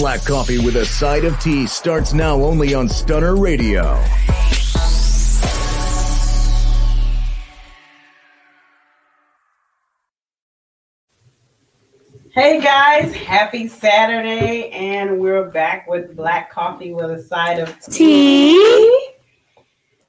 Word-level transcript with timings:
Black 0.00 0.24
coffee 0.24 0.58
with 0.58 0.76
a 0.76 0.86
side 0.86 1.26
of 1.26 1.38
T 1.40 1.66
starts 1.66 2.14
now 2.14 2.40
only 2.40 2.72
on 2.72 2.88
Stunner 2.88 3.36
Radio. 3.36 4.02
Hey 12.32 12.62
guys, 12.62 13.14
happy 13.14 13.68
Saturday, 13.68 14.70
and 14.70 15.20
we're 15.20 15.50
back 15.50 15.86
with 15.86 16.16
black 16.16 16.50
coffee 16.50 16.94
with 16.94 17.10
a 17.10 17.22
side 17.22 17.58
of 17.58 17.78
T. 17.80 18.54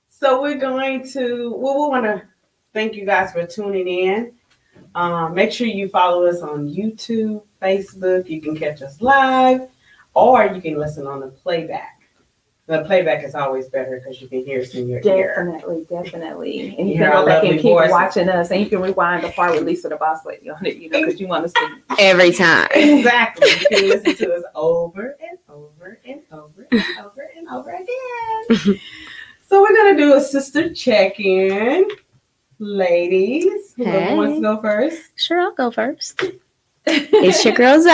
So 0.08 0.42
we're 0.42 0.58
going 0.58 1.06
to, 1.10 1.54
well, 1.58 1.74
we 1.74 1.90
want 1.90 2.06
to 2.06 2.24
thank 2.74 2.96
you 2.96 3.06
guys 3.06 3.34
for 3.34 3.46
tuning 3.46 3.90
in. 3.90 4.32
Um, 4.96 5.34
make 5.34 5.52
sure 5.52 5.68
you 5.68 5.90
follow 5.90 6.26
us 6.28 6.42
on 6.42 6.70
YouTube, 6.70 7.44
Facebook. 7.62 8.30
You 8.30 8.42
can 8.42 8.58
catch 8.58 8.82
us 8.82 9.02
live, 9.02 9.70
or 10.14 10.46
you 10.48 10.62
can 10.62 10.78
listen 10.78 11.08
on 11.08 11.20
the 11.20 11.28
playback. 11.28 11.98
The 12.68 12.84
playback 12.86 13.26
is 13.26 13.36
always 13.36 13.68
better 13.68 13.98
because 14.00 14.22
you 14.22 14.30
can 14.30 14.46
hear 14.46 14.62
us 14.62 14.74
in 14.76 14.88
your 14.88 15.02
ear. 15.04 15.36
Definitely, 15.36 15.86
definitely. 15.90 16.76
And 16.78 16.88
you 16.88 16.96
Hear 16.96 17.10
can 17.10 17.18
our 17.18 17.22
go 17.24 17.26
back 17.26 17.44
and 17.44 17.54
keep 17.54 17.64
voices. 17.64 17.92
watching 17.92 18.30
us, 18.30 18.52
and 18.52 18.62
you 18.62 18.68
can 18.70 18.80
rewind 18.82 19.26
the 19.26 19.30
part 19.32 19.52
with 19.52 19.66
Lysa 19.68 19.90
the 19.90 19.98
Boss 19.98 20.26
Lady 20.26 20.50
on 20.50 20.66
it, 20.66 20.78
you 20.78 20.90
know, 20.90 21.02
because 21.02 21.20
you 21.20 21.28
want 21.28 21.44
us 21.44 21.54
to. 21.54 21.70
Every 22.00 22.32
time. 22.32 22.68
Exactly. 22.74 23.50
You 23.50 23.68
can 23.70 23.90
listen 23.90 24.16
to 24.16 24.36
us 24.36 24.44
over 24.56 25.18
and 25.20 25.38
over 25.50 26.00
and 26.06 26.22
over 26.32 26.68
and 26.72 26.84
over 27.04 27.30
and 27.36 27.48
over 27.50 27.72
again. 27.72 28.80
so 29.50 29.62
we're 29.62 29.76
gonna 29.76 29.98
do 29.98 30.14
a 30.14 30.22
sister 30.22 30.74
check-in. 30.74 31.90
Ladies, 32.60 33.74
who 33.74 33.84
wants 33.84 34.36
to 34.38 34.42
go 34.42 34.62
first? 34.62 35.02
Sure, 35.16 35.42
I'll 35.42 35.54
go 35.56 35.72
first. 35.72 36.24
It's 36.86 37.46
your 37.46 37.54
girl 37.54 37.80
Zoe. 37.80 37.90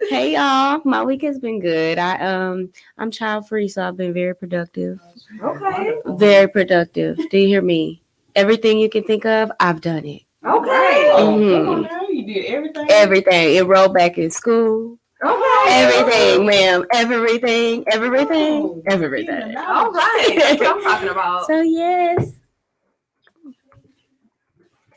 hey 0.08 0.32
y'all, 0.34 0.80
my 0.84 1.04
week 1.04 1.22
has 1.22 1.38
been 1.38 1.60
good. 1.60 1.98
I 1.98 2.16
um 2.18 2.72
I'm 2.98 3.10
child 3.10 3.48
free, 3.48 3.68
so 3.68 3.86
I've 3.86 3.96
been 3.96 4.14
very 4.14 4.34
productive. 4.34 4.98
Okay. 5.42 5.94
Very 6.06 6.48
productive. 6.48 7.18
Do 7.30 7.38
you 7.38 7.46
hear 7.48 7.62
me? 7.62 8.02
Everything 8.34 8.78
you 8.78 8.88
can 8.88 9.04
think 9.04 9.26
of, 9.26 9.52
I've 9.60 9.80
done 9.80 10.06
it. 10.06 10.22
Okay. 10.44 11.10
Oh, 11.12 11.86
come. 11.88 12.08
You 12.10 12.24
did 12.26 12.46
everything. 12.46 12.86
Everything. 12.90 13.56
Enrolled 13.56 13.92
back 13.92 14.16
in 14.16 14.30
school. 14.30 14.98
Okay. 15.22 15.64
Everything, 15.68 16.46
ma'am. 16.46 16.86
Everything. 16.94 17.84
Everything. 17.88 18.62
Oh, 18.64 18.82
Everything. 18.86 19.56
All 19.56 19.92
right. 19.92 20.34
That's 20.38 20.60
what 20.60 20.76
I'm 20.76 20.82
talking 20.82 21.08
about. 21.10 21.46
So 21.46 21.60
yes. 21.60 22.39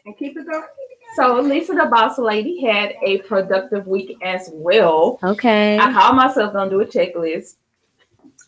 And 0.06 0.18
keep 0.18 0.38
it 0.38 0.46
going. 0.46 0.64
So 1.16 1.42
Lysa 1.44 1.68
the 1.68 1.88
Boss 1.90 2.18
Lady 2.18 2.60
had 2.62 2.96
a 3.06 3.20
productive 3.20 3.88
week 3.88 4.18
as 4.24 4.50
well. 4.52 5.20
Okay. 5.24 5.78
I 5.78 5.94
called 5.94 6.16
myself 6.16 6.54
gonna 6.54 6.70
do 6.70 6.82
a 6.82 6.86
checklist. 6.86 7.56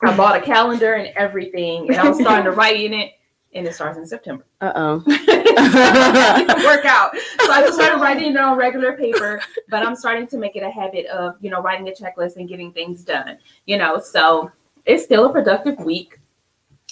I 0.04 0.16
bought 0.18 0.36
a 0.36 0.42
calendar 0.42 0.96
and 0.96 1.16
everything, 1.16 1.88
and 1.88 1.98
I 1.98 2.10
was 2.10 2.20
starting 2.20 2.46
to 2.46 2.52
write 2.52 2.82
in 2.82 2.94
it, 2.94 3.14
and 3.54 3.66
it 3.66 3.74
starts 3.74 3.98
in 3.98 4.06
September. 4.06 4.46
Uh 4.62 4.74
oh. 4.76 4.96
work 5.08 6.86
out. 6.86 7.16
So 7.46 7.52
I 7.52 7.62
just 7.62 7.76
started 7.76 8.02
writing 8.02 8.32
it 8.32 8.38
on 8.38 8.58
regular 8.58 8.98
paper, 8.98 9.42
but 9.70 9.86
I'm 9.86 9.96
starting 9.96 10.28
to 10.28 10.38
make 10.38 10.56
it 10.56 10.64
a 10.64 10.70
habit 10.70 11.06
of, 11.06 11.36
you 11.40 11.50
know, 11.50 11.62
writing 11.62 11.88
a 11.88 11.92
checklist 11.92 12.36
and 12.36 12.50
getting 12.50 12.74
things 12.74 13.04
done. 13.04 13.38
You 13.66 13.78
know, 13.78 14.00
so 14.00 14.52
it's 14.86 15.04
still 15.04 15.26
a 15.26 15.32
productive 15.32 15.80
week. 15.80 16.20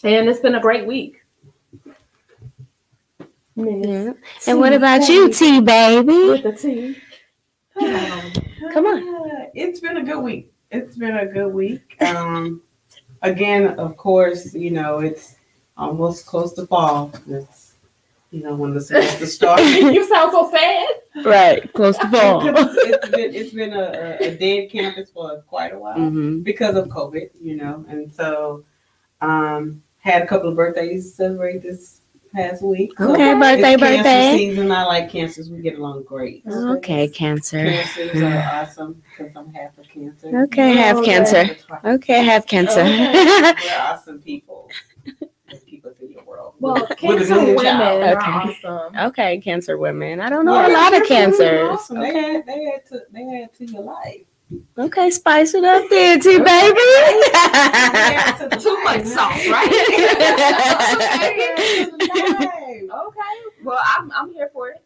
And 0.04 0.30
it's 0.30 0.40
been 0.40 0.56
a 0.56 0.62
great 0.62 0.86
week. 0.86 1.23
Yeah. 3.56 4.14
And 4.48 4.60
what 4.60 4.74
about 4.74 5.08
you, 5.08 5.32
T 5.32 5.62
baby? 5.62 6.30
With 6.30 6.44
the 6.44 6.54
tea. 6.54 6.98
Come 8.74 8.86
on. 8.86 9.50
It's 9.56 9.80
been 9.80 9.98
a 9.98 10.04
good 10.04 10.20
week. 10.20 10.52
It's 10.72 10.98
been 10.98 11.16
a 11.16 11.28
good 11.28 11.54
week. 11.54 12.02
Um, 12.02 12.64
again, 13.22 13.80
of 13.80 13.96
course, 13.98 14.56
you 14.56 14.72
know, 14.72 15.00
it's 15.00 15.36
almost 15.78 16.26
close 16.26 16.54
to 16.54 16.66
fall. 16.66 17.14
It's, 17.28 17.76
you 18.32 18.42
know, 18.42 18.56
when 18.56 18.74
the 18.74 18.82
semester 18.82 19.26
starts. 19.38 19.64
you 19.64 20.08
sound 20.08 20.32
so 20.32 20.50
sad. 20.50 20.88
Right. 21.24 21.72
Close 21.74 22.00
to 22.00 22.10
fall. 22.10 22.42
it's 22.48 23.10
been, 23.10 23.36
it's 23.36 23.54
been 23.54 23.74
a, 23.74 24.18
a, 24.22 24.30
a 24.30 24.36
dead 24.36 24.72
campus 24.72 25.12
for 25.12 25.42
quite 25.48 25.72
a 25.74 25.78
while 25.78 25.94
hmm 25.98 26.40
because 26.40 26.76
of 26.76 26.88
COVID, 26.88 27.30
you 27.40 27.56
know, 27.56 27.86
and 27.88 28.12
so 28.12 28.66
um, 29.22 29.84
had 30.00 30.24
a 30.24 30.28
couple 30.28 30.50
of 30.50 30.56
birthdays 30.56 31.12
to 31.12 31.16
celebrate 31.16 31.62
this 31.62 32.02
past 32.34 32.62
week. 32.64 32.92
So 32.98 33.14
Okay, 33.14 33.32
it's 33.32 33.40
birthday, 33.40 33.62
cancer 33.78 33.98
birthday. 33.98 34.38
season. 34.38 34.72
I 34.72 34.84
like 34.86 35.10
cancers. 35.10 35.50
We 35.50 35.60
get 35.60 35.78
along 35.78 36.04
great. 36.04 36.44
Oh, 36.50 36.76
okay, 36.78 37.08
Cancer. 37.08 37.64
Cancers 37.64 38.22
are 38.22 38.38
awesome 38.54 39.02
because 39.18 39.36
I'm 39.36 39.54
half 39.54 39.78
a 39.78 39.84
cancer. 39.84 40.44
Okay, 40.44 40.74
have 40.76 40.98
Oh, 40.98 41.04
Cancer. 41.06 41.56
Okay, 41.86 42.24
have 42.24 42.46
Cancer. 42.48 42.82
Okay. 42.82 43.14
We're 43.14 43.56
oh, 43.58 43.80
awesome 43.92 44.20
people. 44.22 44.70
People 45.66 45.92
to 46.00 46.10
your 46.10 46.24
world. 46.24 46.54
Well, 46.60 46.88
cancer 46.98 47.36
women 47.40 47.66
are 47.66 48.18
Okay. 48.18 48.32
awesome. 48.66 48.96
okay, 49.08 49.38
Cancer 49.40 49.78
women. 49.78 50.20
I 50.20 50.30
don't 50.30 50.46
know 50.46 50.56
Yeah, 50.56 50.68
a 50.68 50.74
lot 50.74 51.00
of 51.02 51.08
cancer 51.08 51.44
women 51.44 51.56
are 51.56 51.68
cancers. 51.68 51.80
awesome. 51.80 52.00
They 52.00 52.10
Okay, 52.10 52.36
add, 52.38 52.46
they 52.46 52.72
add 52.74 52.86
to 52.88 53.02
they 53.12 53.42
add 53.44 53.54
to 53.58 53.66
your 53.72 53.82
life. 53.84 54.22
Okay, 54.78 55.10
spice 55.10 55.54
it 55.54 55.64
up 55.64 55.84
there, 55.90 56.18
T 56.20 56.38
baby. 56.40 56.80
add 57.34 58.38
to 58.40 58.50
the 58.50 58.56
Too 58.58 58.78
much 58.84 58.98
man. 58.98 59.06
sauce, 59.06 59.48
right? 59.48 59.70
They 59.94 61.44
add 61.54 61.90
to 61.90 61.98
the 61.98 62.06
life. 62.40 62.50
Okay. 62.94 63.64
Well, 63.64 63.80
I'm, 63.98 64.12
I'm 64.12 64.32
here 64.32 64.50
for 64.54 64.70
it. 64.70 64.84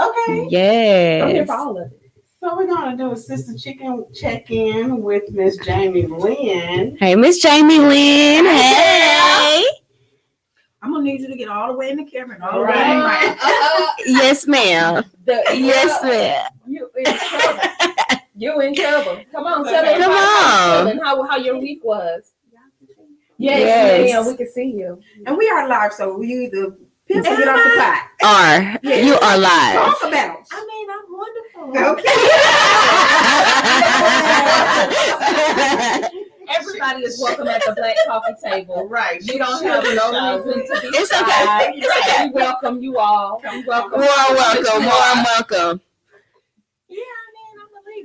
Okay. 0.00 1.20
I'm 1.22 1.28
here 1.30 1.46
for 1.46 1.52
all 1.54 1.76
of 1.78 1.86
it. 1.90 2.00
So 2.40 2.56
we're 2.56 2.66
gonna 2.66 2.96
do 2.96 3.12
a 3.12 3.16
sister 3.16 3.54
chicken 3.54 4.06
check-in 4.14 5.02
with 5.02 5.30
Miss 5.32 5.56
Jamie 5.58 6.06
Lynn. 6.06 6.96
Hey, 6.98 7.14
Miss 7.16 7.38
Jamie 7.42 7.78
Lynn. 7.78 8.46
Hey. 8.46 9.64
I'm 10.82 10.92
gonna 10.92 11.04
need 11.04 11.20
you 11.20 11.28
to 11.28 11.36
get 11.36 11.48
all 11.48 11.72
the 11.72 11.78
way 11.78 11.90
in 11.90 11.96
the 11.98 12.04
camera 12.04 12.36
and 12.36 12.44
all 12.44 12.60
the 12.60 12.64
Right. 12.64 12.88
way 13.22 13.26
in. 13.28 13.36
Uh, 13.42 13.86
Yes, 14.06 14.46
ma'am. 14.46 15.04
the, 15.26 15.42
Yes, 15.54 16.02
ma'am. 16.02 16.48
You 16.66 16.88
in 16.96 17.04
trouble. 17.04 17.89
You 18.40 18.58
in 18.60 18.74
trouble. 18.74 19.18
Come 19.32 19.44
on, 19.46 19.64
tell 19.64 19.74
Okay. 19.84 19.92
everybody 19.94 20.02
Come 20.02 20.12
how 20.12 20.78
on. 20.78 20.86
feeling, 20.86 21.00
how, 21.04 21.22
how 21.24 21.36
your 21.36 21.58
week 21.58 21.84
was. 21.84 22.32
Yes, 23.36 23.60
Yes. 23.60 24.12
ma'am. 24.12 24.26
We 24.26 24.36
can 24.36 24.48
see 24.50 24.64
you. 24.70 25.00
And 25.26 25.36
we 25.36 25.48
are 25.50 25.68
live, 25.68 25.92
so 25.92 26.16
we 26.16 26.26
either 26.26 26.74
piss 27.06 27.26
or 27.26 27.36
get 27.36 27.48
off 27.48 27.56
the 27.64 27.70
pot. 27.78 28.08
Are 28.22 28.78
you 28.88 29.14
are 29.14 29.38
live? 29.38 29.74
Talk 29.74 30.02
about. 30.04 30.38
I 30.52 30.66
mean, 30.68 30.88
I'm 30.90 31.04
wonderful. 31.10 31.64
Okay. 31.92 32.08
Everybody 36.52 37.02
is 37.04 37.20
welcome 37.22 37.46
at 37.48 37.62
the 37.64 37.72
black 37.76 37.96
coffee 38.06 38.34
table. 38.42 38.86
Right. 38.88 39.22
You 39.22 39.38
don't 39.38 39.62
have 39.64 39.84
no 39.84 40.42
reason 40.44 40.66
to 40.76 40.80
be 40.82 40.88
It's 40.98 41.12
okay. 41.12 41.30
shy. 41.30 41.72
It's 41.76 42.08
okay. 42.08 42.26
We 42.26 42.32
welcome 42.32 42.82
you 42.82 42.98
all. 42.98 43.40
We 43.52 43.64
welcome. 43.64 44.00
Warm 44.00 44.34
welcome, 44.34 44.84
warm 44.84 45.24
welcome. 45.24 45.80
Yeah, 46.88 46.98
I 46.98 46.98
mean, 46.98 47.06
I'm 47.06 47.19
a 47.19 47.19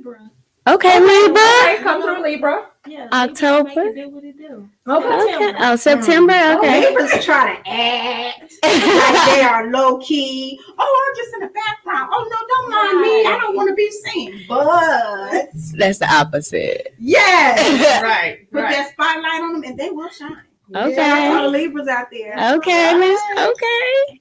Libra. 0.06 0.30
Okay, 0.68 0.98
oh, 0.98 1.00
Libra. 1.00 1.42
Okay, 1.74 1.82
come 1.82 2.02
through, 2.02 2.22
Libra. 2.22 2.66
Yeah. 2.88 3.08
October. 3.12 3.68
Make 3.68 3.78
it 3.78 3.94
do 3.94 4.08
what 4.10 4.24
it 4.24 4.36
do. 4.36 4.68
Oh, 4.86 4.98
okay. 4.98 5.54
Oh, 5.58 5.74
mm. 5.74 5.78
September. 5.78 6.32
Oh, 6.34 6.58
okay. 6.58 6.88
Libras 6.88 7.24
try 7.24 7.54
to 7.56 7.68
act 7.70 8.52
like 8.64 9.36
they 9.36 9.42
are 9.42 9.70
low 9.70 9.98
key. 9.98 10.58
Oh, 10.78 11.06
I'm 11.08 11.16
just 11.16 11.34
in 11.34 11.40
the 11.40 11.52
background. 11.54 12.10
Oh 12.12 12.28
no, 12.28 12.36
don't 12.48 12.70
mind 12.70 13.00
me. 13.00 13.26
I 13.26 13.38
don't 13.40 13.56
want 13.56 13.68
to 13.68 13.74
be 13.74 13.90
seen. 13.90 14.44
But 14.48 15.50
That's 15.76 15.98
the 15.98 16.08
opposite. 16.12 16.94
yes, 16.98 18.02
Right. 18.02 18.50
put 18.50 18.62
Right. 18.62 18.72
that 18.76 18.92
spotlight 18.92 19.42
on 19.42 19.52
them, 19.60 19.64
and 19.70 19.78
they 19.78 19.90
will 19.90 20.08
shine. 20.08 20.36
Okay. 20.74 21.28
All 21.28 21.42
the 21.44 21.48
Libras 21.58 21.86
out 21.88 22.06
there. 22.10 22.32
Okay, 22.56 22.94
Miss. 22.98 23.20
Okay. 23.38 24.20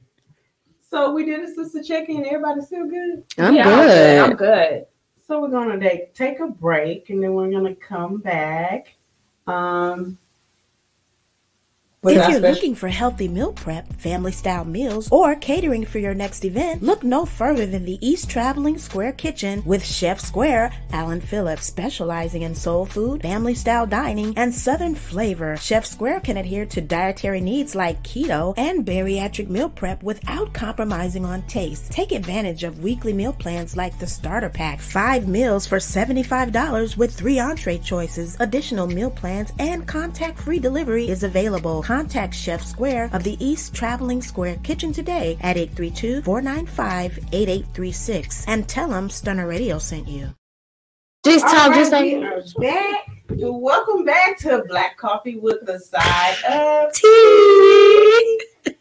So 0.92 1.12
we 1.12 1.26
did 1.26 1.42
a 1.42 1.48
sister 1.48 1.82
check-in. 1.84 2.24
Everybody 2.26 2.62
still 2.62 2.88
good? 2.88 3.24
I'm 3.40 3.56
Yeah, 3.56 3.64
good. 3.64 4.20
I'm 4.20 4.36
good. 4.36 4.86
So 5.28 5.42
we're 5.42 5.50
gonna 5.50 5.80
take, 5.80 6.14
take 6.14 6.40
a 6.40 6.48
break 6.48 7.10
and 7.10 7.24
then 7.24 7.34
we're 7.34 7.50
gonna 7.50 7.76
come 7.76 8.18
back. 8.18 8.96
Um 9.48 10.20
with 12.06 12.18
If 12.18 12.30
you're 12.30 12.38
special- 12.38 12.54
looking 12.54 12.76
for 12.76 12.88
healthy 12.88 13.28
meal 13.28 13.52
prep, 13.52 13.92
family 14.00 14.32
style 14.32 14.64
meals, 14.64 15.10
or 15.12 15.34
catering 15.36 15.86
for 15.86 15.98
your 15.98 16.14
next 16.14 16.46
event, 16.46 16.84
look 16.84 17.04
no 17.04 17.26
further 17.26 17.66
than 17.66 17.84
the 17.84 17.98
East 18.00 18.30
Traveling 18.30 18.78
Square 18.78 19.14
Kitchen 19.14 19.64
with 19.66 19.84
Chef 19.84 20.20
Square, 20.20 20.72
Alan 20.94 21.20
Phillips, 21.20 21.66
specializing 21.66 22.44
in 22.44 22.54
soul 22.54 22.86
food, 22.86 23.24
family 23.24 23.56
style 23.56 23.88
dining, 23.88 24.34
and 24.38 24.54
southern 24.54 24.94
flavor. 24.94 25.58
Chef 25.58 25.84
Square 25.84 26.20
can 26.20 26.38
adhere 26.38 26.68
to 26.68 26.80
dietary 26.80 27.42
needs 27.42 27.74
like 27.74 28.04
keto 28.04 28.54
and 28.56 28.86
bariatric 28.86 29.50
meal 29.50 29.70
prep 29.70 30.04
without 30.04 30.54
compromising 30.54 31.26
on 31.26 31.42
taste. 31.48 31.92
Take 31.92 32.12
advantage 32.12 32.64
of 32.64 32.84
weekly 32.84 33.14
meal 33.14 33.34
plans 33.34 33.76
like 33.76 33.98
the 33.98 34.06
starter 34.06 34.50
pack, 34.50 34.80
five 34.80 35.28
meals 35.28 35.66
for 35.66 35.80
$75 35.80 36.98
with 36.98 37.12
three 37.16 37.40
entree 37.40 37.80
choices. 37.80 38.38
Additional 38.40 38.86
meal 38.86 39.10
plans 39.10 39.52
and 39.58 39.88
contact 39.88 40.38
free 40.40 40.60
delivery 40.60 41.10
is 41.10 41.24
available. 41.24 41.82
Contact 41.96 42.36
Chef 42.36 42.62
Square 42.62 43.10
of 43.14 43.24
the 43.24 43.38
East 43.40 43.74
Traveling 43.74 44.22
Square 44.22 44.58
Kitchen 44.64 44.92
today 44.92 45.38
at 45.40 45.56
832-495-8836 45.56 48.44
and 48.50 48.68
tell 48.68 48.90
them 48.90 49.10
Stunner 49.10 49.48
Radio 49.48 49.80
sent 49.80 50.06
you. 50.06 50.36
Just 51.24 51.46
All 51.46 51.52
talk, 51.54 51.70
right, 51.70 51.76
just 51.78 51.94
we 51.94 52.18
like 52.18 52.34
are 52.34 52.44
back. 52.60 53.08
Welcome 53.30 54.04
back 54.04 54.38
to 54.40 54.66
Black 54.68 54.98
Coffee 54.98 55.38
with 55.38 55.66
the 55.66 55.80
side 55.80 56.36
of 56.44 56.92
T. 56.92 58.42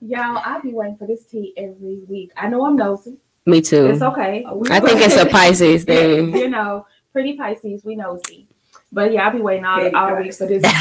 Y'all, 0.00 0.38
I 0.38 0.60
be 0.62 0.72
waiting 0.72 0.96
for 0.96 1.08
this 1.08 1.26
tea 1.26 1.54
every 1.56 2.04
week. 2.08 2.30
I 2.36 2.48
know 2.50 2.64
I'm 2.66 2.76
nosy. 2.76 3.16
Me 3.46 3.62
too. 3.62 3.86
It's 3.86 4.00
okay. 4.00 4.46
We- 4.54 4.70
I 4.70 4.78
think 4.78 5.00
it's 5.00 5.16
a 5.16 5.26
Pisces 5.30 5.82
thing. 5.82 6.36
you 6.36 6.48
know, 6.50 6.86
pretty 7.12 7.36
Pisces, 7.36 7.84
we 7.84 7.96
nosy. 7.96 8.46
But 8.94 9.12
yeah, 9.12 9.26
I'll 9.26 9.32
be 9.32 9.40
waiting 9.40 9.64
all, 9.64 9.80
Very 9.80 9.92
all 9.92 10.16
week 10.16 10.32
for 10.34 10.46
this. 10.46 10.62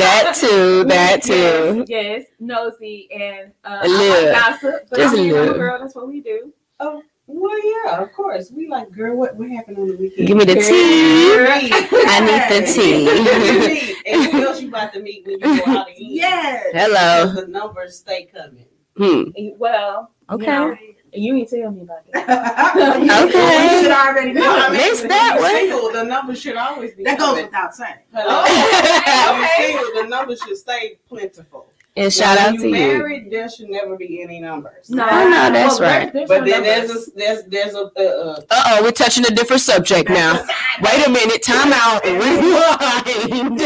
that 0.00 0.32
too. 0.34 0.84
That 0.88 1.22
too. 1.22 1.84
Yes, 1.86 1.86
yes, 1.88 2.26
nosy 2.40 3.08
and 3.12 3.52
uh, 3.64 3.80
A 3.82 3.88
little. 3.88 4.32
Like 4.32 4.42
gossip. 4.42 4.86
But 4.88 4.96
Just 4.98 5.14
I 5.14 5.18
a 5.18 5.22
mean, 5.22 5.36
I'm 5.36 5.48
a 5.50 5.52
girl. 5.52 5.78
That's 5.78 5.94
what 5.94 6.08
we 6.08 6.20
do. 6.22 6.52
Oh. 6.80 7.02
Well, 7.26 7.84
yeah, 7.84 8.02
of 8.02 8.12
course. 8.12 8.50
We 8.50 8.68
like, 8.68 8.90
girl, 8.90 9.16
what, 9.16 9.36
what 9.36 9.48
happened 9.50 9.78
on 9.78 9.88
the 9.88 9.96
weekend? 9.96 10.26
Give 10.28 10.36
me 10.36 10.44
the 10.44 10.54
tea. 10.56 11.32
I 11.46 12.20
need 12.20 12.48
the 12.50 12.66
tea. 12.72 14.12
and 14.12 14.32
who 14.32 14.42
else 14.42 14.60
you 14.60 14.68
about 14.68 14.92
to 14.94 15.00
meet 15.00 15.24
when 15.26 15.38
you 15.40 15.64
go 15.64 15.72
out 15.72 15.88
again? 15.88 15.96
Yes. 15.98 16.66
Hello. 16.72 17.32
The 17.32 17.46
numbers 17.46 17.98
stay 17.98 18.26
coming. 18.26 18.66
Hmm. 18.96 19.30
Well, 19.56 20.10
Okay. 20.30 20.44
you, 20.44 20.50
know, 20.52 20.76
you 21.12 21.36
ain't 21.36 21.48
tell 21.48 21.70
me 21.70 21.82
about 21.82 22.10
that. 22.12 22.72
Okay. 23.24 23.76
You 23.76 23.82
should 23.82 23.90
already 23.90 24.32
know. 24.32 24.42
I 24.56 24.68
mean, 24.70 24.78
Missed 24.78 25.08
that 25.08 25.36
you're. 25.38 25.48
Single, 25.48 25.92
the 25.92 26.04
numbers 26.04 26.40
should 26.40 26.56
always 26.56 26.94
be 26.94 27.04
That 27.04 27.18
goes 27.18 27.28
coming. 27.30 27.44
without 27.46 27.74
saying. 27.74 27.96
Hello? 28.12 28.42
Okay. 29.42 29.74
When 29.74 29.84
single, 29.84 30.02
the 30.02 30.08
numbers 30.08 30.40
should 30.40 30.56
stay 30.56 30.98
plentiful. 31.08 31.66
And 31.94 32.10
shout 32.10 32.38
Now, 32.38 32.46
out 32.46 32.52
when 32.52 32.60
to 32.62 32.68
you 32.68 32.74
you. 32.74 32.86
married, 32.98 33.30
there 33.30 33.50
should 33.50 33.68
never 33.68 33.98
be 33.98 34.22
any 34.22 34.40
numbers. 34.40 34.88
No, 34.88 35.06
Oh, 35.06 35.28
no, 35.28 35.50
that's 35.52 35.78
there- 35.78 36.00
right. 36.04 36.12
there's 36.12 36.26
But 36.28 36.40
no 36.44 36.50
then 36.50 36.62
there's 36.62 36.90
a 36.90 37.10
there's 37.14 37.44
there's 37.44 37.74
a 37.74 37.82
Uh 37.98 38.40
oh, 38.50 38.78
we're 38.82 38.92
touching 38.92 39.26
a 39.26 39.30
different 39.30 39.60
subject 39.60 40.08
now. 40.08 40.42
Wait 40.82 41.06
a 41.06 41.10
minute, 41.10 41.42
time 41.42 41.70
out. 41.74 42.02
Rewind. 42.04 43.60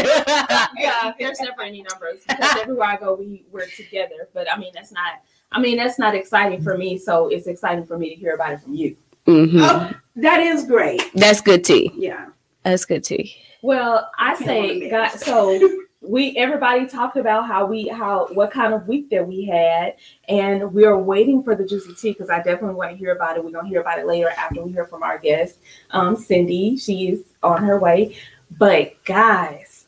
yeah, 0.77 1.13
there's 1.17 1.39
never 1.39 1.61
any 1.61 1.83
numbers 1.89 2.19
because 2.27 2.57
everywhere 2.61 2.87
I 2.87 2.97
go, 2.97 3.15
we 3.15 3.45
we're 3.51 3.65
together. 3.67 4.27
But 4.33 4.51
I 4.51 4.57
mean, 4.57 4.71
that's 4.73 4.91
not. 4.91 5.21
I 5.51 5.59
mean, 5.59 5.77
that's 5.77 5.97
not 5.97 6.13
exciting 6.15 6.61
for 6.61 6.77
me. 6.77 6.97
So 6.97 7.27
it's 7.29 7.47
exciting 7.47 7.85
for 7.85 7.97
me 7.97 8.09
to 8.09 8.15
hear 8.15 8.33
about 8.35 8.53
it 8.53 8.61
from 8.61 8.73
you. 8.73 8.95
hmm 9.25 9.59
Oh, 9.61 9.91
that 10.17 10.39
is 10.41 10.65
great. 10.65 11.01
That's 11.13 11.41
good 11.41 11.63
tea. 11.63 11.91
Yeah. 11.95 12.27
That's 12.63 12.85
good 12.85 13.03
tea. 13.03 13.35
Well, 13.61 14.09
I 14.17 14.35
Can't 14.35 14.45
say. 14.45 14.89
God, 14.89 15.09
so 15.11 15.59
we 16.01 16.37
everybody 16.37 16.85
talked 16.85 17.17
about 17.17 17.47
how 17.47 17.65
we 17.65 17.87
how 17.87 18.27
what 18.33 18.51
kind 18.51 18.73
of 18.73 18.87
week 18.87 19.09
that 19.09 19.25
we 19.27 19.45
had, 19.45 19.95
and 20.27 20.71
we 20.73 20.85
are 20.85 20.97
waiting 20.97 21.43
for 21.43 21.55
the 21.55 21.65
juicy 21.65 21.93
tea 21.95 22.11
because 22.11 22.29
I 22.29 22.37
definitely 22.37 22.75
want 22.75 22.91
to 22.91 22.97
hear 22.97 23.13
about 23.13 23.35
it. 23.37 23.43
We're 23.43 23.51
gonna 23.51 23.67
hear 23.67 23.81
about 23.81 23.99
it 23.99 24.05
later 24.05 24.29
after 24.29 24.61
we 24.61 24.71
hear 24.71 24.85
from 24.85 25.01
our 25.01 25.17
guest, 25.17 25.57
um, 25.91 26.15
Cindy. 26.15 26.77
She 26.77 27.09
is 27.09 27.23
on 27.41 27.63
her 27.63 27.79
way. 27.79 28.15
But 28.57 29.03
guys, 29.05 29.85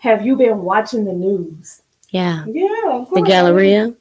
have 0.00 0.24
you 0.24 0.36
been 0.36 0.62
watching 0.62 1.04
the 1.04 1.12
news? 1.12 1.82
Yeah. 2.10 2.44
yeah, 2.46 2.68
of 2.86 3.08
The 3.10 3.16
course. 3.16 3.28
Galleria. 3.28 3.94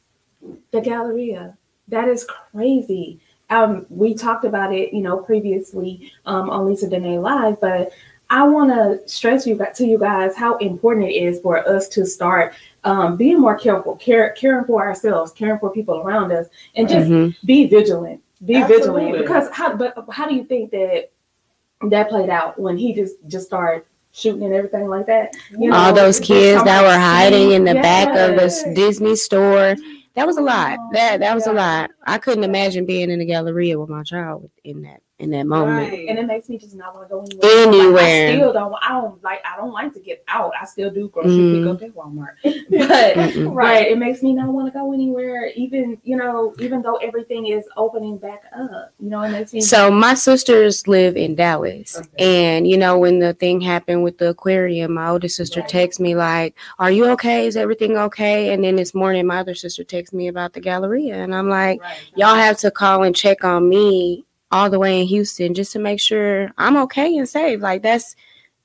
The 0.72 0.82
Galleria. 0.82 1.58
That 1.88 2.08
is 2.08 2.26
crazy. 2.26 3.20
Um, 3.50 3.86
we 3.90 4.14
talked 4.14 4.44
about 4.46 4.74
it, 4.74 4.94
you 4.94 5.02
know, 5.02 5.18
previously 5.18 6.12
um, 6.26 6.50
on 6.50 6.66
Lysa 6.66 6.90
Dene 6.90 7.22
Live, 7.22 7.60
but 7.62 7.92
I 8.30 8.44
want 8.44 8.72
to 8.72 9.08
stress 9.08 9.48
you 9.48 9.58
to 9.76 9.86
you 9.86 9.98
guys 9.98 10.36
how 10.36 10.58
important 10.58 11.08
it 11.08 11.14
is 11.16 11.40
for 11.40 11.66
us 11.68 11.88
to 11.90 12.06
start 12.06 12.54
um, 12.84 13.16
being 13.16 13.40
more 13.40 13.58
careful, 13.58 13.96
care, 13.96 14.32
caring 14.32 14.66
for 14.66 14.86
ourselves, 14.86 15.32
caring 15.32 15.60
for 15.60 15.72
people 15.72 16.00
around 16.02 16.34
us, 16.34 16.48
and 16.76 16.90
just 16.90 17.10
Mhm. 17.10 17.36
be 17.46 17.68
vigilant. 17.68 18.22
Be 18.46 18.56
Absolutely. 18.56 19.06
vigilant 19.06 19.18
because 19.20 19.50
how? 19.52 19.76
But 19.76 19.96
how 20.12 20.28
do 20.28 20.36
you 20.36 20.44
think 20.44 20.72
that 20.72 21.10
that 21.84 22.10
played 22.10 22.30
out 22.30 22.60
when 22.60 22.78
he 22.78 22.94
just 22.94 23.16
just 23.28 23.48
started 23.48 23.84
shooting 24.12 24.44
and 24.44 24.54
everything 24.54 24.88
like 24.90 25.06
that? 25.08 25.34
You 25.58 25.74
All 25.74 25.94
those 25.94 26.20
kids 26.20 26.64
that 26.66 26.82
were 26.84 27.00
hiding 27.00 27.52
in 27.52 27.64
the 27.64 27.76
back 27.76 28.10
of 28.10 28.36
the 28.36 28.44
s- 28.46 28.62
Yes. 28.66 28.76
Disney 28.76 29.16
store. 29.16 29.76
That 30.18 30.28
was 30.28 30.38
a 30.38 30.42
lot. 30.42 30.80
That 30.94 31.22
that 31.22 31.36
was 31.36 31.48
a 31.48 31.54
lot. 31.54 31.92
I 32.08 32.18
couldn't 32.18 32.44
imagine 32.44 32.88
being 32.88 33.12
in 33.12 33.20
the 33.20 33.26
Galleria 33.26 33.80
with 33.80 33.90
my 33.90 34.04
child 34.04 34.50
in 34.64 34.82
that 34.82 35.02
in 35.20 35.32
that 35.32 35.48
moment. 35.48 35.92
Right. 35.92 36.08
and 36.10 36.20
it 36.20 36.28
makes 36.28 36.48
me 36.48 36.60
just 36.60 36.76
not 36.76 36.94
want 36.94 37.08
to 37.08 37.12
go 37.12 37.22
anywhere. 37.24 37.92
Like, 37.92 38.04
I 38.04 38.32
still 38.34 38.54
don't. 38.54 38.76
I 38.84 38.90
don't 38.90 39.24
like. 39.24 39.40
I 39.52 39.58
don't 39.58 39.72
like 39.72 39.92
to 39.94 40.00
get 40.00 40.24
out. 40.28 40.52
I 40.62 40.66
still 40.66 40.92
do 40.92 41.10
grocery 41.10 41.32
Mhm. 41.32 41.52
pick 41.54 41.66
up 41.68 41.82
at 41.82 41.96
Walmart, 41.96 42.36
but 42.44 43.16
Mm-mm. 43.16 43.56
right, 43.56 43.88
it 43.88 43.98
makes 43.98 44.22
me 44.22 44.34
not 44.34 44.50
want 44.50 44.72
to 44.72 44.78
go 44.78 44.94
anywhere. 44.94 45.48
Even 45.56 45.98
you 46.04 46.18
know, 46.18 46.54
even 46.60 46.84
though 46.84 46.98
everything 46.98 47.48
is 47.48 47.66
opening 47.78 48.18
back 48.18 48.44
up, 48.56 48.92
you 49.00 49.10
know, 49.10 49.22
it 49.24 49.30
makes 49.30 49.54
me. 49.54 49.62
So 49.62 49.90
my 49.90 50.14
sisters 50.14 50.88
live 50.88 51.18
in 51.18 51.34
Dallas, 51.34 51.98
Okay. 51.98 52.24
and 52.54 52.68
you 52.68 52.78
know 52.78 53.00
when 53.00 53.18
the 53.18 53.34
thing 53.34 53.60
happened 53.60 54.04
with 54.04 54.20
the 54.20 54.30
aquarium, 54.30 54.94
my 54.94 55.10
older 55.10 55.28
sister 55.30 55.62
Right. 55.62 55.70
texts 55.70 56.00
me 56.00 56.14
like, 56.14 56.56
"Are 56.78 56.92
you 56.92 57.08
okay? 57.14 57.48
Is 57.48 57.58
everything 57.58 57.98
okay?" 57.98 58.54
And 58.54 58.64
then 58.64 58.76
this 58.76 58.94
morning, 58.94 59.26
my 59.26 59.40
other 59.40 59.56
sister 59.56 59.84
texts 59.84 60.14
me 60.14 60.28
about 60.28 60.54
the 60.54 60.62
Galleria, 60.62 61.16
and 61.16 61.34
I'm 61.34 61.50
like, 61.50 61.82
Right. 61.82 62.12
"Y'all 62.14 62.36
have 62.36 62.58
to 62.60 62.70
call 62.70 63.02
and 63.02 63.16
check 63.16 63.44
on 63.44 63.68
me 63.68 64.26
all 64.52 64.70
the 64.70 64.80
way 64.80 65.02
in 65.02 65.08
Houston 65.08 65.54
just 65.54 65.72
to 65.74 65.80
make 65.80 66.00
sure 66.00 66.52
I'm 66.58 66.78
okay 66.78 67.18
and 67.18 67.28
safe." 67.28 67.62
Like 67.62 67.82
that's 67.84 68.16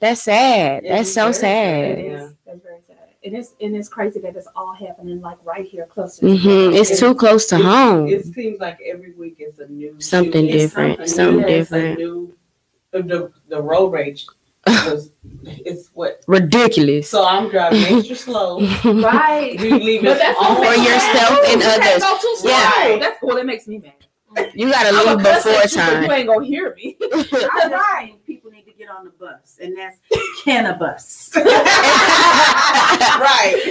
that's 0.01 0.23
sad. 0.23 0.85
It 0.85 0.89
That's 0.89 1.13
so 1.13 1.23
very 1.25 1.35
sad. 1.35 1.41
sad. 1.41 1.99
is. 1.99 2.33
That's 2.47 2.63
very 2.63 2.81
sad. 2.87 2.97
It 3.23 3.35
is. 3.35 3.55
And 3.61 3.77
it's 3.77 3.89
crazy 3.89 4.19
that 4.21 4.35
it's 4.35 4.49
all 4.57 4.73
happening 4.75 5.21
like 5.21 5.39
right 5.45 5.65
here, 5.65 5.87
close 5.87 6.19
to. 6.19 6.27
hmm 6.37 6.75
It's 6.75 6.99
too 6.99 7.15
close 7.15 7.47
to 7.47 7.57
It- 7.57 7.63
home. 7.65 8.09
It 8.09 8.25
seems 8.27 8.59
like 8.59 8.79
every 8.85 9.13
week 9.13 9.37
is 9.39 9.59
a 9.61 9.69
new 9.69 9.95
Something 10.01 10.33
shooting. 10.47 10.49
It's 10.51 10.63
different, 10.65 10.97
something 11.09 11.09
something 11.09 11.37
new. 11.37 11.45
A 11.45 11.59
different. 11.59 11.99
new- 11.99 12.35
the, 12.91 13.03
the 13.03 13.33
the 13.49 13.63
road 13.63 13.89
rage 13.93 14.27
was 14.67 15.11
it's 15.45 15.89
what 15.95 16.21
Ridiculous. 16.27 17.09
so 17.09 17.25
I'm 17.25 17.49
driving 17.49 17.83
extra 17.99 18.17
slow. 18.17 18.61
Right. 18.85 19.59
We 19.61 19.71
leave 19.71 20.05
it 20.05 20.21
all 20.41 20.57
For 20.57 20.75
yourself 20.75 21.39
and 21.47 21.63
others. 21.63 22.03
Go 22.03 22.19
too 22.21 22.37
slow. 22.39 22.51
Yeah. 22.51 22.99
That's 22.99 23.19
cool. 23.21 23.35
That 23.37 23.47
makes 23.47 23.67
me 23.69 23.79
mad. 23.79 23.93
You 24.55 24.71
gotta 24.71 24.93
leave 24.97 25.19
a 25.19 25.23
cuss 25.23 25.45
before 25.45 25.61
at 25.61 25.71
you, 25.73 25.77
but 25.79 25.85
time. 25.85 26.03
You 26.05 26.13
ain't 26.13 26.29
gonna 26.29 26.45
hear 26.47 26.75
me. 26.75 26.97
That's 27.01 27.33
right. 27.33 28.15
People 28.27 28.51
need 28.51 28.65
to 28.65 28.73
get 28.73 28.89
on 28.89 29.05
the 29.05 29.11
bus, 29.11 29.59
and 29.61 29.77
that's 29.77 29.99
cannabis. 30.45 31.31
right. 31.37 31.53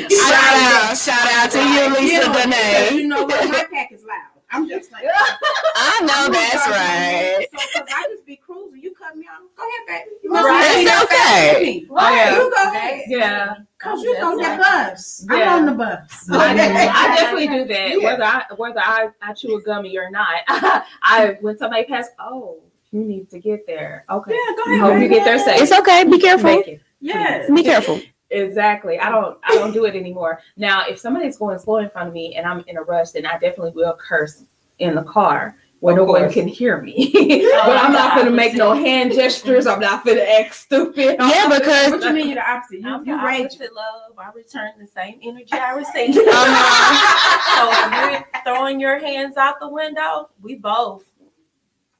Shout 0.10 0.56
out, 0.58 0.98
shout 0.98 1.28
out 1.34 1.52
to 1.52 1.60
you, 1.60 2.10
You 2.10 2.20
Lysa 2.20 2.28
know, 2.28 2.34
because 2.34 2.90
Dene. 2.90 3.00
You 3.00 3.08
know 3.08 3.24
what? 3.26 3.50
My 3.50 3.66
pack 3.72 3.92
is 3.92 4.04
loud. 4.04 4.31
I'm 4.52 4.68
just 4.68 4.92
like. 4.92 5.06
I 5.76 6.02
know 6.02 6.32
that's 6.32 6.68
right. 6.68 7.48
So, 7.74 7.84
I 7.96 8.08
just 8.12 8.26
be 8.26 8.36
cruising. 8.36 8.82
You 8.82 8.94
cut 8.94 9.16
me 9.16 9.26
off. 9.26 9.42
Go 9.56 9.64
ahead, 9.64 10.06
baby. 10.06 10.16
You 10.24 10.34
Right. 10.34 10.82
It's 10.82 10.90
faster 10.90 11.16
okay. 11.16 11.54
than 11.54 11.64
me. 11.64 11.88
Right. 11.90 12.34
You 12.34 12.52
go 12.52 12.72
ahead. 12.72 13.02
Yeah. 13.08 13.56
Cause 13.78 14.04
you 14.04 14.16
on 14.18 14.38
that 14.38 14.60
bus. 14.60 15.26
Yeah. 15.30 15.36
I'm 15.36 15.60
on 15.60 15.66
the 15.66 15.72
bus. 15.72 16.30
I, 16.32 16.52
I 16.54 17.16
definitely 17.16 17.48
do 17.48 17.66
that. 17.66 17.90
Yeah. 17.90 17.98
Whether 17.98 18.24
I 18.24 18.44
whether 18.58 18.80
I, 18.80 19.10
I 19.22 19.34
chew 19.34 19.56
a 19.56 19.62
gummy 19.62 19.98
or 19.98 20.10
not. 20.12 20.42
I 20.48 21.38
when 21.42 21.58
somebody 21.58 21.86
passed, 21.86 22.12
oh, 22.20 22.60
you 22.92 23.04
need 23.04 23.30
to 23.30 23.40
get 23.40 23.66
there. 23.66 24.06
Okay. 24.10 24.32
Yeah, 24.32 24.56
go 24.56 24.64
I 24.72 24.76
ahead. 24.76 24.94
hope 24.94 25.02
you 25.02 25.08
get 25.10 25.26
there 25.26 25.40
safe. 25.40 25.62
It's 25.62 25.72
okay. 25.72 26.04
Be 26.04 26.20
careful. 26.20 26.64
Yes. 27.00 27.50
Be 27.50 27.64
careful. 27.64 28.02
Exactly. 28.32 28.98
I 28.98 29.10
don't 29.10 29.38
I 29.44 29.56
don't 29.56 29.74
do 29.74 29.86
it 29.86 29.96
anymore. 29.96 30.42
Now, 30.56 30.86
if 30.88 30.98
somebody's 31.00 31.38
going 31.38 31.60
slow 31.60 31.78
in 31.78 31.90
front 31.90 32.08
of 32.08 32.14
me 32.14 32.36
and 32.36 32.46
I'm 32.48 32.64
in 32.68 32.78
a 32.78 32.82
rush, 32.82 33.12
then 33.12 33.26
I 33.26 33.34
definitely 33.34 33.72
will 33.72 33.98
curse 34.00 34.46
in 34.82 34.96
the 34.96 35.04
car 35.04 35.56
where 35.80 35.94
Of 36.00 36.06
no 36.08 36.14
one 36.14 36.32
can 36.32 36.48
hear 36.48 36.82
me. 36.82 37.12
but 37.64 37.78
I'm 37.78 37.92
not 37.94 38.16
gonna 38.18 38.30
make 38.32 38.54
no 38.54 38.74
hand 38.74 39.14
gestures. 39.14 39.66
I'm 39.66 39.80
not 39.80 40.06
gonna 40.06 40.22
act 40.22 40.54
stupid. 40.56 41.16
Yeah, 41.20 41.48
because 41.50 41.92
What 41.92 42.04
you 42.04 42.14
mean 42.14 42.28
you're 42.28 42.36
the 42.36 42.50
opposite? 42.52 42.82
You, 42.82 42.88
I'm 42.90 43.06
you 43.06 43.18
the 43.18 43.24
rage. 43.26 43.46
opposite 43.46 43.74
love. 43.74 44.12
I 44.18 44.32
return 44.36 44.72
the 44.80 44.88
same 44.88 45.20
energy 45.24 45.54
I 45.54 45.72
receive. 45.74 46.16
Uh-huh. 46.18 48.02
so 48.04 48.12
you're 48.12 48.44
throwing 48.44 48.80
your 48.80 49.00
hands 49.00 49.38
out 49.38 49.60
the 49.60 49.70
window, 49.70 50.30
we 50.42 50.56
both. 50.56 51.06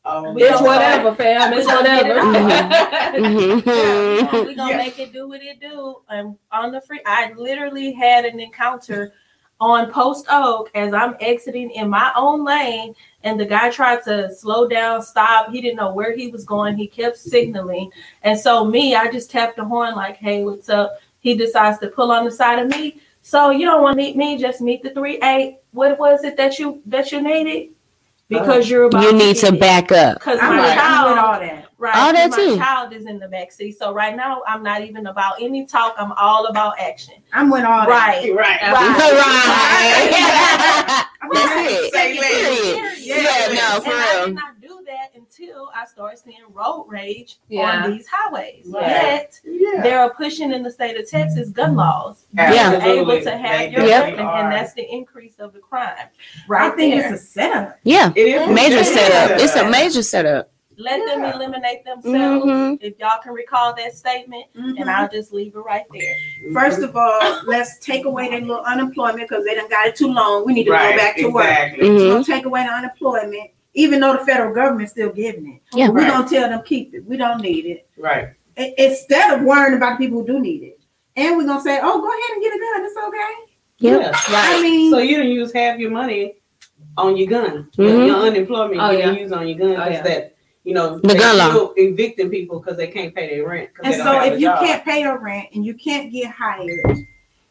Oh, 0.04 0.32
We 0.34 0.44
it's 0.44 0.54
don't 0.58 0.64
whatever, 0.66 1.14
fam. 1.16 1.54
It's 1.54 1.66
We 1.68 1.72
don't 1.74 1.84
get 1.86 2.06
it 2.08 2.10
whatever. 2.10 3.18
Mhm. 3.20 3.66
We're 4.46 4.56
gonna 4.56 4.72
Yeah. 4.72 4.78
make 4.78 4.98
it 5.00 5.14
do 5.14 5.28
what 5.28 5.42
it 5.44 5.60
do. 5.60 6.02
I'm 6.10 6.38
on 6.52 6.72
the 6.72 6.82
free 6.82 7.02
I 7.06 7.34
literally 7.36 7.94
had 7.94 8.26
an 8.26 8.40
encounter 8.40 9.14
on 9.62 9.92
Post 9.92 10.26
Oak 10.30 10.72
as 10.74 10.94
I'm 10.94 11.16
exiting 11.22 11.70
in 11.72 11.88
my 11.88 12.12
own 12.18 12.44
lane, 12.44 12.96
and 13.24 13.40
the 13.40 13.46
guy 13.46 13.70
tried 13.70 14.04
to 14.06 14.34
slow 14.34 14.68
down, 14.68 15.04
stop. 15.04 15.52
He 15.52 15.62
didn't 15.62 15.78
know 15.78 15.94
where 15.94 16.14
he 16.14 16.28
was 16.28 16.44
going. 16.44 16.76
He 16.76 16.88
kept 16.88 17.18
signaling, 17.18 17.92
and 18.24 18.38
so 18.38 18.66
me, 18.66 18.96
I 18.96 19.12
just 19.12 19.30
tapped 19.30 19.56
the 19.56 19.64
horn 19.64 19.96
like, 19.96 20.18
"Hey, 20.18 20.44
what's 20.44 20.68
up?" 20.68 20.98
He 21.20 21.36
decides 21.36 21.78
to 21.80 21.88
pull 21.88 22.12
on 22.12 22.26
the 22.26 22.32
side 22.32 22.60
of 22.60 22.68
me. 22.70 23.00
So 23.22 23.52
you 23.52 23.66
don't 23.66 23.84
want 23.84 23.94
to 23.94 24.04
meet 24.04 24.18
me, 24.18 24.38
just 24.38 24.62
meet 24.62 24.82
the 24.82 24.90
three 24.90 25.20
eight. 25.22 25.60
What 25.72 26.00
was 26.00 26.24
it 26.24 26.36
that 26.38 26.58
you 26.58 26.82
that 26.88 27.12
you 27.12 27.22
needed? 27.22 27.70
Because 28.40 28.66
uh, 28.66 28.70
you're 28.70 28.84
about 28.86 29.04
You 29.04 29.14
need 29.14 29.36
to 29.38 29.52
get- 29.52 29.60
back 29.60 29.92
up. 29.92 30.18
because 30.20 30.40
I'm 30.42 30.56
my 30.56 30.62
with 30.62 30.66
you 30.66 30.72
with 30.72 30.80
child 30.80 31.18
all 31.20 31.40
that. 31.40 31.66
Right. 31.78 31.96
All 31.96 32.14
that 32.14 32.30
my 32.30 32.36
too. 32.38 32.58
child 32.58 32.94
is 32.94 33.06
in 33.08 33.18
the 33.20 33.28
back 33.28 33.52
seat. 33.52 33.78
So 33.80 33.92
right 33.94 34.16
now 34.16 34.44
I'm 34.48 34.62
not 34.64 34.82
even 34.82 35.08
about 35.08 35.42
any 35.42 35.66
talk. 35.66 35.96
I'm 35.98 36.12
all 36.14 36.46
about 36.46 36.80
action. 36.80 37.16
I'm 37.34 37.50
with 37.50 37.64
all 37.64 37.88
that. 37.88 37.90
Right. 37.90 38.36
Right. 38.36 38.62
Right. 38.62 38.62
I 41.22 41.24
mean, 41.24 41.32
That's 41.34 41.52
I- 41.52 41.68
it. 41.70 41.94
Say 41.94 42.18
Period. 42.18 42.98
Yeah, 43.00 43.54
no, 43.54 43.80
for 43.82 43.92
and 43.92 44.00
real. 44.18 44.26
did 44.28 44.36
not 44.36 44.62
do 44.62 44.84
that 44.88 45.10
until 45.40 45.70
I 45.76 45.86
started 45.86 46.20
seeing 46.20 46.38
road 46.52 46.86
rage 46.90 47.38
Yeah. 47.48 47.84
on 47.86 47.92
these 47.92 48.08
highways. 48.12 48.66
Right. 48.68 48.84
Yet 48.92 49.40
Yeah. 49.44 49.82
they're 49.82 50.10
pushing 50.10 50.52
in 50.52 50.62
the 50.64 50.72
state 50.72 51.00
of 51.00 51.10
Texas 51.10 51.50
gun 51.50 51.76
laws. 51.76 52.26
Yeah. 52.34 52.72
You're 52.86 53.00
able 53.00 53.22
to 53.22 53.38
have 53.38 53.60
They 53.60 53.72
your 53.72 53.86
Yep. 53.86 54.04
weapon, 54.06 54.20
and 54.28 54.52
that's 54.52 54.74
the 54.74 54.84
increase 54.92 55.36
of 55.40 55.54
the 55.54 55.60
crime. 55.60 55.96
I 56.50 56.70
think 56.72 56.96
there. 56.96 57.14
it's 57.14 57.22
a 57.22 57.26
setup. 57.26 57.78
Yeah. 57.84 58.12
It 58.16 58.28
is 58.28 58.50
Major 58.50 58.76
Yeah. 58.78 58.84
setup. 58.84 59.40
It's 59.40 59.56
a 59.56 59.70
major 59.70 60.04
setup. 60.04 60.50
Let 60.78 61.06
them 61.06 61.24
eliminate 61.24 61.86
themselves. 61.86 62.46
Mhm. 62.46 62.78
If 62.82 62.98
y'all 63.00 63.20
can 63.22 63.34
recall 63.34 63.74
that 63.76 63.94
statement, 63.94 64.46
Mhm. 64.58 64.80
and 64.82 64.90
I'll 64.90 65.08
just 65.08 65.32
leave 65.32 65.56
it 65.56 65.60
right 65.60 65.86
there. 65.94 66.16
First 66.54 66.80
of 66.82 66.96
all, 66.98 67.20
let's 67.46 67.78
take 67.80 68.06
away 68.06 68.30
their 68.30 68.42
little 68.42 68.64
unemployment 68.64 69.30
because 69.30 69.46
they 69.46 69.54
done 69.54 69.70
got 69.70 69.88
it 69.88 69.96
too 69.96 70.08
long. 70.12 70.44
We 70.46 70.54
need 70.54 70.64
to 70.66 70.72
right. 70.72 70.92
go 70.92 70.98
back 70.98 71.16
to 71.18 71.28
work. 71.28 71.46
exactly. 71.46 71.88
Mhm. 71.88 72.18
We're 72.18 72.24
take 72.24 72.46
away 72.46 72.64
the 72.64 72.72
unemployment, 72.72 73.52
even 73.74 74.00
though 74.00 74.14
the 74.18 74.26
federal 74.26 74.54
government's 74.54 74.92
still 74.92 75.12
giving 75.12 75.54
it. 75.54 75.62
Yeah. 75.78 75.90
We're 75.90 76.02
Right. 76.02 76.10
gonna 76.12 76.28
tell 76.30 76.50
them 76.50 76.62
keep 76.66 76.94
it. 76.94 77.06
We 77.06 77.18
don't 77.18 77.42
need 77.42 77.66
it. 77.66 77.88
Right. 77.98 78.28
I- 78.58 78.74
Instead 78.78 79.34
of 79.40 79.46
worrying 79.46 79.76
about 79.78 79.98
the 79.98 80.06
people 80.06 80.22
who 80.22 80.28
do 80.28 80.40
need 80.40 80.64
it. 80.64 80.80
And 81.16 81.38
we're 81.38 81.46
gonna 81.46 81.62
say, 81.62 81.80
oh, 81.82 82.02
go 82.02 82.08
ahead 82.08 82.32
and 82.34 82.42
get 82.44 82.54
a 82.54 82.60
gun. 82.60 82.86
It's 82.86 82.98
okay. 82.98 83.54
Yep. 83.80 84.02
Yeah. 84.02 84.12
I 84.44 84.62
mean, 84.62 84.92
So 84.92 84.98
you 85.00 85.18
didn't 85.18 85.32
use 85.32 85.52
half 85.54 85.80
your 85.80 85.92
money 85.92 86.36
on 86.98 87.16
your 87.18 87.28
gun. 87.28 87.70
Your- 87.78 87.90
Mhm. 87.90 88.08
Your 88.08 88.16
unemployment 88.18 88.82
Oh, 88.82 88.92
you 88.92 89.00
yeah. 89.00 89.12
use 89.12 89.32
on 89.32 89.48
your 89.48 89.58
gun 89.58 89.70
Oh, 89.72 89.76
because 89.76 89.92
yeah. 89.94 90.02
that 90.04 90.36
you 90.64 90.74
know 90.76 91.00
The 91.00 91.08
they 91.08 91.16
gun 91.18 91.38
law. 91.38 91.50
still 91.50 91.74
evicting 91.78 92.30
people 92.30 92.60
because 92.60 92.78
they 92.78 92.88
can't 92.88 93.16
pay 93.16 93.30
their 93.36 93.48
rent. 93.48 93.70
and 93.84 93.96
so 93.96 94.22
if 94.22 94.34
you 94.40 94.48
job. 94.48 94.60
can't 94.64 94.84
pay 94.86 95.02
your 95.02 95.18
rent 95.18 95.48
and 95.56 95.66
you 95.66 95.74
can't 95.74 96.12
get 96.12 96.30
hired 96.30 96.98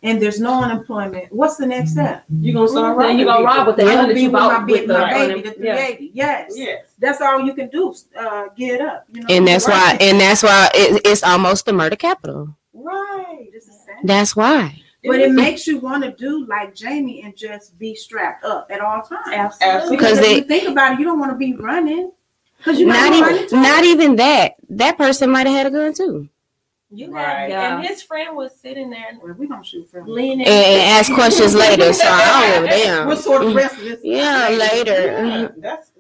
and 0.03 0.21
there's 0.21 0.41
no 0.41 0.63
unemployment, 0.63 1.33
what's 1.33 1.57
the 1.57 1.67
next 1.67 1.93
step? 1.93 2.25
you're 2.31 2.55
gonna 2.55 2.69
start 2.69 2.97
Then 2.97 3.07
robbing 3.07 3.19
you 3.19 3.25
gonna 3.27 3.45
rob 3.45 3.67
with 3.67 3.77
the 3.77 3.83
I'm 3.83 3.89
gonna 3.89 4.09
that 4.09 4.15
be 4.15 4.25
with 4.25 4.33
my, 4.33 4.39
bought 4.39 4.67
big, 4.67 4.81
with 4.81 4.89
the 4.89 4.99
my 4.99 5.13
baby, 5.13 5.41
the 5.43 5.49
yeah. 5.59 5.77
380. 5.77 6.11
Yes. 6.15 6.53
Yes. 6.55 6.85
That's 6.99 7.21
all 7.21 7.41
you 7.41 7.55
can 7.55 7.69
do. 7.69 7.95
Uh, 8.19 8.49
get 8.57 8.81
up. 8.81 9.07
You 9.13 9.21
know? 9.21 9.27
And 9.31 9.47
that's 9.47 9.67
why. 9.67 9.99
And 10.01 10.21
that's 10.21 10.43
why 10.43 10.71
it, 10.75 11.03
it's 11.05 11.23
almost 11.23 11.67
the 11.67 11.73
murder 11.73 11.97
capital. 11.97 12.55
Right. 12.73 13.49
This 13.53 13.69
is 13.69 13.77
sad. 13.85 13.97
That's 14.05 14.35
why. 14.35 14.83
But 15.05 15.21
it 15.21 15.33
makes 15.33 15.67
you 15.67 15.79
want 15.79 16.05
to 16.05 16.13
do 16.13 16.47
like 16.47 16.75
Jamie 16.75 17.23
and 17.23 17.35
just 17.35 17.79
be 17.79 17.95
strapped 17.95 18.45
up 18.45 18.67
at 18.71 18.81
all 18.81 19.03
times. 19.03 19.57
Absolutely. 19.61 19.97
Because 19.97 20.19
Because 20.19 20.19
if 20.19 20.37
you 20.37 20.45
think 20.45 20.69
about 20.69 20.93
it, 20.95 20.99
you 20.99 21.07
don't 21.07 21.19
want 21.19 21.33
to 21.33 21.39
be 21.39 21.55
running. 21.55 22.13
Because 22.59 22.79
you 22.79 22.87
Not 22.87 23.11
might 23.11 23.33
even. 23.33 23.63
Not 23.63 23.85
even 23.85 24.17
that. 24.17 24.55
That 24.69 24.99
person 24.99 25.31
might 25.31 25.47
have 25.47 25.57
had 25.57 25.67
a 25.67 25.71
gun 25.71 25.95
too. 25.95 26.29
You 26.93 27.13
Right. 27.13 27.23
had, 27.25 27.51
Yeah. 27.51 27.77
and 27.79 27.87
his 27.87 28.03
friend 28.03 28.37
was 28.37 28.53
sitting 28.59 28.91
there 28.91 29.17
Well, 29.23 29.35
we 29.35 29.47
don't 29.47 29.65
shoot 29.65 29.89
for 29.89 30.03
leaning. 30.05 30.41
And, 30.47 30.49
and 30.49 30.83
ask 30.99 31.13
questions 31.13 31.55
later. 31.55 31.93
So 31.93 32.05
I 32.09 32.53
don't 32.53 32.63
give 32.65 32.73
a 32.73 32.85
damn. 32.85 33.07
We'll 33.07 33.17
sort 33.17 33.43
the 33.47 33.55
rest 33.55 33.77
of 33.77 33.85
this. 33.85 34.01
Yeah, 34.03 34.49
later. 34.49 35.27
Yeah, 35.27 35.49
that's 35.59 35.93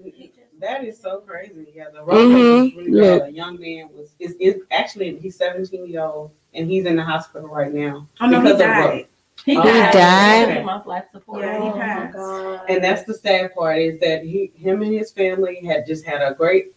that 0.58 0.84
is 0.84 1.00
so 1.00 1.20
crazy. 1.20 1.72
Yeah, 1.74 1.84
the 1.94 2.02
road 2.02 2.16
Mhm. 2.16 2.62
rage 2.64 2.76
really 2.76 2.90
Look. 2.90 3.20
bad. 3.22 3.28
A 3.30 3.32
young 3.32 3.58
man 3.60 3.88
was 3.96 4.10
is, 4.18 4.32
is 4.40 4.56
actually 4.70 5.16
he's 5.18 5.36
17 5.36 5.86
years 5.86 6.02
old 6.02 6.32
and 6.54 6.68
he's 6.68 6.84
in 6.86 6.96
the 6.96 7.02
hospital 7.04 7.48
right 7.48 7.72
now. 7.72 8.06
Oh 8.20 8.26
no, 8.26 8.38
he 8.40 8.48
Because 8.48 8.60
of 8.60 8.66
died. 8.66 9.06
He 9.46 9.56
Oh, 9.56 9.62
died. 9.62 9.92
died? 9.92 10.54
Three 10.56 10.64
month 10.64 10.84
life 10.86 11.04
support. 11.12 11.40
Yeah, 11.44 11.62
he 11.62 11.68
Oh, 11.70 11.76
my. 11.76 12.10
God. 12.12 12.60
And 12.68 12.84
that's 12.84 13.04
the 13.04 13.14
sad 13.14 13.54
part 13.54 13.78
is 13.78 13.98
that 14.00 14.22
he, 14.22 14.52
him 14.54 14.82
and 14.82 14.92
his 14.92 15.12
family 15.12 15.64
had 15.64 15.86
just 15.86 16.04
had 16.04 16.20
a 16.20 16.34
great 16.34 16.74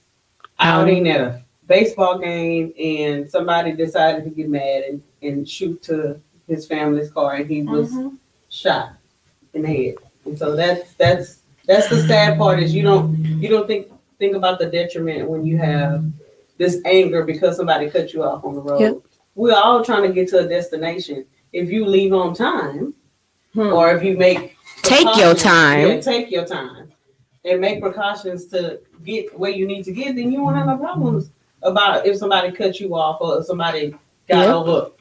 outing 0.60 1.10
at 1.10 1.20
a 1.20 1.42
baseball 1.68 2.20
game, 2.20 2.74
and 2.80 3.30
somebody 3.30 3.72
decided 3.74 4.24
to 4.26 4.30
get 4.30 4.50
mad 4.50 4.84
and, 4.90 5.02
and 5.22 5.48
shoot 5.50 5.82
to 5.84 6.20
his 6.48 6.66
family's 6.68 7.12
car, 7.12 7.36
and 7.36 7.50
he 7.50 7.64
was 7.64 7.92
Mhm. 7.92 8.18
shot 8.50 8.90
in 9.54 9.62
the 9.64 9.68
head. 9.68 9.96
And 10.26 10.38
so 10.38 10.56
that's 10.56 10.94
that's 10.96 11.40
that's 11.66 11.88
the 11.90 12.02
sad 12.08 12.38
part 12.38 12.60
is 12.62 12.74
you 12.76 12.84
don't 12.84 13.16
you 13.42 13.50
don't 13.50 13.68
think 13.68 13.88
think 14.20 14.36
about 14.36 14.60
the 14.60 14.66
detriment 14.68 15.30
when 15.30 15.46
you 15.46 15.58
have 15.58 16.04
this 16.58 16.80
anger 16.86 17.24
because 17.24 17.58
somebody 17.58 17.90
cut 17.90 18.14
you 18.14 18.24
off 18.24 18.44
on 18.46 18.56
the 18.56 18.62
road. 18.62 18.80
Yep. 18.80 18.98
We're 19.36 19.56
all 19.56 19.84
trying 19.84 20.04
to 20.04 20.14
get 20.14 20.28
to 20.30 20.40
a 20.40 20.48
destination. 20.48 21.26
If 21.52 21.70
you 21.72 21.86
leave 21.86 22.14
on 22.14 22.34
time, 22.36 22.94
Hmm. 23.54 23.74
or 23.74 23.92
if 23.96 24.04
you 24.04 24.18
make 24.18 24.56
Take 24.84 25.16
your 25.18 25.34
time. 25.34 25.88
yeah, 25.88 26.00
take 26.02 26.30
your 26.32 26.46
time, 26.46 26.92
and 27.46 27.62
make 27.62 27.82
precautions 27.82 28.46
to 28.48 28.80
get 29.06 29.38
where 29.38 29.52
you 29.52 29.66
need 29.68 29.84
to 29.86 29.92
get, 29.92 30.16
then 30.16 30.32
you 30.32 30.42
won't 30.42 30.56
have 30.58 30.68
no 30.68 30.78
problems 30.78 31.30
about 31.64 32.06
if 32.06 32.18
somebody 32.18 32.52
cut 32.52 32.80
you 32.80 32.96
off 32.96 33.20
or 33.22 33.40
if 33.40 33.46
somebody 33.46 33.92
got 34.28 34.46
Yep. 34.46 34.50
over 34.56 34.92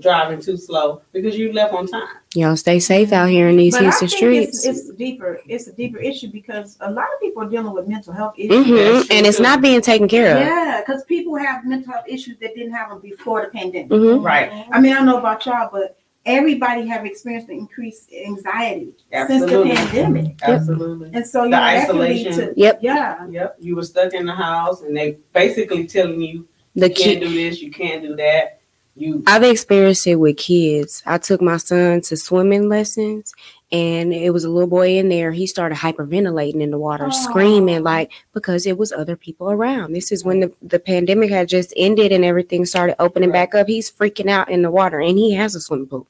driving 0.00 0.40
too 0.40 0.56
slow 0.56 1.02
because 1.12 1.36
you 1.36 1.52
left 1.52 1.74
on 1.74 1.86
time. 1.86 2.08
Y'all 2.34 2.56
stay 2.56 2.78
safe 2.78 3.12
out 3.12 3.28
here 3.28 3.48
in 3.48 3.56
these 3.56 3.74
But 3.74 3.80
I 3.82 3.84
Houston 3.84 4.08
think 4.08 4.16
streets. 4.16 4.64
it's, 4.64 4.78
it's 4.88 4.90
deeper. 4.96 5.38
It's 5.46 5.66
a 5.66 5.72
deeper 5.72 5.98
issue 5.98 6.28
because 6.28 6.78
a 6.80 6.90
lot 6.90 7.04
of 7.12 7.20
people 7.20 7.42
are 7.42 7.48
dealing 7.50 7.72
with 7.74 7.86
mental 7.86 8.14
health 8.14 8.34
issues. 8.38 8.66
hmm 8.66 9.12
And 9.12 9.26
it's 9.26 9.36
too. 9.36 9.42
not 9.42 9.60
being 9.60 9.82
taken 9.82 10.08
care 10.08 10.34
of. 10.34 10.40
Yeah, 10.40 10.80
because 10.86 11.04
people 11.04 11.36
have 11.36 11.66
mental 11.66 11.92
health 11.92 12.06
issues 12.08 12.38
that 12.38 12.54
didn't 12.54 12.72
have 12.72 12.88
them 12.88 13.00
before 13.00 13.42
the 13.42 13.48
pandemic. 13.48 13.88
hmm 13.90 14.22
Right. 14.24 14.50
I 14.72 14.80
mean, 14.80 14.92
I 14.92 14.96
don't 14.96 15.06
know 15.06 15.18
about 15.18 15.44
y'all, 15.44 15.68
but 15.70 15.98
everybody 16.26 16.86
have 16.86 17.06
experienced 17.06 17.48
the 17.48 17.54
increased 17.54 18.12
anxiety 18.12 18.94
Absolutely. 19.12 19.74
since 19.74 19.80
the 19.80 19.86
pandemic. 19.96 20.36
Absolutely. 20.42 21.10
And 21.14 21.26
so, 21.26 21.44
you 21.44 21.50
The 21.50 21.56
know, 21.56 21.62
that 21.64 21.84
isolation. 21.84 22.32
to, 22.34 22.54
Yep. 22.56 22.78
yeah. 22.82 23.26
Yep. 23.28 23.56
You 23.60 23.76
were 23.76 23.84
stuck 23.84 24.12
in 24.12 24.26
the 24.26 24.34
house 24.34 24.82
and 24.82 24.96
they 24.96 25.16
basically 25.32 25.86
telling 25.86 26.20
you 26.20 26.46
The 26.76 26.88
you 26.88 26.94
can't 26.94 27.20
do 27.20 27.28
this, 27.28 27.60
you 27.62 27.70
can't 27.70 28.02
do 28.02 28.16
that. 28.16 28.59
You 28.96 29.22
I've 29.26 29.42
experienced 29.44 30.06
it 30.06 30.16
with 30.16 30.36
kids. 30.36 31.02
I 31.06 31.18
took 31.18 31.40
my 31.40 31.56
son 31.58 32.00
to 32.02 32.16
swimming 32.16 32.68
lessons, 32.68 33.32
and 33.72 34.12
it 34.12 34.30
was 34.30 34.44
a 34.44 34.50
little 34.50 34.68
boy 34.68 34.98
in 34.98 35.08
there. 35.08 35.32
He 35.32 35.46
started 35.46 35.78
hyperventilating 35.78 36.60
in 36.60 36.70
the 36.70 36.78
water, 36.78 37.06
Aw. 37.06 37.10
screaming 37.10 37.82
like 37.82 38.10
because 38.34 38.66
it 38.66 38.76
was 38.76 38.92
other 38.92 39.16
people 39.16 39.50
around. 39.50 39.92
This 39.92 40.10
is 40.12 40.24
when 40.24 40.40
the, 40.40 40.52
the 40.60 40.78
pandemic 40.80 41.30
had 41.30 41.48
just 41.48 41.72
ended 41.76 42.12
and 42.12 42.24
everything 42.24 42.66
started 42.66 42.96
opening 43.00 43.30
Right. 43.30 43.50
back 43.50 43.54
up. 43.54 43.68
He's 43.68 43.90
freaking 43.90 44.28
out 44.28 44.50
in 44.50 44.62
the 44.62 44.70
water, 44.70 45.00
and 45.00 45.16
he 45.16 45.32
has 45.34 45.54
a 45.54 45.60
swimming 45.60 45.86
pool. 45.86 46.06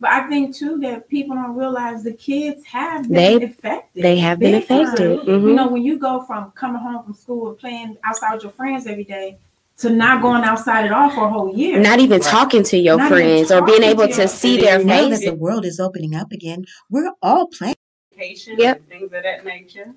But 0.00 0.10
I 0.10 0.28
think 0.28 0.54
too 0.54 0.78
that 0.82 1.08
people 1.08 1.34
don't 1.34 1.56
realize 1.56 2.04
the 2.04 2.12
kids 2.12 2.64
have 2.66 3.04
been 3.08 3.12
They- 3.40 3.44
affected. 3.46 4.02
They 4.04 4.18
have 4.18 4.38
been 4.38 4.54
affected. 4.54 5.26
You 5.26 5.32
Mhm. 5.38 5.54
know, 5.56 5.68
when 5.68 5.82
you 5.82 5.98
go 5.98 6.22
from 6.22 6.52
coming 6.52 6.80
home 6.80 7.02
from 7.02 7.14
school 7.14 7.48
and 7.48 7.58
playing 7.58 7.96
outside 8.04 8.34
with 8.34 8.44
your 8.44 8.52
friends 8.52 8.86
every 8.86 9.02
day 9.02 9.38
to 9.78 9.90
not 9.90 10.20
going 10.22 10.42
outside 10.44 10.84
at 10.86 10.92
all 10.92 11.08
for 11.10 11.24
a 11.26 11.28
whole 11.28 11.56
year. 11.56 11.78
Not 11.80 12.00
even 12.00 12.20
Right. 12.20 12.28
talking 12.30 12.62
to 12.64 12.76
your 12.76 12.96
Not 12.98 13.08
friends 13.08 13.50
or 13.52 13.62
being 13.62 13.82
able 13.84 14.08
to 14.08 14.12
to 14.14 14.28
see 14.28 14.56
their 14.56 14.78
then 14.78 14.86
Now 14.88 15.08
that 15.08 15.16
face. 15.18 15.24
the 15.24 15.34
world 15.34 15.64
is 15.64 15.78
opening 15.80 16.14
up 16.14 16.32
again, 16.32 16.64
we're 16.90 17.12
all 17.22 17.46
planning. 17.46 17.76
patient 18.16 18.58
Yep. 18.58 18.76
and 18.78 18.88
things 18.88 19.12
of 19.12 19.22
that 19.22 19.44
nature. 19.44 19.94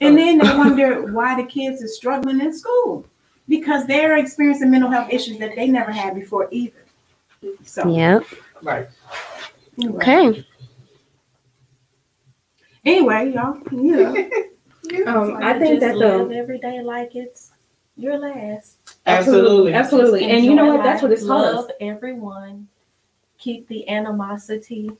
And 0.00 0.16
then 0.16 0.38
they 0.38 0.56
wonder 0.56 1.12
why 1.12 1.34
the 1.40 1.46
kids 1.46 1.82
are 1.82 1.88
struggling 1.88 2.40
in 2.40 2.56
school 2.56 3.04
because 3.46 3.86
they're 3.86 4.16
experiencing 4.16 4.70
mental 4.70 4.88
health 4.90 5.12
issues 5.12 5.36
that 5.38 5.54
they 5.54 5.66
never 5.66 5.90
had 5.92 6.14
before 6.14 6.48
either. 6.50 6.84
So, 7.64 7.86
Yep. 7.94 8.24
Right. 8.62 8.88
anyway. 9.78 9.96
Okay. 10.02 10.46
Anyway, 12.86 13.32
y'all, 13.34 13.58
yeah. 13.70 14.28
Um, 15.06 15.36
I 15.42 15.58
think 15.58 15.80
just 15.80 15.98
that 15.98 15.98
the 15.98 16.18
live 16.24 16.30
every 16.30 16.58
day 16.58 16.80
like 16.80 17.14
it's 17.14 17.50
your 17.98 18.16
last. 18.16 18.77
Absolutely. 19.08 19.72
absolutely, 19.74 20.20
Just 20.20 20.32
and 20.32 20.44
you 20.44 20.54
know 20.54 20.66
what? 20.66 20.82
That's 20.84 21.02
what 21.02 21.12
it's 21.12 21.24
called. 21.26 21.46
us. 21.46 21.54
Love 21.54 21.70
everyone. 21.80 22.68
Keep 23.38 23.68
the 23.68 23.88
animosity 23.88 24.90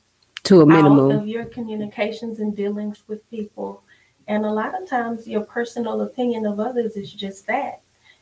To 0.43 0.59
a 0.59 0.63
out 0.63 0.67
minimum. 0.67 1.11
of 1.11 1.27
your 1.27 1.45
communications 1.45 2.39
and 2.39 2.55
dealings 2.55 3.03
with 3.07 3.27
people. 3.29 3.83
And 4.27 4.45
a 4.45 4.51
lot 4.51 4.79
of 4.81 4.87
times, 4.89 5.27
your 5.27 5.41
personal 5.41 6.01
opinion 6.01 6.45
of 6.45 6.59
others 6.59 6.95
is 6.95 7.11
just 7.11 7.47
that. 7.47 7.81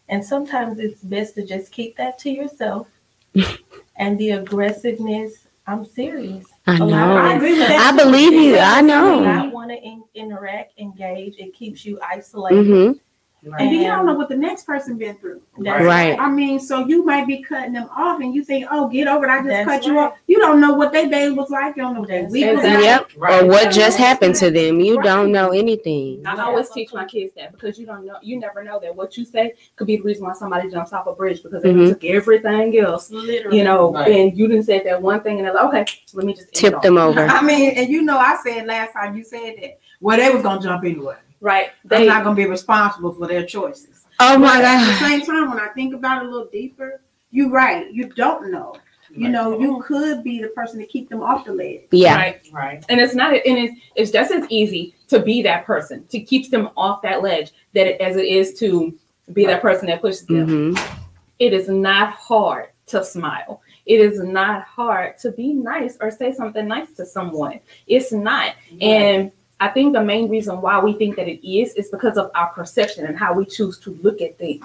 And 0.09 0.23
sometimes 0.23 0.79
it's 0.79 1.01
best 1.01 1.35
to 1.35 1.45
just 1.45 1.71
keep 1.71 1.97
that 1.97 2.17
to 2.19 2.29
yourself. 2.29 2.87
and 3.97 4.17
the 4.17 4.31
aggressiveness, 4.31 5.47
I'm 5.67 5.85
serious. 5.85 6.45
I 6.65 6.77
know. 6.79 7.17
I 7.17 7.33
agree 7.33 7.59
with 7.59 7.67
that. 7.67 7.93
I 7.93 7.97
believe 8.03 8.31
you. 8.33 8.57
I 8.57 8.81
know. 8.81 9.19
not 9.19 9.51
want 9.51 9.69
to 9.71 9.77
in- 9.77 10.03
interact, 10.15 10.79
engage. 10.79 11.35
It 11.37 11.53
keeps 11.53 11.85
you 11.85 11.99
isolated. 12.01 12.65
Mm-hmm. 12.65 12.97
Hmm 13.51 13.59
And 13.59 13.71
you 13.71 13.83
don't 13.83 14.05
know 14.05 14.13
what 14.13 14.29
the 14.29 14.35
next 14.37 14.65
person 14.65 14.97
been 14.97 15.15
through. 15.17 15.41
That's 15.59 15.83
Right. 15.83 16.19
I 16.19 16.29
mean, 16.29 16.59
so 16.59 16.85
you 16.85 17.05
might 17.05 17.25
be 17.27 17.41
cutting 17.41 17.73
them 17.73 17.89
off, 17.95 18.19
and 18.21 18.33
you 18.35 18.43
think, 18.43 18.65
"Oh, 18.69 18.87
get 18.87 19.07
over 19.07 19.25
it. 19.25 19.29
I 19.31 19.37
just 19.37 19.47
That's 19.49 19.65
cut 19.65 19.85
you 19.85 19.97
off." 19.99 20.13
You 20.27 20.37
don't 20.39 20.59
know 20.59 20.73
what 20.73 20.91
their 20.91 21.09
day 21.09 21.29
was 21.31 21.49
like. 21.49 21.75
You 21.75 21.83
don't 21.83 21.93
know 21.95 21.99
what 22.01 22.09
their 22.09 22.21
That's 22.23 22.33
week 22.33 22.45
was 22.45 22.55
exactly. 22.59 22.85
like. 22.87 22.99
Yep. 22.99 23.09
Right. 23.17 23.43
Or 23.43 23.47
what 23.47 23.71
just 23.71 23.97
happened 23.97 24.35
to 24.35 24.51
them. 24.51 24.79
You 24.79 25.01
don't 25.01 25.31
know 25.31 25.49
anything. 25.51 26.21
I 26.25 26.35
always 26.41 26.69
teach 26.69 26.93
my 26.93 27.05
kids 27.05 27.33
that 27.35 27.51
because 27.53 27.77
you 27.79 27.85
don't 27.85 28.05
know, 28.05 28.17
you 28.21 28.39
never 28.39 28.63
know 28.63 28.79
that 28.79 28.95
what 28.95 29.17
you 29.17 29.25
say 29.25 29.53
could 29.75 29.87
be 29.87 29.97
the 29.97 30.03
reason 30.03 30.25
why 30.25 30.33
somebody 30.33 30.69
jumps 30.69 30.93
off 30.93 31.07
a 31.07 31.13
bridge 31.13 31.41
because 31.43 31.63
they 31.63 31.73
Mhm. 31.73 31.89
took 31.89 32.03
everything 32.05 32.77
else, 32.79 33.09
Literally. 33.11 33.57
you 33.57 33.63
know, 33.63 33.93
Right. 33.93 34.11
and 34.11 34.37
you 34.37 34.47
didn't 34.47 34.63
say 34.65 34.81
that 34.83 35.01
one 35.01 35.21
thing, 35.21 35.37
and 35.37 35.45
they're 35.47 35.53
like, 35.53 35.65
okay, 35.65 35.85
let 36.13 36.25
me 36.25 36.33
just 36.33 36.47
end 36.47 36.51
it 36.53 36.59
Tip 36.59 36.75
off. 36.75 36.81
them 36.83 36.97
over. 36.97 37.21
I 37.29 37.41
mean, 37.41 37.71
and 37.77 37.89
you 37.89 38.01
know, 38.03 38.17
I 38.17 38.37
said 38.43 38.67
last 38.67 38.93
time 38.93 39.15
you 39.17 39.23
said 39.23 39.55
that. 39.61 39.79
Well, 39.99 40.17
they 40.17 40.29
was 40.29 40.43
gonna 40.43 40.61
jump 40.61 40.83
anyway. 40.83 41.15
Right. 41.41 41.71
I'm 41.91 42.05
not 42.05 42.23
gonna 42.23 42.35
be 42.35 42.45
responsible 42.45 43.13
for 43.13 43.27
their 43.27 43.45
choices. 43.45 44.05
Oh 44.19 44.37
my 44.37 44.57
But 44.57 44.65
at 44.65 44.85
the 44.85 45.07
same 45.07 45.21
time, 45.25 45.49
when 45.49 45.59
I 45.59 45.67
think 45.69 45.93
about 45.93 46.23
it 46.23 46.27
a 46.27 46.31
little 46.31 46.49
deeper, 46.51 47.01
you're 47.31 47.49
right. 47.49 47.91
You 47.91 48.09
don't 48.09 48.51
know. 48.51 48.75
You 49.15 49.29
know, 49.29 49.59
you 49.59 49.81
could 49.81 50.23
be 50.23 50.41
the 50.41 50.49
person 50.49 50.79
to 50.79 50.85
keep 50.85 51.09
them 51.09 51.21
off 51.23 51.45
the 51.45 51.53
ledge. 51.53 51.83
Yeah. 51.91 52.15
right. 52.15 52.47
Right. 52.51 52.85
And 52.89 52.99
it's 52.99 53.15
not, 53.15 53.33
and 53.33 53.41
it's, 53.45 53.81
it's 53.95 54.11
just 54.11 54.31
as 54.31 54.45
easy 54.49 54.95
to 55.07 55.19
be 55.19 55.41
that 55.43 55.65
person 55.65 56.05
to 56.07 56.19
keep 56.19 56.51
them 56.51 56.69
off 56.77 57.01
that 57.01 57.23
ledge 57.23 57.51
that 57.73 57.87
it, 57.87 58.01
as 58.01 58.15
it 58.15 58.25
is 58.25 58.59
to 58.59 58.93
be 59.33 59.45
that 59.45 59.61
person 59.61 59.87
that 59.87 60.01
pushes 60.01 60.25
them. 60.25 60.73
hmm 60.73 60.97
It 61.39 61.53
is 61.53 61.69
not 61.69 62.11
hard 62.13 62.67
to 62.87 63.03
smile. 63.03 63.61
It 63.85 64.01
is 64.01 64.19
not 64.19 64.63
hard 64.63 65.17
to 65.19 65.31
be 65.31 65.53
nice 65.53 65.97
or 66.01 66.11
say 66.11 66.33
something 66.33 66.67
nice 66.67 66.91
to 66.93 67.05
someone. 67.05 67.59
It's 67.87 68.11
not. 68.11 68.55
And 68.81 69.31
I 69.59 69.69
think 69.69 69.93
the 69.93 70.03
main 70.03 70.29
reason 70.29 70.61
why 70.61 70.79
we 70.79 70.93
think 70.93 71.15
that 71.15 71.27
it 71.27 71.47
is 71.47 71.73
is 71.73 71.89
because 71.89 72.17
of 72.17 72.29
our 72.35 72.47
perception 72.49 73.05
and 73.05 73.17
how 73.17 73.33
we 73.33 73.45
choose 73.45 73.79
to 73.79 73.97
look 74.03 74.21
at 74.21 74.37
things. 74.37 74.63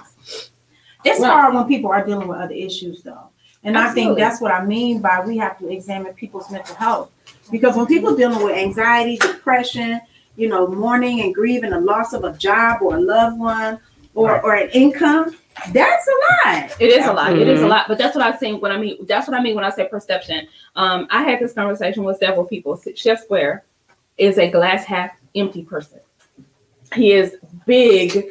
It's 1.03 1.19
Right. 1.19 1.31
hard 1.31 1.53
when 1.55 1.65
people 1.67 1.91
are 1.91 2.05
dealing 2.05 2.27
with 2.27 2.37
other 2.37 2.53
issues, 2.53 3.01
though. 3.03 3.29
And 3.63 3.77
I 3.77 3.89
think 3.89 4.17
that's 4.17 4.41
what 4.41 4.51
I 4.51 4.63
mean 4.63 5.01
by 5.01 5.23
we 5.25 5.37
have 5.37 5.57
to 5.59 5.69
examine 5.69 6.13
people's 6.13 6.51
mental 6.51 6.75
health. 6.75 7.11
Because 7.49 7.75
when 7.75 7.85
people 7.85 8.15
dealing 8.15 8.43
with 8.43 8.55
anxiety, 8.55 9.17
depression, 9.17 10.01
you 10.35 10.49
know, 10.49 10.67
mourning 10.67 11.21
and 11.21 11.33
grieving 11.33 11.71
the 11.71 11.79
loss 11.79 12.13
of 12.13 12.23
a 12.23 12.33
job 12.33 12.81
or 12.81 12.95
a 12.95 12.99
loved 12.99 13.39
one 13.39 13.79
or, 14.15 14.41
or 14.41 14.55
an 14.55 14.69
income, 14.69 15.35
that's 15.71 16.07
a 16.07 16.49
lot. 16.49 16.71
It 16.79 16.89
is 16.89 17.05
a 17.05 17.13
lot. 17.13 17.37
It 17.37 17.47
is 17.47 17.61
a 17.61 17.65
Mhm. 17.65 17.69
lot. 17.69 17.87
But 17.87 17.97
that's 17.97 18.15
what 18.15 18.25
I 18.25 18.31
think 18.31 18.61
when 18.61 18.71
I 18.71 18.77
mean 18.77 18.97
that's 19.07 19.27
what 19.27 19.37
I 19.37 19.41
mean 19.41 19.55
when 19.55 19.63
I 19.63 19.69
say 19.69 19.87
perception. 19.87 20.47
Um, 20.75 21.07
I 21.11 21.23
had 21.23 21.39
this 21.39 21.53
conversation 21.53 22.03
with 22.03 22.17
several 22.17 22.45
people. 22.45 22.79
Chef 22.95 23.21
Square 23.21 23.63
is 24.17 24.37
a 24.37 24.49
glass 24.49 24.85
half 24.85 25.11
empty 25.35 25.63
person. 25.63 25.99
He 26.95 27.13
is 27.13 27.37
big 27.65 28.25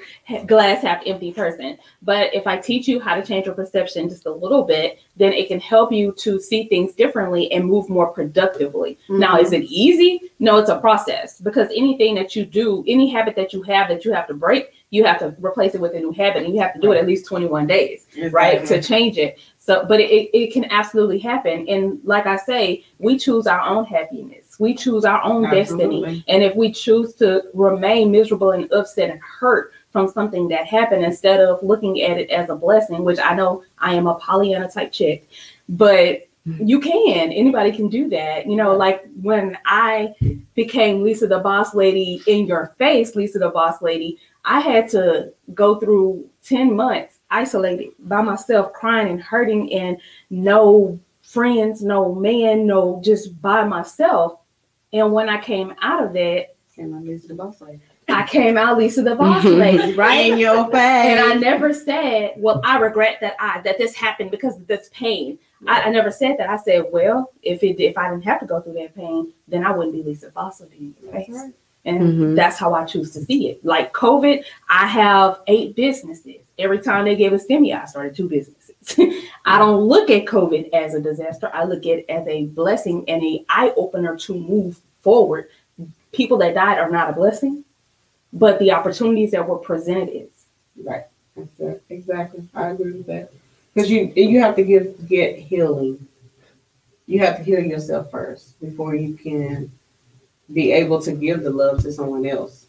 glass 0.46 0.82
half 0.82 1.02
empty 1.06 1.32
person. 1.32 1.78
But 2.02 2.34
if 2.34 2.46
I 2.46 2.58
teach 2.58 2.86
you 2.86 3.00
how 3.00 3.14
to 3.14 3.24
change 3.24 3.46
your 3.46 3.54
perception 3.54 4.08
just 4.08 4.26
a 4.26 4.32
little 4.32 4.62
bit, 4.62 5.00
then 5.16 5.32
it 5.32 5.48
can 5.48 5.60
help 5.60 5.92
you 5.92 6.12
to 6.18 6.40
see 6.40 6.64
things 6.64 6.94
differently 6.94 7.50
and 7.52 7.64
move 7.64 7.88
more 7.88 8.12
productively. 8.12 8.98
Now, 9.08 9.38
is 9.38 9.50
mm-hmm. 9.50 9.62
it 9.62 9.66
easy? 9.66 10.20
No, 10.38 10.58
it's 10.58 10.70
a 10.70 10.78
process 10.78 11.40
because 11.40 11.68
anything 11.68 12.14
that 12.16 12.36
you 12.36 12.44
do, 12.44 12.84
any 12.86 13.10
habit 13.10 13.36
that 13.36 13.52
you 13.52 13.62
have 13.62 13.88
that 13.88 14.04
you 14.04 14.12
have 14.12 14.26
to 14.28 14.34
break, 14.34 14.72
you 14.92 15.04
have 15.04 15.18
to 15.20 15.34
replace 15.44 15.74
it 15.74 15.80
with 15.80 15.94
a 15.94 15.98
new 15.98 16.12
habit 16.12 16.44
and 16.44 16.54
you 16.54 16.60
have 16.60 16.74
to 16.74 16.80
do 16.80 16.92
it 16.92 16.98
at 16.98 17.06
least 17.06 17.26
21 17.26 17.66
days 17.66 18.06
right 18.30 18.64
to 18.66 18.80
change 18.80 19.16
it 19.16 19.38
so 19.58 19.84
but 19.88 19.98
it, 19.98 20.30
it 20.36 20.52
can 20.52 20.66
absolutely 20.66 21.18
happen 21.18 21.66
and 21.66 21.98
like 22.04 22.26
i 22.26 22.36
say 22.36 22.84
we 22.98 23.18
choose 23.18 23.46
our 23.46 23.62
own 23.62 23.86
happiness 23.86 24.41
we 24.58 24.74
choose 24.74 25.04
our 25.04 25.22
own 25.22 25.50
destiny. 25.50 26.24
And 26.28 26.42
if 26.42 26.54
we 26.54 26.72
choose 26.72 27.14
to 27.14 27.42
remain 27.54 28.10
miserable 28.10 28.52
and 28.52 28.70
upset 28.72 29.10
and 29.10 29.20
hurt 29.20 29.72
from 29.92 30.08
something 30.08 30.48
that 30.48 30.66
happened 30.66 31.04
instead 31.04 31.40
of 31.40 31.62
looking 31.62 32.00
at 32.02 32.18
it 32.18 32.30
as 32.30 32.48
a 32.48 32.56
blessing 32.56 33.04
which 33.04 33.18
i 33.22 33.34
know 33.34 33.62
i 33.78 33.94
am 33.94 34.06
a 34.06 34.14
pollyanna 34.16 34.68
type 34.68 34.90
chick 34.90 35.28
but 35.68 36.26
mm. 36.46 36.68
you 36.68 36.80
can 36.80 37.30
anybody 37.30 37.70
can 37.70 37.88
do 37.88 38.08
that. 38.08 38.46
You 38.46 38.56
know 38.56 38.74
like 38.74 39.04
when 39.20 39.56
i 39.66 40.14
became 40.54 41.04
lysa 41.04 41.28
the 41.28 41.38
boss 41.38 41.74
lady 41.74 42.22
in 42.26 42.46
your 42.46 42.74
face 42.78 43.14
lysa 43.14 43.38
the 43.38 43.50
boss 43.50 43.82
lady 43.82 44.18
i 44.44 44.60
had 44.60 44.88
to 44.90 45.32
go 45.54 45.78
through 45.78 46.28
10 46.44 46.74
months 46.74 47.18
isolated 47.30 47.90
by 48.00 48.22
myself 48.22 48.72
crying 48.72 49.08
and 49.08 49.22
hurting 49.22 49.72
and 49.72 49.98
no 50.30 50.98
friends 51.22 51.82
no 51.82 52.14
man 52.14 52.66
no 52.66 53.00
just 53.04 53.40
by 53.40 53.64
myself 53.64 54.41
and 54.92 55.12
when 55.12 55.28
i 55.28 55.38
came 55.40 55.74
out 55.82 56.02
of 56.04 56.12
that 56.12 56.54
Can 56.74 56.94
I 56.94 56.98
listen 57.00 57.28
to 57.28 57.34
boss 57.34 57.60
lady? 57.60 57.80
i 58.08 58.26
came 58.26 58.56
out 58.56 58.78
lysa 58.78 59.02
the 59.04 59.14
boss 59.14 59.44
lady 59.64 59.94
right 59.94 60.32
In 60.32 60.38
your 60.38 60.66
face. 60.66 60.74
and 61.10 61.20
I 61.20 61.34
never 61.34 61.72
said, 61.72 62.34
"Well, 62.36 62.60
I 62.64 62.78
regret 62.78 63.18
that 63.20 63.36
I 63.40 63.60
that 63.62 63.78
this 63.78 63.94
happened 63.94 64.30
because 64.30 64.56
of 64.56 64.66
this 64.66 64.90
pain." 64.92 65.38
I, 65.68 65.82
I 65.82 65.90
never 65.90 66.10
said 66.10 66.36
that. 66.38 66.50
I 66.50 66.56
said, 66.56 66.86
"Well, 66.92 67.30
if 67.42 67.62
it 67.62 67.80
if 67.80 67.96
I 67.96 68.10
didn't 68.10 68.24
have 68.24 68.40
to 68.40 68.46
go 68.46 68.60
through 68.60 68.74
that 68.74 68.94
pain, 68.96 69.32
then 69.46 69.64
I 69.64 69.70
wouldn't 69.70 69.94
be 69.94 70.02
Lysa 70.02 70.32
Fossil 70.32 70.68
in 70.76 70.94
your 71.02 71.12
face." 71.12 71.40
And 71.84 72.00
Mhm. 72.02 72.36
that's 72.36 72.58
how 72.58 72.74
I 72.74 72.84
choose 72.84 73.12
to 73.12 73.20
see 73.24 73.48
it. 73.50 73.64
Like 73.64 73.92
COVID, 73.92 74.44
I 74.68 74.86
have 74.86 75.38
eight 75.46 75.74
businesses. 75.76 76.36
Every 76.58 76.80
time 76.80 77.04
they 77.04 77.16
gave 77.16 77.32
a 77.32 77.36
stimmy, 77.38 77.70
I 77.80 77.86
started 77.86 78.14
two 78.16 78.28
businesses. 78.28 78.61
I 79.44 79.58
don't 79.58 79.82
look 79.82 80.10
at 80.10 80.24
COVID 80.24 80.70
as 80.72 80.94
a 80.94 81.00
disaster. 81.00 81.50
I 81.52 81.64
look 81.64 81.86
at 81.86 82.00
it 82.00 82.06
as 82.08 82.26
a 82.26 82.46
blessing 82.46 83.04
and 83.08 83.22
a 83.22 83.44
eye 83.48 83.72
opener 83.76 84.16
to 84.16 84.34
move 84.34 84.80
forward. 85.00 85.48
People 86.12 86.38
that 86.38 86.54
died 86.54 86.78
are 86.78 86.90
not 86.90 87.10
a 87.10 87.12
blessing, 87.12 87.64
but 88.32 88.58
the 88.58 88.72
opportunities 88.72 89.30
that 89.32 89.46
were 89.46 89.58
presented 89.58 90.08
is. 90.10 90.30
Right. 90.82 91.04
That's. 91.58 91.80
Exactly. 91.88 92.46
I 92.54 92.68
agree 92.70 92.92
with 92.92 93.06
that. 93.06 93.32
Because 93.74 93.90
you 93.90 94.12
you 94.14 94.40
have 94.40 94.56
to 94.56 94.62
give 94.62 95.08
get 95.08 95.38
healing. 95.38 96.06
You 97.06 97.20
have 97.20 97.38
to 97.38 97.42
heal 97.42 97.60
yourself 97.60 98.10
first 98.10 98.60
before 98.60 98.94
you 98.94 99.14
can 99.14 99.70
be 100.52 100.72
able 100.72 101.00
to 101.02 101.12
give 101.12 101.42
the 101.42 101.50
love 101.50 101.82
to 101.82 101.92
someone 101.92 102.26
else. 102.26 102.66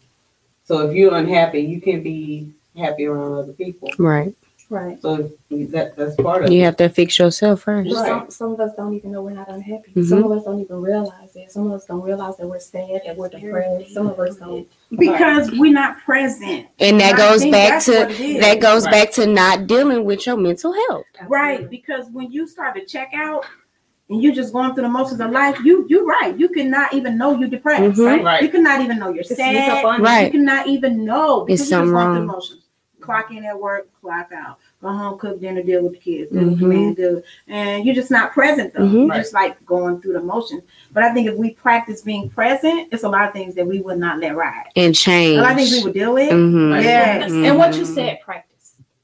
So 0.66 0.88
if 0.88 0.96
you're 0.96 1.16
unhappy, 1.16 1.60
you 1.60 1.82
can 1.82 2.02
be 2.02 2.52
happy 2.78 3.06
around 3.06 3.34
other 3.34 3.54
people. 3.54 3.92
Right. 3.98 4.34
Right. 4.74 5.00
So 5.04 5.30
that 5.52 5.96
that's 5.96 6.16
part 6.16 6.46
of 6.46 6.52
You 6.52 6.62
it. 6.62 6.66
have 6.66 6.78
to 6.78 6.90
fix 6.90 7.20
yourself 7.20 7.62
first. 7.62 7.94
Right. 7.94 8.08
Some, 8.08 8.32
some 8.32 8.52
of 8.54 8.60
us 8.60 8.72
don't 8.76 8.96
even 8.96 9.12
know 9.12 9.22
we're 9.22 9.30
not 9.32 9.48
unhappy. 9.48 9.92
Mhm. 9.96 10.06
Some 10.10 10.24
of 10.24 10.32
us 10.32 10.44
don't 10.46 10.60
even 10.62 10.82
realize 10.82 11.36
it. 11.36 11.52
Some 11.52 11.68
of 11.68 11.74
us 11.74 11.86
don't 11.86 12.02
realize 12.02 12.38
that 12.38 12.48
we're 12.48 12.60
sad, 12.60 13.02
that 13.06 13.16
we're 13.16 13.30
depressed. 13.30 13.94
Some 13.94 14.08
of 14.08 14.20
us 14.20 14.36
don't. 14.38 14.68
Because 14.98 15.52
we're 15.52 15.72
not 15.72 16.00
present. 16.00 16.66
And 16.80 17.00
that 17.00 17.14
And 17.14 17.22
I 17.22 17.30
goes 17.30 17.42
think 17.42 17.52
back 17.54 17.70
that's 17.74 17.86
to 17.86 18.10
it 18.10 18.20
is. 18.20 18.42
that 18.42 18.60
goes 18.60 18.86
Right. 18.86 18.92
back 18.92 19.12
to 19.12 19.28
not 19.28 19.68
dealing 19.68 20.06
with 20.06 20.26
your 20.26 20.38
mental 20.38 20.74
health. 20.74 21.06
Right, 21.28 21.70
because 21.70 22.06
when 22.12 22.32
you 22.32 22.48
start 22.48 22.76
to 22.76 22.84
check 22.86 23.12
out 23.14 23.46
and 24.10 24.24
you're 24.24 24.34
just 24.34 24.54
going 24.54 24.74
through 24.74 24.84
the 24.84 24.90
motions 24.90 25.20
of 25.22 25.30
life, 25.30 25.60
you 25.64 25.86
you're 25.88 26.06
right. 26.06 26.36
You 26.36 26.50
cannot 26.50 26.94
even 26.96 27.16
know 27.18 27.38
you're 27.38 27.48
depressed. 27.50 27.96
Mhm. 28.00 28.06
Right? 28.08 28.24
Right. 28.24 28.42
You 28.42 28.50
cannot 28.50 28.82
even 28.82 28.98
know 28.98 29.10
you're 29.10 29.24
Just 29.24 29.36
sneak 29.36 29.56
sad. 29.56 29.70
up 29.70 29.86
on 29.86 30.04
you. 30.04 30.26
You 30.26 30.32
cannot 30.32 30.66
even 30.68 31.06
know 31.06 31.42
because 31.46 31.62
It's 31.62 31.70
you're 31.70 31.80
just 31.82 31.90
something 31.92 31.92
going 31.94 32.06
through 32.06 32.14
wrong. 32.16 32.28
the 32.28 32.34
motions. 32.34 32.60
Clock 33.02 33.32
in 33.32 33.44
at 33.44 33.60
work, 33.60 33.90
clock 34.00 34.30
out. 34.34 34.60
Go 34.84 34.92
home, 34.92 35.18
cook 35.18 35.40
dinner, 35.40 35.64
deal 35.64 35.82
with 35.82 35.94
the 35.94 35.98
kids, 35.98 36.30
deal 36.30 36.44
with 36.44 36.60
the 36.60 36.66
man, 36.68 36.94
deal 36.94 37.22
and 37.48 37.86
you're 37.86 37.96
just 37.96 38.12
not 38.12 38.34
present 38.34 38.74
though. 38.74 38.82
Mhm. 38.82 39.08
You're 39.08 39.16
just 39.16 39.34
like 39.34 39.66
going 39.66 40.02
through 40.02 40.12
the 40.12 40.22
motions. 40.22 40.64
But 40.92 41.04
I 41.04 41.14
think 41.14 41.30
if 41.30 41.36
we 41.38 41.52
practice 41.52 42.02
being 42.02 42.30
present, 42.30 42.90
it's 42.92 43.04
a 43.04 43.08
lot 43.10 43.26
of 43.26 43.32
things 43.32 43.56
that 43.56 43.66
we 43.66 43.80
would 43.80 43.98
not 43.98 44.20
let 44.20 44.36
ride. 44.36 44.66
And 44.76 44.92
A 44.92 44.94
change. 44.94 45.40
lot 45.40 45.52
of 45.52 45.58
things 45.58 45.72
we 45.72 45.84
would 45.86 45.94
deal 45.94 46.14
with. 46.14 46.30
Mhm. 46.30 46.84
Yes. 46.84 47.32
And 47.32 47.58
what 47.58 47.78
you 47.78 47.86
said, 47.86 48.20
practice. 48.26 48.50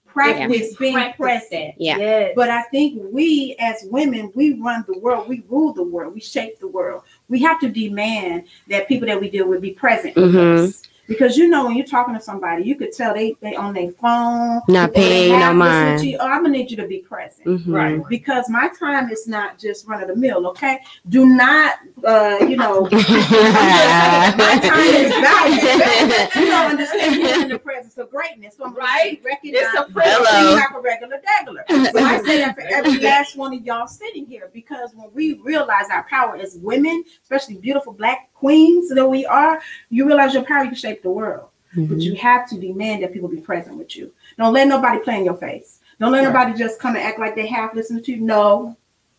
Practice 0.06 0.76
being 0.76 0.96
Practice 0.96 1.16
present. 1.18 1.76
Yeah. 1.78 1.98
Yes. 1.98 2.34
But 2.36 2.50
I 2.50 2.64
think 2.64 3.02
we 3.10 3.56
as 3.58 3.86
women, 3.90 4.34
we 4.36 4.56
run 4.56 4.84
the 4.86 5.00
world, 5.00 5.30
we 5.30 5.44
rule 5.48 5.72
the 5.72 5.84
world, 5.84 6.14
we 6.14 6.20
shape 6.20 6.60
the 6.60 6.68
world. 6.68 7.04
We 7.30 7.40
have 7.44 7.58
to 7.62 7.70
demand 7.70 8.44
that 8.68 8.90
people 8.90 9.08
that 9.08 9.22
we 9.22 9.30
deal 9.30 9.48
with 9.48 9.62
be 9.62 9.72
present 9.72 10.18
with 10.18 10.34
Mhm. 10.36 10.68
us. 10.68 10.84
Because 11.10 11.36
you 11.38 11.50
know 11.50 11.66
when 11.66 11.76
you're 11.76 11.88
talking 11.88 12.14
to 12.14 12.22
somebody, 12.22 12.64
you 12.64 12.76
could 12.76 12.94
tell 12.94 13.14
they 13.16 13.36
they 13.42 13.56
on 13.56 13.74
their 13.74 13.92
phone, 13.94 14.62
Not 14.70 14.94
paying 14.94 15.32
no 15.34 15.40
half 15.40 15.56
mind. 15.56 16.04
you. 16.04 16.18
Oh, 16.20 16.26
I'm 16.28 16.44
gonna 16.44 16.50
need 16.58 16.70
you 16.70 16.78
to 16.78 16.88
be 16.88 17.00
present. 17.00 17.48
Mhm. 17.48 17.74
Right. 17.74 18.02
Because 18.08 18.48
my 18.48 18.70
time 18.80 19.10
is 19.10 19.28
not 19.28 19.58
just 19.58 19.88
run 19.88 20.02
of 20.04 20.08
the 20.08 20.16
mill, 20.16 20.46
okay? 20.50 20.80
Do 21.10 21.26
not, 21.26 21.76
uh, 22.06 22.38
you 22.48 22.56
know, 22.58 22.82
my 22.92 24.60
time 24.62 24.96
is 24.96 25.12
valuable. 25.12 26.42
you 26.42 26.48
don't 26.48 26.70
understand 26.72 27.16
you're 27.16 27.42
in 27.42 27.50
the 27.50 27.60
presence 27.60 27.98
of 27.98 28.10
greatness. 28.12 28.56
So 28.58 28.66
I'm 28.66 28.76
Right. 28.76 29.20
recognize 29.26 29.64
It's 29.64 29.74
a 29.80 29.86
you 29.88 29.94
privilege. 29.94 30.28
Hello. 30.30 30.54
like 30.56 30.72
a 30.76 30.80
regular 30.80 31.18
degular. 31.18 31.92
So 31.92 32.00
I 32.00 32.22
say 32.24 32.38
that 32.38 32.56
for 32.56 32.62
every 32.62 33.00
last 33.02 33.36
one 33.36 33.54
of 33.56 33.66
y'all 33.66 33.88
sitting 33.88 34.26
here 34.28 34.50
because 34.54 34.92
when 34.96 35.10
we 35.14 35.34
realize 35.44 35.86
our 35.92 36.04
power 36.04 36.36
as 36.38 36.56
women, 36.62 37.04
especially 37.24 37.56
beautiful 37.56 37.94
black 37.94 38.29
queens 38.40 38.90
that 38.90 39.08
we 39.08 39.26
are, 39.26 39.62
you 39.90 40.08
realize 40.08 40.34
your 40.34 40.44
power, 40.44 40.64
you 40.64 40.70
can 40.70 40.78
shape 40.78 41.02
the 41.04 41.12
world. 41.12 41.50
But 41.76 41.98
Mhm. 41.98 42.02
you 42.02 42.16
have 42.16 42.50
to 42.50 42.56
demand 42.58 43.04
that 43.04 43.14
people 43.14 43.30
be 43.30 43.42
present 43.42 43.78
with 43.78 43.96
you. 43.96 44.12
Don't 44.38 44.54
let 44.54 44.68
nobody 44.68 45.00
play 45.00 45.18
in 45.20 45.26
your 45.26 45.36
face. 45.36 45.80
Don't 46.00 46.12
let 46.12 46.24
Right. 46.24 46.34
nobody 46.34 46.58
just 46.58 46.80
come 46.80 46.96
and 46.96 47.04
act 47.04 47.20
like 47.20 47.36
they 47.36 47.48
have 47.48 47.76
listened 47.76 48.06
to 48.06 48.12
you. 48.14 48.22
No. 48.22 48.76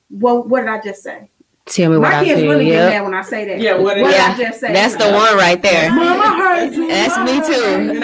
What 0.09 0.49
what 0.49 0.61
did 0.61 0.69
I 0.69 0.81
just 0.81 1.03
say? 1.03 1.29
Tell 1.71 1.89
me 1.91 1.99
what 1.99 2.11
My 2.11 2.19
I 2.19 2.25
kids 2.25 2.41
feel. 2.41 2.51
really 2.51 2.65
get 2.65 2.73
Yep. 2.75 2.91
mad 2.93 3.03
when 3.05 3.15
I 3.15 3.23
say 3.23 3.45
that. 3.47 3.61
Yeah, 3.61 3.77
what 3.79 3.97
it 3.97 4.03
what 4.03 4.11
is. 4.11 4.17
did 4.17 4.25
I 4.25 4.37
just 4.49 4.59
say? 4.61 4.73
That's 4.73 4.97
the 4.97 5.05
one 5.13 5.37
right 5.37 5.63
there. 5.63 5.89
Mom, 5.93 6.21
I 6.21 6.37
heard 6.37 6.75
you. 6.75 6.89
That's 6.89 7.17
me 7.19 7.41
too. 7.47 7.95
you. 7.95 8.01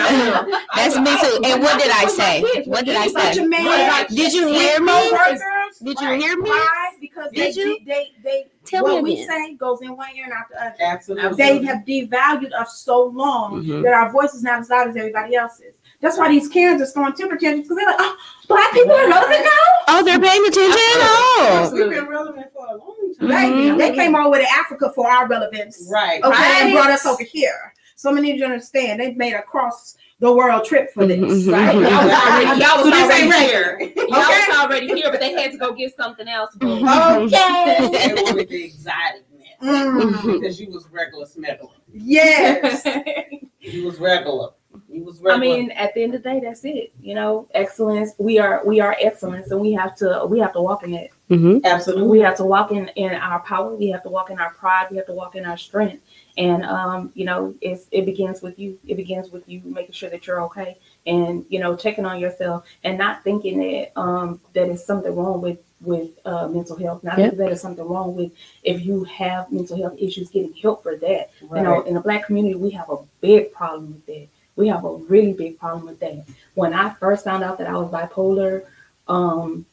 That's 0.76 0.96
me 0.96 1.12
too. 1.20 1.40
And 1.44 1.62
what 1.62 1.80
did 1.82 1.90
I 1.90 2.06
say? 2.06 2.62
What 2.66 2.84
did 2.84 2.94
I 2.96 3.08
Such 3.08 3.34
say? 3.34 3.42
a 3.44 3.48
man. 3.48 4.06
Did 4.08 4.32
you 4.32 4.46
hear 4.46 4.80
me? 4.80 4.92
Coworkers, 5.10 5.40
Did 5.82 6.00
you 6.00 6.08
hear 6.10 6.36
me? 6.38 6.48
Why? 6.48 6.90
Because 7.00 7.30
Did 7.32 7.54
they, 7.54 7.60
you? 7.60 7.78
they 7.84 8.12
they 8.22 8.46
Tell 8.64 8.84
what 8.84 9.02
me 9.02 9.14
we 9.16 9.22
again. 9.22 9.28
say 9.48 9.54
goes 9.54 9.80
in 9.82 9.96
one 9.96 10.08
ear 10.16 10.24
and 10.24 10.32
out 10.32 10.48
the 10.50 10.60
other. 10.64 10.74
Absolutely. 10.80 11.36
They 11.36 11.62
have 11.64 11.78
devalued 11.78 12.52
us 12.52 12.78
so 12.78 13.04
long 13.06 13.64
Mhm. 13.64 13.82
that 13.82 13.92
our 13.92 14.10
voice 14.12 14.32
is 14.34 14.42
not 14.44 14.60
as 14.60 14.70
loud 14.70 14.88
as 14.90 14.96
everybody 14.96 15.34
else's. 15.34 15.74
That's 16.00 16.18
why 16.18 16.28
these 16.28 16.48
kids 16.48 16.80
are 16.82 16.86
throwing 16.86 17.14
temper 17.14 17.36
tantrums 17.36 17.68
because 17.68 17.76
they're 17.78 17.86
like, 17.86 17.96
oh, 17.98 18.16
black 18.48 18.72
people 18.72 18.92
are 18.92 19.08
relevant 19.08 19.44
now. 19.44 19.50
Oh, 19.88 20.02
they're 20.04 20.20
paying 20.20 20.44
attention. 20.46 20.78
Oh. 20.78 21.70
We've 21.72 21.90
been 21.90 22.06
relevant 22.06 22.46
for 22.52 22.66
a 22.66 22.76
long 22.76 23.05
time. 23.18 23.28
Baby, 23.28 23.68
Mhm. 23.70 23.78
they 23.78 23.94
came 23.94 24.14
all 24.14 24.24
the 24.24 24.30
way 24.30 24.40
to 24.42 24.50
Africa 24.50 24.92
for 24.94 25.10
our 25.10 25.26
relevance. 25.28 25.88
Right. 25.92 26.22
Okay, 26.22 26.60
and 26.62 26.72
brought 26.72 26.90
us 26.90 27.04
over 27.06 27.22
here. 27.22 27.72
So 27.96 28.12
many 28.12 28.30
of 28.30 28.36
you 28.36 28.44
understand 28.44 29.00
they 29.00 29.12
made 29.14 29.32
a 29.34 29.42
cross 29.42 29.96
the 30.20 30.32
world 30.32 30.64
trip 30.64 30.92
for 30.92 31.06
this. 31.06 31.18
Mhm. 31.18 31.52
Right. 31.52 31.74
Y'all 31.74 31.82
was 31.82 32.12
already, 32.26 32.60
y'all 32.60 32.76
was 32.76 32.84
So 32.84 32.90
this 32.90 33.10
ain't 33.20 33.32
already 33.32 33.46
here. 33.46 33.78
Y'all 33.80 34.22
Okay. 34.22 34.44
was 34.48 34.58
already 34.58 34.86
here, 34.88 35.10
but 35.10 35.20
they 35.20 35.32
had 35.32 35.52
to 35.52 35.58
go 35.58 35.72
get 35.72 35.94
something 35.96 36.26
else. 36.28 36.54
Boo. 36.56 36.72
Okay. 36.72 37.88
They 37.92 38.22
wanted 38.22 38.48
the 38.48 38.64
exotic 38.64 39.22
Mm, 39.62 40.34
because 40.40 40.60
you 40.60 40.70
was 40.70 40.86
regular 40.90 41.24
smuggling. 41.26 41.70
yes. 41.94 42.86
You 43.60 43.84
was 43.86 43.98
regular. 43.98 44.50
You 44.88 45.02
was 45.02 45.20
I 45.28 45.36
mean, 45.38 45.70
at 45.72 45.92
the 45.94 46.02
end 46.04 46.14
of 46.14 46.22
the 46.22 46.28
day, 46.28 46.40
that's 46.40 46.64
it. 46.64 46.92
You 47.00 47.14
know, 47.16 47.48
excellence. 47.52 48.12
We 48.18 48.38
are 48.38 48.62
we 48.64 48.78
are 48.80 48.96
excellence, 49.00 49.50
and 49.50 49.60
we 49.60 49.72
have 49.72 49.96
to 49.96 50.24
we 50.28 50.38
have 50.38 50.52
to 50.52 50.60
walk 50.60 50.84
in 50.84 50.94
it. 50.94 51.10
Hmm 51.28 51.58
absolutely. 51.64 52.06
We 52.06 52.20
have 52.20 52.36
to 52.36 52.44
walk 52.44 52.70
in 52.70 52.88
in 52.96 53.12
our 53.14 53.40
power. 53.40 53.74
We 53.74 53.88
have 53.88 54.02
to 54.04 54.08
walk 54.08 54.30
in 54.30 54.38
our 54.38 54.52
pride. 54.54 54.88
We 54.90 54.96
have 54.98 55.06
to 55.06 55.12
walk 55.12 55.34
in 55.36 55.44
our 55.44 55.56
strength. 55.56 56.02
And 56.38 56.64
um, 56.64 57.10
you 57.14 57.24
know, 57.24 57.54
it's 57.60 57.86
it 57.90 58.04
begins 58.06 58.42
with 58.42 58.58
you. 58.58 58.78
It 58.86 58.96
begins 58.96 59.30
with 59.30 59.48
you 59.48 59.60
making 59.64 59.92
sure 59.94 60.10
that 60.10 60.26
you're 60.26 60.42
okay, 60.42 60.76
and 61.06 61.44
you 61.48 61.58
know, 61.58 61.74
checking 61.76 62.04
on 62.04 62.20
yourself, 62.20 62.64
and 62.84 62.98
not 62.98 63.24
thinking 63.24 63.58
that 63.58 63.98
um 64.00 64.40
that 64.52 64.68
is 64.68 64.84
something 64.84 65.14
wrong 65.14 65.40
with 65.40 65.60
with 65.80 66.10
uh, 66.24 66.48
mental 66.48 66.76
health. 66.76 67.02
Not 67.04 67.18
Yep. 67.18 67.36
that 67.36 67.50
is 67.52 67.60
something 67.60 67.84
wrong 67.86 68.14
with 68.14 68.32
if 68.62 68.84
you 68.84 69.04
have 69.04 69.50
mental 69.50 69.76
health 69.76 69.94
issues, 69.98 70.30
getting 70.30 70.54
help 70.54 70.82
for 70.82 70.96
that. 70.96 71.30
Right. 71.42 71.58
You 71.58 71.62
know, 71.64 71.80
in 71.82 71.94
the 71.94 72.00
black 72.00 72.26
community, 72.26 72.54
we 72.54 72.70
have 72.70 72.90
a 72.90 72.98
big 73.20 73.52
problem 73.52 73.92
with 73.92 74.06
that. 74.06 74.28
We 74.56 74.68
have 74.68 74.84
a 74.84 74.94
really 74.94 75.34
big 75.34 75.58
problem 75.58 75.84
with 75.86 76.00
that. 76.00 76.24
When 76.54 76.72
I 76.72 76.90
first 76.94 77.24
found 77.24 77.44
out 77.44 77.58
that 77.58 77.66
I 77.68 77.76
was 77.76 77.90
bipolar, 77.90 78.64
um, 79.08 79.66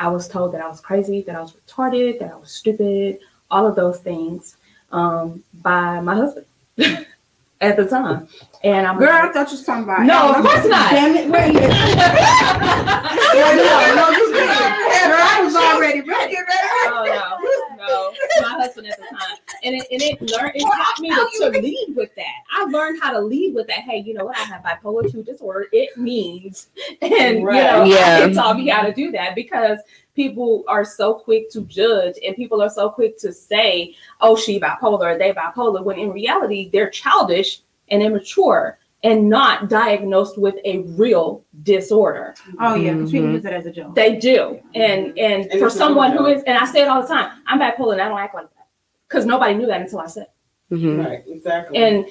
I 0.00 0.08
was 0.08 0.26
told 0.26 0.54
that 0.54 0.62
I 0.62 0.68
was 0.68 0.80
crazy, 0.80 1.20
that 1.22 1.36
I 1.36 1.42
was 1.42 1.52
retarded, 1.52 2.18
that 2.20 2.32
I 2.32 2.36
was 2.36 2.50
stupid, 2.50 3.18
all 3.50 3.66
of 3.66 3.76
those 3.76 3.98
things 3.98 4.56
um, 4.92 5.44
by 5.62 6.00
my 6.00 6.14
husband 6.14 6.46
at 7.60 7.76
the 7.76 7.86
time. 7.86 8.26
And 8.64 8.86
I'm 8.86 8.98
Girl, 8.98 9.10
I 9.10 9.30
thought 9.30 9.48
you 9.48 9.58
was 9.58 9.64
talking 9.64 9.84
about. 9.84 10.06
No, 10.06 10.32
of 10.32 10.42
course 10.42 10.66
not. 10.66 10.90
Damn 10.90 11.16
it, 11.16 11.28
where 11.28 11.46
you? 11.46 11.60
Yeah, 11.60 13.54
no, 13.54 13.94
no, 13.94 14.10
you 14.10 14.32
did. 14.32 14.48
Girl, 14.48 15.20
I 15.20 15.42
was 15.44 15.54
already 15.54 16.00
ready. 16.00 16.36
oh 16.86 17.04
no, 17.04 17.69
my 17.80 18.48
husband 18.62 18.86
at 18.88 18.96
the 18.98 19.04
time, 19.04 19.36
and 19.64 19.74
it 19.74 19.86
and 19.90 20.02
it 20.02 20.20
learned 20.20 20.52
it 20.54 20.62
taught 20.62 21.00
me 21.00 21.08
to, 21.10 21.50
to 21.52 21.60
lead 21.60 21.94
with 21.96 22.14
that. 22.16 22.42
I 22.50 22.64
learned 22.64 23.00
how 23.02 23.12
to 23.12 23.20
lead 23.20 23.54
with 23.54 23.66
that. 23.68 23.80
Hey, 23.80 23.98
you 23.98 24.14
know 24.14 24.24
what? 24.26 24.36
I 24.36 24.42
have 24.42 24.62
bipolar 24.62 25.10
two 25.10 25.22
disorder. 25.22 25.66
It 25.72 25.96
means, 25.96 26.68
and 27.02 27.38
you 27.40 27.44
know, 27.44 27.84
Yeah. 27.84 28.26
it 28.26 28.34
taught 28.34 28.56
me 28.56 28.68
how 28.68 28.82
to 28.82 28.92
do 28.92 29.10
that 29.12 29.34
because 29.34 29.78
people 30.14 30.64
are 30.68 30.84
so 30.84 31.14
quick 31.14 31.50
to 31.52 31.62
judge, 31.62 32.16
and 32.24 32.36
people 32.36 32.62
are 32.62 32.70
so 32.70 32.90
quick 32.90 33.18
to 33.18 33.32
say, 33.32 33.94
"Oh, 34.20 34.36
she 34.36 34.60
bipolar," 34.60 35.14
or 35.14 35.18
"They 35.18 35.32
bipolar," 35.32 35.82
when 35.82 35.98
in 35.98 36.10
reality 36.10 36.68
they're 36.70 36.90
childish 36.90 37.60
and 37.88 38.02
immature 38.02 38.78
and 39.02 39.28
not 39.28 39.68
diagnosed 39.70 40.38
with 40.38 40.56
a 40.64 40.78
real 40.80 41.44
disorder. 41.62 42.34
Oh 42.60 42.74
yeah, 42.74 42.92
because 42.92 43.10
people 43.10 43.28
Mhm. 43.28 43.34
use 43.34 43.44
it 43.44 43.52
as 43.52 43.66
a 43.66 43.70
joke. 43.70 43.94
They 43.94 44.16
do. 44.16 44.60
And 44.74 45.18
and 45.18 45.50
And 45.50 45.60
for 45.60 45.70
someone 45.70 46.12
who 46.12 46.26
is, 46.26 46.42
and 46.44 46.58
I 46.58 46.66
say 46.66 46.82
it 46.82 46.88
all 46.88 47.02
the 47.02 47.08
time, 47.08 47.32
I'm 47.46 47.58
bipolar 47.60 47.92
and 47.92 48.02
I 48.02 48.08
don't 48.08 48.18
act 48.18 48.34
like 48.34 48.50
that. 48.50 48.66
Because 49.08 49.26
nobody 49.26 49.54
knew 49.54 49.66
that 49.66 49.80
until 49.80 50.00
I 50.00 50.06
said 50.06 50.26
it. 50.70 50.76
hmm 50.76 51.00
Right, 51.00 51.22
exactly. 51.26 51.78
And 51.82 52.06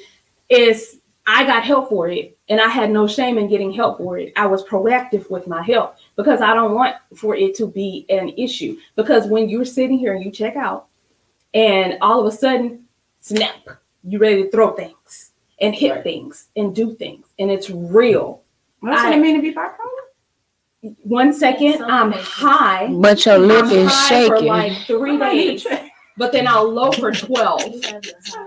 it's 0.50 0.98
I 1.28 1.46
got 1.46 1.64
help 1.64 1.90
for 1.90 2.10
it 2.10 2.36
and 2.50 2.60
I 2.60 2.68
had 2.68 2.90
no 2.90 3.06
shame 3.06 3.38
in 3.38 3.48
getting 3.48 3.72
help 3.72 4.00
for 4.00 4.18
it. 4.18 4.34
I 4.36 4.48
was 4.48 4.64
proactive 4.64 5.30
with 5.30 5.46
my 5.48 5.62
help 5.62 5.96
because 6.16 6.42
I 6.42 6.56
don't 6.56 6.74
want 6.74 6.96
for 7.16 7.36
it 7.36 7.54
to 7.58 7.68
be 7.68 8.08
an 8.10 8.30
issue. 8.30 8.78
Because 8.96 9.28
when 9.28 9.48
you're 9.48 9.64
sitting 9.64 10.00
here 10.00 10.14
and 10.16 10.26
you 10.26 10.32
check 10.32 10.56
out 10.56 10.88
and 11.54 12.00
all 12.02 12.20
of 12.20 12.26
a 12.34 12.36
sudden, 12.36 12.86
snap, 13.20 13.54
you 14.04 14.18
ready 14.18 14.44
to 14.44 14.50
throw 14.50 14.72
things 14.72 14.96
and 15.62 15.76
hit 15.76 15.92
Right. 15.92 16.04
things 16.04 16.48
and 16.56 16.76
do 16.76 16.94
things. 16.96 17.26
And 17.40 17.50
it's 17.52 17.70
real. 17.70 18.42
What's 18.80 19.02
I- 19.02 19.14
it 19.14 19.18
mean 19.20 19.36
to 19.36 19.42
be 19.42 19.54
bipolar? 19.54 19.76
One 21.04 21.34
second, 21.34 21.84
I'm 21.84 22.12
high. 22.14 22.88
But 22.94 23.26
your 23.26 23.38
lip 23.38 23.66
I'm 23.66 23.72
is 23.72 23.92
high 23.92 24.28
for 24.28 24.36
shaking. 24.38 24.48
like 24.48 24.72
three 24.88 25.18
days, 25.18 25.68
but 26.16 26.32
then 26.32 26.48
I'll 26.48 26.72
low 26.72 26.90
for 26.94 27.12
twelve. 27.28 27.62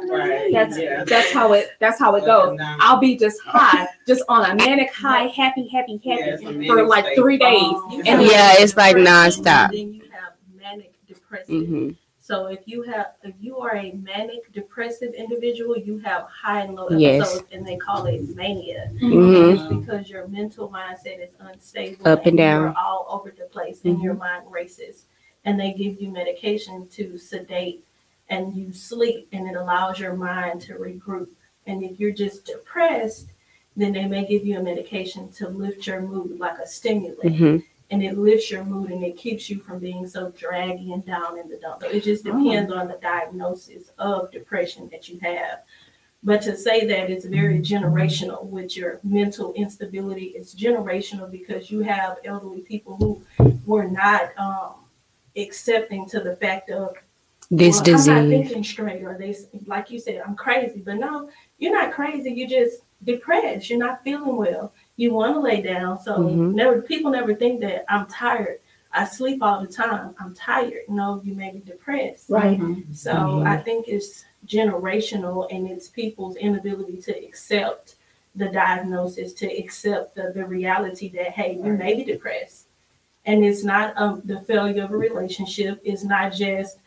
right. 0.09 0.51
That's 0.51 0.79
yeah. 0.79 1.05
that's 1.05 1.31
how 1.31 1.53
it 1.53 1.69
that's 1.79 1.99
how 1.99 2.15
it 2.15 2.25
goes. 2.25 2.59
I'll 2.81 2.99
be 2.99 3.19
just 3.19 3.39
high, 3.45 3.87
just 4.07 4.23
on 4.31 4.51
a 4.51 4.55
manic 4.55 4.95
high, 4.95 5.25
happy, 5.27 5.69
happy, 5.69 6.01
happy 6.03 6.23
it's 6.23 6.43
a 6.43 6.67
for 6.67 6.87
like 6.87 7.05
three 7.15 7.37
days. 7.37 7.61
You 7.91 8.03
And 8.07 8.23
Yeah, 8.23 8.55
it's 8.57 8.79
like 8.79 8.97
depression, 8.97 9.45
nonstop. 9.45 9.65
and 9.67 9.73
Then 9.75 9.93
you 9.95 10.03
have 10.13 10.33
manic 10.59 10.93
depressive. 11.07 11.67
hmm 11.67 11.91
So 12.23 12.47
if 12.47 12.61
you 12.67 12.83
have 12.83 13.15
if 13.25 13.35
you 13.41 13.59
are 13.59 13.75
a 13.75 13.91
manic 13.95 14.53
depressive 14.53 15.13
individual, 15.13 15.77
you 15.77 15.99
have 15.99 16.29
high 16.29 16.61
and 16.61 16.77
low 16.77 16.89
Yes. 16.89 17.21
episodes, 17.21 17.49
and 17.53 17.67
they 17.67 17.77
call 17.77 18.07
it 18.07 18.37
mania. 18.37 18.91
hmm 19.01 19.51
It's 19.51 19.65
because 19.65 20.09
your 20.09 20.29
mental 20.29 20.69
mindset 20.69 21.19
is 21.21 21.33
unstable, 21.41 22.07
Up 22.07 22.25
and 22.27 22.37
down. 22.37 22.63
You're 22.63 22.79
all 22.79 23.07
over 23.11 23.35
the 23.37 23.47
place, 23.47 23.81
and 23.85 24.01
your 24.01 24.15
mind 24.15 24.45
races. 24.53 25.07
And 25.45 25.59
they 25.59 25.73
give 25.73 26.01
you 26.01 26.13
medication 26.13 26.87
to 26.91 27.19
sedate, 27.19 27.85
and 28.29 28.55
you 28.55 28.73
sleep, 28.73 29.27
and 29.33 29.49
it 29.51 29.57
allows 29.57 29.99
your 29.99 30.15
mind 30.15 30.61
to 30.63 30.75
regroup. 30.75 31.29
And 31.67 31.83
if 31.83 31.99
you're 31.99 32.13
just 32.13 32.45
depressed, 32.47 33.31
then 33.77 33.93
they 33.93 34.07
may 34.07 34.25
give 34.25 34.47
you 34.47 34.61
a 34.61 34.63
medication 34.63 35.33
to 35.33 35.49
lift 35.49 35.89
your 35.89 36.01
mood, 36.01 36.39
like 36.39 36.59
a 36.61 36.69
stimulant 36.69 37.37
hmm 37.37 37.57
and 37.93 38.03
it 38.03 38.17
lifts 38.17 38.51
your 38.51 38.65
mood 38.65 38.91
and 38.91 39.05
it 39.05 39.19
keeps 39.19 39.51
you 39.51 39.61
from 39.61 39.79
being 39.79 40.09
so 40.09 40.31
draggy 40.31 40.93
and 40.93 41.05
down 41.05 41.39
in 41.39 41.47
the 41.51 41.59
dump. 41.59 41.83
It 41.85 42.03
just 42.03 42.25
depends 42.25 42.73
on 42.73 42.89
the 42.89 42.99
diagnosis 43.03 43.91
of 43.99 44.33
depression 44.33 44.89
that 44.91 45.11
you 45.11 45.21
have. 45.21 45.61
But 46.25 46.41
to 46.43 46.57
say 46.57 46.87
that 46.87 47.11
it's 47.11 47.27
very 47.27 47.59
generational 47.59 48.47
with 48.47 48.79
your 48.79 48.99
mental 49.05 49.53
instability, 49.53 50.27
it's 50.37 50.55
generational 50.55 51.31
because 51.31 51.71
you 51.71 51.81
have 51.81 52.17
elderly 52.25 52.63
people 52.63 52.97
who 52.97 53.23
were 53.67 53.89
not 53.89 54.31
um, 54.39 54.75
accepting 55.37 56.09
to 56.09 56.21
the 56.21 56.37
fact 56.37 56.71
of 56.71 56.95
This 57.51 57.83
well, 57.85 58.09
I'm 58.09 58.31
not 58.31 58.31
thinking 58.31 58.65
straight, 58.65 59.03
or 59.03 59.19
they 59.19 59.37
like 59.67 59.91
you 59.91 60.01
said, 60.01 60.23
I'm 60.27 60.35
crazy. 60.35 60.81
But 60.83 60.95
no, 60.95 61.29
you're 61.59 61.75
not 61.75 61.93
crazy. 61.93 62.31
You're 62.33 62.49
just 62.49 62.83
depressed. 63.05 63.69
You're 63.69 63.79
not 63.79 64.03
feeling 64.03 64.37
well. 64.37 64.73
You 64.97 65.13
want 65.13 65.35
to 65.35 65.41
lay 65.41 65.63
down. 65.63 66.01
So 66.01 66.19
Mhm. 66.19 66.55
never 66.55 66.83
people 66.83 67.11
never 67.11 67.35
think 67.35 67.61
that 67.61 67.85
I'm 67.89 68.07
tired. 68.07 68.59
I 68.93 69.07
sleep 69.07 69.43
all 69.43 69.61
the 69.61 69.73
time. 69.73 70.15
I'm 70.21 70.35
tired. 70.35 70.83
No, 70.89 71.21
you 71.25 71.35
may 71.35 71.51
be 71.51 71.61
depressed. 71.61 72.29
Right. 72.29 72.61
So 72.93 73.13
Mhm. 73.13 73.47
I 73.47 73.57
think 73.57 73.89
it's 73.89 74.25
generational 74.47 75.47
and 75.51 75.69
it's 75.71 75.89
people's 75.89 76.37
inability 76.37 76.99
to 77.03 77.13
accept 77.25 77.95
the 78.35 78.49
diagnosis, 78.49 79.33
to 79.35 79.47
accept 79.47 80.15
the, 80.15 80.33
the 80.35 80.45
reality 80.45 81.09
that, 81.11 81.29
hey, 81.29 81.55
you 81.55 81.73
may 81.73 81.95
be 81.95 82.05
depressed. 82.05 82.67
And 83.25 83.45
it's 83.45 83.63
not 83.63 83.95
um, 83.97 84.21
the 84.25 84.41
failure 84.41 84.83
of 84.85 84.91
a 84.91 84.97
relationship. 84.97 85.81
It's 85.85 86.05
not 86.05 86.33
just 86.33 86.79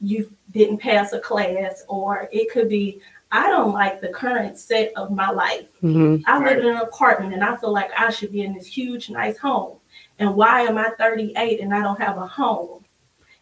you 0.00 0.30
didn't 0.52 0.78
pass 0.78 1.12
a 1.12 1.18
class, 1.18 1.82
or 1.88 2.28
it 2.30 2.52
could 2.52 2.68
be, 2.68 3.00
I 3.30 3.50
don't 3.50 3.72
like 3.72 4.00
the 4.00 4.08
current 4.08 4.58
set 4.58 4.92
of 4.96 5.10
my 5.10 5.30
life. 5.30 5.68
hmm 5.80 6.16
I 6.26 6.38
live 6.42 6.58
in 6.58 6.66
an 6.66 6.76
apartment 6.76 7.34
and 7.34 7.44
I 7.44 7.56
feel 7.56 7.72
like 7.72 7.90
I 7.98 8.10
should 8.10 8.32
be 8.32 8.42
in 8.42 8.54
this 8.54 8.66
huge, 8.66 9.10
nice 9.10 9.36
home. 9.38 9.76
And 10.18 10.34
why 10.34 10.62
am 10.62 10.78
I 10.78 10.90
38 10.98 11.60
and 11.60 11.74
I 11.74 11.82
don't 11.82 12.00
have 12.00 12.16
a 12.16 12.26
home? 12.26 12.84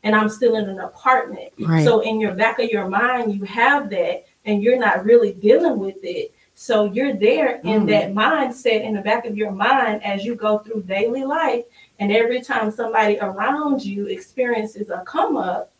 And 0.02 0.14
I'm 0.14 0.28
still 0.28 0.56
in 0.56 0.68
an 0.68 0.80
apartment. 0.80 1.52
Right. 1.58 1.84
So 1.84 2.00
in 2.00 2.20
your 2.20 2.34
back 2.34 2.58
of 2.58 2.68
your 2.68 2.88
mind, 2.88 3.34
you 3.34 3.44
have 3.44 3.88
that 3.90 4.24
and 4.44 4.62
you're 4.62 4.78
not 4.78 5.04
really 5.04 5.32
dealing 5.34 5.78
with 5.78 5.96
it. 6.02 6.32
So 6.54 6.84
you're 6.84 7.14
there 7.14 7.56
in 7.64 7.82
Mm. 7.82 7.86
that 7.88 8.12
mindset 8.14 8.82
in 8.82 8.94
the 8.94 9.02
back 9.02 9.24
of 9.26 9.36
your 9.36 9.50
mind 9.52 10.02
as 10.04 10.24
you 10.24 10.34
go 10.34 10.58
through 10.58 10.82
daily 10.82 11.24
life. 11.24 11.64
And 11.98 12.10
every 12.12 12.40
time 12.40 12.70
somebody 12.70 13.18
around 13.20 13.84
you 13.84 14.06
experiences 14.06 14.90
a 14.90 15.02
come 15.06 15.36
up 15.36 15.70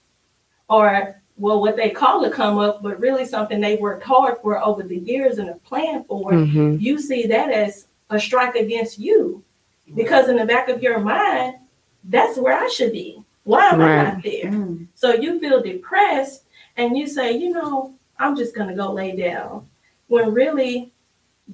or 0.68 1.20
well, 1.36 1.60
what 1.60 1.76
they 1.76 1.90
call 1.90 2.24
a 2.24 2.30
come 2.30 2.58
up, 2.58 2.82
but 2.82 2.98
really 2.98 3.26
something 3.26 3.60
they 3.60 3.76
worked 3.76 4.02
hard 4.02 4.38
for 4.40 4.62
over 4.62 4.82
the 4.82 4.98
years 4.98 5.38
and 5.38 5.48
have 5.48 5.62
planned 5.64 6.06
for, 6.06 6.32
hmm 6.32 6.76
you 6.78 6.98
see 6.98 7.26
that 7.26 7.50
as 7.50 7.86
a 8.10 8.18
strike 8.18 8.54
against 8.54 8.98
you. 8.98 9.42
Because 9.94 10.28
in 10.28 10.36
the 10.36 10.44
back 10.44 10.68
of 10.68 10.82
your 10.82 10.98
mind, 10.98 11.56
that's 12.04 12.38
where 12.38 12.58
I 12.58 12.68
should 12.68 12.92
be. 12.92 13.22
Why 13.44 13.68
am 13.68 13.80
I 13.80 14.02
not 14.02 14.22
there? 14.22 14.50
Mm. 14.50 14.88
So 14.96 15.14
you 15.14 15.38
feel 15.38 15.62
depressed 15.62 16.42
and 16.76 16.96
you 16.98 17.06
say, 17.06 17.36
you 17.36 17.50
know, 17.50 17.94
I'm 18.18 18.34
just 18.36 18.54
going 18.54 18.68
to 18.68 18.74
go 18.74 18.92
lay 18.92 19.14
down. 19.14 19.68
When 20.08 20.32
really, 20.34 20.90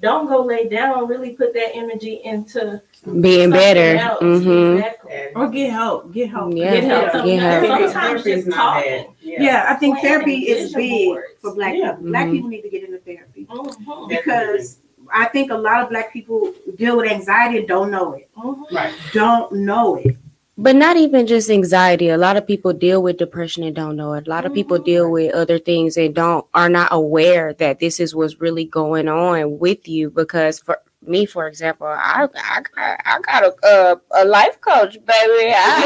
don't 0.00 0.26
go 0.26 0.42
lay 0.42 0.68
down. 0.68 1.06
Really 1.06 1.34
put 1.34 1.52
that 1.54 1.70
energy 1.74 2.20
into 2.24 2.80
Being 3.20 3.50
better. 3.50 3.96
else. 3.98 4.20
hmm 4.20 4.74
Exactly. 4.76 5.12
Or 5.34 5.48
get 5.48 5.70
help. 5.70 6.12
Get 6.12 6.30
help. 6.30 6.54
Yeah. 6.54 6.70
Get 6.72 6.84
help. 6.84 7.26
Yeah. 7.26 7.60
Get 7.60 7.68
help. 7.68 7.80
Sometimes 7.90 7.92
therapy 8.22 8.30
is 8.30 8.44
just 8.44 8.48
not 8.48 8.56
talking. 8.56 8.90
bad. 8.90 9.06
Yeah. 9.20 9.42
Yeah, 9.42 9.66
I 9.68 9.74
think 9.74 9.98
Plan 9.98 10.10
therapy 10.10 10.36
is 10.48 10.74
big 10.74 11.06
boards. 11.08 11.26
for 11.40 11.54
black 11.54 11.74
Yeah. 11.76 11.92
people. 11.92 12.10
Black 12.10 12.26
Mhm. 12.26 12.32
people 12.32 12.48
need 12.48 12.62
to 12.62 12.68
get 12.70 12.84
into 12.84 12.98
therapy 12.98 13.46
Mhm. 13.50 14.08
because 14.08 14.78
I 15.12 15.26
think 15.26 15.50
a 15.50 15.56
lot 15.56 15.82
of 15.82 15.90
black 15.90 16.12
people 16.12 16.52
deal 16.76 16.96
with 16.96 17.10
anxiety 17.10 17.58
and 17.58 17.68
don't 17.68 17.90
know 17.90 18.12
it. 18.14 18.28
Mhm. 18.36 18.62
Right. 18.72 18.92
Don't 19.12 19.52
know 19.52 19.96
it. 19.96 20.16
But 20.58 20.76
not 20.76 20.96
even 20.96 21.26
just 21.26 21.50
anxiety. 21.50 22.08
A 22.10 22.18
lot 22.18 22.36
of 22.36 22.46
people 22.46 22.72
deal 22.72 23.02
with 23.02 23.16
depression 23.16 23.64
and 23.64 23.74
don't 23.74 23.96
know 23.96 24.12
it. 24.12 24.26
A 24.26 24.30
lot 24.30 24.44
of 24.44 24.52
people 24.52 24.78
deal 24.78 25.06
mm. 25.06 25.12
with 25.12 25.34
other 25.34 25.58
things 25.58 25.96
and 25.96 26.14
don't 26.14 26.46
are 26.52 26.68
not 26.68 26.88
aware 26.92 27.54
that 27.54 27.80
this 27.80 27.98
is 27.98 28.14
what's 28.14 28.40
really 28.40 28.66
going 28.66 29.08
on 29.08 29.58
with 29.58 29.88
you. 29.88 30.10
Because 30.10 30.58
for 30.58 30.78
me, 31.04 31.24
for 31.24 31.48
example, 31.48 31.86
I 31.86 32.28
I 32.36 32.62
got, 32.74 33.00
I 33.04 33.20
got 33.20 33.44
a, 33.44 33.66
a 33.66 34.22
a 34.22 34.24
life 34.26 34.60
coach, 34.60 34.92
baby. 34.92 35.52
I, 35.54 35.82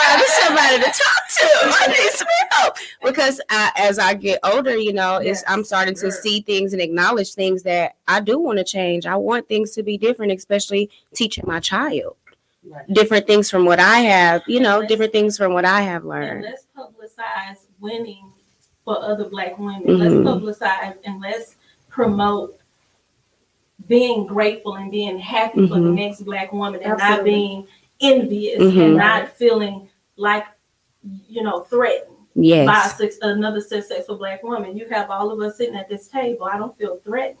I 0.00 0.38
somebody 0.44 0.78
to 0.78 0.84
talk 0.84 1.28
to. 1.38 1.84
I 1.84 1.86
need 1.86 2.10
some 2.10 2.28
help 2.50 2.76
because 3.04 3.40
I, 3.48 3.70
as 3.76 4.00
I 4.00 4.14
get 4.14 4.40
older, 4.42 4.76
you 4.76 4.92
know, 4.92 5.18
it's 5.18 5.44
I'm 5.46 5.62
starting 5.62 5.94
to 5.94 6.10
see 6.10 6.40
things 6.40 6.72
and 6.72 6.82
acknowledge 6.82 7.32
things 7.32 7.62
that 7.62 7.94
I 8.08 8.20
do 8.20 8.40
want 8.40 8.58
to 8.58 8.64
change. 8.64 9.06
I 9.06 9.16
want 9.16 9.48
things 9.48 9.70
to 9.72 9.84
be 9.84 9.96
different, 9.96 10.32
especially 10.32 10.90
teaching 11.14 11.44
my 11.46 11.60
child 11.60 12.16
Right. 12.64 12.92
different 12.92 13.26
things 13.26 13.48
from 13.50 13.64
what 13.64 13.78
I 13.78 14.00
have, 14.00 14.42
you 14.46 14.60
know, 14.60 14.84
different 14.84 15.12
things 15.12 15.36
from 15.36 15.52
what 15.54 15.64
I 15.64 15.80
have 15.82 16.04
learned. 16.04 16.44
let's 16.44 16.66
publicize 16.76 17.58
winning 17.80 18.32
for 18.84 19.00
other 19.02 19.24
black 19.28 19.58
women. 19.58 19.82
Mhm. 19.84 19.98
Let's 19.98 20.60
publicize 20.60 20.96
and 21.04 21.20
let's 21.20 21.56
promote 21.88 22.58
being 23.86 24.26
grateful 24.26 24.74
and 24.76 24.90
being 24.90 25.18
happy 25.18 25.66
for 25.68 25.74
the 25.74 25.80
Mhm. 25.88 25.94
next 25.94 26.22
black 26.22 26.52
woman 26.52 26.82
and 26.82 26.98
not 26.98 27.24
being 27.24 27.66
envious 28.00 28.60
Mhm. 28.60 28.84
and 28.86 28.96
not 28.96 29.28
feeling 29.30 29.88
like 30.16 30.44
you 31.28 31.42
know 31.42 31.60
threatened 31.60 32.16
by 32.34 32.42
Yes. 32.42 32.98
suc- 32.98 33.12
another 33.22 33.60
successful 33.60 34.16
black 34.16 34.42
woman. 34.42 34.76
You 34.76 34.86
have 34.88 35.10
all 35.10 35.30
of 35.30 35.40
us 35.40 35.56
sitting 35.56 35.76
at 35.76 35.88
this 35.88 36.08
table. 36.08 36.46
I 36.46 36.58
don't 36.58 36.76
feel 36.76 36.96
threatened. 37.04 37.38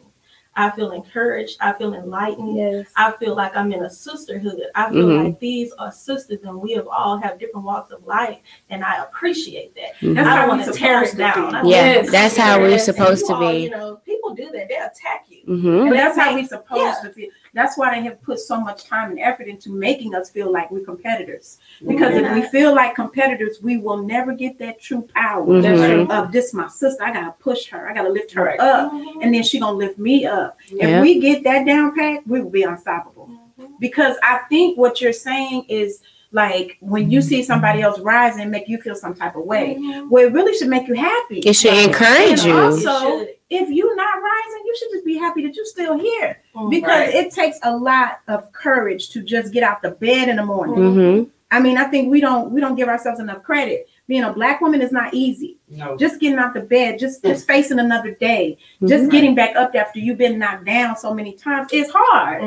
I 0.58 0.70
feel 0.70 0.90
encouraged. 0.90 1.56
I 1.60 1.72
feel 1.72 1.94
enlightened. 1.94 2.56
Yes. 2.56 2.86
I 2.96 3.12
feel 3.12 3.36
like 3.36 3.56
I'm 3.56 3.72
in 3.72 3.84
a 3.84 3.90
sisterhood. 3.90 4.60
I 4.74 4.90
feel 4.90 5.06
Mhm. 5.06 5.24
like 5.26 5.38
these 5.38 5.72
are 5.78 5.92
sisters 5.92 6.40
and 6.42 6.60
we 6.60 6.72
have 6.72 6.88
all 6.88 7.16
have 7.18 7.38
different 7.38 7.64
walks 7.64 7.92
of 7.92 8.04
life 8.04 8.38
and 8.68 8.84
I 8.84 9.04
appreciate 9.04 9.74
that. 9.76 9.94
Mhm. 10.00 10.16
That's 10.16 10.26
I 10.26 10.30
how 10.32 10.46
don't 10.46 10.58
want 10.58 10.64
to 10.64 10.72
tear 10.72 11.04
it 11.04 11.16
down. 11.16 11.64
Yeah, 11.66 12.02
that's 12.02 12.36
how 12.36 12.58
we're 12.58 12.78
supposed 12.78 13.22
you 13.22 13.28
to 13.28 13.34
all, 13.34 13.52
be. 13.52 13.58
You 13.58 13.70
know, 13.70 14.00
people 14.04 14.34
do 14.34 14.50
that. 14.50 14.68
They 14.68 14.74
attack 14.76 15.26
you. 15.28 15.42
hmm 15.46 15.86
And 15.86 15.92
that's 15.92 16.18
how 16.18 16.34
we're 16.34 16.44
supposed 16.44 17.02
to 17.02 17.10
feel. 17.10 17.28
That's 17.54 17.76
why 17.78 17.94
they 17.94 18.04
have 18.04 18.20
put 18.22 18.38
so 18.40 18.60
much 18.60 18.84
time 18.84 19.10
and 19.10 19.20
effort 19.20 19.46
into 19.48 19.70
making 19.70 20.14
us 20.14 20.30
feel 20.30 20.52
like 20.52 20.70
we're 20.70 20.84
competitors. 20.84 21.58
Mm-hmm. 21.82 21.88
Because 21.92 22.14
if 22.14 22.32
we 22.32 22.42
feel 22.48 22.74
like 22.74 22.94
competitors, 22.94 23.58
we 23.62 23.78
will 23.78 23.98
never 24.02 24.34
get 24.34 24.58
that 24.58 24.80
true 24.80 25.06
power 25.14 25.46
Mhm. 25.46 26.02
of 26.04 26.10
uh, 26.10 26.22
this 26.30 26.52
my 26.54 26.68
sister. 26.68 27.02
I 27.02 27.12
gotta 27.12 27.34
push 27.40 27.68
her. 27.68 27.88
I 27.88 27.94
gotta 27.94 28.10
lift 28.10 28.32
her 28.32 28.44
Right. 28.44 28.60
up, 28.60 28.92
mm-hmm. 28.92 29.20
and 29.22 29.34
then 29.34 29.42
she 29.42 29.58
gonna 29.60 29.76
lift 29.76 29.98
me 29.98 30.26
up. 30.26 30.56
Yeah. 30.70 30.98
If 30.98 31.02
we 31.02 31.20
get 31.20 31.42
that 31.44 31.66
down 31.66 31.94
pat, 31.94 32.26
we 32.26 32.40
will 32.40 32.50
be 32.50 32.62
unstoppable. 32.62 33.28
Mm-hmm. 33.28 33.72
Because 33.80 34.16
I 34.22 34.40
think 34.48 34.78
what 34.78 35.00
you're 35.00 35.12
saying 35.12 35.64
is 35.68 36.00
like 36.32 36.76
when 36.80 37.10
you 37.10 37.22
see 37.22 37.40
mm-hmm. 37.40 37.46
somebody 37.46 37.82
else 37.82 37.98
rising, 38.00 38.42
and 38.42 38.50
make 38.50 38.68
you 38.68 38.80
feel 38.80 38.94
some 38.94 39.14
type 39.14 39.36
of 39.36 39.44
way. 39.44 39.76
Mm-hmm. 39.78 40.10
Well, 40.10 40.26
it 40.26 40.32
really 40.32 40.56
should 40.56 40.68
make 40.68 40.86
you 40.86 40.94
happy. 40.94 41.40
It 41.40 41.54
should 41.54 41.74
encourage 41.74 42.40
And 42.40 42.44
you. 42.44 42.58
also, 42.58 43.20
It 43.20 43.38
if 43.50 43.70
you're 43.70 43.96
not 43.96 44.22
rising, 44.22 44.62
you 44.66 44.76
should 44.78 44.90
just 44.92 45.04
be 45.04 45.16
happy 45.16 45.42
that 45.46 45.56
you're 45.56 45.64
still 45.64 45.98
here 45.98 46.40
should. 46.54 46.68
because 46.68 47.06
Right. 47.06 47.14
it 47.14 47.32
takes 47.32 47.58
a 47.62 47.74
lot 47.74 48.20
of 48.28 48.52
courage 48.52 49.08
to 49.10 49.22
just 49.22 49.52
get 49.52 49.62
out 49.62 49.80
the 49.80 49.92
bed 49.92 50.28
in 50.28 50.36
the 50.36 50.44
morning. 50.44 50.76
hmm 50.76 51.22
I 51.50 51.60
mean, 51.60 51.78
I 51.78 51.84
think 51.84 52.10
we 52.10 52.20
don't 52.20 52.50
we 52.52 52.60
don't 52.60 52.74
give 52.74 52.88
ourselves 52.88 53.20
enough 53.20 53.42
credit. 53.42 53.88
Being 54.06 54.24
a 54.24 54.32
black 54.32 54.60
woman 54.60 54.82
is 54.82 54.92
not 54.92 55.14
easy. 55.14 55.56
No. 55.68 55.96
Just 55.96 56.20
getting 56.20 56.38
out 56.38 56.52
the 56.52 56.60
bed, 56.60 56.98
just 56.98 57.22
mm. 57.22 57.28
just 57.28 57.46
facing 57.46 57.78
another 57.78 58.14
day, 58.14 58.58
just 58.86 59.10
getting 59.10 59.34
back 59.34 59.56
up 59.56 59.74
after 59.74 59.98
you've 59.98 60.18
been 60.18 60.38
knocked 60.38 60.66
down 60.66 60.96
so 60.96 61.14
many 61.14 61.32
times 61.32 61.72
is 61.72 61.90
hard. 61.90 62.42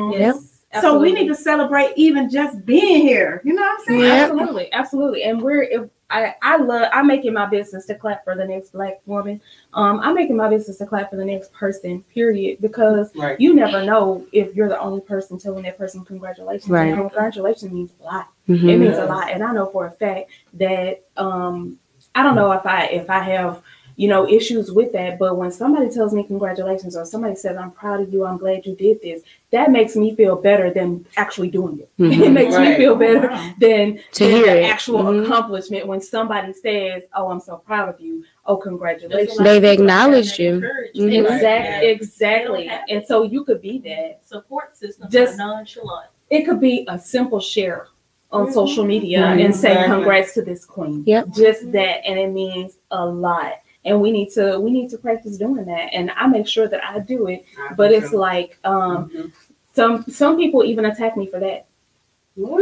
Yep. 0.72 0.82
So 0.82 0.98
we 0.98 1.12
need 1.12 1.28
to 1.28 1.34
celebrate 1.34 1.92
even 1.96 2.30
just 2.30 2.64
being 2.64 3.02
here. 3.02 3.42
You 3.44 3.52
know 3.52 3.62
what 3.62 3.80
I'm 3.80 3.84
saying? 3.86 4.00
Yeah. 4.00 4.24
Absolutely, 4.24 4.72
absolutely. 4.72 5.22
And 5.24 5.42
we're 5.42 5.64
if 5.64 5.90
I 6.08 6.34
I 6.42 6.56
love 6.56 6.88
I'm 6.92 7.06
making 7.06 7.34
my 7.34 7.46
business 7.46 7.84
to 7.86 7.94
clap 7.94 8.24
for 8.24 8.34
the 8.34 8.44
next 8.46 8.70
black 8.72 9.00
woman. 9.04 9.40
Um, 9.74 10.00
I'm 10.00 10.14
making 10.14 10.36
my 10.36 10.48
business 10.48 10.78
to 10.78 10.86
clap 10.86 11.10
for 11.10 11.16
the 11.16 11.24
next 11.24 11.52
person. 11.52 12.02
Period. 12.14 12.58
Because 12.60 13.10
Right. 13.14 13.38
you 13.38 13.54
never 13.54 13.84
know 13.84 14.26
if 14.32 14.54
you're 14.54 14.68
the 14.68 14.80
only 14.80 15.02
person 15.02 15.38
telling 15.38 15.64
that 15.64 15.76
person 15.76 16.04
congratulations. 16.06 16.70
Right. 16.70 16.88
And 16.88 16.96
congratulations 16.96 17.70
means 17.72 17.90
a 18.00 18.04
lot. 18.04 18.28
hmm 18.46 18.68
It 18.68 18.78
means 18.78 18.96
a 18.96 19.04
lot. 19.04 19.30
And 19.30 19.42
I 19.42 19.52
know 19.52 19.66
for 19.66 19.86
a 19.86 19.90
fact 19.90 20.30
that 20.54 21.02
um 21.18 21.78
I 22.14 22.22
don't 22.22 22.34
know 22.34 22.52
if 22.52 22.64
I 22.64 22.86
if 22.86 23.10
I 23.10 23.20
have 23.20 23.62
you 23.96 24.08
know 24.08 24.28
issues 24.28 24.70
with 24.72 24.92
that, 24.92 25.18
but 25.18 25.36
when 25.36 25.50
somebody 25.52 25.88
tells 25.90 26.12
me 26.14 26.24
congratulations 26.24 26.96
or 26.96 27.04
somebody 27.04 27.34
says 27.36 27.56
I'm 27.56 27.70
proud 27.70 28.00
of 28.00 28.12
you, 28.12 28.24
I'm 28.24 28.38
glad 28.38 28.64
you 28.66 28.74
did 28.76 29.00
this, 29.02 29.22
that 29.50 29.70
makes 29.70 29.94
me 29.96 30.14
feel 30.16 30.36
better 30.36 30.70
than 30.70 31.04
actually 31.16 31.50
doing 31.50 31.78
it. 31.80 31.88
It 31.98 32.18
Mhm. 32.18 32.32
makes 32.32 32.56
me 32.56 32.74
feel 32.76 32.94
better 32.96 33.28
Wow. 33.28 33.52
than, 33.58 34.00
To 34.14 34.24
than 34.24 34.32
hear 34.36 34.46
the 34.46 34.60
it. 34.62 34.64
actual 34.64 35.02
Mhm. 35.04 35.24
accomplishment 35.24 35.86
when 35.86 36.00
somebody 36.00 36.52
says, 36.52 37.02
"Oh, 37.14 37.28
I'm 37.28 37.40
so 37.40 37.56
proud 37.66 37.88
of 37.88 38.00
you." 38.00 38.24
Oh, 38.46 38.56
congratulations. 38.56 39.38
They've 39.38 39.64
acknowledged 39.64 40.38
you. 40.38 40.60
Mhm. 40.96 41.24
Exactly, 41.24 41.86
They 41.86 41.90
exactly. 41.92 42.70
And 42.88 43.04
so 43.06 43.22
you 43.22 43.44
could 43.44 43.60
be 43.62 43.78
that. 43.80 44.20
Support 44.26 44.76
system 44.76 45.08
Just- 45.10 45.32
just 45.32 45.38
nonchalant. 45.38 46.08
It 46.30 46.42
could 46.42 46.60
be 46.60 46.86
a 46.88 46.98
simple 46.98 47.40
share 47.40 47.86
on 48.32 48.46
Mhm. 48.46 48.52
social 48.54 48.84
media 48.84 49.20
and 49.26 49.54
say 49.54 49.72
Exactly. 49.72 49.94
congrats 49.94 50.32
to 50.34 50.42
this 50.42 50.64
queen. 50.64 51.02
Yep. 51.06 51.26
Just 51.34 51.70
that, 51.72 52.04
and 52.06 52.18
it 52.18 52.30
means 52.32 52.78
a 52.90 53.04
lot. 53.06 53.56
And 53.84 54.00
we 54.00 54.10
need 54.12 54.30
to 54.32 54.58
we 54.60 54.70
need 54.70 54.90
to 54.90 54.98
practice 54.98 55.36
doing 55.38 55.64
that. 55.64 55.88
And 55.92 56.10
I 56.12 56.26
make 56.28 56.46
sure 56.46 56.68
that 56.68 56.84
I 56.84 57.00
do 57.00 57.26
it. 57.28 57.44
But 57.76 57.90
it's 57.92 58.12
like 58.12 58.58
um 58.64 59.10
Mhm. 59.10 59.32
some 59.74 60.04
some 60.08 60.36
people 60.36 60.62
even 60.64 60.84
attack 60.86 61.16
me 61.16 61.26
for 61.26 61.40
that. 61.40 61.66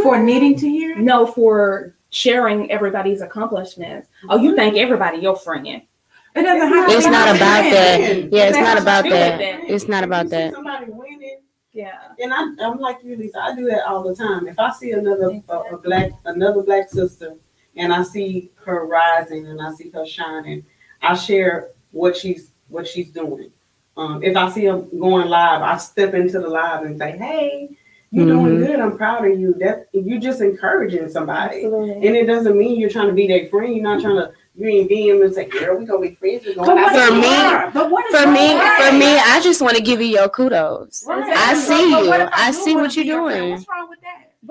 For 0.03 0.19
needing 0.19 0.57
to 0.57 0.69
hear. 0.69 0.97
No, 0.97 1.27
for 1.27 1.95
sharing 2.11 2.71
everybody's 2.73 3.21
accomplishments. 3.21 4.09
Oh, 4.29 4.37
you 4.37 4.57
thank 4.57 4.77
everybody 4.77 5.19
your 5.19 5.37
friend. 5.37 5.67
It 5.67 6.43
doesn't 6.43 6.69
have 6.69 6.89
to 6.89 6.97
It's 6.97 7.07
not 7.07 7.29
about 7.29 7.63
that. 7.71 8.01
Yeah, 8.33 8.45
it's 8.49 8.59
not 8.59 8.81
about 8.81 9.05
that. 9.05 9.39
that. 9.39 9.61
It's 9.69 9.89
not 9.89 10.05
about 10.05 10.27
If 10.27 10.33
you 10.33 10.39
see 10.39 10.45
that. 10.49 10.55
Somebody 10.55 10.87
winning, 10.91 11.39
Yeah. 11.73 11.99
and 12.23 12.33
I, 12.33 12.43
I'm 12.67 12.79
like 12.79 12.99
you, 13.05 13.17
Lysa. 13.17 13.37
I 13.37 13.55
do 13.55 13.67
that 13.67 13.85
all 13.87 14.03
the 14.03 14.15
time. 14.15 14.49
If 14.49 14.59
I 14.59 14.71
see 14.73 14.93
another 14.93 15.41
a, 15.49 15.55
a 15.75 15.79
black 15.79 16.11
another 16.25 16.63
black 16.63 16.89
sister, 16.89 17.35
and 17.77 17.93
I 17.93 18.03
see 18.05 18.51
her 18.65 18.87
rising, 18.87 19.47
and 19.47 19.61
I 19.61 19.73
see 19.75 19.91
her 19.91 20.07
shining, 20.07 20.65
I 21.03 21.15
share 21.15 21.69
what 21.93 22.17
she's 22.17 22.49
what 22.69 22.87
she's 22.87 23.09
doing. 23.11 23.51
Um, 23.97 24.23
if 24.23 24.37
I 24.37 24.51
see 24.51 24.65
her 24.67 24.79
going 24.79 25.29
live, 25.29 25.63
I 25.63 25.77
step 25.77 26.15
into 26.15 26.39
the 26.41 26.49
live 26.49 26.83
and 26.85 26.97
say, 26.99 27.17
"Hey, 27.19 27.69
you're 28.11 28.27
doing 28.27 28.57
Mhm. 28.59 28.67
good. 28.67 28.81
I'm 28.81 28.97
proud 28.97 29.27
of 29.27 29.39
you." 29.39 29.55
That 29.55 29.87
you're 29.93 30.21
just 30.21 30.41
encouraging 30.41 31.09
somebody, 31.11 31.65
Absolutely. 31.65 32.07
and 32.07 32.17
it 32.17 32.27
doesn't 32.27 32.57
mean 32.57 32.79
you're 32.81 32.91
trying 32.91 33.09
to 33.09 33.13
be 33.15 33.27
their 33.27 33.47
friend. 33.49 33.75
You're 33.75 33.83
not 33.83 34.01
trying 34.01 34.17
to 34.17 34.31
you 34.57 34.67
ain't 34.69 34.91
DM 34.91 35.23
and 35.23 35.33
say, 35.35 35.45
"Girl, 35.47 35.77
we 35.77 35.85
gonna 35.87 36.01
be 36.01 36.15
friends." 36.17 36.45
We 36.45 36.55
But 36.55 36.65
gonna 36.67 36.83
what 36.83 36.93
have 36.93 37.01
For 37.01 37.03
if 37.03 37.09
fun." 37.09 37.17
you 37.17 37.23
me- 37.23 37.55
are? 37.55 37.71
but 37.73 37.91
what 37.91 38.05
if 38.07 38.21
For 38.21 38.27
me, 38.31 38.49
for 38.51 38.93
me, 38.97 39.17
I 39.19 39.41
just 39.43 39.63
want 39.63 39.77
to 39.77 39.83
give 39.83 40.01
you 40.01 40.09
your 40.09 40.29
kudos. 40.29 41.05
Right. 41.07 41.25
I 41.37 41.55
see 41.55 41.91
But 41.93 42.03
you. 42.05 42.09
what 42.11 42.21
if 42.21 42.29
I 42.33 42.51
see 42.51 42.75
what 42.77 42.95
you're 42.97 43.05
be 43.05 43.09
your 43.09 43.25
friend? 43.25 43.39
doing. 43.41 43.51
What's 43.53 43.67
wrong 43.69 43.89
with 43.89 44.00
that? 44.00 44.00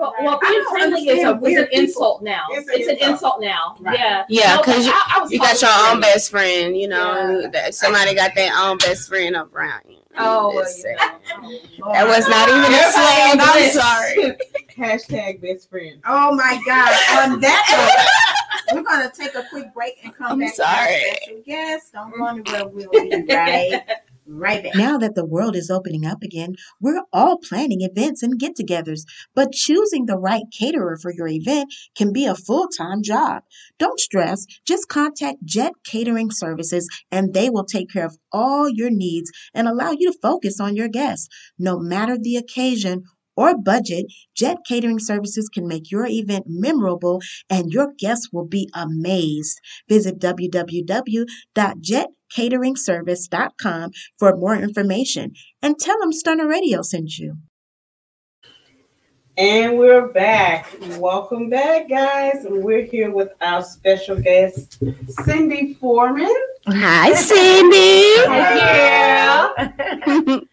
But 0.00 0.12
well, 0.22 0.38
I 0.42 0.48
being 0.50 0.64
friendly 0.70 1.08
is, 1.08 1.24
a, 1.26 1.34
is 1.34 1.40
weird 1.42 1.68
an 1.72 1.78
insult 1.78 2.22
now. 2.22 2.46
It's 2.52 2.66
It's, 2.70 2.88
an 2.88 2.96
an 2.96 3.12
insult. 3.12 3.12
insult 3.12 3.40
now. 3.42 3.76
Right. 3.80 3.98
Yeah. 3.98 4.24
Yeah, 4.30 4.56
No, 4.56 4.62
'cause 4.62 4.86
you- 4.86 4.92
I, 4.94 5.20
I 5.22 5.26
You 5.28 5.38
got 5.38 5.60
your 5.60 5.70
own 5.70 5.76
friendly. 5.84 6.00
best 6.00 6.30
friend, 6.30 6.76
you 6.76 6.88
know. 6.88 7.50
that 7.52 7.74
Somebody 7.74 8.14
got 8.14 8.34
their 8.34 8.50
own 8.56 8.78
best 8.78 9.08
friend 9.10 9.36
around 9.36 9.82
you. 9.90 9.98
Oh, 10.18 10.54
well, 10.54 10.64
you 10.66 10.96
know. 10.96 11.92
That 11.92 12.06
was 12.08 12.26
not 12.28 12.48
even 12.48 12.62
a 12.62 12.76
Everybody 12.76 13.68
slang. 13.68 13.84
I'm 14.18 14.32
sorry. 14.32 14.36
Hashtag 14.76 15.40
best 15.42 15.68
friend. 15.68 16.00
Oh 16.06 16.34
my 16.34 16.60
God! 16.66 16.88
On 17.32 17.40
that 17.40 18.66
note, 18.72 18.76
we're 18.76 18.82
gonna 18.82 19.12
take 19.14 19.34
a 19.34 19.44
quick 19.50 19.72
break 19.74 19.98
and 20.02 20.14
come 20.16 20.32
I'm 20.32 20.38
back. 20.40 20.54
sorry. 20.54 20.94
With 21.10 21.16
special 21.22 21.42
guest. 21.46 21.92
Don't 21.92 22.18
wonder 22.18 22.50
where 22.50 22.68
we'll 22.68 22.90
be 22.90 23.24
right, 23.34 23.82
right 24.30 24.62
back. 24.62 24.74
Now 24.74 24.98
that 24.98 25.14
the 25.14 25.24
world 25.24 25.56
is 25.56 25.70
opening 25.70 26.06
up 26.06 26.22
again, 26.22 26.54
we're 26.80 27.02
all 27.12 27.38
planning 27.38 27.80
events 27.82 28.22
and 28.22 28.38
get 28.38 28.56
togethers, 28.56 29.02
but 29.34 29.52
choosing 29.52 30.06
the 30.06 30.18
right 30.18 30.44
caterer 30.56 30.96
for 30.96 31.12
your 31.12 31.28
event 31.28 31.72
can 31.96 32.12
be 32.12 32.26
a 32.26 32.34
full 32.34 32.68
time 32.68 33.02
job. 33.02 33.42
Don't 33.78 34.00
stress, 34.00 34.46
just 34.66 34.88
contact 34.88 35.44
Jet 35.44 35.72
Catering 35.84 36.30
Services 36.30 36.88
and 37.10 37.34
they 37.34 37.50
will 37.50 37.64
take 37.64 37.90
care 37.90 38.06
of 38.06 38.16
all 38.32 38.68
your 38.68 38.90
needs 38.90 39.30
and 39.54 39.66
allow 39.68 39.90
you 39.90 40.12
to 40.12 40.18
focus 40.22 40.60
on 40.60 40.76
your 40.76 40.88
guests. 40.88 41.28
No 41.58 41.78
matter 41.78 42.16
the 42.18 42.36
occasion 42.36 43.04
or 43.36 43.56
budget, 43.56 44.06
Jet 44.34 44.58
Catering 44.66 44.98
Services 44.98 45.48
can 45.48 45.66
make 45.66 45.90
your 45.90 46.06
event 46.06 46.44
memorable 46.46 47.22
and 47.48 47.72
your 47.72 47.92
guests 47.98 48.28
will 48.32 48.46
be 48.46 48.68
amazed. 48.74 49.58
Visit 49.88 50.20
www.jetcateringservice.com 52.36 53.90
for 54.18 54.36
more 54.36 54.56
information 54.56 55.32
and 55.62 55.78
tell 55.78 55.98
them 56.00 56.12
Stunner 56.12 56.48
Radio 56.48 56.82
sent 56.82 57.18
you. 57.18 57.36
And 59.36 59.78
we're 59.78 60.08
back. 60.08 60.66
Welcome 60.98 61.48
back, 61.48 61.88
guys. 61.88 62.44
We're 62.48 62.84
here 62.84 63.10
with 63.10 63.30
our 63.40 63.62
special 63.62 64.20
guest, 64.20 64.82
Cindy 65.24 65.74
Foreman. 65.74 66.34
Hi, 66.66 67.14
Cindy. 67.14 68.02
Hi, 68.28 69.70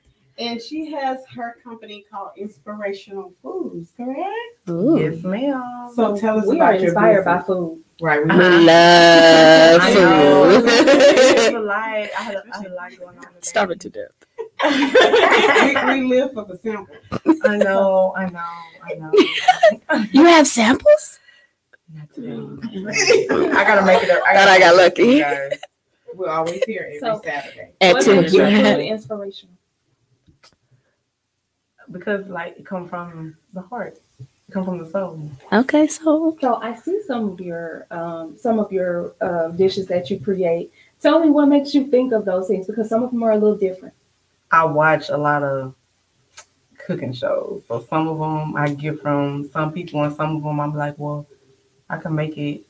and 0.38 0.62
she 0.62 0.90
has 0.92 1.18
her 1.36 1.58
company 1.64 2.06
called 2.10 2.30
Inspirational 2.38 3.34
Foods, 3.42 3.92
correct? 3.98 4.70
Ooh. 4.70 4.98
Yes, 4.98 5.22
ma'am. 5.24 5.92
So 5.94 6.16
tell 6.16 6.40
us 6.40 6.46
we 6.46 6.56
about 6.56 6.76
are 6.76 6.78
your 6.78 6.86
inspired 6.90 7.26
by 7.26 7.42
food. 7.42 7.84
Right. 8.00 8.24
We 8.24 8.30
uh-huh. 8.30 8.42
I 8.42 9.80
I 9.82 9.90
love 9.90 10.64
It's 10.64 11.46
food. 11.48 11.56
a 11.56 11.60
lot. 11.60 11.78
I 11.80 12.06
had 12.20 12.36
a, 12.36 12.44
I 12.54 12.58
had 12.58 12.66
a 12.68 12.74
lot 12.76 12.92
going 13.00 13.18
on. 13.18 13.24
today. 13.24 13.38
Starving 13.42 13.80
to 13.80 13.90
death. 13.90 14.12
we, 15.92 16.02
we 16.02 16.08
live 16.08 16.34
for 16.34 16.46
the 16.46 16.58
sample. 16.62 16.96
I 17.44 17.58
know. 17.58 18.14
I 18.16 18.30
know. 18.30 18.40
I 18.84 18.94
know. 18.96 20.06
You 20.12 20.26
have 20.26 20.48
samples? 20.48 21.20
Not 21.94 22.12
today. 22.14 22.34
I 22.36 23.64
gotta 23.64 23.86
make 23.86 24.04
it 24.04 24.10
up. 24.12 24.20
Thought 24.20 24.36
I 24.48 24.60
got 24.60 24.60
make 24.60 24.60
it 24.60 24.64
up 24.68 24.76
lucky. 24.78 25.04
for 25.04 25.12
you 25.12 25.22
guys. 25.22 25.60
We're 26.14 26.30
always 26.30 26.64
here 26.66 26.84
every 26.88 27.00
So- 27.00 27.22
Saturday. 27.24 27.72
At 27.82 27.94
what 27.96 28.04
two. 28.06 28.22
makes 28.22 28.34
your 28.34 28.48
inspirational? 28.48 29.56
because 31.92 32.28
like 32.28 32.58
it 32.58 32.66
come 32.66 32.88
from 32.88 33.36
the 33.54 33.62
heart. 33.62 33.98
It 34.48 34.54
come 34.54 34.66
from 34.66 34.78
the 34.78 34.90
soul. 34.90 35.30
Okay, 35.52 35.88
so 35.88 36.38
So 36.40 36.56
I 36.56 36.76
see 36.76 37.02
some 37.06 37.30
of 37.30 37.42
your 37.42 37.86
um, 37.92 38.38
some 38.38 38.60
of 38.60 38.72
your 38.72 39.14
uh, 39.20 39.50
dishes 39.50 39.88
that 39.88 40.10
you 40.10 40.20
create. 40.20 40.72
Tell 41.02 41.20
me 41.20 41.30
what 41.30 41.48
makes 41.48 41.74
you 41.74 41.88
think 41.88 42.14
of 42.14 42.26
those 42.26 42.48
things 42.48 42.66
because 42.66 42.90
some 42.90 43.04
of 43.04 43.12
them 43.12 43.24
are 43.24 43.32
a 43.32 43.38
little 43.38 43.58
different. 43.58 43.94
I 44.52 44.64
watch 44.64 45.10
a 45.10 45.18
lot 45.18 45.44
of 45.44 45.76
cooking 46.78 47.14
shows. 47.14 47.64
So 47.68 47.86
some 47.90 48.08
of 48.08 48.20
them 48.20 48.56
I 48.56 48.74
get 48.74 49.02
from 49.02 49.50
some 49.52 49.74
people, 49.74 50.04
and 50.04 50.16
some 50.16 50.38
of 50.38 50.44
them 50.44 50.60
I'm 50.60 50.74
like, 50.74 50.98
well, 50.98 51.28
I 51.90 51.98
can 51.98 52.16
make 52.16 52.38
it 52.38 52.62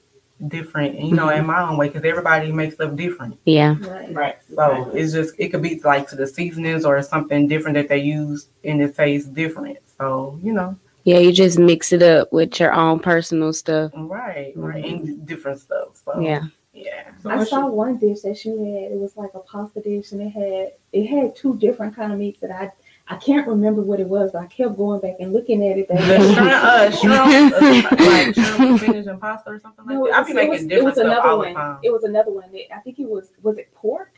different, 0.47 0.99
you 0.99 1.15
know, 1.15 1.29
in 1.29 1.45
my 1.45 1.61
own 1.61 1.77
way, 1.77 1.87
because 1.89 2.03
everybody 2.03 2.51
makes 2.51 2.75
stuff 2.75 2.95
different. 2.95 3.37
yeah. 3.45 3.75
Right. 3.79 4.13
Right. 4.13 4.35
So 4.53 4.91
it's 4.95 5.13
just 5.13 5.35
it 5.37 5.49
could 5.49 5.61
be 5.61 5.79
like 5.81 6.09
to 6.09 6.15
the 6.15 6.25
seasonings 6.25 6.85
or 6.85 7.01
something 7.03 7.47
different 7.47 7.75
that 7.75 7.87
they 7.87 7.99
use, 7.99 8.47
and 8.63 8.81
it 8.81 8.95
tastes 8.95 9.27
different. 9.29 9.77
So 9.99 10.39
you 10.41 10.53
know, 10.53 10.75
Yeah, 11.07 11.19
you 11.19 11.31
just 11.31 11.57
mix 11.57 11.93
it 11.93 12.03
up 12.03 12.33
with 12.33 12.59
your 12.59 12.73
own 12.73 12.99
personal 12.99 13.53
stuff. 13.53 13.91
right, 13.95 14.51
right, 14.57 14.83
and 14.83 15.25
different 15.25 15.61
stuff. 15.61 16.01
So 16.03 16.19
Yeah. 16.19 16.43
yeah. 16.73 17.11
So 17.23 17.29
I 17.29 17.43
saw 17.45 17.59
your- 17.61 17.71
one 17.71 17.97
dish 17.97 18.21
that 18.21 18.37
she 18.37 18.49
had. 18.49 18.91
It 18.91 18.99
was 18.99 19.15
like 19.15 19.33
a 19.33 19.39
pasta 19.39 19.79
dish, 19.79 20.11
and 20.11 20.21
it 20.21 20.29
had 20.31 20.73
it 20.91 21.05
had 21.07 21.33
two 21.35 21.57
different 21.59 21.95
kind 21.95 22.11
of 22.11 22.19
meats 22.19 22.41
that 22.41 22.51
I 22.51 22.71
I 23.09 23.15
can't 23.15 23.47
remember 23.47 23.81
what 23.83 24.01
it 24.01 24.09
was, 24.09 24.31
but 24.33 24.41
I 24.41 24.47
kept 24.47 24.75
going 24.75 24.99
back 24.99 25.15
and 25.21 25.31
looking 25.31 25.65
at 25.65 25.77
it. 25.77 25.87
The 25.87 25.93
That 25.93 26.93
shrimp, 26.93 27.23
uh, 27.23 27.85
shrimp, 27.87 27.93
uh, 27.93 28.05
like 28.05 28.35
shrimp 28.35 28.79
spinach 28.81 29.07
and 29.07 29.21
pasta 29.21 29.49
or 29.51 29.59
something 29.61 29.85
like 29.85 29.95
that. 29.97 30.09
it 30.09 30.13
I 30.13 30.19
was, 30.19 30.27
be 30.27 30.31
it 30.31 30.35
making 30.35 30.49
was, 30.49 30.61
it 30.77 30.83
was 30.83 30.93
stuff 30.95 31.05
another 31.05 31.21
all 31.29 31.37
the 31.39 31.45
one. 31.45 31.53
time. 31.55 31.77
It 31.83 31.89
was 31.93 32.03
another 32.03 32.31
one. 32.31 32.51
That, 32.51 32.75
I 32.75 32.79
think 32.81 32.99
it 32.99 33.07
was 33.07 33.31
was 33.41 33.57
it 33.57 33.73
pork? 33.73 34.11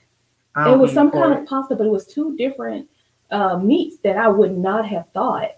It 0.57 0.75
was 0.79 0.91
some 0.91 1.11
pork. 1.11 1.23
kind 1.27 1.39
of 1.39 1.45
pasta, 1.47 1.75
but 1.75 1.85
it 1.85 1.91
was 1.91 2.07
two 2.07 2.35
different 2.35 2.89
uh, 3.29 3.57
meats 3.59 3.97
that 3.99 4.17
I 4.17 4.27
would 4.27 4.57
not 4.57 4.87
have 4.87 5.07
thought 5.09 5.51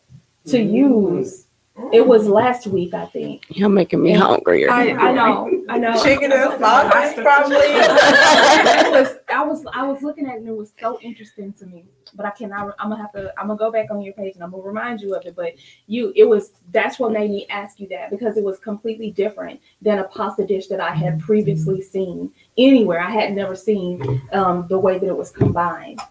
to 0.48 0.60
use. 0.62 1.46
It 1.94 2.06
was 2.06 2.28
last 2.28 2.68
week, 2.68 2.94
I 2.94 3.06
think. 3.06 3.46
You're 3.50 3.70
making 3.70 4.04
me 4.04 4.12
Yeah. 4.12 4.20
hungry. 4.20 4.68
I, 4.68 4.90
I 4.92 5.12
know, 5.14 5.64
I 5.70 5.78
know. 5.78 6.04
chicken 6.04 6.32
and 6.32 6.60
sausage, 6.60 7.24
probably. 7.24 7.56
it 7.58 8.92
was, 8.92 9.18
I 9.34 9.44
was 9.44 9.66
I 9.74 9.84
was 9.88 10.04
looking 10.04 10.26
at 10.28 10.36
it 10.36 10.40
and 10.40 10.48
it 10.50 10.56
was 10.56 10.74
so 10.80 11.00
interesting 11.02 11.54
to 11.54 11.66
me. 11.66 11.86
But 12.14 12.26
I 12.26 12.32
cannot 12.32 12.76
I'm 12.78 12.90
gonna 12.90 13.02
have 13.02 13.14
to 13.14 13.34
I'm 13.40 13.48
gonna 13.48 13.58
go 13.58 13.72
back 13.72 13.90
on 13.90 14.02
your 14.02 14.14
page 14.14 14.36
and 14.36 14.44
I'm 14.44 14.52
gonna 14.52 14.64
remind 14.64 15.00
you 15.02 15.16
of 15.16 15.26
it. 15.26 15.36
But 15.36 15.54
you 15.88 16.12
it 16.16 16.26
was 16.26 16.52
that's 16.72 17.00
what 17.00 17.14
made 17.14 17.32
me 17.32 17.48
ask 17.50 17.80
you 17.80 17.88
that 17.88 18.10
because 18.12 18.36
it 18.38 18.44
was 18.44 18.60
completely 18.60 19.12
different 19.12 19.60
than 19.82 20.00
a 20.00 20.04
pasta 20.04 20.46
dish 20.46 20.68
that 20.68 20.82
I 20.82 20.92
had 20.94 21.20
previously 21.22 21.82
seen 21.82 22.32
anywhere. 22.58 23.00
I 23.00 23.10
had 23.12 23.34
never 23.34 23.56
seen 23.56 24.22
um 24.34 24.68
the 24.68 24.78
way 24.78 25.00
that 25.00 25.08
it 25.08 25.18
was 25.18 25.32
combined. 25.32 26.02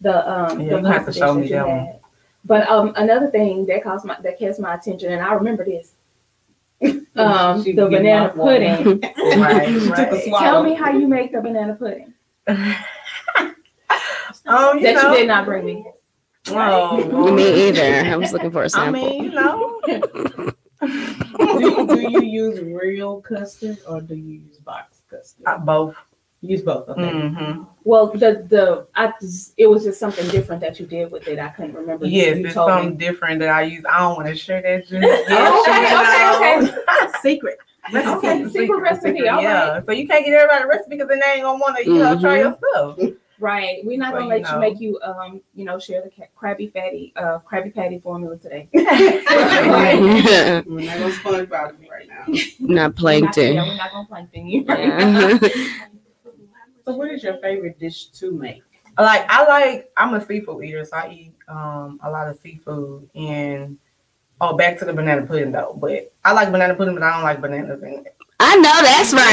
The 0.00 0.28
um 0.28 0.60
Yeah, 0.60 0.70
the 0.76 0.80
you 0.80 0.84
have 0.86 1.02
to 1.02 1.04
pasta 1.06 1.12
show 1.20 1.34
dish 1.34 1.42
me 1.44 1.48
that 1.56 1.66
you 1.66 1.70
one. 1.72 1.78
had. 1.86 2.00
But 2.44 2.68
um 2.68 2.92
another 2.96 3.30
thing 3.30 3.66
that 3.66 3.82
caused 3.82 4.04
my 4.04 4.16
that 4.22 4.38
catch 4.38 4.58
my 4.58 4.74
attention 4.74 5.12
and 5.12 5.22
I 5.22 5.32
remember 5.34 5.64
this. 5.64 5.92
Um 7.16 7.62
the 7.62 7.74
banana 7.74 8.30
pudding. 8.30 9.00
right, 9.38 9.68
right. 9.88 10.24
Tell 10.24 10.64
me 10.64 10.74
how 10.74 10.90
you 10.90 11.06
make 11.06 11.30
the 11.30 11.40
banana 11.40 11.76
pudding. 11.76 12.12
oh, 12.48 12.54
you 14.74 14.82
that 14.82 14.94
know, 14.94 15.12
you 15.12 15.18
did 15.18 15.28
not 15.28 15.44
bring 15.44 15.64
me. 15.64 15.86
Oh, 16.48 17.32
Me 17.32 17.68
either. 17.68 18.10
I 18.10 18.16
was 18.16 18.32
looking 18.32 18.50
for 18.50 18.64
a 18.64 18.68
sample. 18.68 19.00
I 19.00 19.08
mean, 19.08 19.24
you 19.24 19.30
know, 19.30 19.80
do, 20.82 21.86
do 21.86 22.10
you 22.10 22.22
use 22.22 22.60
real 22.60 23.20
custard 23.22 23.78
or 23.88 24.00
do 24.00 24.14
you 24.14 24.40
use 24.40 24.58
box 24.58 25.02
custard? 25.08 25.46
uh, 25.46 25.58
both. 25.58 25.96
You 26.44 26.50
use 26.50 26.62
both. 26.62 26.86
Okay. 26.90 27.10
hmm 27.10 27.62
Well, 27.84 28.08
the 28.08 28.44
the 28.50 28.86
I 28.94 29.12
it 29.56 29.66
was 29.66 29.82
just 29.84 29.98
something 29.98 30.28
different 30.28 30.60
that 30.60 30.78
you 30.78 30.84
did 30.84 31.10
with 31.10 31.26
it. 31.26 31.38
I 31.38 31.48
couldn't 31.48 31.74
remember. 31.74 32.04
Yes, 32.06 32.36
you 32.38 32.44
it's 32.46 32.54
told 32.54 32.68
something 32.68 32.90
me. 32.90 32.96
different 32.98 33.40
that 33.40 33.48
I 33.48 33.62
use. 33.62 33.82
I 33.90 34.00
don't 34.00 34.16
want 34.16 34.28
to 34.28 34.36
share 34.36 34.60
that. 34.60 34.86
Just 34.86 34.92
Oh, 35.30 36.60
okay, 36.60 36.68
okay, 36.68 36.78
okay. 37.06 37.18
Secret. 37.22 37.58
Okay, 37.94 38.44
secret 38.48 38.78
recipe, 38.80 39.26
all 39.28 39.40
yeah. 39.42 39.80
So 39.84 39.92
you 39.92 40.06
can't 40.06 40.24
get 40.24 40.34
everybody 40.34 40.64
a 40.64 40.66
recipe 40.66 40.90
because 40.96 41.08
then 41.08 41.20
they 41.24 41.32
ain't 41.32 41.42
gonna 41.44 41.58
want 41.58 41.76
to, 41.78 41.84
you 41.84 41.98
know, 41.98 42.18
try 42.20 42.38
your 42.40 42.58
stuff. 42.72 42.98
Right. 43.40 43.80
We're 43.84 43.98
not 43.98 44.12
So, 44.14 44.18
gonna 44.20 44.24
you 44.36 44.42
let 44.42 44.50
you 44.50 44.52
know. 44.54 44.60
make 44.60 44.80
you 44.80 45.00
um 45.02 45.40
you 45.54 45.64
know 45.64 45.78
share 45.78 46.02
the 46.02 46.10
ca- 46.10 46.28
Krabby 46.40 46.72
Patty 46.72 47.12
uh 47.16 47.38
Krabby 47.40 47.74
Patty 47.74 47.98
formula 48.00 48.36
today. 48.36 48.68
We're 48.74 48.82
not 50.84 50.98
gonna 50.98 51.12
SpongeBob 51.14 51.82
it 51.82 51.90
right 51.90 52.08
now. 52.08 52.24
Not 52.26 52.34
We're 52.60 52.74
not- 52.74 52.96
plankton. 52.96 53.54
Yeah, 53.54 53.66
we're 53.66 53.76
not 53.76 53.90
gonna 53.92 54.06
plankton 54.08 54.46
you. 54.46 54.64
Yeah. 54.68 55.38
So, 56.84 56.94
what 56.96 57.10
is 57.10 57.22
your 57.22 57.38
favorite 57.38 57.78
dish 57.78 58.06
to 58.20 58.32
make? 58.32 58.62
Like 58.98 59.26
I 59.28 59.44
like, 59.46 59.90
I'm 59.96 60.14
a 60.14 60.24
seafood 60.24 60.64
eater, 60.64 60.84
so 60.84 60.96
I 60.96 61.08
eat 61.10 61.32
um 61.48 61.98
a 62.02 62.10
lot 62.10 62.28
of 62.28 62.38
seafood. 62.38 63.08
And 63.14 63.78
oh, 64.40 64.56
back 64.56 64.78
to 64.78 64.84
the 64.84 64.92
banana 64.92 65.26
pudding 65.26 65.50
though. 65.52 65.76
But 65.80 66.12
I 66.24 66.32
like 66.32 66.52
banana 66.52 66.74
pudding, 66.74 66.94
but 66.94 67.02
I 67.02 67.12
don't 67.14 67.22
like 67.24 67.40
bananas 67.40 67.82
in 67.82 68.04
it. 68.06 68.16
I 68.38 68.56
know 68.56 68.82
that's 68.82 69.12
right. 69.12 69.24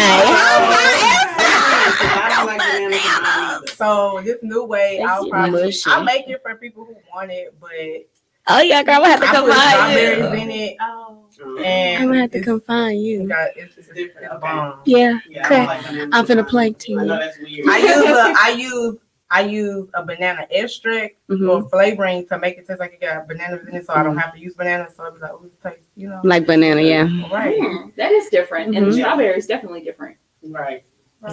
I 2.03 2.35
don't 2.35 2.45
like 2.47 2.59
bananas 2.59 3.01
and 3.05 3.25
bananas. 3.25 3.71
So 3.81 4.21
this 4.23 4.37
new 4.43 4.63
way, 4.63 4.97
They 4.99 5.03
I'll 5.03 5.27
probably 5.27 5.63
mushy. 5.65 5.89
I'll 5.89 6.03
make 6.03 6.27
it 6.27 6.41
for 6.43 6.55
people 6.55 6.85
who 6.85 6.95
want 7.13 7.31
it, 7.31 7.55
but 7.59 8.07
Oh 8.47 8.61
yeah, 8.61 8.81
girl, 8.83 9.03
I 9.03 9.09
have 9.09 9.19
to 9.21 9.27
I 9.27 9.31
come 9.31 9.45
put 9.45 9.53
find 9.55 9.71
strawberries 9.71 10.41
in 10.41 10.51
it, 10.51 10.77
Oh. 10.81 11.20
And 11.63 12.03
I'm 12.03 12.09
gonna 12.09 12.21
have 12.21 12.31
to 12.31 12.37
it's- 12.37 12.45
come 12.45 12.61
find 12.61 13.01
you. 13.03 13.27
got- 13.27 13.49
it's, 13.55 13.77
it's, 13.77 13.87
different, 13.89 14.31
okay. 14.33 14.71
Yeah. 14.85 15.19
Yeah, 15.29 15.41
I 15.41 15.45
Okay. 15.45 15.55
don't 15.57 15.65
like 15.67 15.83
bananas 15.85 16.09
I'm 16.13 16.19
and 16.19 16.27
finna 16.27 16.27
bananas. 16.27 16.51
plank 16.51 16.77
to 16.79 16.91
you. 16.91 17.05
that's. 17.07 17.37
I 17.69 17.77
use 17.77 18.05
a, 18.07 18.33
I 18.37 18.55
use 18.57 18.97
I 19.33 19.41
use 19.43 19.89
a 19.93 20.03
banana 20.05 20.45
extract 20.51 21.15
Mhm. 21.29 21.45
for 21.63 21.69
flavoring 21.69 22.27
to 22.27 22.37
make 22.37 22.57
it 22.57 22.67
taste 22.67 22.81
like 22.81 22.93
it 22.93 22.99
got 23.01 23.27
bananas 23.29 23.65
in 23.65 23.75
it, 23.75 23.85
so 23.85 23.93
I 23.93 24.03
don't 24.03 24.17
have 24.17 24.33
to 24.33 24.39
use 24.39 24.55
bananas. 24.55 24.93
So 24.97 25.05
it's 25.05 25.21
like, 25.21 25.31
oh, 25.31 25.45
it 25.45 25.53
tastes, 25.63 25.85
you 25.95 26.09
know, 26.09 26.19
Like 26.23 26.45
banana, 26.45 26.81
yeah. 26.81 27.07
right? 27.31 27.57
Hmm, 27.57 27.89
that 27.95 28.11
is 28.11 28.27
different, 28.29 28.75
and 28.75 28.85
Mhm. 28.87 28.91
the 28.91 28.97
strawberry 29.01 29.37
is 29.37 29.47
definitely 29.47 29.81
different. 29.83 30.17
right. 30.43 30.83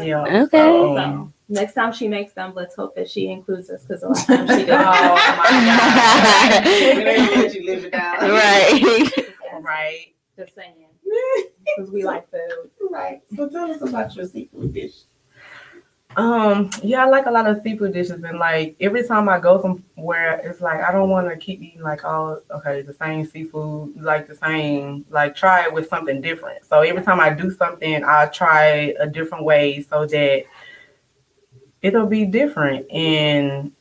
Yeah. 0.01 0.23
Okay. 0.45 0.49
So, 0.59 1.33
Next 1.51 1.73
time 1.73 1.93
she 1.93 2.09
makes 2.09 2.35
them, 2.35 2.53
let's 2.55 2.75
hope 2.77 2.95
that 2.95 3.09
she 3.11 3.29
includes 3.31 3.71
us 3.71 3.83
because 3.83 4.03
the 4.03 4.09
last 4.09 4.27
time 4.27 4.47
she 4.47 4.57
did. 4.67 4.71
oh 4.71 4.75
my 5.39 6.61
We're 6.95 7.05
gonna 7.05 7.43
let 7.43 7.55
you 7.55 7.65
live 7.67 7.85
it 7.87 7.93
right. 7.95 9.25
god! 9.69 9.75
right. 9.75 10.15
Just 10.37 10.55
saying, 10.55 10.75
because 11.77 11.91
we 11.91 12.05
like 12.05 12.31
food. 12.31 12.71
Right. 12.91 13.23
So 13.37 13.49
tell 13.49 13.71
us 13.71 13.83
about 13.83 14.15
your 14.15 14.27
seafood 14.27 14.73
dish. 14.73 14.95
Um, 16.17 16.71
yeah, 16.83 17.05
I 17.05 17.09
like 17.09 17.27
a 17.27 17.31
lot 17.31 17.47
of 17.47 17.61
seafood 17.63 17.93
dishes, 17.93 18.23
and 18.23 18.39
like 18.39 18.77
every 18.81 19.07
time 19.07 19.29
I 19.29 19.39
go 19.39 19.61
somewhere, 19.61 20.41
it's 20.43 20.61
like 20.61 20.81
I 20.81 20.91
don't 20.91 21.11
want 21.11 21.29
to 21.29 21.37
keep 21.37 21.61
eating 21.61 21.83
like 21.83 22.05
all 22.05 22.41
okay 22.51 22.83
the 22.83 22.95
same 22.95 23.27
seafood, 23.27 23.95
like 24.01 24.27
the 24.27 24.35
same. 24.35 25.05
Like 25.11 25.37
try 25.37 25.65
it 25.65 25.73
with 25.73 25.89
something 25.89 26.21
different. 26.21 26.65
So 26.65 26.81
every 26.81 27.03
time 27.03 27.21
I 27.21 27.31
do 27.31 27.51
something, 27.51 28.03
I 28.05 28.27
try 28.27 28.95
a 28.99 29.07
different 29.07 29.45
way 29.45 29.83
so 29.83 30.07
that 30.07 30.45
it'll 31.83 32.07
be 32.07 32.25
different. 32.25 32.91
And 32.91 33.73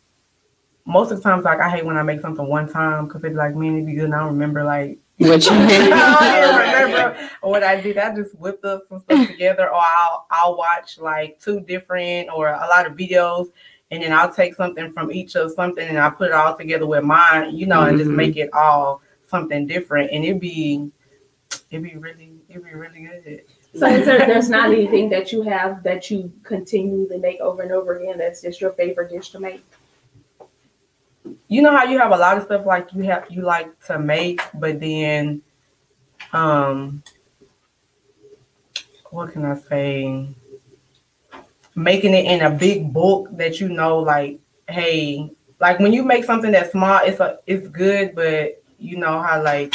most 0.85 1.11
of 1.11 1.17
the 1.17 1.23
times, 1.23 1.43
like 1.43 1.59
I 1.59 1.69
hate 1.69 1.85
when 1.85 1.97
I 1.97 2.03
make 2.03 2.21
something 2.21 2.47
one 2.47 2.71
time 2.71 3.07
because 3.07 3.23
it's 3.23 3.35
like, 3.35 3.55
man, 3.55 3.75
it'd 3.75 3.85
be 3.85 3.93
good. 3.93 4.05
And 4.05 4.15
I 4.15 4.19
don't 4.19 4.33
remember 4.33 4.63
like 4.63 4.99
What 5.17 5.43
you 5.45 5.51
I 5.53 6.39
don't 6.41 6.91
remember 6.91 7.29
what 7.41 7.63
I 7.63 7.81
did. 7.81 7.97
I 7.97 8.15
just 8.15 8.35
whipped 8.35 8.63
up 8.65 8.83
some 8.87 8.99
stuff 8.99 9.27
together, 9.27 9.67
or 9.67 9.75
I'll 9.81 10.27
I'll 10.29 10.57
watch 10.57 10.99
like 10.99 11.39
two 11.39 11.59
different 11.61 12.29
or 12.35 12.49
a 12.49 12.67
lot 12.67 12.85
of 12.85 12.93
videos, 12.93 13.47
and 13.89 14.03
then 14.03 14.13
I'll 14.13 14.31
take 14.31 14.53
something 14.53 14.91
from 14.91 15.11
each 15.11 15.35
of 15.35 15.51
something 15.53 15.87
and 15.87 15.97
I 15.97 16.11
put 16.11 16.27
it 16.27 16.33
all 16.33 16.55
together 16.55 16.85
with 16.85 17.03
mine, 17.03 17.55
you 17.55 17.65
know, 17.65 17.81
and 17.83 17.97
just 17.97 18.11
Mhm. 18.11 18.15
make 18.15 18.37
it 18.37 18.53
all 18.53 19.01
something 19.27 19.65
different, 19.65 20.11
and 20.11 20.23
it'd 20.23 20.39
be 20.39 20.91
it'd 21.71 21.83
be 21.83 21.95
really 21.97 22.33
it'd 22.47 22.63
be 22.63 22.73
really 22.75 23.01
good. 23.01 23.41
So 23.73 23.81
there, 23.89 24.19
there's 24.19 24.49
not 24.49 24.71
anything 24.71 25.09
that 25.09 25.31
you 25.31 25.41
have 25.43 25.81
that 25.83 26.11
you 26.11 26.31
continually 26.43 27.17
make 27.17 27.39
over 27.41 27.63
and 27.63 27.71
over 27.71 27.97
again 27.97 28.17
that's 28.17 28.41
just 28.41 28.61
your 28.61 28.71
favorite 28.73 29.09
dish 29.11 29.29
to 29.31 29.39
make? 29.39 29.63
You 31.47 31.61
know 31.61 31.75
how 31.75 31.85
you 31.85 31.97
have 31.99 32.11
a 32.11 32.17
lot 32.17 32.37
of 32.37 32.43
stuff 32.43 32.65
like 32.65 32.93
you 32.93 33.03
have 33.03 33.25
you 33.29 33.41
like 33.41 33.69
to 33.85 33.99
make, 33.99 34.41
but 34.53 34.79
then 34.79 35.41
um 36.33 37.01
what 39.11 39.31
can 39.31 39.45
I 39.45 39.57
say? 39.57 40.27
Making 41.75 42.13
it 42.13 42.25
in 42.25 42.41
a 42.41 42.49
big 42.49 42.91
book 42.91 43.29
that 43.37 43.59
you 43.61 43.69
know 43.69 43.99
like, 43.99 44.39
hey, 44.67 45.29
like 45.59 45.79
when 45.79 45.93
you 45.93 46.03
make 46.03 46.25
something 46.25 46.51
that's 46.51 46.71
small, 46.71 46.99
it's 47.05 47.19
a 47.19 47.39
it's 47.47 47.67
good, 47.69 48.13
but 48.15 48.61
you 48.79 48.97
know 48.97 49.21
how 49.21 49.41
like 49.41 49.73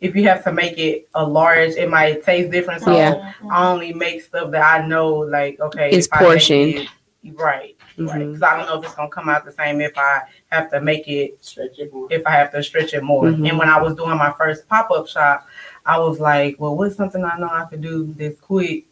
if 0.00 0.14
you 0.16 0.26
have 0.28 0.42
to 0.44 0.52
make 0.52 0.78
it 0.78 1.08
a 1.14 1.26
large, 1.26 1.72
it 1.72 1.88
might 1.90 2.24
taste 2.24 2.50
different. 2.50 2.82
So 2.82 2.92
Yeah. 2.96 3.32
I 3.50 3.70
only 3.70 3.92
make 3.92 4.22
stuff 4.22 4.50
that 4.52 4.80
I 4.82 4.86
know, 4.86 5.10
like 5.14 5.60
okay, 5.60 5.90
It's 5.90 6.06
if 6.06 6.12
I 6.14 6.20
make 6.20 6.28
portioned. 6.28 6.74
it- 6.74 6.88
right? 7.34 7.76
Right, 7.98 8.14
Mhm. 8.20 8.26
because 8.32 8.42
I 8.42 8.56
don't 8.56 8.66
know 8.68 8.78
if 8.78 8.84
it's 8.86 8.94
gonna 8.94 9.10
come 9.10 9.28
out 9.28 9.44
the 9.44 9.52
same 9.52 9.80
if 9.80 9.96
I 9.98 10.22
have 10.50 10.70
to 10.70 10.80
make 10.80 11.06
it 11.08 11.42
Stretch 11.44 11.78
it 11.78 11.92
more. 11.92 12.08
if 12.10 12.26
I 12.26 12.30
have 12.32 12.52
to 12.52 12.62
stretch 12.62 12.94
it 12.94 13.02
more. 13.02 13.24
Mhm. 13.24 13.48
And 13.48 13.58
when 13.58 13.68
I 13.68 13.80
was 13.80 13.94
doing 13.94 14.16
my 14.16 14.32
first 14.32 14.68
pop 14.68 14.90
up 14.90 15.06
shop, 15.08 15.46
I 15.84 15.98
was 15.98 16.20
like, 16.20 16.56
well, 16.58 16.76
what's 16.76 16.96
something 16.96 17.24
I 17.24 17.38
know 17.38 17.48
I 17.50 17.64
could 17.64 17.82
do 17.82 18.12
this 18.16 18.38
quick 18.40 18.84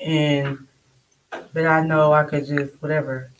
and 0.00 0.58
that 1.52 1.66
I 1.66 1.84
know 1.84 2.12
I 2.12 2.24
could 2.24 2.46
just 2.46 2.80
whatever. 2.80 3.30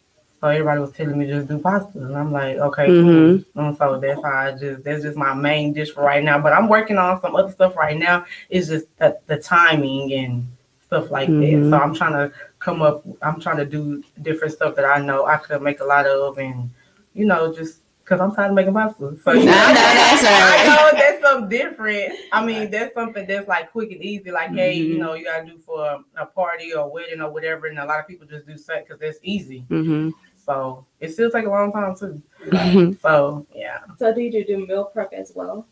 So 0.40 0.46
everybody 0.48 0.80
was 0.80 0.92
telling 0.92 1.18
me 1.18 1.26
just 1.26 1.48
do 1.48 1.58
pasta, 1.58 1.98
and 1.98 2.16
I'm 2.16 2.30
like, 2.32 2.58
okay, 2.58 2.86
Mhm. 2.88 3.44
And 3.56 3.76
so 3.76 3.98
that's 3.98 4.22
how 4.22 4.30
I 4.30 4.52
just 4.52 4.84
that's 4.84 5.02
just 5.02 5.16
my 5.16 5.34
main 5.34 5.72
dish 5.72 5.92
for 5.92 6.02
right 6.02 6.22
now. 6.22 6.38
But 6.40 6.52
I'm 6.52 6.68
working 6.68 6.96
on 6.98 7.20
some 7.20 7.34
other 7.34 7.50
stuff 7.50 7.76
right 7.76 7.98
now. 7.98 8.24
It's 8.50 8.68
just 8.68 8.86
the, 8.98 9.18
the 9.26 9.36
timing 9.38 10.12
and 10.12 10.46
stuff 10.86 11.10
like 11.10 11.28
Mhm. 11.28 11.40
that. 11.40 11.70
So 11.76 11.82
I'm 11.82 11.94
trying 11.94 12.12
to 12.12 12.32
come 12.60 12.82
up. 12.82 13.02
I'm 13.22 13.40
trying 13.40 13.56
to 13.58 13.64
do 13.64 14.02
different 14.22 14.54
stuff 14.54 14.76
that 14.76 14.84
I 14.84 15.00
know 15.00 15.26
I 15.26 15.38
could 15.38 15.60
make 15.62 15.80
a 15.80 15.84
lot 15.84 16.06
of, 16.06 16.38
and 16.38 16.70
you 17.18 17.26
know, 17.26 17.52
just 17.52 17.80
because 18.04 18.20
I'm 18.20 18.32
tired 18.34 18.50
of 18.50 18.54
making 18.54 18.72
pasta. 18.74 19.16
So 19.22 19.32
you 19.32 19.40
I 19.50 19.72
know 19.72 19.74
that's 19.74 20.22
right. 20.22 20.66
I 20.68 20.76
know 20.76 20.98
that's 20.98 21.20
something 21.22 21.48
different. 21.48 22.14
I 22.32 22.44
mean, 22.46 22.70
that's 22.70 22.94
something 22.94 23.26
that's 23.26 23.48
like 23.48 23.72
quick 23.72 23.90
and 23.90 24.02
easy. 24.02 24.30
Like, 24.30 24.50
hey, 24.54 24.74
you 24.74 24.94
Mhm. 24.94 24.98
know, 24.98 25.14
you 25.14 25.24
gotta 25.24 25.44
do 25.44 25.58
for 25.58 25.84
a, 25.84 26.04
a 26.22 26.26
party 26.26 26.72
or 26.72 26.84
a 26.84 26.88
wedding 26.88 27.20
or 27.20 27.30
whatever, 27.30 27.66
and 27.66 27.78
a 27.78 27.84
lot 27.84 27.98
of 27.98 28.06
people 28.06 28.26
just 28.26 28.46
do 28.46 28.56
set 28.56 28.86
because 28.86 29.00
that's 29.00 29.18
easy. 29.22 29.64
Mhm. 29.68 30.12
So 30.46 30.86
it 31.00 31.12
still 31.12 31.30
take 31.30 31.44
a 31.46 31.50
long 31.50 31.72
time 31.72 31.96
too. 31.96 32.22
Mhm. 32.46 33.00
So 33.02 33.46
yeah, 33.52 33.78
So 33.98 34.14
do 34.14 34.20
you 34.20 34.44
do 34.46 34.64
meal 34.66 34.84
prep 34.84 35.12
as 35.12 35.32
well? 35.34 35.66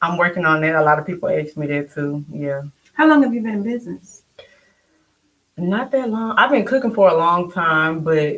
I'm 0.00 0.16
working 0.16 0.44
on 0.46 0.60
that. 0.62 0.76
A 0.76 0.82
lot 0.82 0.98
of 1.00 1.06
people 1.06 1.28
ask 1.28 1.56
me 1.56 1.66
that 1.66 1.92
too. 1.92 2.24
Yeah, 2.30 2.62
How 2.92 3.06
long 3.08 3.22
have 3.24 3.34
you 3.34 3.42
been 3.42 3.54
in 3.54 3.62
business? 3.64 4.22
not 5.56 5.90
that 5.92 6.08
long. 6.10 6.36
I've 6.38 6.50
been 6.50 6.64
cooking 6.64 6.92
for 6.94 7.08
a 7.10 7.14
long 7.16 7.50
time, 7.50 8.00
but 8.00 8.36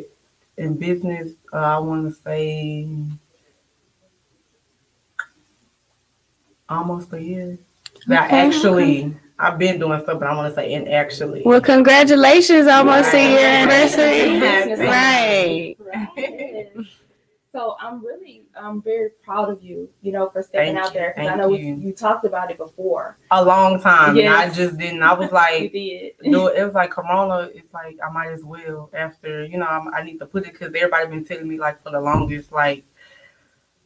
in 0.57 0.75
business, 0.77 1.33
uh, 1.53 1.57
I 1.57 1.79
want 1.79 2.13
to 2.13 2.21
say 2.21 2.87
almost 6.67 7.13
a 7.13 7.21
year. 7.21 7.57
Now, 8.07 8.25
Okay, 8.25 8.35
actually, 8.37 9.15
I've 9.39 9.57
been 9.57 9.79
doing 9.79 10.01
stuff, 10.01 10.19
but 10.19 10.27
I 10.27 10.35
want 10.35 10.53
to 10.53 10.55
say 10.55 10.73
in 10.73 10.87
actually. 10.87 11.43
Well, 11.45 11.61
congratulations, 11.61 12.67
almost 12.67 13.13
a 13.13 13.19
year 13.21 13.65
Right. 13.65 13.97
anniversary. 13.97 14.87
Right. 14.87 15.77
Right. 15.79 16.75
So 17.57 17.75
I'm 17.81 18.05
really, 18.05 18.43
I'm 18.55 18.83
very 18.83 19.09
proud 19.23 19.49
of 19.49 19.63
you, 19.63 19.89
you 20.03 20.11
know, 20.11 20.29
for 20.29 20.43
stepping 20.43 20.75
Thank 20.75 20.85
out 20.85 20.93
there 20.93 21.13
because 21.15 21.31
I 21.31 21.35
know 21.35 21.49
you. 21.49 21.65
you. 21.69 21.75
you 21.87 21.91
talked 21.91 22.23
about 22.23 22.51
it 22.51 22.57
before. 22.59 23.17
a 23.31 23.43
long 23.43 23.81
time. 23.81 24.15
and 24.15 24.29
I 24.29 24.47
just 24.51 24.77
didn't. 24.77 25.01
I 25.01 25.13
was 25.13 25.29
You 25.31 25.33
like, 25.33 25.71
did. 25.71 26.11
do 26.23 26.47
it. 26.49 26.57
It 26.59 26.65
was 26.65 26.75
like 26.75 26.91
Corona. 26.91 27.49
It's 27.55 27.73
like 27.73 27.97
I 28.07 28.11
might 28.13 28.27
as 28.29 28.43
well 28.43 28.91
after 28.93 29.43
you 29.45 29.57
know 29.57 29.65
I'm, 29.65 29.91
I 29.91 30.03
need 30.03 30.19
to 30.19 30.27
put 30.27 30.45
it 30.45 30.51
because 30.53 30.67
everybody 30.67 31.07
been 31.07 31.25
telling 31.25 31.47
me 31.47 31.57
like 31.57 31.81
for 31.81 31.89
the 31.89 31.99
longest 31.99 32.51
like, 32.51 32.83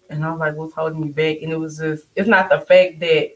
and 0.09 0.25
I 0.25 0.31
was 0.31 0.41
like, 0.41 0.55
what's 0.55 0.73
holding 0.73 0.99
me 0.99 1.07
back? 1.09 1.37
And 1.41 1.53
it 1.53 1.57
was 1.57 1.77
just 1.77 2.07
it's 2.17 2.27
not 2.27 2.49
the 2.49 2.59
fact 2.59 2.99
that 2.99 3.31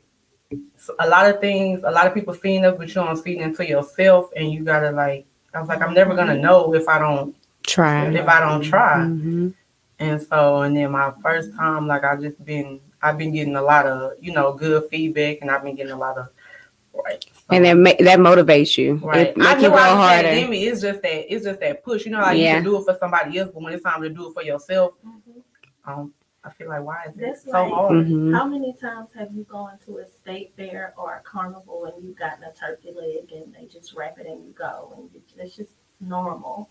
a 0.99 1.07
lot 1.07 1.29
of 1.33 1.39
things, 1.39 1.81
a 1.85 1.91
lot 1.91 2.07
of 2.07 2.13
people 2.13 2.33
seeing 2.33 2.65
us, 2.65 2.75
but 2.77 2.89
you 2.89 2.93
don't 2.95 3.15
see 3.15 3.37
it 3.37 3.41
into 3.41 3.65
yourself, 3.65 4.31
and 4.35 4.51
you 4.51 4.65
gotta 4.65 4.91
like. 4.91 5.25
I 5.53 5.61
was 5.61 5.69
like, 5.69 5.81
I'm 5.81 5.93
never 5.93 6.13
gonna 6.13 6.35
know 6.37 6.73
if 6.75 6.89
I 6.89 6.99
don't 6.99 7.33
Try. 7.63 8.07
if 8.13 8.27
I 8.27 8.41
don't 8.41 8.61
try. 8.61 8.97
Mhm. 8.97 9.53
And 9.99 10.21
so, 10.21 10.61
and 10.63 10.75
then 10.75 10.91
my 10.91 11.13
first 11.23 11.55
time, 11.55 11.87
like 11.87 12.03
I 12.03 12.15
just 12.17 12.43
been, 12.43 12.81
I've 13.01 13.17
been 13.17 13.31
getting 13.31 13.55
a 13.55 13.61
lot 13.61 13.85
of, 13.85 14.13
you 14.21 14.33
know, 14.33 14.53
good 14.53 14.89
feedback, 14.89 15.37
and 15.41 15.49
I've 15.49 15.63
been 15.63 15.75
getting 15.75 15.93
a 15.93 15.97
lot 15.97 16.17
of, 16.17 16.27
right. 16.93 17.23
so- 17.23 17.55
And 17.55 17.63
that 17.65 17.73
ma- 17.77 18.03
that 18.05 18.19
motivates 18.19 18.77
you. 18.77 18.95
right. 18.95 19.27
It 19.27 19.35
I 19.37 19.53
make 19.53 19.57
you 19.63 19.69
know 19.69 19.69
go 19.69 19.75
I 19.75 19.89
was 19.93 19.97
harder. 19.97 20.27
academic. 20.27 20.61
It's 20.61 20.81
just 20.81 21.01
that, 21.01 21.33
it's 21.33 21.45
just 21.45 21.59
that 21.61 21.83
push. 21.83 22.05
You 22.05 22.11
know 22.11 22.21
how 22.23 22.31
you 22.31 22.45
can 22.45 22.63
do 22.63 22.77
it 22.77 22.83
for 22.85 22.97
somebody 22.99 23.37
else, 23.39 23.51
but 23.53 23.61
when 23.63 23.73
it's 23.73 23.83
time 23.83 24.01
to 24.01 24.09
do 24.09 24.29
it 24.29 24.33
for 24.33 24.43
yourself, 24.43 24.93
Mm-hmm. 25.05 25.89
um, 25.89 26.13
I 26.43 26.49
feel 26.51 26.69
like 26.69 26.83
why 26.83 27.05
is 27.07 27.15
this 27.15 27.43
so 27.43 27.51
like- 27.51 27.71
hard? 27.73 28.05
Mhm. 28.05 28.37
How 28.37 28.45
many 28.45 28.73
times 28.73 29.09
have 29.17 29.31
you 29.33 29.43
gone 29.45 29.79
to 29.85 29.99
a 29.99 30.05
state 30.07 30.53
fair 30.57 30.93
or 30.97 31.15
a 31.15 31.21
carnival 31.21 31.85
and 31.85 32.03
you've 32.05 32.17
gotten 32.17 32.43
a 32.43 32.51
turkey 32.53 32.91
leg 32.91 33.31
and 33.31 33.53
they 33.55 33.65
just 33.65 33.93
wrap 33.93 34.19
it 34.19 34.27
and 34.27 34.43
you 34.45 34.51
go 34.51 34.93
and 34.97 35.09
it's 35.39 35.55
just 35.55 35.71
normal? 36.01 36.69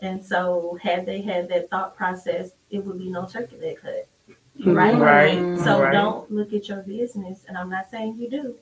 And 0.00 0.24
so, 0.24 0.78
had 0.82 1.06
they 1.06 1.22
had 1.22 1.48
that 1.48 1.70
thought 1.70 1.96
process, 1.96 2.50
it 2.70 2.84
would 2.84 2.98
be 2.98 3.10
no 3.10 3.26
turkey 3.26 3.56
leg 3.60 3.78
cut, 3.80 4.08
mm-hmm. 4.58 4.72
right? 4.72 4.96
Right. 4.96 5.58
So 5.58 5.82
right. 5.82 5.92
don't 5.92 6.30
look 6.30 6.52
at 6.52 6.68
your 6.68 6.82
business, 6.82 7.40
and 7.48 7.58
I'm 7.58 7.70
not 7.70 7.90
saying 7.90 8.16
you 8.18 8.30
do, 8.30 8.54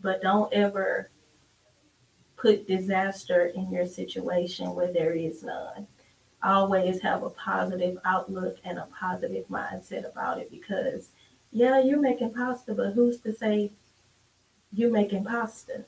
but 0.00 0.22
don't 0.22 0.52
ever 0.52 1.10
put 2.36 2.68
disaster 2.68 3.46
in 3.46 3.70
your 3.70 3.86
situation 3.86 4.74
where 4.74 4.92
there 4.92 5.12
is 5.12 5.42
none. 5.42 5.86
Always 6.42 7.00
have 7.00 7.22
a 7.22 7.30
positive 7.30 7.98
outlook 8.04 8.58
and 8.64 8.78
a 8.78 8.86
positive 8.98 9.46
mindset 9.48 10.10
about 10.10 10.38
it 10.38 10.50
because, 10.50 11.08
yeah, 11.50 11.80
you're 11.80 12.00
making 12.00 12.34
pasta, 12.34 12.74
but 12.74 12.92
who's 12.92 13.18
to 13.20 13.34
say 13.34 13.72
you're 14.72 14.92
making 14.92 15.24
pasta? 15.24 15.86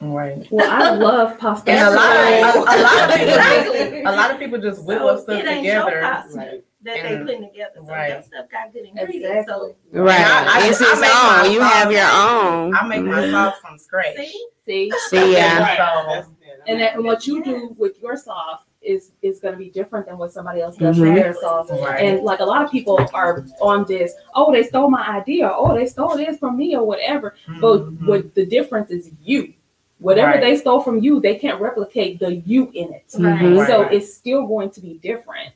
Right. 0.00 0.46
Well, 0.50 0.70
I 0.70 0.90
love 0.94 1.38
pasta. 1.38 1.70
And 1.72 1.88
a 1.88 1.90
lot 1.90 2.16
of 2.16 2.54
a, 2.54 2.58
a 2.58 2.78
lot 2.82 3.10
of 3.10 3.16
people, 3.16 3.28
Exactly. 3.34 4.02
a 4.02 4.12
lot 4.12 4.30
of 4.30 4.38
people 4.38 4.60
just 4.60 4.84
whip 4.84 4.98
So 4.98 5.08
up 5.08 5.20
stuff 5.22 5.40
it 5.40 5.46
ain't 5.48 5.64
your 5.64 5.84
together. 5.84 6.00
pasta 6.02 6.36
Right. 6.38 6.64
that 6.82 6.96
And- 6.98 7.28
they 7.28 7.32
putting 7.34 7.48
together. 7.50 7.72
So 7.76 7.82
right. 7.88 8.08
that 8.10 8.24
stuff 8.26 8.46
got 8.50 8.72
good 8.72 8.84
ingredients. 8.86 9.48
So 9.48 9.74
Right. 9.92 10.20
I- 10.20 10.60
I- 10.64 10.68
it's 10.68 10.80
I 10.80 10.92
its 10.92 11.46
own. 11.48 11.52
You 11.52 11.60
have 11.62 11.90
your 11.90 12.06
own. 12.08 12.74
I 12.76 12.86
make 12.86 13.02
my 13.02 13.22
Mhm. 13.22 13.30
sauce 13.32 13.58
from 13.60 13.76
scratch. 13.78 14.14
see, 14.16 14.46
See, 14.64 14.90
See, 15.08 15.32
yeah. 15.32 15.58
Right. 15.62 15.76
So- 15.78 16.06
That's- 16.08 16.26
yeah, 16.42 16.52
that 16.58 16.68
and 16.68 16.78
makes 16.78 16.90
that, 16.90 16.94
and 16.96 17.04
what 17.04 17.22
sense. 17.22 17.26
you 17.26 17.42
do 17.44 17.74
with 17.78 18.00
your 18.00 18.16
sauce 18.16 18.60
is 18.80 19.10
is 19.22 19.40
going 19.40 19.52
to 19.52 19.58
be 19.58 19.70
different 19.70 20.06
than 20.06 20.16
what 20.16 20.32
somebody 20.32 20.60
else 20.60 20.76
does 20.76 20.96
Mhm. 20.96 21.00
with 21.12 21.14
their 21.16 21.34
sauce. 21.34 21.68
Right. 21.72 22.04
And 22.04 22.22
like 22.22 22.38
a 22.38 22.44
lot 22.44 22.62
of 22.62 22.70
people 22.70 23.00
are 23.12 23.44
on 23.60 23.84
this, 23.88 24.14
oh, 24.36 24.52
they 24.52 24.62
stole 24.62 24.88
my 24.88 25.04
idea, 25.08 25.50
oh, 25.52 25.74
they 25.74 25.86
stole 25.86 26.16
this 26.16 26.38
from 26.38 26.56
me 26.56 26.76
or 26.76 26.84
whatever. 26.84 27.34
But 27.60 27.78
Mhm. 27.78 28.06
what 28.06 28.34
the 28.36 28.46
difference 28.46 28.90
is 28.90 29.10
you. 29.24 29.52
Whatever 30.00 30.32
Right. 30.32 30.40
they 30.40 30.56
stole 30.56 30.80
from 30.80 31.00
you, 31.02 31.20
they 31.20 31.34
can't 31.36 31.60
replicate 31.60 32.20
the 32.20 32.36
you 32.36 32.70
in 32.72 32.92
it. 32.92 33.04
Mhm. 33.10 33.66
So 33.66 33.82
Right. 33.82 33.92
it's 33.94 34.14
still 34.14 34.46
going 34.46 34.70
to 34.70 34.80
be 34.80 34.94
different. 35.02 35.50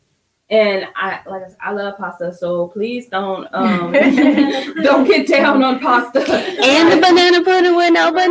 And 0.52 0.86
I 0.96 1.20
like 1.26 1.44
I 1.44 1.48
said, 1.48 1.56
I 1.62 1.72
love 1.72 1.96
pasta, 1.96 2.30
so 2.34 2.68
please 2.68 3.08
don't 3.08 3.48
um 3.54 3.90
don't 4.82 5.06
get 5.06 5.26
down 5.26 5.62
on 5.64 5.78
pasta. 5.80 6.20
And 6.20 6.92
the 6.92 6.96
banana 7.00 7.42
pudding 7.42 7.74
with 7.74 7.90
no 7.94 8.08
I 8.08 8.10
don't 8.10 8.14
know 8.14 8.26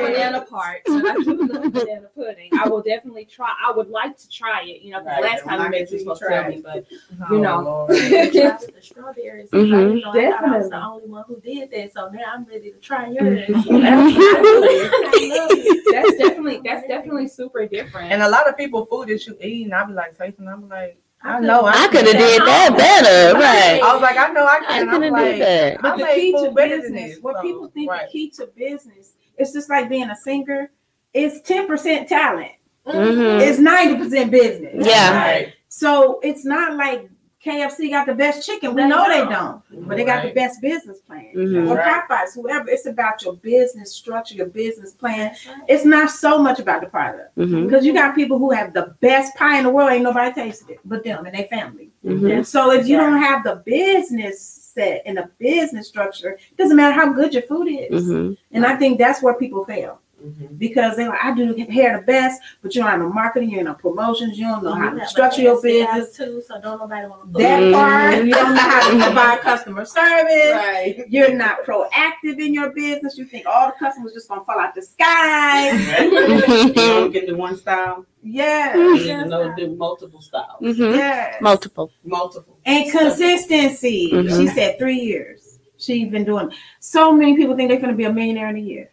banana. 0.00 0.08
banana 0.08 0.40
part. 0.46 0.80
but 0.86 1.06
I 1.06 1.16
do 1.18 1.36
love 1.52 1.70
banana 1.74 2.08
pudding. 2.16 2.48
I 2.58 2.66
will 2.66 2.80
definitely 2.80 3.26
try. 3.26 3.50
I 3.62 3.72
would 3.72 3.90
like 3.90 4.16
to 4.16 4.26
try 4.30 4.62
it. 4.64 4.80
You 4.80 4.92
know, 4.92 5.02
Right. 5.04 5.22
last 5.22 5.44
time 5.44 5.60
I'm 5.60 5.66
you 5.66 5.70
made 5.70 5.80
not 5.82 5.90
you 5.92 5.98
supposed 5.98 6.20
to 6.22 6.26
try 6.28 6.40
tell 6.42 6.50
me, 6.50 6.62
but 6.62 6.86
Oh, 7.28 7.34
you 7.34 7.40
know. 7.42 7.60
Lord. 7.60 7.90
the 7.90 8.72
strawberries. 8.80 9.50
Mhm. 9.50 9.74
I, 9.74 9.80
you 9.94 10.00
know, 10.00 10.12
I 10.12 10.30
thought 10.30 10.44
I 10.44 10.56
was 10.56 10.64
Definitely. 10.70 10.70
the 10.70 10.82
only 10.82 11.08
one 11.08 11.24
who 11.28 11.36
did 11.40 11.70
that. 11.72 11.92
So 11.92 12.08
now 12.08 12.24
I'm 12.32 12.44
ready 12.44 12.70
to 12.72 12.78
try 12.78 13.08
yours. 13.08 13.46
that's 15.92 16.16
definitely 16.16 16.60
that's 16.64 16.86
definitely 16.86 17.28
super 17.28 17.66
different. 17.66 18.12
And 18.12 18.22
a 18.22 18.28
lot 18.28 18.48
of 18.48 18.56
people 18.56 18.86
food 18.86 19.08
that 19.08 19.26
you 19.26 19.36
eat, 19.40 19.64
and 19.64 19.74
I 19.74 19.84
be 19.84 19.92
like 19.92 20.14
tasting. 20.26 20.48
I'm 20.48 20.68
like, 20.68 20.98
I 21.22 21.38
could- 21.38 21.46
know 21.46 21.64
I 21.66 21.72
can 21.72 21.90
could 21.90 22.06
have 22.06 22.16
did 22.16 22.42
that 22.42 22.74
better. 22.76 23.38
Right. 23.38 23.80
I 23.82 23.92
was 23.92 24.02
like, 24.02 24.16
I 24.16 24.28
know 24.32 24.44
I 24.44 24.56
I 24.56 24.60
can. 24.78 24.86
could 24.86 24.94
I'm 24.96 25.02
have 25.02 25.12
like, 25.12 25.24
did 25.36 25.40
that. 25.42 25.78
I 25.78 25.82
But 25.82 25.96
the 25.98 26.04
make 26.04 26.14
key 26.16 26.32
to 26.32 26.38
food 26.38 26.54
business, 26.54 27.18
what 27.20 27.36
so, 27.36 27.42
people 27.42 27.68
think 27.68 27.90
right. 27.90 28.06
the 28.06 28.12
key 28.12 28.30
to 28.30 28.46
business, 28.56 29.14
it's 29.38 29.52
just 29.52 29.68
like 29.70 29.88
being 29.88 30.10
a 30.10 30.16
singer. 30.16 30.70
It's 31.14 31.40
ten 31.46 31.66
percent 31.66 32.08
talent. 32.08 32.52
Mhm. 32.86 33.40
It's 33.40 33.58
ninety 33.58 33.96
percent 34.02 34.30
business. 34.30 34.86
Yeah. 34.86 35.16
Right. 35.16 35.54
So 35.68 36.18
it's 36.22 36.44
not 36.44 36.76
like 36.76 37.08
KFC 37.44 37.90
got 37.90 38.06
the 38.06 38.14
best 38.14 38.46
chicken. 38.46 38.74
We 38.74 38.82
They 38.82 38.88
know 38.88 39.08
they 39.08 39.18
don't. 39.18 39.62
don't, 39.70 39.88
but 39.88 39.96
they 39.96 40.04
got 40.04 40.22
the 40.22 40.30
best 40.32 40.60
business 40.60 41.00
plan. 41.00 41.32
Mhm. 41.34 41.68
Or 41.70 41.74
Right. 41.76 42.02
Popeyes, 42.08 42.34
whoever. 42.34 42.68
It's 42.70 42.86
about 42.86 43.22
your 43.22 43.34
business 43.34 43.92
structure, 43.92 44.34
your 44.36 44.46
business 44.46 44.92
plan. 44.92 45.32
It's 45.68 45.84
not 45.84 46.10
so 46.10 46.38
much 46.38 46.60
about 46.60 46.82
the 46.82 46.86
product 46.88 47.36
Mhm. 47.36 47.64
because 47.64 47.84
you 47.84 47.92
got 47.92 48.14
people 48.14 48.38
who 48.38 48.50
have 48.50 48.72
the 48.72 48.94
best 49.00 49.34
pie 49.36 49.58
in 49.58 49.64
the 49.64 49.70
world. 49.70 49.90
Ain't 49.90 50.04
nobody 50.04 50.32
tasted 50.32 50.70
it 50.70 50.80
but 50.84 51.02
them 51.02 51.26
and 51.26 51.34
their 51.36 51.46
family. 51.46 51.90
Mhm. 52.04 52.32
And 52.32 52.46
so 52.46 52.70
if 52.70 52.86
you 52.86 52.96
don't 52.96 53.18
have 53.18 53.42
the 53.42 53.56
business 53.66 54.40
set 54.74 55.02
and 55.04 55.18
the 55.18 55.28
business 55.38 55.88
structure, 55.88 56.30
it 56.30 56.56
doesn't 56.56 56.76
matter 56.76 56.92
how 56.92 57.12
good 57.12 57.34
your 57.34 57.42
food 57.42 57.68
is. 57.68 58.08
Mhm. 58.08 58.36
And 58.52 58.64
I 58.64 58.76
think 58.76 58.98
that's 58.98 59.20
where 59.20 59.34
people 59.34 59.64
fail. 59.64 59.98
Mhm. 60.22 60.58
because 60.58 60.96
they're 60.96 61.08
like, 61.08 61.24
I 61.24 61.34
do 61.34 61.54
hair 61.68 61.98
the 61.98 62.06
best, 62.06 62.40
but 62.62 62.74
you 62.74 62.80
don't 62.82 62.90
have 62.90 63.00
no 63.00 63.08
marketing, 63.12 63.50
you 63.50 63.56
ain't 63.58 63.66
no 63.66 63.74
promotions, 63.74 64.38
you 64.38 64.46
don't 64.46 64.62
know 64.62 64.72
how 64.72 64.92
You 64.92 65.00
to 65.00 65.06
structure 65.06 65.42
your 65.42 65.54
nasty 65.54 65.80
ass 65.82 65.98
business. 66.06 66.16
too, 66.16 66.42
so 66.46 66.60
don't 66.60 66.78
nobody 66.78 67.06
want 67.08 67.32
to. 67.32 67.38
That 67.42 67.60
Mhm. 67.62 67.72
part, 67.74 68.24
you 68.24 68.32
don't 68.32 68.54
know 68.54 68.60
how 68.60 68.90
to 68.90 69.04
provide 69.04 69.40
customer 69.40 69.84
service. 69.84 70.52
Right. 70.52 71.04
You're 71.08 71.34
not 71.34 71.64
proactive 71.64 72.38
in 72.38 72.54
your 72.54 72.70
business. 72.70 73.18
You 73.18 73.24
think 73.24 73.46
all 73.46 73.66
the 73.68 73.72
customers 73.84 74.12
just 74.12 74.28
gonna 74.28 74.44
fall 74.44 74.58
out 74.60 74.74
the 74.74 74.82
sky. 74.82 75.70
you 76.02 76.72
don't 76.74 77.10
get 77.10 77.26
the 77.26 77.34
one 77.34 77.56
style. 77.56 78.06
Yeah. 78.22 78.76
You 78.76 78.94
need 78.94 79.26
know 79.28 79.52
do 79.56 79.74
multiple 79.74 80.20
styles. 80.20 80.60
Mhm. 80.60 80.96
Yeah. 80.96 81.36
Multiple. 81.40 81.90
Multiple. 82.04 82.56
And 82.64 82.90
consistency. 82.90 84.10
Mhm. 84.12 84.36
She 84.40 84.46
said 84.48 84.78
three 84.78 85.00
years. 85.00 85.58
She's 85.78 86.08
been 86.10 86.24
doing. 86.24 86.50
So 86.78 87.12
many 87.12 87.36
people 87.36 87.56
think 87.56 87.68
they're 87.70 87.80
gonna 87.80 87.94
be 87.94 88.04
a 88.04 88.12
millionaire 88.12 88.48
in 88.50 88.56
a 88.56 88.60
year, 88.60 88.90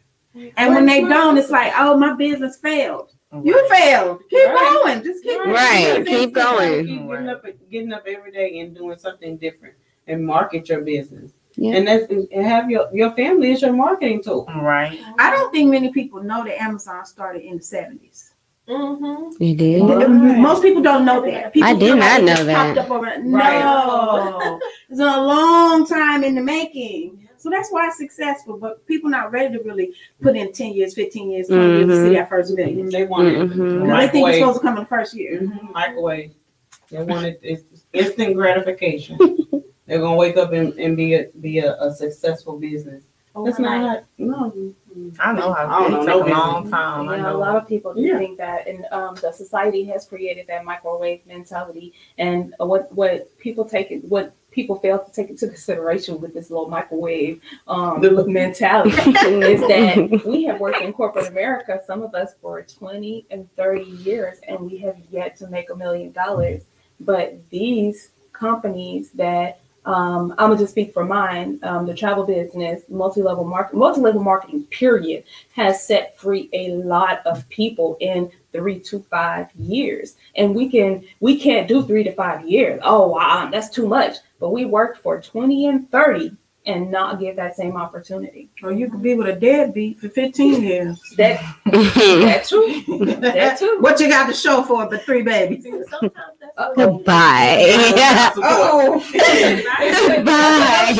and 0.58 0.74
when 0.76 0.86
they 0.86 1.02
don't, 1.04 1.38
it's 1.38 1.50
like, 1.50 1.74
oh, 1.78 1.98
my 1.98 2.14
business 2.16 2.58
failed. 2.58 3.12
You 3.44 3.68
failed. 3.70 4.22
Keep 4.30 4.48
Right. 4.48 4.82
going. 4.84 5.04
Just 5.04 5.24
keep 5.24 5.40
Right. 5.40 6.04
going. 6.04 6.06
Keep 6.06 6.34
going. 6.34 6.86
Keep 6.88 7.08
getting 7.10 7.30
up, 7.30 7.46
getting 7.70 7.94
up 7.94 8.04
every 8.08 8.32
day 8.32 8.60
and 8.60 8.76
doing 8.76 8.98
something 8.98 9.38
different 9.38 9.76
and 10.08 10.26
market 10.26 10.68
your 10.70 10.82
business. 10.82 11.34
Yeah. 11.56 11.76
And 11.76 11.88
that's 11.88 12.10
and 12.12 12.28
have 12.46 12.72
your 12.72 12.88
your 12.94 13.12
family 13.12 13.52
is 13.52 13.62
your 13.62 13.74
marketing 13.74 14.24
tool. 14.24 14.48
Right. 14.48 15.00
I 15.20 15.30
don't 15.30 15.52
think 15.52 15.70
many 15.70 15.92
people 15.92 16.24
know 16.24 16.44
that 16.44 16.60
Amazon 16.62 17.06
started 17.06 17.44
in 17.44 17.58
the 17.58 17.64
seventies. 17.64 18.34
Mm-hmm. 18.68 19.44
You 19.44 19.56
did. 19.56 19.82
Right. 19.84 20.08
Most 20.40 20.62
people 20.64 20.82
don't 20.82 21.06
know 21.06 21.22
that. 21.22 21.54
People 21.54 21.70
I 21.70 21.74
did 21.76 21.98
not 21.98 22.24
know 22.24 22.44
that. 22.44 22.76
popped 22.76 22.78
up 22.80 22.92
over- 22.92 23.18
No, 23.20 24.60
it's 24.90 25.00
a 25.00 25.04
long 25.04 25.86
time 25.88 26.24
in 26.24 26.36
the 26.36 26.42
making. 26.42 27.29
So 27.40 27.50
that's 27.50 27.72
why 27.72 27.88
it's 27.88 27.98
successful. 27.98 28.58
But 28.58 28.86
people 28.86 29.10
not 29.10 29.32
ready 29.32 29.58
to 29.58 29.64
really 29.64 29.94
put 30.22 30.36
in 30.36 30.52
ten 30.52 30.74
years, 30.74 30.94
fifteen 30.94 31.32
years, 31.32 31.48
twenty 31.48 31.78
years 31.78 31.88
to 31.88 32.04
see 32.10 32.16
that 32.16 32.30
first 32.30 32.54
million. 32.54 32.90
They 32.90 33.06
want 33.06 33.28
it. 33.30 33.38
Mhm. 33.38 33.98
They 34.00 34.08
think 34.10 34.28
it's 34.28 34.38
supposed 34.40 34.60
to 34.60 34.62
come 34.62 34.78
in 34.78 34.84
the 34.84 34.88
first 34.88 35.14
year. 35.14 35.40
Mhm, 35.42 35.72
Microwave. 35.74 36.32
They 36.92 37.04
want 37.04 37.26
it. 37.26 37.40
It's 37.42 37.64
instant 37.94 38.36
gratification. 38.36 39.18
They're 39.86 40.00
gonna 40.00 40.16
wake 40.16 40.38
up 40.38 40.52
and, 40.54 40.74
and 40.80 40.96
be 40.96 41.16
a 41.16 41.28
be 41.42 41.60
a, 41.60 41.76
a 41.82 41.94
successful 41.94 42.60
business. 42.60 43.04
That's 43.46 43.58
not 43.60 44.04
no. 44.18 44.74
I 45.20 45.32
know 45.34 45.54
I 45.54 45.66
how 45.66 45.88
don't 45.88 45.92
know 45.92 46.00
take 46.00 46.08
no 46.08 46.24
a 46.26 46.28
long 46.28 46.64
business. 46.64 46.72
time. 46.72 47.10
I 47.10 47.18
Yeah, 47.18 47.32
a 47.32 47.34
lot 47.34 47.56
of 47.56 47.68
people 47.68 47.94
do 47.94 48.02
Yeah. 48.02 48.18
think 48.18 48.38
that, 48.38 48.68
and 48.68 48.86
um, 48.92 49.16
the 49.22 49.32
society 49.32 49.84
has 49.86 50.06
created 50.06 50.46
that 50.48 50.66
microwave 50.66 51.26
mentality. 51.26 51.94
And 52.18 52.54
what 52.60 52.92
what 52.94 53.36
people 53.40 53.64
take 53.66 53.92
it, 53.92 54.04
what 54.04 54.34
people 54.60 54.78
fail 54.80 55.00
to 55.00 55.12
take 55.14 55.30
into 55.30 55.48
consideration 55.48 56.20
with 56.20 56.34
this 56.34 56.50
little 56.50 56.68
microwave 56.68 57.42
um, 57.68 58.02
mentality 58.28 58.90
is 59.00 59.62
that 59.62 60.24
we 60.26 60.44
have 60.44 60.60
worked 60.60 60.82
in 60.82 60.92
corporate 60.92 61.28
America, 61.28 61.80
some 61.88 62.02
of 62.02 62.14
us 62.14 62.34
for 62.42 62.62
twenty 62.64 63.26
and 63.32 63.50
thirty 63.56 63.90
years, 63.90 64.38
and 64.48 64.60
we 64.60 64.78
have 64.78 64.98
yet 65.10 65.38
to 65.38 65.48
make 65.48 65.70
a 65.70 65.76
million 65.76 66.12
dollars. 66.12 66.64
But 67.00 67.50
these 67.50 68.10
companies 68.34 69.12
that 69.12 69.62
um, 69.86 70.32
I'm 70.38 70.50
gonna 70.50 70.58
just 70.58 70.72
speak 70.72 70.94
for 70.94 71.06
mine. 71.06 71.60
Um, 71.64 71.86
the 71.86 71.96
travel 71.96 72.26
business, 72.26 72.84
multi-level 72.90 73.46
market, 73.46 73.76
multi-level 73.78 74.22
marketing, 74.22 74.66
period, 74.66 75.24
has 75.56 75.88
set 75.88 76.18
free 76.18 76.50
a 76.54 76.72
lot 76.74 77.26
of 77.26 77.48
people 77.50 77.98
in 78.02 78.30
three 78.52 78.80
to 78.82 79.00
five 79.10 79.48
years. 79.56 80.16
And 80.36 80.54
we 80.54 80.70
can 80.70 81.06
we 81.22 81.40
can't 81.40 81.68
do 81.68 81.84
three 81.84 82.04
to 82.04 82.12
five 82.12 82.48
years. 82.48 82.82
Oh 82.84 83.08
wow, 83.08 83.50
that's 83.52 83.70
too 83.70 83.88
much. 83.88 84.18
But 84.40 84.50
we 84.52 84.66
worked 84.66 85.00
for 85.00 85.22
20 85.22 85.68
and 85.68 85.90
30 85.92 86.32
and 86.66 86.92
not 86.92 87.20
get 87.20 87.36
that 87.36 87.56
same 87.56 87.76
opportunity. 87.78 88.50
Or 88.64 88.72
you 88.72 88.90
could 88.92 89.02
be 89.02 89.16
with 89.16 89.28
a 89.28 89.34
deadbeat 89.40 89.98
for 90.00 90.10
fifteen 90.10 90.62
years. 90.62 91.02
That 91.18 91.40
that 91.66 92.44
too. 92.46 92.84
That 93.22 93.58
too. 93.58 93.78
What 93.80 94.00
you 94.00 94.10
got 94.10 94.28
to 94.28 94.34
show 94.34 94.62
for 94.64 94.84
it 94.84 94.90
but 94.92 95.02
three 95.04 95.22
babies? 95.24 95.64
Sometimes 95.90 96.12
that's 96.40 96.54
Uh-oh. 96.58 96.74
Goodbye. 96.76 97.66
Oh, 98.44 99.00
Goodbye. 99.12 100.94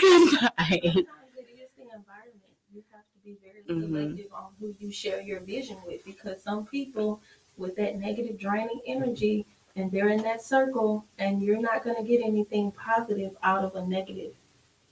Goodbye. 0.00 0.80
it 0.82 0.96
is 0.96 1.70
the 1.76 1.82
environment. 1.94 2.52
You 2.72 2.82
have 2.92 3.02
to 3.02 3.18
be 3.24 3.36
very 3.42 3.62
Mhm. 3.68 3.92
selective 3.92 4.32
on 4.32 4.46
who 4.60 4.74
you 4.78 4.90
share 4.92 5.20
your 5.20 5.40
vision 5.40 5.76
with 5.86 6.04
because 6.04 6.42
some 6.42 6.64
people 6.66 7.20
with 7.58 7.76
that 7.76 7.98
negative 7.98 8.38
draining 8.38 8.80
energy 8.86 9.44
and 9.76 9.90
they're 9.90 10.10
in 10.10 10.22
that 10.22 10.42
circle 10.42 11.04
and 11.18 11.42
you're 11.42 11.60
not 11.60 11.82
going 11.84 11.96
to 11.96 12.02
get 12.02 12.22
anything 12.24 12.72
positive 12.72 13.32
out 13.42 13.64
of 13.64 13.74
a 13.74 13.86
negative. 13.86 14.32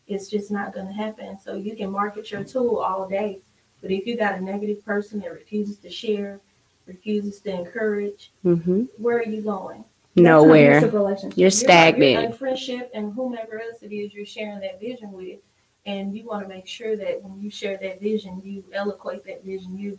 It's 0.06 0.28
just 0.28 0.50
not 0.50 0.72
going 0.74 0.86
to 0.86 0.92
happen. 0.92 1.38
So 1.42 1.54
you 1.54 1.76
can 1.76 1.90
market 1.90 2.30
your 2.30 2.44
tool 2.44 2.78
all 2.78 3.08
day, 3.08 3.40
but 3.82 3.90
if 3.90 4.06
you 4.06 4.16
got 4.16 4.36
a 4.38 4.40
negative 4.40 4.84
person 4.84 5.20
that 5.20 5.32
refuses 5.32 5.76
to 5.78 5.90
share, 5.90 6.40
refuses 6.86 7.40
to 7.40 7.50
encourage, 7.52 8.32
hmm 8.42 8.84
where 8.98 9.18
are 9.18 9.24
you 9.24 9.42
going? 9.42 9.84
Nowhere. 10.16 10.80
That's 10.80 10.92
a 10.92 10.98
relationship. 10.98 11.38
You're 11.38 11.44
You're 11.44 11.50
stagnant. 11.50 12.24
in 12.24 12.32
friendship 12.32 12.90
and 12.94 13.12
whomever 13.12 13.60
else 13.60 13.82
it 13.82 13.92
is 13.94 14.12
you're 14.12 14.26
sharing 14.26 14.60
that 14.60 14.80
vision 14.80 15.12
with. 15.12 15.38
And 15.86 16.14
you 16.16 16.26
want 16.26 16.42
to 16.42 16.48
make 16.48 16.66
sure 16.66 16.96
that 16.96 17.22
when 17.22 17.40
you 17.40 17.50
share 17.50 17.78
that 17.78 18.00
vision, 18.00 18.42
you 18.44 18.64
eloquate 18.74 19.24
that 19.24 19.44
vision. 19.44 19.78
You, 19.78 19.98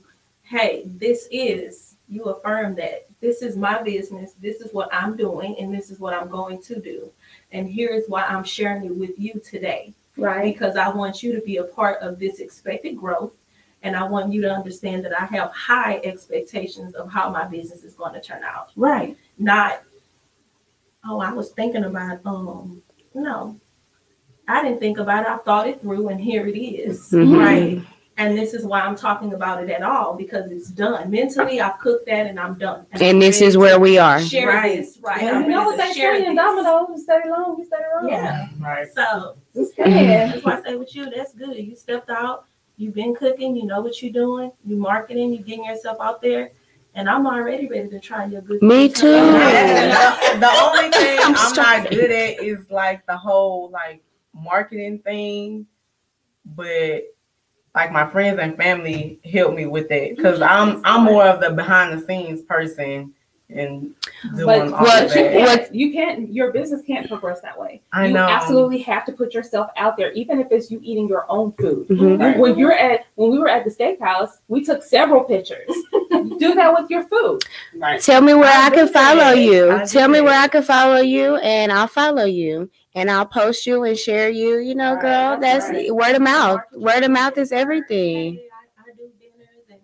hey, 0.51 0.83
this 0.85 1.29
is, 1.31 1.95
you 2.09 2.23
affirm 2.25 2.75
that 2.75 3.05
this 3.21 3.41
is 3.41 3.55
my 3.55 3.81
business. 3.81 4.33
This 4.33 4.59
is 4.59 4.73
what 4.73 4.89
I'm 4.93 5.15
doing, 5.15 5.55
and 5.59 5.73
this 5.73 5.89
is 5.89 5.97
what 5.97 6.13
I'm 6.13 6.27
going 6.27 6.61
to 6.63 6.81
do. 6.81 7.09
And 7.53 7.69
here 7.69 7.89
is 7.89 8.03
why 8.09 8.23
I'm 8.25 8.43
sharing 8.43 8.83
it 8.83 8.93
with 8.95 9.17
you 9.17 9.39
today. 9.49 9.93
Right. 10.17 10.53
Because 10.53 10.75
I 10.75 10.89
want 10.89 11.23
you 11.23 11.33
to 11.33 11.41
be 11.45 11.57
a 11.57 11.63
part 11.63 12.01
of 12.01 12.19
this 12.19 12.39
expected 12.39 12.97
growth. 12.97 13.33
And 13.83 13.95
I 13.95 14.03
want 14.03 14.33
you 14.33 14.41
to 14.41 14.51
understand 14.51 15.05
that 15.05 15.17
I 15.19 15.25
have 15.37 15.51
high 15.53 16.01
expectations 16.03 16.95
of 16.95 17.09
how 17.09 17.29
my 17.29 17.45
business 17.47 17.83
is 17.83 17.93
going 17.95 18.13
to 18.13 18.21
turn 18.21 18.43
out 18.43 18.67
right. 18.75 19.17
not 19.39 19.81
oh 21.03 21.19
i 21.19 21.31
was 21.33 21.49
thinking 21.53 21.85
about 21.85 22.19
um 22.27 22.79
no 23.15 23.59
i 24.47 24.61
didn't 24.61 24.79
think 24.79 24.99
about 24.99 25.23
it 25.23 25.29
i 25.29 25.37
thought 25.37 25.67
it 25.67 25.81
through 25.81 26.09
and 26.09 26.21
here 26.21 26.45
it 26.45 26.55
is, 26.55 27.09
Mhm. 27.11 27.39
right 27.39 27.81
and 28.17 28.37
this 28.37 28.53
is 28.53 28.65
why 28.65 28.81
i'm 28.81 28.95
talking 28.95 29.33
about 29.33 29.63
it 29.63 29.69
at 29.69 29.81
all 29.83 30.15
because 30.15 30.51
it's 30.51 30.69
done 30.69 31.09
mentally 31.09 31.59
i've 31.61 31.79
cooked 31.79 32.05
that 32.05 32.27
and 32.27 32.39
i'm 32.39 32.55
done 32.57 32.85
And 32.91 33.01
I'm 33.01 33.19
this 33.19 33.41
is 33.41 33.57
where 33.57 33.79
we 33.79 33.97
are. 33.97 34.21
share 34.21 34.47
Right. 34.47 34.77
this 34.77 34.97
right 35.01 35.21
Yeah. 35.23 35.39
You 35.41 35.47
know, 35.47 35.57
ready 35.59 35.67
with 35.67 35.75
to 35.75 35.77
that 35.87 35.95
share 35.95 36.13
and 36.15 36.35
dominoes, 36.35 36.87
you 36.89 36.97
stay 37.01 37.21
long, 37.29 37.55
you 37.57 37.65
stay 37.65 37.77
wrong. 37.95 38.09
yeah 38.09 38.47
Right. 38.59 38.87
so 38.93 39.35
Just 39.55 39.73
yeah, 39.77 40.27
that's 40.31 40.43
why 40.43 40.57
I 40.57 40.61
say 40.61 40.75
with 40.75 40.95
you, 40.95 41.09
that's 41.09 41.33
good. 41.33 41.55
You 41.57 41.75
stepped 41.75 42.09
out, 42.09 42.45
you've 42.77 42.93
been 42.95 43.15
cooking, 43.15 43.55
you 43.55 43.65
know 43.65 43.81
what 43.81 44.01
you're 44.01 44.11
doing, 44.13 44.51
you 44.65 44.75
marketing, 44.75 45.31
you 45.33 45.39
getting 45.39 45.65
yourself 45.65 45.97
out 46.01 46.21
there, 46.21 46.51
and 46.95 47.09
I'm 47.09 47.25
already 47.27 47.67
ready 47.67 47.89
to 47.89 47.99
try 47.99 48.25
your 48.25 48.41
good. 48.41 48.61
Me 48.61 48.89
too. 48.89 49.07
The, 49.11 50.37
the 50.39 50.51
only 50.65 50.89
thing 51.01 51.19
I'm 51.21 51.35
I'm, 51.35 51.53
sorry. 51.55 51.81
not 51.83 51.89
good 51.91 52.11
at 52.11 52.43
is 52.43 52.69
like 52.69 53.05
the 53.05 53.17
whole 53.17 53.69
like 53.71 54.01
marketing 54.33 54.99
thing, 54.99 55.65
but 56.45 57.03
like 57.75 57.91
my 57.91 58.05
friends 58.09 58.39
and 58.39 58.55
family 58.57 59.19
help 59.23 59.53
me 59.55 59.65
with 59.65 59.87
that 59.89 60.15
because 60.15 60.41
I'm 60.41 60.81
I'm 60.85 61.03
more 61.05 61.23
of 61.25 61.39
the 61.39 61.51
behind 61.51 61.97
the 61.97 62.05
scenes 62.05 62.41
person 62.41 63.13
and 63.49 63.93
doing 64.37 64.45
But 64.45 64.73
all 64.73 64.83
what- 64.83 65.03
of 65.07 65.15
you 65.15 65.23
that. 65.23 65.33
can't, 65.59 65.75
you 65.75 65.91
can't, 65.91 66.33
your 66.33 66.53
business 66.53 66.81
can't 66.87 67.05
progress 67.09 67.41
that 67.41 67.59
way. 67.59 67.81
I 67.91 68.05
you 68.07 68.13
know. 68.13 68.25
absolutely 68.25 68.79
have 68.83 69.03
to 69.07 69.11
put 69.11 69.33
yourself 69.33 69.69
out 69.75 69.97
there, 69.97 70.13
even 70.13 70.39
if 70.39 70.47
it's 70.51 70.71
you 70.71 70.79
eating 70.81 71.09
your 71.09 71.25
own 71.29 71.51
food. 71.53 71.85
Mhm. 71.89 72.37
When 72.37 72.57
you're 72.57 72.71
at, 72.71 73.07
when 73.15 73.29
we 73.29 73.39
were 73.39 73.49
at 73.49 73.65
the 73.65 73.69
steakhouse, 73.69 74.37
we 74.47 74.63
took 74.63 74.81
several 74.83 75.25
pictures. 75.25 75.67
Do 76.11 76.53
that 76.55 76.73
with 76.79 76.89
your 76.89 77.03
food. 77.03 77.43
Right. 77.75 77.99
Tell 78.01 78.21
me 78.21 78.33
where 78.33 78.45
I, 78.51 78.67
I 78.67 78.69
can 78.69 78.87
follow 78.87 79.15
that. 79.17 79.37
you. 79.39 79.69
I 79.71 79.83
Tell 79.85 80.07
me 80.07 80.21
where. 80.21 80.39
I 80.39 80.47
can 80.47 80.63
follow 80.63 81.01
you, 81.01 81.35
and 81.37 81.73
I'll 81.73 81.87
follow 81.87 82.23
you, 82.25 82.69
and 82.95 83.09
I'll 83.09 83.25
post 83.25 83.65
you 83.65 83.83
and 83.83 83.97
share 83.97 84.29
you. 84.29 84.59
You 84.59 84.75
know, 84.75 84.93
Right, 84.93 85.01
girl, 85.01 85.39
that's 85.39 85.67
that's 85.67 85.69
right. 85.77 85.95
word 85.95 86.15
of 86.15 86.21
mouth. 86.21 86.61
Word 86.73 87.03
of 87.03 87.11
mouth 87.11 87.37
is 87.37 87.51
everything. 87.51 88.39
I, 88.77 88.81
I 88.81 88.93
do 88.95 89.09
dinners 89.19 89.65
and 89.69 89.79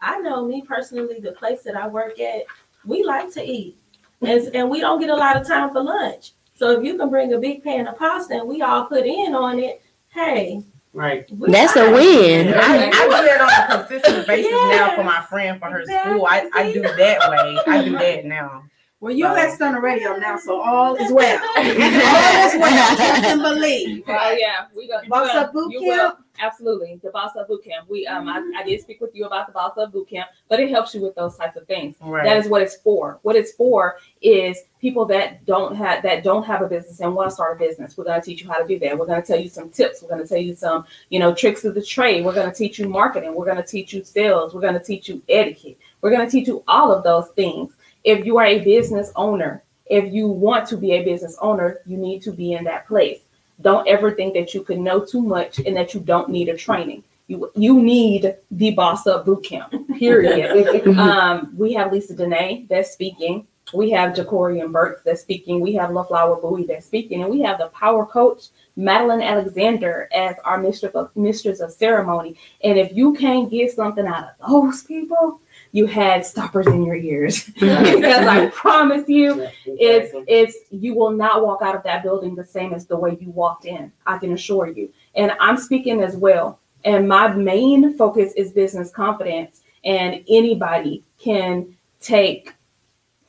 I 0.00 0.18
know 0.18 0.44
me 0.46 0.62
personally, 0.62 1.20
the 1.20 1.32
place 1.32 1.62
that 1.62 1.76
I 1.76 1.86
work 1.88 2.18
at, 2.20 2.42
we 2.84 3.04
like 3.04 3.32
to 3.34 3.42
eat. 3.44 3.76
And, 4.22 4.54
and 4.54 4.68
we 4.68 4.80
don't 4.80 5.00
get 5.00 5.10
a 5.10 5.16
lot 5.16 5.36
of 5.40 5.46
time 5.46 5.70
for 5.72 5.82
lunch. 5.82 6.32
So 6.54 6.72
if 6.78 6.84
you 6.84 6.98
can 6.98 7.08
bring 7.08 7.32
a 7.32 7.38
big 7.38 7.64
pan 7.64 7.86
of 7.88 7.96
pasta 7.96 8.34
and 8.34 8.48
we 8.48 8.60
all 8.60 8.84
put 8.84 9.06
in 9.06 9.34
on 9.34 9.58
it, 9.58 9.82
hey. 10.10 10.62
Right. 10.92 11.24
we 11.30 11.50
That's 11.50 11.76
a 11.76 11.90
win. 11.90 12.52
I, 12.52 12.88
I 12.88 12.90
do 12.90 13.26
that 13.26 13.40
on 13.40 13.78
a 13.80 13.86
consistent 13.86 14.26
basis 14.26 14.50
now 14.52 14.94
for 14.96 15.04
my 15.04 15.22
friend 15.22 15.58
for 15.58 15.70
her 15.70 15.84
school. 15.84 16.26
I, 16.28 16.50
I 16.52 16.72
do 16.72 16.82
that 16.82 17.30
way. 17.30 17.58
I 17.66 17.84
do 17.84 17.92
that 17.98 18.24
now. 18.26 18.64
Well, 19.00 19.14
you're 19.14 19.28
at 19.28 19.54
Stunner 19.54 19.80
Radio 19.80 20.16
now, 20.16 20.36
so 20.36 20.60
all 20.60 20.94
is 20.94 21.10
well. 21.10 21.42
all 21.56 21.64
is 21.64 22.60
well. 22.60 22.96
Trust 22.96 23.24
and 23.24 23.42
believe. 23.42 24.04
Oh 24.10 24.36
yeah, 24.38 24.66
we 24.76 24.88
go. 24.88 25.00
Boss 25.08 25.32
you 25.32 25.40
Up 25.40 25.52
Boot 25.52 25.72
Camp? 25.72 25.84
will. 25.84 26.18
Absolutely, 26.38 27.00
the 27.02 27.10
Boss 27.10 27.34
Up 27.36 27.48
Boot 27.48 27.64
Camp. 27.64 27.88
We 27.88 28.06
um, 28.06 28.28
I, 28.28 28.42
I 28.58 28.64
did 28.64 28.80
speak 28.82 29.00
with 29.00 29.14
you 29.14 29.24
about 29.24 29.46
the 29.46 29.52
Boss 29.52 29.78
Up 29.78 29.92
Boot 29.92 30.10
Camp, 30.10 30.28
but 30.48 30.60
it 30.60 30.68
helps 30.68 30.94
you 30.94 31.00
with 31.00 31.14
those 31.14 31.36
types 31.36 31.56
of 31.56 31.66
things. 31.66 31.96
Right. 32.00 32.24
That 32.24 32.36
is 32.36 32.48
what 32.48 32.60
it's 32.60 32.76
for. 32.76 33.18
What 33.22 33.36
it's 33.36 33.52
for 33.52 33.96
is 34.20 34.58
people 34.80 35.06
that 35.06 35.46
don't 35.46 35.74
have 35.76 36.02
that 36.02 36.22
don't 36.22 36.44
have 36.44 36.60
a 36.60 36.68
business 36.68 37.00
and 37.00 37.14
want 37.14 37.30
to 37.30 37.34
start 37.34 37.56
a 37.56 37.58
business. 37.58 37.96
We're 37.96 38.04
going 38.04 38.20
to 38.20 38.26
teach 38.26 38.42
you 38.42 38.48
how 38.50 38.60
to 38.60 38.66
do 38.66 38.78
that. 38.80 38.98
We're 38.98 39.06
going 39.06 39.22
to 39.22 39.26
tell 39.26 39.40
you 39.40 39.48
some 39.48 39.70
tips. 39.70 40.02
We're 40.02 40.08
going 40.08 40.22
to 40.22 40.28
tell 40.28 40.38
you 40.38 40.54
some, 40.54 40.84
you 41.08 41.20
know, 41.20 41.34
tricks 41.34 41.64
of 41.64 41.74
the 41.74 41.82
trade. 41.82 42.24
We're 42.24 42.34
going 42.34 42.50
to 42.50 42.56
teach 42.56 42.78
you 42.78 42.88
marketing. 42.88 43.34
We're 43.34 43.46
going 43.46 43.56
to 43.56 43.62
teach 43.62 43.94
you 43.94 44.04
sales. 44.04 44.52
We're 44.52 44.60
going 44.60 44.74
to 44.74 44.84
teach 44.84 45.08
you 45.08 45.22
etiquette. 45.28 45.78
We're 46.02 46.10
going 46.10 46.26
to 46.26 46.30
teach 46.30 46.48
you 46.48 46.62
all 46.68 46.92
of 46.92 47.02
those 47.04 47.28
things. 47.28 47.72
If 48.04 48.24
you 48.24 48.38
are 48.38 48.46
a 48.46 48.60
business 48.60 49.12
owner, 49.16 49.62
if 49.86 50.12
you 50.12 50.28
want 50.28 50.68
to 50.68 50.76
be 50.76 50.92
a 50.92 51.04
business 51.04 51.36
owner, 51.40 51.78
you 51.86 51.96
need 51.96 52.22
to 52.22 52.32
be 52.32 52.52
in 52.52 52.64
that 52.64 52.86
place. 52.86 53.20
Don't 53.60 53.86
ever 53.88 54.12
think 54.12 54.34
that 54.34 54.54
you 54.54 54.62
can 54.62 54.82
know 54.82 55.04
too 55.04 55.20
much 55.20 55.58
and 55.58 55.76
that 55.76 55.92
you 55.92 56.00
don't 56.00 56.30
need 56.30 56.48
a 56.48 56.56
training. 56.56 57.02
You 57.26 57.50
you 57.54 57.80
need 57.80 58.34
the 58.50 58.70
boss 58.72 59.06
up 59.06 59.24
boot 59.24 59.44
camp. 59.44 59.72
Period. 59.98 60.86
um, 60.98 61.54
we 61.56 61.72
have 61.74 61.92
Lisa 61.92 62.14
Dene 62.14 62.66
that's 62.68 62.90
speaking. 62.92 63.46
We 63.72 63.90
have 63.90 64.14
Jacorian 64.14 64.72
Burks 64.72 65.02
that's 65.04 65.20
speaking. 65.20 65.60
We 65.60 65.74
have 65.74 65.90
LaFlower 65.90 66.42
Bowie 66.42 66.64
that's 66.64 66.86
speaking, 66.86 67.22
and 67.22 67.30
we 67.30 67.40
have 67.42 67.58
the 67.58 67.68
power 67.68 68.04
coach 68.04 68.48
Madeline 68.76 69.22
Alexander 69.22 70.08
as 70.12 70.34
our 70.44 70.58
mistress 70.58 70.94
of 70.94 71.14
mistress 71.14 71.60
of 71.60 71.70
ceremony. 71.70 72.36
And 72.64 72.78
if 72.78 72.92
you 72.92 73.14
can't 73.14 73.50
get 73.50 73.72
something 73.72 74.06
out 74.06 74.30
of 74.40 74.50
those 74.50 74.82
people, 74.82 75.40
you 75.72 75.86
had 75.86 76.26
stoppers 76.26 76.66
in 76.66 76.84
your 76.84 76.96
ears 76.96 77.44
because 77.54 78.26
I 78.26 78.50
promise 78.52 79.08
you, 79.08 79.46
it's 79.66 80.14
it's 80.26 80.56
you 80.70 80.94
will 80.94 81.10
not 81.10 81.44
walk 81.44 81.62
out 81.62 81.76
of 81.76 81.82
that 81.84 82.02
building 82.02 82.34
the 82.34 82.44
same 82.44 82.72
as 82.72 82.86
the 82.86 82.96
way 82.96 83.16
you 83.20 83.30
walked 83.30 83.64
in. 83.64 83.92
I 84.06 84.18
can 84.18 84.32
assure 84.32 84.68
you. 84.68 84.92
And 85.14 85.32
I'm 85.40 85.56
speaking 85.56 86.02
as 86.02 86.16
well. 86.16 86.58
And 86.84 87.08
my 87.08 87.28
main 87.28 87.96
focus 87.96 88.32
is 88.34 88.52
business 88.52 88.90
confidence. 88.90 89.62
And 89.84 90.24
anybody 90.28 91.04
can 91.18 91.74
take 92.00 92.52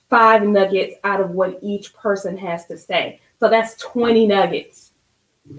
five 0.10 0.44
nuggets 0.44 0.96
out 1.04 1.22
of 1.22 1.32
what 1.32 1.60
each 1.62 1.94
person 1.94 2.38
has 2.38 2.66
to 2.68 2.78
say. 2.78 3.20
So 3.40 3.50
that's 3.50 3.76
20 3.78 4.28
nuggets. 4.28 4.91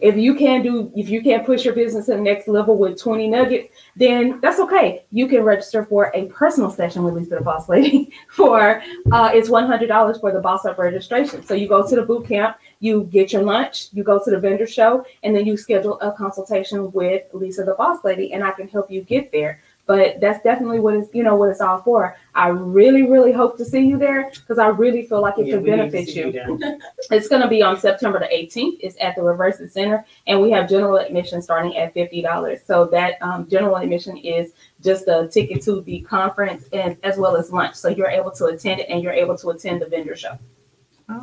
If 0.00 0.16
you 0.16 0.34
can't 0.34 0.62
do, 0.64 0.90
if 0.96 1.08
you 1.08 1.22
can't 1.22 1.44
push 1.44 1.64
your 1.64 1.74
business 1.74 2.06
to 2.06 2.12
the 2.12 2.20
next 2.20 2.48
level 2.48 2.76
with 2.76 3.00
20 3.00 3.28
nuggets, 3.28 3.68
then 3.96 4.40
that's 4.40 4.58
okay. 4.60 5.04
You 5.10 5.28
can 5.28 5.42
register 5.42 5.84
for 5.84 6.10
a 6.14 6.26
personal 6.26 6.70
session 6.70 7.02
with 7.02 7.14
Lysa 7.14 7.38
the 7.38 7.44
Boss 7.44 7.68
Lady 7.68 8.12
for 8.30 8.82
uh, 9.12 9.30
it's 9.34 9.48
$100 9.48 10.20
for 10.20 10.32
the 10.32 10.40
Boss 10.40 10.64
Up 10.64 10.78
registration. 10.78 11.44
So 11.44 11.54
you 11.54 11.68
go 11.68 11.86
to 11.86 11.96
the 11.96 12.02
boot 12.02 12.26
camp, 12.26 12.56
you 12.80 13.04
get 13.04 13.32
your 13.32 13.42
lunch, 13.42 13.88
you 13.92 14.02
go 14.02 14.22
to 14.22 14.30
the 14.30 14.38
vendor 14.38 14.66
show, 14.66 15.04
and 15.22 15.34
then 15.36 15.46
you 15.46 15.56
schedule 15.56 16.00
a 16.00 16.12
consultation 16.12 16.90
with 16.92 17.30
Lysa 17.32 17.64
the 17.66 17.74
Boss 17.74 18.02
Lady, 18.04 18.32
and 18.32 18.42
I 18.42 18.52
can 18.52 18.68
help 18.68 18.90
you 18.90 19.02
get 19.02 19.30
there. 19.32 19.60
But 19.84 20.20
that's 20.20 20.42
definitely 20.44 20.78
what 20.78 20.94
it's 20.94 21.12
you 21.12 21.24
know 21.24 21.34
what 21.34 21.50
it's 21.50 21.60
all 21.60 21.82
for. 21.82 22.16
I 22.34 22.48
really, 22.48 23.02
really 23.02 23.32
hope 23.32 23.56
to 23.58 23.64
see 23.64 23.80
you 23.84 23.98
there 23.98 24.30
because 24.30 24.58
I 24.58 24.68
really 24.68 25.04
feel 25.06 25.20
like 25.20 25.38
it 25.38 25.46
Yeah, 25.46 25.54
could 25.56 25.64
we 25.64 25.70
need 25.70 25.76
to 25.76 25.82
benefit 25.90 26.14
you. 26.14 26.30
you. 26.30 26.78
It's 27.10 27.28
going 27.28 27.42
to 27.42 27.48
be 27.48 27.62
on 27.62 27.78
September 27.78 28.18
the 28.20 28.26
18th. 28.26 28.78
It's 28.80 28.96
at 29.00 29.16
the 29.16 29.22
Reverse 29.22 29.58
Center, 29.72 30.06
and 30.28 30.40
we 30.40 30.50
have 30.52 30.68
general 30.70 30.96
admission 30.98 31.42
starting 31.42 31.76
at 31.76 31.92
fifty 31.94 32.22
dollars. 32.22 32.60
So 32.64 32.86
that 32.86 33.20
um, 33.22 33.48
general 33.50 33.76
admission 33.76 34.16
is 34.16 34.52
just 34.84 35.08
a 35.08 35.28
ticket 35.28 35.62
to 35.64 35.80
the 35.82 36.00
conference 36.02 36.64
and 36.72 36.96
as 37.02 37.18
well 37.18 37.36
as 37.36 37.52
lunch. 37.52 37.74
So 37.74 37.88
you're 37.88 38.08
able 38.08 38.30
to 38.32 38.46
attend 38.46 38.80
it, 38.80 38.86
and 38.88 39.02
you're 39.02 39.12
able 39.12 39.36
to 39.38 39.48
attend 39.50 39.82
the 39.82 39.86
vendor 39.86 40.16
show. 40.16 40.38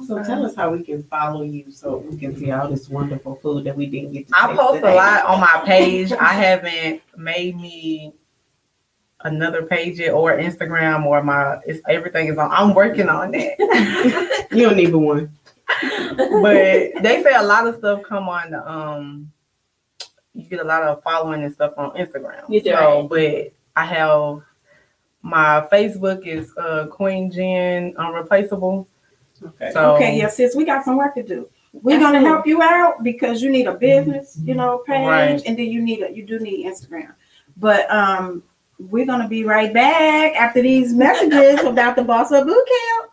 So 0.05 0.21
tell 0.23 0.45
us 0.45 0.53
how 0.55 0.69
we 0.71 0.83
can 0.83 1.01
follow 1.03 1.41
you 1.41 1.71
so 1.71 1.97
we 1.97 2.17
can 2.17 2.37
see 2.37 2.51
all 2.51 2.69
this 2.69 2.89
wonderful 2.89 3.35
food 3.35 3.63
that 3.63 3.75
we 3.75 3.87
didn't 3.87 4.11
get 4.11 4.27
to 4.27 4.33
I 4.37 4.47
taste 4.47 4.59
post 4.59 4.75
today. 4.75 4.91
a 4.93 4.95
lot 4.95 5.25
on 5.25 5.39
my 5.39 5.63
page. 5.65 6.11
I 6.11 6.33
haven't 6.33 7.01
made 7.17 7.55
me 7.57 8.13
another 9.21 9.63
page 9.63 9.99
or 10.01 10.37
Instagram 10.37 11.05
or 11.05 11.21
my 11.23 11.59
it's 11.65 11.81
everything 11.87 12.27
is 12.27 12.37
on. 12.37 12.51
I'm 12.51 12.73
working 12.73 13.09
on 13.09 13.31
that. 13.31 14.45
You 14.51 14.63
don't 14.67 14.77
need 14.77 14.91
but 14.91 14.99
one. 14.99 15.29
but 16.41 17.03
they 17.03 17.21
say 17.23 17.33
a 17.35 17.43
lot 17.43 17.67
of 17.67 17.77
stuff 17.77 18.01
come 18.03 18.27
on 18.27 18.51
the 18.51 18.67
um 18.69 19.31
you 20.33 20.43
get 20.45 20.59
a 20.59 20.63
lot 20.63 20.81
of 20.83 21.03
following 21.03 21.43
and 21.43 21.53
stuff 21.53 21.73
on 21.77 21.91
Instagram. 21.91 22.43
You 22.49 22.61
do. 22.61 22.71
So 22.71 23.07
but 23.07 23.51
I 23.75 23.85
have 23.85 24.41
my 25.21 25.67
Facebook 25.71 26.25
is 26.25 26.51
uh 26.57 26.87
Queen 26.87 27.31
Jen 27.31 27.93
Unreplaceable. 27.97 28.87
Okay. 29.43 29.71
So 29.71 29.95
Okay, 29.95 30.17
yeah, 30.17 30.29
sis, 30.29 30.55
we 30.55 30.65
got 30.65 30.83
some 30.83 30.97
work 30.97 31.15
to 31.15 31.23
do. 31.23 31.47
We're 31.73 31.99
gonna 31.99 32.21
help 32.21 32.47
you 32.47 32.61
out 32.63 33.03
because 33.03 33.41
you 33.43 33.51
need 33.51 33.67
a 33.67 33.75
business, 33.75 34.39
you 34.43 34.55
know, 34.55 34.79
page, 34.87 35.05
Right. 35.07 35.43
and 35.45 35.57
then 35.57 35.67
you 35.67 35.81
need 35.81 36.01
a 36.01 36.11
you 36.11 36.25
do 36.25 36.39
need 36.39 36.65
Instagram. 36.65 37.13
But 37.57 37.89
um, 37.91 38.41
we're 38.79 39.05
gonna 39.05 39.27
be 39.27 39.43
right 39.43 39.73
back 39.73 40.35
after 40.35 40.61
these 40.61 40.93
messages 40.93 41.63
about 41.65 41.95
the 41.95 42.03
Boss 42.03 42.31
Up 42.31 42.47
Boot 42.47 42.67
Camp. 42.67 43.08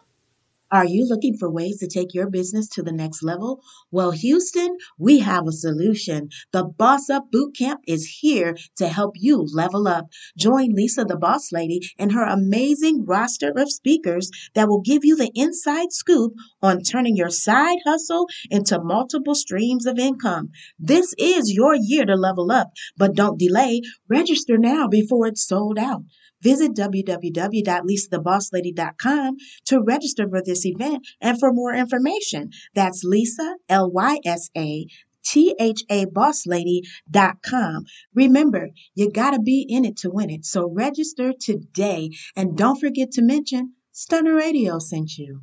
Are 0.72 0.84
you 0.84 1.06
looking 1.06 1.36
for 1.36 1.48
ways 1.48 1.78
to 1.78 1.86
take 1.86 2.12
your 2.12 2.28
business 2.28 2.68
to 2.70 2.82
the 2.82 2.92
next 2.92 3.22
level? 3.22 3.60
Well, 3.92 4.10
Houston, 4.10 4.76
we 4.98 5.20
have 5.20 5.46
a 5.46 5.52
solution. 5.52 6.30
The 6.50 6.64
Boss 6.64 7.08
Up 7.08 7.30
Boot 7.30 7.54
Camp 7.56 7.82
is 7.86 8.18
here 8.20 8.56
to 8.78 8.88
help 8.88 9.14
you 9.16 9.46
level 9.52 9.86
up. 9.86 10.06
Join 10.36 10.74
Lysa, 10.74 11.06
the 11.06 11.16
Boss 11.16 11.52
Lady, 11.52 11.80
and 12.00 12.10
her 12.10 12.24
amazing 12.24 13.04
roster 13.04 13.52
of 13.56 13.70
speakers 13.70 14.28
that 14.54 14.68
will 14.68 14.80
give 14.80 15.04
you 15.04 15.14
the 15.14 15.30
inside 15.36 15.92
scoop 15.92 16.32
on 16.60 16.82
turning 16.82 17.16
your 17.16 17.30
side 17.30 17.78
hustle 17.86 18.26
into 18.50 18.82
multiple 18.82 19.36
streams 19.36 19.86
of 19.86 20.00
income. 20.00 20.50
This 20.80 21.14
is 21.16 21.52
your 21.52 21.76
year 21.76 22.04
to 22.06 22.16
level 22.16 22.50
up, 22.50 22.72
but 22.96 23.14
don't 23.14 23.38
delay. 23.38 23.82
Register 24.08 24.58
now 24.58 24.88
before 24.88 25.28
it's 25.28 25.46
sold 25.46 25.78
out. 25.78 26.02
Visit 26.42 26.74
www.lysathabosslady.com 26.74 29.36
to 29.66 29.80
register 29.80 30.28
for 30.28 30.42
this 30.42 30.66
event 30.66 31.06
and 31.20 31.38
for 31.38 31.52
more 31.52 31.74
information. 31.74 32.50
That's 32.74 33.04
Lysa, 33.04 33.54
L 33.68 33.88
Y 33.90 34.18
S 34.24 34.50
A. 34.56 34.86
T-H-A 35.24 36.06
bosslady.com. 36.06 37.84
Remember, 38.14 38.70
you 38.94 39.10
gotta 39.10 39.40
be 39.40 39.66
in 39.68 39.84
it 39.84 39.96
to 39.98 40.08
win 40.08 40.30
it. 40.30 40.44
So 40.44 40.70
register 40.70 41.32
today 41.32 42.10
and 42.36 42.56
don't 42.56 42.78
forget 42.78 43.10
to 43.12 43.22
mention 43.22 43.72
Stunner 43.90 44.36
Radio 44.36 44.78
sent 44.78 45.18
you. 45.18 45.40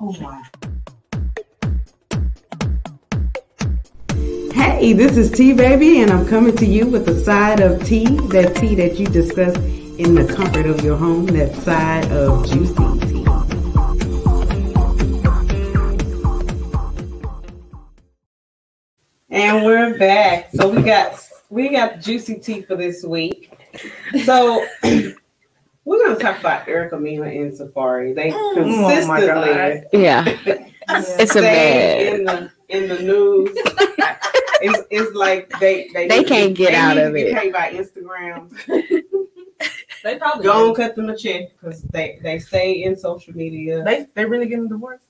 Oh 0.00 0.12
my. 0.20 0.42
Hey, 4.78 4.92
this 4.92 5.16
is 5.16 5.28
Tea 5.32 5.54
Baby, 5.54 6.02
and 6.02 6.10
I'm 6.12 6.24
coming 6.24 6.54
to 6.54 6.64
you 6.64 6.86
with 6.86 7.08
a 7.08 7.24
side 7.24 7.58
of 7.58 7.84
tea, 7.84 8.04
that 8.28 8.54
tea 8.54 8.76
that 8.76 8.96
you 8.96 9.06
discuss 9.06 9.56
in 9.56 10.14
the 10.14 10.24
comfort 10.32 10.66
of 10.66 10.84
your 10.84 10.96
home, 10.96 11.26
that 11.26 11.52
side 11.56 12.04
of 12.12 12.48
juicy 12.48 12.74
tea. 12.74 13.24
And 19.30 19.64
we're 19.66 19.98
back. 19.98 20.50
So 20.54 20.68
we 20.68 20.82
got 20.82 21.20
we 21.50 21.70
got 21.70 22.00
juicy 22.00 22.38
tea 22.38 22.62
for 22.62 22.76
this 22.76 23.02
week. 23.02 23.52
So 24.24 24.64
we're 24.84 26.06
gonna 26.06 26.20
talk 26.20 26.38
about 26.38 26.68
Erica 26.68 27.00
Mena 27.00 27.24
and 27.24 27.50
Safaree. 27.50 28.14
They 28.14 28.30
Oh 28.32 28.54
my 29.08 29.20
consistently 29.20 30.00
Yeah, 30.04 30.24
it's 30.88 31.34
a 31.34 31.38
stay 31.40 31.40
bad. 31.40 32.14
in 32.20 32.24
the 32.24 32.50
in 32.68 32.88
the 32.88 33.02
news. 33.02 33.58
it's, 34.62 34.82
it's 34.90 35.14
like 35.14 35.48
they 35.60 35.88
they, 35.94 36.08
They 36.08 36.24
can't 36.24 36.54
get 36.54 36.70
they 36.70 36.76
out 36.76 36.96
need 36.96 37.02
of 37.02 37.12
to 37.12 37.18
get 37.18 37.28
it. 37.28 37.34
Paid 37.36 37.52
by 37.52 37.72
Instagram. 37.72 39.02
They 40.04 40.16
probably 40.16 40.44
Go 40.44 40.68
and 40.68 40.76
cut 40.76 40.94
them 40.94 41.08
a 41.08 41.16
check 41.16 41.50
because 41.60 41.82
they 41.82 42.20
they 42.22 42.38
stay 42.38 42.84
in 42.84 42.96
social 42.96 43.34
media. 43.34 43.82
They 43.82 44.06
they 44.14 44.24
really 44.24 44.46
getting 44.46 44.68
divorced. 44.68 45.06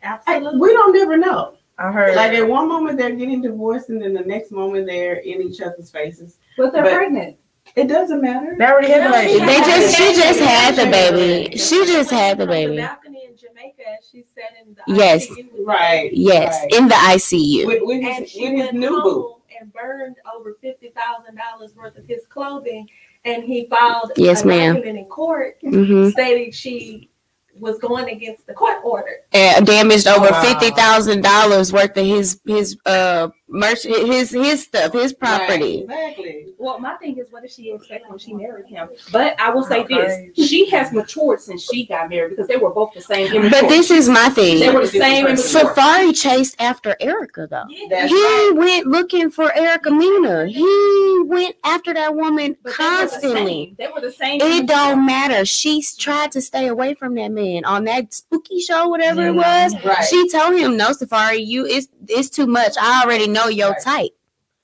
Hey, 0.00 0.08
Absolutely. 0.08 0.60
we 0.60 0.72
don't 0.72 0.94
never 0.96 1.18
know. 1.18 1.56
I 1.78 1.92
heard 1.92 2.16
Like 2.16 2.32
at 2.32 2.48
one 2.48 2.66
moment 2.66 2.96
they're 2.98 3.14
getting 3.14 3.42
divorced, 3.42 3.90
and 3.90 4.00
then 4.00 4.14
the 4.14 4.20
next 4.22 4.50
moment 4.50 4.86
they're 4.86 5.16
in 5.16 5.42
each 5.42 5.60
other's 5.60 5.90
faces. 5.90 6.38
but 6.56 6.72
they're 6.72 6.82
But- 6.84 6.94
pregnant. 6.94 7.36
It 7.76 7.88
doesn't 7.88 8.22
matter. 8.22 8.54
they 8.56 8.64
already 8.66 8.88
had 8.92 9.06
the 9.06 9.10
baby. 9.12 9.38
They 9.44 9.58
just 9.58 9.96
she 9.96 10.14
just 10.14 10.38
had 10.40 10.76
the 10.76 10.90
baby. 10.90 11.56
She 11.56 11.84
just 11.86 12.10
had 12.10 12.38
the 12.38 12.46
baby. 12.46 12.76
balcony 12.76 13.24
in 13.28 13.36
Jamaica, 13.36 13.82
she 14.10 14.22
sat 14.34 14.54
in 14.64 14.74
the 14.74 14.82
Yes. 14.86 15.26
ICU 15.28 15.52
with 15.52 15.66
Right. 15.66 16.10
Yes, 16.12 16.60
right. 16.62 16.72
in 16.72 16.88
the 16.88 16.94
ICU. 16.94 17.66
With, 17.66 17.82
with 17.82 18.04
and 18.04 18.14
his, 18.14 18.30
she 18.30 18.48
with 18.50 18.58
went 18.66 18.74
new 18.74 18.90
boo. 19.02 19.10
home 19.22 19.40
and 19.60 19.72
burned 19.72 20.16
over 20.36 20.56
fifty 20.60 20.90
thousand 20.90 21.36
dollars 21.36 21.74
worth 21.74 21.96
of 21.96 22.06
his 22.06 22.26
clothing, 22.28 22.88
and 23.24 23.42
he 23.42 23.66
filed 23.66 24.12
Yes, 24.16 24.44
a 24.44 24.46
ma'am. 24.46 24.74
document 24.76 24.98
in 24.98 25.04
court 25.06 25.56
hmm 25.62 26.10
stating 26.10 26.52
she 26.52 27.10
was 27.58 27.78
going 27.78 28.08
against 28.08 28.46
the 28.46 28.52
court 28.54 28.78
order. 28.84 29.16
And 29.32 29.66
damaged 29.66 30.06
over 30.06 30.30
Wow. 30.30 30.42
fifty 30.42 30.70
thousand 30.70 31.22
dollars 31.22 31.72
worth 31.72 31.96
of 31.96 32.04
his 32.06 32.40
his 32.46 32.76
uh 32.86 33.28
merch 33.48 33.82
his 33.82 34.30
his 34.30 34.62
stuff, 34.64 34.92
his 34.92 35.12
property. 35.12 35.84
Right, 35.86 36.10
exactly. 36.10 36.46
Well, 36.58 36.78
my 36.78 36.94
thing 36.96 37.18
is, 37.18 37.30
what 37.30 37.42
did 37.42 37.52
she 37.52 37.70
expect 37.72 38.08
when 38.08 38.18
she 38.18 38.32
married 38.32 38.66
him? 38.66 38.88
But 39.12 39.38
I 39.40 39.50
will 39.50 39.62
say 39.64 39.80
Okay. 39.80 39.94
this: 40.34 40.48
she 40.48 40.68
has 40.70 40.92
matured 40.92 41.40
since 41.40 41.62
she 41.62 41.86
got 41.86 42.08
married 42.08 42.30
because 42.30 42.48
they 42.48 42.56
were 42.56 42.70
both 42.70 42.92
the 42.94 43.00
same. 43.02 43.50
But 43.50 43.68
this 43.68 43.90
is 43.90 44.08
my 44.08 44.28
thing. 44.30 44.60
they 44.60 44.70
were 44.70 44.80
the 44.82 44.86
same. 44.88 45.26
immature. 45.26 45.44
Safaree 45.44 46.16
chased 46.18 46.56
after 46.60 46.96
Erica 47.00 47.46
though. 47.50 47.64
Yeah. 47.68 48.06
He 48.06 48.14
right. 48.14 48.52
went 48.54 48.86
looking 48.86 49.30
for 49.30 49.52
Erica 49.54 49.90
Mena. 49.90 50.46
He 50.46 51.22
went 51.26 51.56
after 51.64 51.92
that 51.94 52.14
woman 52.14 52.56
But 52.62 52.74
they 52.78 52.84
were 52.84 52.90
the 52.94 52.98
constantly. 53.08 53.46
same. 53.66 53.74
They 53.78 53.88
were 53.88 54.00
the 54.00 54.12
same. 54.12 54.40
It 54.40 54.66
don't 54.66 55.04
matter. 55.04 55.44
She's 55.44 55.94
tried 55.96 56.32
to 56.32 56.40
stay 56.40 56.68
away 56.68 56.94
from 56.94 57.14
that 57.16 57.30
man 57.30 57.64
on 57.64 57.84
that 57.84 58.12
spooky 58.14 58.60
show, 58.60 58.88
whatever 58.88 59.26
it 59.26 59.34
was. 59.34 59.74
Right. 59.84 60.04
She 60.04 60.28
told 60.30 60.54
him, 60.56 60.76
"No, 60.76 60.90
Safaree, 60.90 61.44
you 61.46 61.66
it's 61.66 61.88
it's 62.08 62.30
too 62.30 62.46
much. 62.46 62.74
I 62.80 63.02
already 63.02 63.26
know 63.34 63.48
your 63.48 63.70
Right. 63.72 63.82
type. 63.82 64.10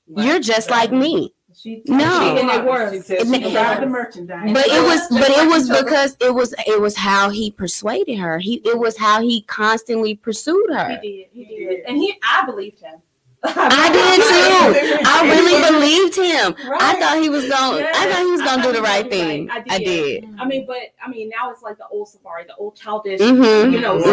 Right. 0.09 0.27
You're 0.27 0.41
just 0.41 0.71
like 0.71 0.91
me." 0.93 1.35
She 1.53 1.83
No. 1.87 2.37
And 2.39 2.49
it 2.49 2.64
was. 2.64 2.93
She 2.93 3.01
said 3.01 3.27
she 3.27 3.35
it- 3.35 3.53
was 3.53 3.79
the 3.81 3.87
merchandise. 3.87 4.51
But 4.55 4.66
it 4.68 4.83
was, 4.83 5.01
but 5.11 5.29
it 5.31 5.49
was 5.49 5.68
because 5.68 6.16
it 6.21 6.33
was, 6.35 6.55
it 6.66 6.81
was 6.81 6.97
how 6.97 7.29
he 7.29 7.51
persuaded 7.51 8.16
her. 8.18 8.39
He, 8.39 8.55
it 8.64 8.79
was 8.79 8.97
how 8.97 9.21
he 9.21 9.43
constantly 9.43 10.14
pursued 10.14 10.71
her. 10.71 10.99
He 11.03 11.09
did. 11.09 11.27
He 11.33 11.45
He 11.45 11.57
did. 11.57 11.68
did. 11.68 11.81
And 11.87 11.97
he, 11.99 12.18
I 12.23 12.47
believed 12.47 12.81
him. 12.81 13.01
I 13.43 13.88
did 13.93 14.20
too. 14.20 15.01
I 15.05 15.22
really 15.24 15.57
believed 15.72 16.14
him. 16.16 16.55
I 16.78 16.95
thought 17.01 17.20
he 17.22 17.28
was 17.30 17.49
going. 17.49 17.80
Yeah. 17.80 17.93
I 17.95 18.07
thought 18.12 18.20
he 18.20 18.30
was 18.30 18.43
going 18.43 18.61
to 18.61 18.66
do 18.66 18.72
the 18.72 18.80
I 18.80 18.82
right 18.82 19.03
thought 19.05 19.12
he 19.12 19.18
was 19.22 19.28
thing. 19.28 19.47
right. 19.49 19.64
I 19.70 19.78
did. 19.78 20.28
I 20.38 20.45
mean, 20.45 20.66
but 20.66 20.76
I 21.03 21.09
mean, 21.09 21.30
now 21.30 21.51
it's 21.51 21.62
like 21.62 21.78
the 21.78 21.86
old 21.88 22.09
Safaree, 22.09 22.47
the 22.47 22.55
old 22.57 22.76
childish, 22.76 23.20
Mhm. 23.20 23.72
you 23.72 23.80
know, 23.80 23.97
Right. 23.99 24.05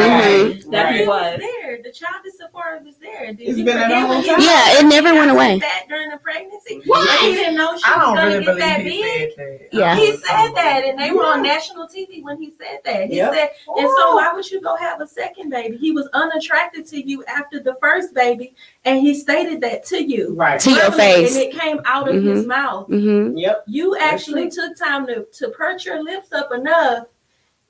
Safaree 0.61 0.71
that 0.71 0.83
Right. 0.85 0.95
he 1.01 1.07
was. 1.07 1.07
was 1.07 1.39
there. 1.39 1.79
The 1.83 1.91
childish 1.91 2.33
Safaree 2.39 2.85
was 2.85 2.95
there. 3.01 3.33
Did 3.33 3.41
It's 3.41 3.57
you 3.57 3.65
been 3.65 3.77
there 3.77 3.89
the 3.89 3.95
forget 3.95 4.07
whole 4.07 4.23
time. 4.23 4.41
Yeah, 4.41 4.79
it 4.79 4.85
never 4.85 5.13
went 5.13 5.31
away. 5.31 5.59
That 5.59 5.85
during 5.89 6.09
the 6.09 6.17
pregnancy, 6.17 6.81
What? 6.85 7.19
he 7.19 7.33
didn't 7.33 7.55
know 7.55 7.75
she 7.77 7.83
I 7.85 7.97
was 7.97 8.05
gonna 8.19 8.25
really 8.27 8.45
get 8.45 8.57
that 8.59 8.83
big. 8.83 9.33
said 9.35 9.59
that. 9.61 9.67
Yeah. 9.73 9.95
He 9.95 10.11
said 10.15 10.53
that, 10.55 10.83
and 10.85 10.97
they 10.97 11.11
were 11.11 11.25
on 11.25 11.41
national 11.43 11.87
TV 11.87 12.21
when 12.23 12.37
he 12.41 12.51
said 12.57 12.79
that. 12.85 13.07
He 13.09 13.17
Yep. 13.17 13.33
said, 13.33 13.49
and 13.77 13.89
so 13.97 14.15
why 14.15 14.31
would 14.33 14.49
you 14.49 14.61
go 14.61 14.75
have 14.77 15.01
a 15.01 15.07
second 15.07 15.49
baby? 15.49 15.75
He 15.75 15.91
was 15.91 16.07
unattracted 16.13 16.87
to 16.87 17.01
you 17.05 17.25
after 17.25 17.59
the 17.59 17.75
first 17.81 18.13
baby, 18.13 18.55
and 18.85 18.99
he 19.01 19.16
stated 19.19 19.61
that 19.61 19.85
to 19.87 20.03
you. 20.03 20.33
Right. 20.35 20.59
To 20.61 20.71
your 20.71 20.91
face. 20.91 21.35
And 21.35 21.43
it 21.45 21.59
came 21.59 21.79
out 21.85 22.07
of 22.07 22.23
his 22.23 22.45
mouth. 22.45 22.87
Mm-hmm. 22.89 23.37
Yep. 23.37 23.63
You 23.67 23.97
actually 23.97 24.49
took 24.49 24.77
time 24.77 25.07
to, 25.07 25.25
to 25.33 25.49
perch 25.49 25.85
your 25.85 26.03
lips 26.03 26.31
up 26.31 26.51
enough 26.51 27.07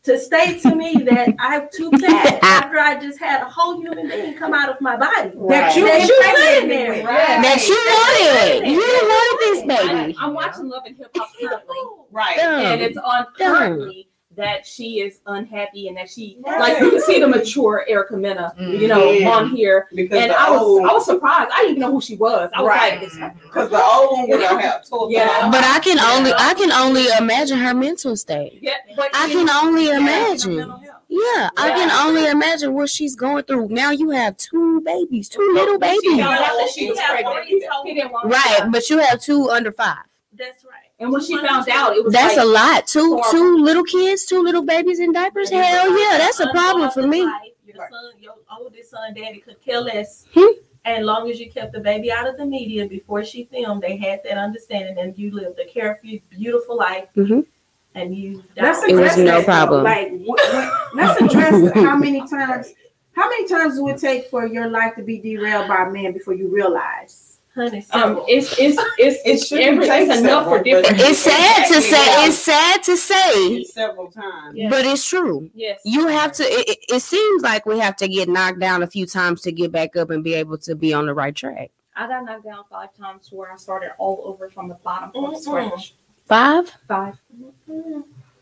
to 0.03 0.17
state 0.17 0.61
to 0.61 0.73
me 0.73 0.93
that 1.05 1.35
I'm 1.39 1.67
too 1.73 1.91
fat 1.91 2.39
after 2.41 2.79
I 2.79 2.99
just 2.99 3.19
had 3.19 3.41
a 3.41 3.49
whole 3.49 3.81
human 3.81 4.07
being 4.07 4.35
come 4.35 4.53
out 4.53 4.69
of 4.69 4.79
my 4.79 4.95
body. 4.95 5.31
That 5.49 5.75
you 5.75 5.85
That 5.85 6.07
you 6.07 6.15
impregnated 6.17 6.61
put 6.61 6.69
there. 6.69 6.91
with. 6.93 7.05
Right. 7.05 7.41
That 7.43 7.67
you 7.67 8.61
wanted. 8.61 8.71
You 8.71 8.79
wanted 8.79 9.39
this 9.39 9.61
baby. 9.65 10.15
I, 10.19 10.25
am 10.25 10.33
watching 10.33 10.69
Love 10.69 10.83
and 10.85 10.95
Hip 10.97 11.11
Hop 11.15 11.29
currently, 11.39 11.75
Right. 12.11 12.37
and 12.39 12.81
it's 12.81 12.97
on 12.97 13.25
Dumb. 13.37 13.91
Currently 14.37 14.57
that 14.57 14.65
she 14.65 14.99
is 15.01 15.19
unhappy 15.25 15.87
and 15.87 15.97
that 15.97 16.09
she 16.09 16.37
Right. 16.45 16.59
like 16.59 16.79
you 16.79 16.91
can 16.91 17.01
see 17.01 17.19
the 17.19 17.27
mature 17.27 17.85
Erica 17.87 18.15
Mena, 18.17 18.53
mm-hmm. 18.59 18.71
you 18.73 18.87
know, 18.87 19.11
Yeah. 19.11 19.29
on 19.29 19.49
here. 19.49 19.87
Because 19.93 20.17
And 20.21 20.31
I 20.31 20.49
was 20.51 20.61
old, 20.61 20.85
I 20.87 20.93
was 20.93 21.05
surprised. 21.05 21.51
I 21.53 21.57
didn't 21.61 21.69
even 21.77 21.81
know 21.81 21.91
who 21.91 22.01
she 22.01 22.15
was. 22.15 22.49
I 22.53 22.61
was 22.61 22.69
Right. 22.69 23.01
like, 23.01 23.09
mm-hmm. 23.11 23.39
because 23.43 23.69
the 23.69 23.81
old 23.83 24.11
one 24.19 24.29
would 24.29 24.41
have 24.41 24.59
helped. 24.59 24.89
told 24.89 25.11
Yeah. 25.11 25.49
But 25.51 25.63
I 25.63 25.79
can 25.79 25.99
only, 25.99 26.31
I 26.37 26.53
can 26.53 26.71
only 26.71 27.05
imagine 27.19 27.57
her 27.59 27.73
mental 27.73 28.15
state. 28.15 28.59
yeah, 28.61 28.73
but 28.95 29.09
I 29.13 29.27
can 29.29 29.45
know, 29.45 29.61
only 29.63 29.89
imagine. 29.89 30.57
mental. 30.57 30.81
Yeah, 31.09 31.49
I 31.55 31.69
can 31.69 31.89
only 32.05 32.27
imagine 32.27 32.73
what 32.73 32.89
she's 32.89 33.15
going 33.15 33.43
through. 33.45 33.69
Now 33.69 33.91
you 33.91 34.09
have 34.09 34.35
two 34.35 34.81
babies, 34.81 35.29
two 35.29 35.51
little 35.53 35.79
babies. 35.79 36.01
found 36.21 36.69
she 36.69 36.81
She 36.81 36.89
was 36.89 36.99
had 36.99 37.11
pregnant. 37.11 37.33
already 37.35 37.61
told 37.71 37.87
He 37.87 37.93
didn't 37.93 38.11
want 38.11 38.25
Right, 38.29 38.69
but 38.71 38.89
you 38.89 38.97
have 38.99 39.21
two 39.21 39.49
under 39.49 39.71
five. 39.71 40.03
That's 40.37 40.65
right. 40.65 40.76
And 40.99 41.11
when 41.11 41.21
she 41.21 41.37
found 41.37 41.69
out, 41.69 41.95
it 41.95 42.03
was 42.03 42.11
That's 42.11 42.37
like, 42.37 42.45
a 42.45 42.49
lot. 42.49 42.87
Two 42.87 43.17
horrible. 43.17 43.29
two 43.31 43.57
little 43.57 43.83
kids, 43.83 44.25
two 44.25 44.41
little 44.41 44.63
babies 44.63 44.99
in 44.99 45.13
diapers. 45.13 45.49
Hell 45.49 45.97
yeah, 45.97 46.17
that's 46.17 46.39
a 46.39 46.49
problem 46.49 46.89
for 46.91 47.05
me. 47.05 47.19
Your 47.19 47.75
son, 47.75 48.11
your 48.19 48.33
oldest 48.59 48.89
son, 48.89 49.13
daddy 49.13 49.39
could 49.39 49.63
care 49.63 49.79
less. 49.79 50.25
Hmm. 50.33 50.53
And 50.85 51.05
long 51.05 51.29
as 51.29 51.39
you 51.39 51.51
kept 51.51 51.73
the 51.73 51.81
baby 51.81 52.11
out 52.11 52.27
of 52.27 52.37
the 52.37 52.45
media 52.45 52.87
before 52.87 53.23
she 53.23 53.43
filmed, 53.43 53.83
they 53.83 53.97
had 53.97 54.21
that 54.23 54.37
understanding, 54.37 54.97
and 54.97 55.15
you 55.17 55.31
lived 55.31 55.59
a 55.59 55.65
carefree, 55.65 56.21
beautiful 56.29 56.77
life. 56.77 57.09
Mhm. 57.15 57.45
And 57.93 58.15
you 58.15 58.41
Let's 58.55 58.81
died. 58.81 58.91
It 58.91 58.95
was 58.95 59.17
no 59.17 59.43
problem. 59.43 59.83
Like, 59.83 60.11
what, 60.23 60.39
what, 60.53 60.95
let's 60.95 61.21
address 61.21 61.73
how 61.75 61.97
many 61.97 62.21
times, 62.27 62.73
how 63.13 63.29
many 63.29 63.47
times 63.47 63.75
do 63.75 63.87
it 63.89 63.99
take 63.99 64.29
for 64.29 64.47
your 64.47 64.69
life 64.69 64.95
to 64.95 65.03
be 65.03 65.19
derailed 65.19 65.67
by 65.67 65.83
a 65.83 65.91
man 65.91 66.13
before 66.13 66.33
you 66.33 66.47
realize? 66.47 67.26
Honey. 67.57 67.85
um, 67.91 68.23
it's 68.27 68.57
it's 68.57 68.77
it's 68.97 69.17
It 69.17 69.21
it's, 69.25 69.51
every, 69.51 69.87
it's 69.87 70.19
enough 70.19 70.45
for 70.47 70.63
different. 70.63 70.99
It's 71.01 71.19
sad 71.19 71.67
to 71.73 71.81
say. 71.81 72.25
It's 72.27 72.37
sad 72.37 72.83
to 72.83 72.95
say, 72.95 73.63
several 73.65 74.09
times. 74.11 74.55
Yeah. 74.55 74.69
but 74.69 74.85
it's 74.85 75.05
true. 75.07 75.49
Yes. 75.53 75.81
You 75.83 76.07
have 76.07 76.31
to. 76.33 76.43
It, 76.43 76.69
it- 76.69 76.77
it 76.89 77.01
seems 77.01 77.43
like 77.43 77.65
we 77.65 77.79
have 77.79 77.95
to 77.97 78.07
get 78.07 78.29
knocked 78.29 78.59
down 78.59 78.81
a 78.81 78.87
few 78.87 79.05
times 79.05 79.41
to 79.41 79.51
get 79.51 79.71
back 79.73 79.97
up 79.97 80.09
and 80.09 80.23
be 80.23 80.33
able 80.35 80.57
to 80.59 80.75
be 80.75 80.93
on 80.93 81.05
the 81.05 81.13
right 81.13 81.35
track. 81.35 81.69
I 81.95 82.07
got 82.07 82.23
knocked 82.25 82.45
down 82.45 82.63
five 82.69 82.95
times 82.95 83.29
where 83.31 83.51
I 83.51 83.57
started 83.57 83.91
all 83.97 84.21
over 84.25 84.49
from 84.49 84.69
the 84.69 84.75
bottom 84.75 85.11
from 85.11 85.33
Mhm. 85.33 85.39
scratch. 85.41 85.93
Five. 86.27 86.71
Five. 86.87 87.17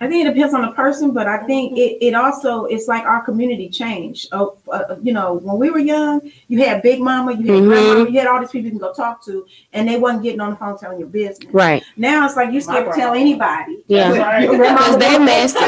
I 0.01 0.07
think 0.07 0.25
it 0.27 0.33
depends 0.33 0.53
on 0.53 0.61
the 0.61 0.71
person, 0.73 1.11
but 1.13 1.25
I 1.25 1.37
think 1.45 1.77
it, 1.77 1.97
it 2.05 2.13
also 2.15 2.65
it's 2.65 2.87
like 2.87 3.03
our 3.05 3.23
community 3.23 3.69
changed. 3.69 4.27
Oh, 4.33 4.57
uh, 4.69 4.95
you 5.01 5.13
know, 5.13 5.35
when 5.35 5.57
we 5.57 5.69
were 5.69 5.79
young, 5.79 6.19
you 6.49 6.63
had 6.65 6.81
Big 6.81 6.99
Mama, 6.99 7.31
you 7.31 7.45
had 7.53 7.63
Mhm. 7.63 7.67
Grandmama, 7.69 8.09
you 8.09 8.19
had 8.19 8.27
all 8.27 8.39
these 8.41 8.49
people 8.51 8.65
you 8.65 8.71
can 8.71 8.79
go 8.79 8.93
talk 8.93 9.23
to, 9.25 9.45
and 9.71 9.87
they 9.87 9.97
wasn't 9.97 10.23
getting 10.23 10.41
on 10.41 10.49
the 10.51 10.57
phone 10.57 10.77
telling 10.77 10.99
your 10.99 11.07
business. 11.07 11.49
Right. 11.53 11.81
Now 11.95 12.25
it's 12.25 12.35
like 12.35 12.51
you 12.51 12.59
scared 12.59 12.87
to 12.91 12.91
tell 12.99 13.13
anybody. 13.13 13.83
Yeah. 13.87 14.11
Right. 14.17 14.49
Because 14.49 14.97
they 14.97 15.17
messy. 15.17 15.59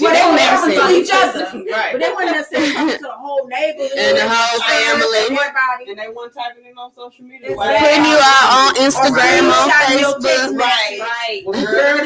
Well, 0.00 0.12
they 0.14 0.20
They 0.20 0.24
were 0.24 0.32
messy. 0.32 0.74
to 0.74 0.88
each 1.02 1.10
other, 1.12 1.44
Right. 1.70 1.92
but 1.92 2.00
they 2.00 2.10
weren't 2.12 2.30
necessarily 2.30 2.72
talking 2.72 2.96
to 2.96 3.02
the 3.02 3.10
whole 3.10 3.46
neighborhood 3.48 3.90
And 3.98 4.16
the 4.16 4.28
whole 4.28 4.60
family. 4.62 5.18
Everybody. 5.18 5.90
And 5.90 5.98
they 5.98 6.08
weren't 6.08 6.32
typing 6.32 6.64
it 6.64 6.74
on 6.78 6.90
social 6.94 7.24
media. 7.24 7.50
Exactly. 7.50 7.78
Putting 7.84 8.04
you 8.06 8.16
out 8.16 8.48
on 8.48 8.74
Instagram, 8.80 9.50
on 9.52 9.68
screenshot 9.68 10.00
your 10.00 10.20
text 10.20 10.24
Facebook. 10.24 10.56
message. 10.56 11.00
Right. 11.00 11.42
Well, 11.44 11.66
girl, 11.66 11.98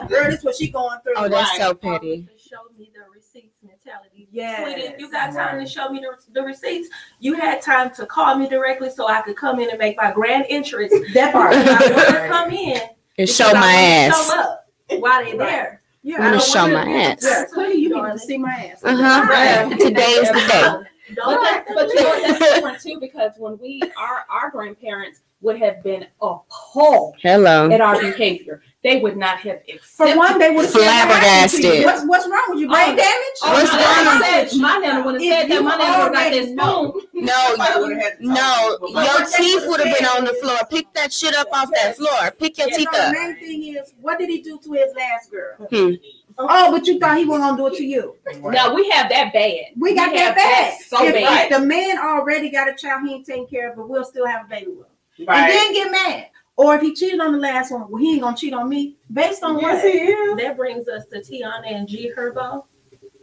say 0.00 0.04
what 0.04 0.10
she 0.10 0.14
Girl, 0.22 0.30
this 0.30 0.44
what 0.44 0.56
she 0.56 0.70
going 0.70 0.98
through. 1.02 1.12
Oh, 1.16 1.28
that's 1.28 1.50
Right. 1.58 1.60
so 1.60 1.74
petty. 1.74 2.28
Show 2.36 2.56
me 2.78 2.90
the 2.94 3.00
receipts 3.14 3.62
mentality. 3.62 4.28
Yeah, 4.30 4.64
Sweetie, 4.64 4.94
you 4.98 5.10
got 5.10 5.32
time 5.34 5.60
to 5.60 5.66
show 5.66 5.88
me 5.90 6.00
the, 6.00 6.16
the 6.32 6.42
receipts, 6.42 6.88
you 7.20 7.34
had 7.34 7.60
time 7.60 7.90
to 7.94 8.06
call 8.06 8.36
me 8.36 8.48
directly 8.48 8.90
so 8.90 9.06
I 9.08 9.20
could 9.22 9.36
come 9.36 9.60
in 9.60 9.68
and 9.70 9.78
make 9.78 9.96
my 9.96 10.12
grand 10.12 10.46
entrance. 10.48 10.92
That 11.14 11.32
part. 11.32 11.52
I 11.54 11.92
want 11.92 12.08
to 12.08 12.28
come 12.28 12.50
in. 12.52 12.80
And 13.18 13.28
show 13.28 13.46
my 13.46 13.60
wanna 13.60 13.66
ass. 13.66 14.26
Show 14.30 14.40
up 14.40 14.66
while 15.00 15.24
they're 15.24 15.36
there. 15.36 15.82
Yeah, 16.02 16.16
I 16.18 16.20
wanna 16.26 16.40
show 16.40 16.68
my 16.68 16.88
ass. 16.88 17.22
Yeah, 17.24 17.44
clearly 17.52 17.74
you 17.76 17.94
need 17.94 18.12
to 18.12 18.18
see 18.18 18.38
my 18.38 18.70
ass. 18.72 18.82
Uh 18.84 18.96
huh. 18.96 19.26
Right. 19.28 19.70
Today 19.80 20.02
is 20.02 20.28
the 20.28 20.34
day. 20.34 20.62
But, 21.08 21.14
Don't 21.16 21.42
that, 21.42 21.64
but 21.74 21.88
you 21.88 21.94
know 21.96 22.08
what, 22.08 22.38
that's 22.38 22.54
different 22.54 22.80
too 22.80 23.00
because 23.00 23.32
when 23.38 23.58
we 23.58 23.82
our 23.96 24.24
our 24.30 24.50
grandparents 24.50 25.22
would 25.40 25.58
have 25.58 25.82
been 25.82 26.06
appalled 26.20 27.16
Hello. 27.22 27.70
at 27.70 27.80
our 27.80 28.00
behavior. 28.00 28.62
They 28.84 29.00
would 29.00 29.16
not 29.16 29.38
have 29.40 29.58
For 29.82 30.16
one, 30.16 30.38
they 30.38 30.50
would 30.50 30.64
have 30.64 30.72
Flabbergasted. 30.72 31.84
What's 31.84 32.04
what's 32.06 32.28
wrong 32.28 32.44
with 32.50 32.60
you? 32.60 32.68
Brain 32.68 32.90
Oh. 32.92 32.96
damage? 32.96 33.38
Oh, 33.42 33.52
What's 33.52 33.72
my 33.72 33.78
going 33.80 34.20
nana 34.20 34.62
My 34.62 34.78
nana 34.78 35.04
would 35.04 35.14
have 35.14 35.22
said 35.22 35.48
that. 35.50 35.62
My 35.64 35.76
nana 35.76 35.82
would 35.82 35.82
have 35.82 36.12
got 36.12 36.14
already 36.14 36.38
this 36.40 36.50
know- 36.50 37.00
No, 37.12 37.32
Somebody 37.48 37.80
would've 37.80 37.98
had 37.98 38.18
to 38.18 38.24
no, 38.24 38.34
talk 38.34 38.80
to 38.80 38.86
you. 38.88 39.00
your 39.02 39.26
teeth 39.60 39.68
would 39.68 39.80
have 39.80 39.98
been 39.98 40.06
on 40.06 40.24
the 40.26 40.34
floor. 40.34 40.58
Pick 40.70 40.92
that 40.94 41.12
shit 41.12 41.34
up 41.34 41.48
off 41.52 41.70
that 41.74 41.96
floor. 41.96 42.30
Pick 42.38 42.56
your 42.58 42.68
teeth 42.68 42.86
No, 42.92 43.06
the 43.08 43.12
main 43.12 43.36
thing 43.40 43.74
is, 43.76 43.94
what 44.00 44.18
did 44.20 44.28
he 44.28 44.42
do 44.42 44.60
to 44.62 44.72
his 44.74 44.94
last 44.96 45.30
girl? 45.32 45.56
Hmm. 45.70 45.94
Oh, 46.38 46.70
but 46.70 46.86
you 46.86 47.00
thought 47.00 47.18
he 47.18 47.24
wasn't 47.24 47.58
gonna 47.58 47.70
do 47.70 47.74
it 47.74 47.78
to 47.78 47.84
you. 47.84 48.14
No, 48.44 48.72
we 48.74 48.88
have 48.90 49.10
that 49.10 49.32
bad. 49.32 49.56
We 49.76 49.96
got 49.96 50.14
have 50.16 50.36
that 50.36 50.36
bad. 50.36 50.78
So 50.86 51.04
if, 51.04 51.14
bad. 51.14 51.50
if 51.50 51.58
the 51.58 51.66
man 51.66 51.98
already 51.98 52.48
got 52.48 52.68
a 52.68 52.74
child 52.74 53.02
he 53.08 53.14
ain't 53.14 53.26
taking 53.26 53.48
care 53.48 53.70
of, 53.70 53.76
but 53.76 53.88
we'll 53.88 54.04
still 54.04 54.24
have 54.24 54.44
a 54.46 54.48
baby 54.48 54.68
with 54.68 54.86
him. 54.86 55.26
And 55.28 55.50
then 55.52 55.72
get 55.72 55.90
mad. 55.90 56.26
Or 56.58 56.74
if 56.74 56.82
he 56.82 56.92
cheated 56.92 57.20
on 57.20 57.30
the 57.30 57.38
last 57.38 57.70
one, 57.70 57.88
well, 57.88 58.02
he 58.02 58.14
ain't 58.14 58.22
gonna 58.22 58.36
cheat 58.36 58.52
on 58.52 58.68
me. 58.68 58.96
Based 59.12 59.44
on 59.44 59.60
Yes, 59.60 59.80
what? 59.84 59.92
he 59.92 59.98
is. 60.00 60.36
That 60.38 60.56
brings 60.56 60.88
us 60.88 61.06
to 61.06 61.20
Taina 61.20 61.62
and 61.64 61.86
G 61.88 62.10
Herbo 62.16 62.64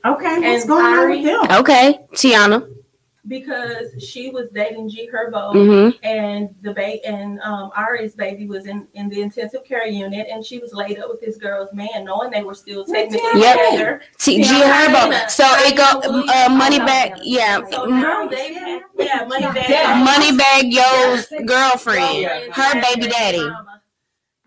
Okay, 0.06 0.40
what's 0.40 0.62
And 0.62 0.68
going 0.70 0.86
on 0.86 0.98
Ari- 1.00 1.18
with 1.18 1.26
them? 1.26 1.60
Okay, 1.60 2.00
Taina. 2.14 2.66
Because 3.28 3.88
she 4.04 4.30
was 4.30 4.50
dating 4.52 4.90
G 4.90 5.10
Herbo 5.12 5.52
Mm-hmm. 5.56 5.98
and 6.06 6.54
the 6.62 6.74
ba- 6.76 7.04
and 7.08 7.40
um 7.42 7.72
Ari's 7.76 8.14
baby 8.14 8.46
was 8.48 8.68
in 8.68 8.88
in 8.94 9.10
the 9.10 9.22
intensive 9.22 9.64
care 9.66 9.88
unit 9.88 10.28
and 10.32 10.46
she 10.46 10.60
was 10.60 10.74
laid 10.74 11.00
up 11.00 11.10
with 11.10 11.22
this 11.22 11.36
girl's 11.38 11.74
man 11.74 12.06
knowing 12.06 12.30
they 12.30 12.44
were 12.44 12.54
still 12.54 12.86
technically 12.86 13.42
Yep. 13.42 13.72
together. 13.72 14.02
T- 14.20 14.44
G 14.44 14.60
Yeah, 14.60 14.88
Herbo. 14.88 15.02
China. 15.12 15.30
So 15.30 15.44
it 15.66 15.76
go 15.76 15.84
uh, 15.84 16.02
Williams. 16.12 16.50
money 16.64 16.80
Oh, 16.80 16.86
back. 16.86 17.12
no. 17.18 17.22
Yeah, 17.24 17.62
So 17.72 17.86
now 17.86 18.28
they 18.28 18.54
have 18.54 18.82
yeah 18.98 19.26
money 19.28 19.46
back 19.48 19.70
Yeah. 19.70 20.06
Moneybagg 20.06 20.72
Yo's 20.72 21.26
girlfriend, 21.48 21.48
girlfriend 22.26 22.54
her 22.54 22.82
baby 22.82 23.08
daddy. 23.08 23.50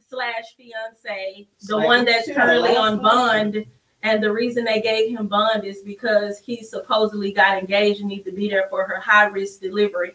slash 0.09 0.55
fiance, 0.57 1.49
the 1.66 1.76
Like, 1.76 1.87
one 1.87 2.05
that's 2.05 2.31
currently 2.33 2.76
on 2.76 3.03
bond. 3.03 3.66
And 4.03 4.22
the 4.22 4.32
reason 4.32 4.64
they 4.64 4.80
gave 4.80 5.16
him 5.16 5.26
bond 5.26 5.64
is 5.64 5.82
because 5.82 6.38
he 6.38 6.62
supposedly 6.62 7.32
got 7.32 7.59
engaged 7.59 8.01
and 8.01 8.09
needed 8.09 8.26
to 8.26 8.32
be 8.32 8.49
there 8.49 8.68
for 8.70 8.84
her 8.84 9.01
high 9.01 9.26
risk 9.26 9.61
delivery. 9.61 10.12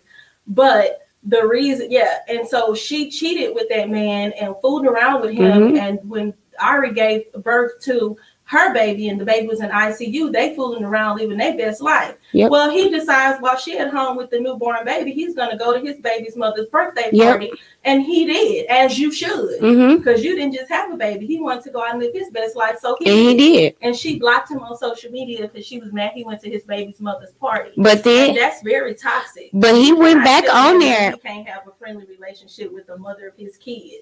But 0.47 1.01
the 1.23 1.45
reason, 1.45 1.91
yeah, 1.91 2.19
and 2.27 2.47
so 2.47 2.75
she 2.75 3.09
cheated 3.09 3.55
with 3.55 3.69
that 3.69 3.89
man 3.89 4.33
and 4.33 4.55
fooled 4.61 4.85
around 4.85 5.21
with 5.21 5.31
him. 5.31 5.73
Mhm. 5.73 5.79
And 5.79 6.09
when 6.09 6.33
Ari 6.59 6.93
gave 6.93 7.31
birth 7.33 7.81
to 7.83 8.17
her 8.53 8.73
baby 8.73 9.09
and 9.09 9.19
the 9.19 9.25
baby 9.25 9.47
was 9.47 9.61
in 9.61 9.69
ICU, 9.69 10.31
they 10.31 10.55
fooling 10.55 10.83
around 10.83 11.17
living 11.17 11.37
their 11.37 11.57
best 11.57 11.81
life. 11.81 12.15
Yep. 12.33 12.51
Well, 12.51 12.69
he 12.69 12.89
decides 12.89 13.41
while 13.41 13.57
she 13.57 13.77
at 13.79 13.89
home 13.91 14.15
with 14.15 14.29
the 14.29 14.39
newborn 14.39 14.85
baby, 14.85 15.11
he's 15.11 15.35
gonna 15.35 15.57
go 15.57 15.73
to 15.73 15.79
his 15.85 15.99
baby's 15.99 16.35
mother's 16.35 16.67
birthday 16.69 17.09
Yep. 17.11 17.27
party, 17.29 17.51
and 17.83 18.03
he 18.03 18.25
did, 18.25 18.67
as 18.67 18.97
you 18.99 19.11
should, 19.11 19.59
Mm-hmm. 19.61 19.97
because 19.97 20.23
you 20.23 20.35
didn't 20.35 20.53
just 20.53 20.69
have 20.69 20.91
a 20.93 20.97
baby. 20.97 21.25
He 21.25 21.39
wanted 21.41 21.63
to 21.63 21.71
go 21.71 21.81
out 21.83 21.91
and 21.91 21.99
live 21.99 22.13
his 22.13 22.29
best 22.29 22.55
life, 22.55 22.77
so 22.79 22.95
he 22.99 23.09
And 23.09 23.17
he 23.17 23.35
did. 23.37 23.75
and 23.81 23.95
she 23.95 24.19
blocked 24.19 24.51
him 24.51 24.59
on 24.59 24.77
social 24.77 25.11
media 25.11 25.41
because 25.47 25.65
she 25.65 25.79
was 25.79 25.91
mad 25.91 26.11
he 26.13 26.23
went 26.23 26.41
to 26.41 26.49
his 26.49 26.63
baby's 26.63 26.99
mother's 27.01 27.31
party. 27.33 27.71
But 27.77 27.97
And 27.97 28.03
then, 28.03 28.35
that's 28.35 28.61
very 28.61 28.93
toxic. 28.93 29.49
but 29.53 29.75
he 29.75 29.91
went 29.93 30.23
back 30.23 30.45
on 30.53 30.79
there. 30.79 31.11
He 31.11 31.17
can't 31.17 31.47
have 31.47 31.67
a 31.67 31.71
friendly 31.79 32.05
relationship 32.05 32.71
with 32.71 32.85
the 32.87 32.97
mother 32.97 33.27
of 33.27 33.35
his 33.35 33.57
kid. 33.57 34.01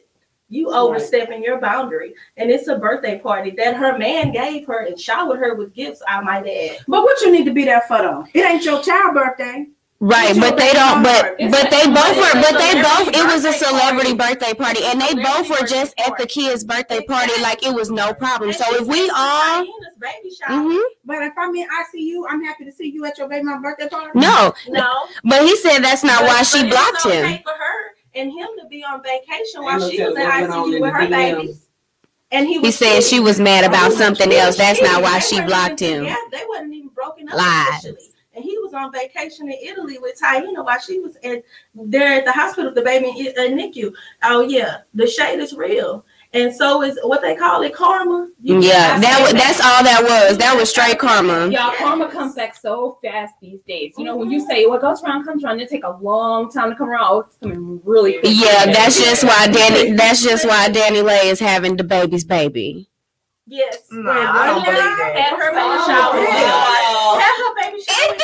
You 0.52 0.70
overstepping 0.74 1.42
your 1.42 1.60
boundary, 1.62 2.14
and 2.36 2.52
it's 2.52 2.68
a 2.68 2.78
birthday 2.78 3.18
party 3.18 3.52
that 3.52 3.78
her 3.78 3.98
man 3.98 4.34
gave 4.34 4.68
her 4.68 4.86
and 4.86 5.00
showered 5.00 5.38
her 5.40 5.56
with 5.56 5.74
gifts. 5.74 6.02
I 6.06 6.20
might 6.22 6.46
add. 6.46 6.80
But 6.90 7.04
what 7.04 7.22
you 7.22 7.32
need 7.32 7.46
to 7.46 7.54
be 7.54 7.64
there 7.64 7.82
for 7.88 8.00
though? 8.00 8.26
It 8.34 8.42
ain't 8.42 8.66
your 8.66 8.84
child 8.84 9.16
birthday. 9.16 9.68
Right, 10.02 10.36
but 10.38 10.58
they 10.58 10.74
don't. 10.74 11.04
But 11.04 11.38
but 11.38 11.70
they 11.72 11.86
both 11.86 12.18
were. 12.18 12.42
But 12.42 12.58
they 12.58 12.82
both. 12.82 13.16
It 13.16 13.24
was 13.24 13.46
a 13.46 13.54
celebrity 13.54 14.10
celebrity 14.12 14.14
birthday 14.14 14.54
party, 14.54 14.82
and 14.84 15.00
they 15.00 15.14
both 15.14 15.50
were 15.50 15.66
just 15.66 15.94
at 16.00 16.18
the 16.18 16.26
kid's 16.26 16.64
birthday 16.64 17.02
party, 17.06 17.32
like 17.42 17.66
it 17.66 17.74
was 17.74 17.90
no 17.90 18.14
problem. 18.14 18.52
So 18.52 18.66
if 18.76 18.88
we 18.88 19.08
said 19.08 19.14
all, 19.16 19.64
Tina's 19.64 19.96
baby 20.00 20.36
shower. 20.36 20.64
hmm 20.64 20.78
But 21.06 21.22
if 21.24 21.34
I'm 21.38 21.56
in 21.56 21.66
ICU, 21.68 22.24
I'm 22.30 22.44
happy 22.44 22.66
to 22.66 22.72
see 22.72 22.90
you 22.90 23.06
at 23.06 23.18
your 23.18 23.30
baby 23.30 23.46
mom 23.46 23.62
birthday 23.62 23.88
party. 23.88 24.20
no, 24.20 24.54
No, 24.68 24.92
but 25.24 25.44
he 25.44 25.56
said 25.56 25.80
that's 25.80 26.04
not 26.04 26.24
why 26.24 26.44
she 26.44 26.68
blocked 26.68 27.06
him. 27.06 27.40
for 27.44 27.52
her 27.52 27.92
and 28.16 28.32
him 28.32 28.48
to 28.60 28.66
be 28.70 28.84
on 28.84 29.02
vacation 29.04 29.64
while 29.64 29.80
she 29.90 30.02
was 30.04 30.16
in 30.16 30.22
telling 30.22 30.50
what 30.50 30.50
went 30.50 30.54
on 30.54 30.68
ICU 30.70 30.72
with 30.72 30.82
the 30.82 30.92
her 30.92 31.02
DMs. 31.08 31.10
baby. 31.42 31.54
And 32.34 32.48
he 32.48 32.60
was 32.60 32.68
He 32.80 32.86
said 32.86 33.04
she 33.04 33.20
was 33.20 33.40
mad 33.40 33.66
about 33.66 33.92
something 33.92 34.32
else. 34.32 34.56
That's 34.58 34.82
not 34.82 35.02
why 35.02 35.20
she 35.20 35.42
blocked 35.42 35.80
him. 35.82 36.04
together. 36.04 36.20
They 36.32 36.44
wasn't 36.48 36.74
even 36.74 36.90
broken 36.90 37.28
up 37.30 37.36
Lies. 37.36 37.86
officially. 37.86 38.08
And 38.34 38.46
he 38.46 38.58
was 38.60 38.74
on 38.74 38.94
vacation 38.94 39.48
in 39.52 39.58
Italy 39.62 39.98
with 39.98 40.18
Taina 40.22 40.64
while 40.64 40.80
she 40.80 41.00
was 41.00 41.18
at 41.18 41.44
there 41.76 42.14
at 42.14 42.24
the 42.24 42.32
hospital, 42.32 42.70
with 42.72 42.76
the 42.76 42.82
baby 42.82 43.08
in 43.10 43.28
uh, 43.38 43.42
NICU. 43.62 43.92
Oh 44.24 44.40
yeah, 44.42 44.78
the 44.94 45.06
shade 45.06 45.40
is 45.40 45.52
real, 45.54 46.06
and 46.34 46.56
so 46.56 46.82
is 46.82 46.98
what 47.04 47.22
they 47.22 47.36
call 47.36 47.62
it 47.62 47.74
karma. 47.76 48.28
You 48.42 48.62
Yeah, 48.62 49.00
that 49.00 49.18
say 49.18 49.24
was 49.24 49.34
that's 49.34 49.60
all 49.60 49.84
that 49.84 50.02
was. 50.04 50.38
That 50.38 50.56
was 50.58 50.70
straight 50.70 50.98
karma. 51.00 51.50
Y'all, 51.50 51.74
karma 51.78 52.10
comes 52.10 52.36
back 52.36 52.56
so 52.56 52.98
fast 53.04 53.34
these 53.42 53.62
days. 53.68 53.94
You 53.98 54.06
know, 54.06 54.16
when 54.16 54.32
you 54.32 54.40
say 54.40 54.66
what 54.66 54.82
goes 54.82 55.04
around 55.04 55.26
comes 55.26 55.44
around, 55.44 55.60
it 55.60 55.70
take 55.70 55.84
a 55.84 55.98
long 56.02 56.52
time 56.52 56.70
to 56.70 56.76
come 56.76 56.90
around. 56.90 57.06
Oh, 57.10 57.20
it's 57.22 57.38
coming 57.38 57.82
really 57.84 58.14
quick. 58.20 58.34
Yeah, 58.36 58.66
that's 58.68 58.98
just 59.00 59.24
why 59.24 59.48
Danny. 59.48 59.92
That's 59.92 60.24
just 60.24 60.46
why 60.48 60.70
DaniLeigh 60.70 61.26
is 61.26 61.40
having 61.40 61.76
DaBaby's 61.78 62.24
baby. 62.24 62.88
Yes. 63.48 63.80
No, 63.92 64.04
Well, 64.04 64.18
I 64.18 64.46
don't 64.48 64.64
believe 64.64 64.78
that. 64.78 65.16
Had 65.18 65.36
her 65.36 65.52
baby 65.52 65.60
Oh, 65.60 65.84
shower. 65.84 66.24
yeah. 66.24 67.20
Had 67.20 67.36
her 67.42 67.54
baby 67.60 67.84
shower. 67.84 68.16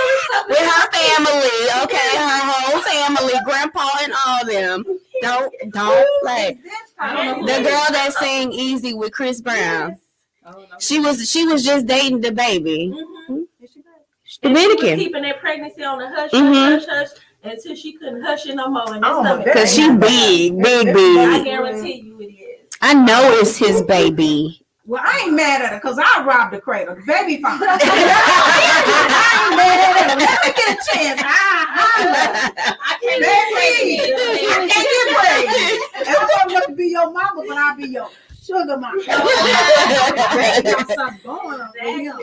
With 0.48 0.58
her 0.58 0.86
family, 0.90 1.58
okay, 1.84 2.10
her 2.16 2.40
whole 2.48 2.80
family, 2.82 3.34
grandpa 3.44 3.88
and 4.02 4.12
all 4.26 4.46
them. 4.46 4.84
Don't 5.22 5.52
don't 5.72 6.22
play. 6.22 6.58
I 6.98 7.24
don't 7.24 7.40
know 7.44 7.46
The 7.46 7.62
girl 7.62 7.84
that 7.90 8.12
sang 8.18 8.52
"Easy" 8.52 8.94
with 8.94 9.12
Chris 9.12 9.40
Brown. 9.40 9.96
I. 10.44 10.52
She 10.80 10.98
was 11.00 11.30
she 11.30 11.46
was 11.46 11.64
just 11.64 11.86
dating 11.86 12.22
DaBaby. 12.22 12.90
Mhm. 12.92 12.96
And 13.28 13.46
she 13.62 13.80
was 13.80 14.38
Dominican. 14.42 14.98
keeping 14.98 15.22
that 15.22 15.40
pregnancy 15.40 15.84
on 15.84 15.98
the 15.98 16.08
hush, 16.08 16.30
Mhm. 16.30 16.54
hush, 16.54 16.86
hush, 16.86 17.08
hush, 17.08 17.18
until 17.44 17.74
she 17.74 17.92
couldn't 17.92 18.22
hush 18.22 18.46
it 18.46 18.54
no 18.54 18.68
more. 18.68 18.94
And 18.94 19.04
Oh, 19.04 19.22
stomach. 19.22 19.52
Cause 19.52 19.74
she 19.74 19.82
ain't 19.82 20.00
big, 20.00 20.62
big, 20.62 20.88
I 20.88 21.42
guarantee 21.44 21.94
you 22.06 22.20
it 22.20 22.24
is. 22.26 22.66
I 22.80 22.94
know 22.94 23.32
it's 23.40 23.56
his 23.56 23.82
baby. 23.82 24.64
Well, 24.90 25.00
I 25.04 25.22
ain't 25.24 25.36
mad 25.36 25.62
at 25.62 25.70
her 25.70 25.76
because 25.76 26.00
I 26.02 26.24
robbed 26.24 26.52
the 26.52 26.60
cradle. 26.60 26.96
The 26.96 27.02
baby 27.02 27.40
fine. 27.40 27.60
I 27.62 27.78
ain't 29.46 29.54
mad 29.54 29.78
at 29.86 30.02
her. 30.02 30.18
Let 30.18 30.18
me 30.18 30.50
get 30.50 30.66
a 30.66 30.78
chance. 30.82 31.22
I, 31.22 31.30
I, 31.78 32.74
I 32.74 32.98
can't 32.98 33.22
Baby, 33.22 33.94
get 33.94 34.18
pregnant. 34.18 34.50
I 34.50 34.66
can't 34.66 34.90
get 34.90 35.06
pregnant. 35.14 35.78
And 35.94 36.08
I 36.08 36.26
don't 36.26 36.52
want 36.54 36.66
to 36.66 36.74
be 36.74 36.88
your 36.88 37.08
mama, 37.12 37.44
but 37.46 37.56
I'll 37.56 37.76
be 37.76 37.86
your 37.86 38.10
sugar 38.50 38.76
mama. 38.76 39.02
Got 39.06 39.24
going 41.22 41.60
on 41.60 41.70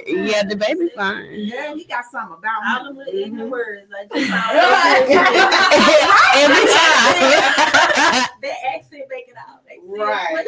yeah, 0.06 0.44
the 0.44 0.56
baby 0.56 0.90
fine. 0.96 1.26
Yeah, 1.32 1.74
he 1.76 1.84
got 1.86 2.06
something 2.12 2.38
about 2.38 2.82
him. 2.82 2.86
them 2.86 2.98
little 2.98 3.14
ignorant 3.20 3.52
words. 3.52 3.90
Just 4.14 4.32
Every 6.36 6.66
time. 6.66 8.28
that 8.42 8.58
accent 8.76 9.04
make 9.10 9.28
it 9.28 9.36
out. 9.38 9.62
Say, 9.66 9.80
Right. 9.84 10.46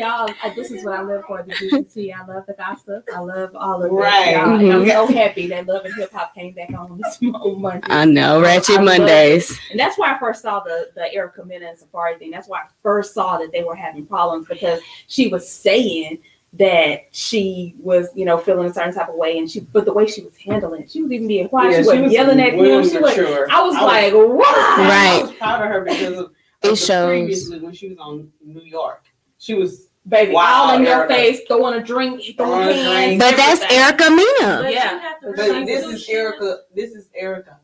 what 0.05 0.29
you 0.29 0.33
say? 0.37 0.43
Y'all, 0.47 0.55
this 0.55 0.71
is 0.71 0.83
what 0.85 0.93
I 0.99 1.01
live 1.03 1.23
for. 1.25 1.43
The 1.43 1.53
GCT. 1.53 2.13
I 2.13 2.25
love 2.25 2.45
the 2.45 2.53
gossip. 2.53 3.07
I 3.15 3.19
love 3.19 3.55
all 3.55 3.83
of 3.83 3.91
Right. 3.91 4.29
it. 4.29 4.31
Y'all. 4.33 4.59
And 4.59 4.71
I'm 4.73 4.87
so 4.87 5.07
happy 5.07 5.47
that 5.47 5.65
Love 5.67 5.85
and 5.85 5.93
Hip 5.95 6.11
Hop 6.13 6.33
came 6.35 6.53
back 6.53 6.71
on 6.77 6.97
this 6.97 7.19
on 7.33 7.61
Monday. 7.61 7.87
I 7.89 8.05
know, 8.05 8.41
Ratchet 8.41 8.77
I 8.77 8.81
love 8.81 8.97
Mondays. 8.99 9.59
And 9.71 9.79
that's 9.79 9.97
why 9.97 10.13
I 10.15 10.19
first 10.19 10.41
saw 10.41 10.59
the 10.61 10.89
the 10.95 11.13
Erica 11.13 11.43
Mena 11.45 11.67
and 11.67 11.77
Safaree 11.77 12.17
thing. 12.19 12.31
That's 12.31 12.47
why 12.47 12.59
I 12.59 12.65
first 12.81 13.13
saw 13.13 13.37
that 13.37 13.51
they 13.51 13.63
were 13.63 13.75
having 13.75 14.05
problems 14.05 14.47
because 14.47 14.79
she 15.07 15.27
was 15.27 15.49
saying 15.49 16.19
that 16.53 17.01
she 17.11 17.75
was, 17.79 18.07
you 18.15 18.23
know, 18.25 18.37
feeling 18.37 18.67
a 18.69 18.73
certain 18.73 18.93
type 18.93 19.09
of 19.09 19.15
way, 19.15 19.37
and 19.37 19.51
she, 19.51 19.59
but 19.59 19.85
the 19.85 19.93
way 19.93 20.07
she 20.07 20.23
was 20.23 20.35
handling 20.37 20.83
it, 20.83 20.89
she 20.89 21.01
was 21.03 21.11
even 21.11 21.27
being 21.27 21.47
quiet. 21.49 21.71
Yeah, 21.71 21.77
she 21.79 21.83
she 21.83 21.87
wasn't 21.89 22.11
yelling 22.11 22.39
at 22.39 22.53
him. 22.53 22.87
She 22.89 22.97
was. 22.97 23.17
I 23.17 23.21
was 23.21 23.51
I 23.51 23.61
was- 23.61 23.75
like, 23.83 24.13
what? 24.13 24.79
I 24.79 24.87
Right. 25.17 25.21
was 25.27 25.35
proud 25.35 25.61
of 25.61 25.67
her 25.67 25.81
because 25.81 26.17
of, 26.17 26.31
It 26.63 26.67
of 26.67 26.69
the 26.71 26.75
shows. 26.77 27.09
previously 27.09 27.59
when 27.59 27.73
she 27.73 27.89
was 27.89 27.97
on 27.99 28.31
New 28.43 28.61
York. 28.61 29.03
She 29.39 29.53
was 29.55 29.86
Baby, 30.07 30.31
Wow, 30.33 30.63
all 30.69 30.75
in 30.77 30.83
your 30.83 30.99
Erica. 30.99 31.13
face, 31.13 31.41
throwing 31.47 31.79
a 31.79 31.83
drink, 31.83 32.21
throwing 32.37 32.63
Throwing 32.63 32.69
a 32.69 32.73
hands. 32.73 33.05
drink. 33.05 33.21
But 33.21 33.35
that's 33.35 33.61
everything. 33.63 33.77
Erica 33.77 34.09
Mena 34.09 34.61
But 34.63 34.73
Yeah. 34.73 34.91
you 34.93 34.99
have 34.99 35.19
to 35.19 35.27
but 35.35 35.65
this 35.65 35.85
is 35.85 36.09
Erica. 36.09 36.57
This 36.73 36.91
is 36.91 37.09
Erica. 37.15 37.57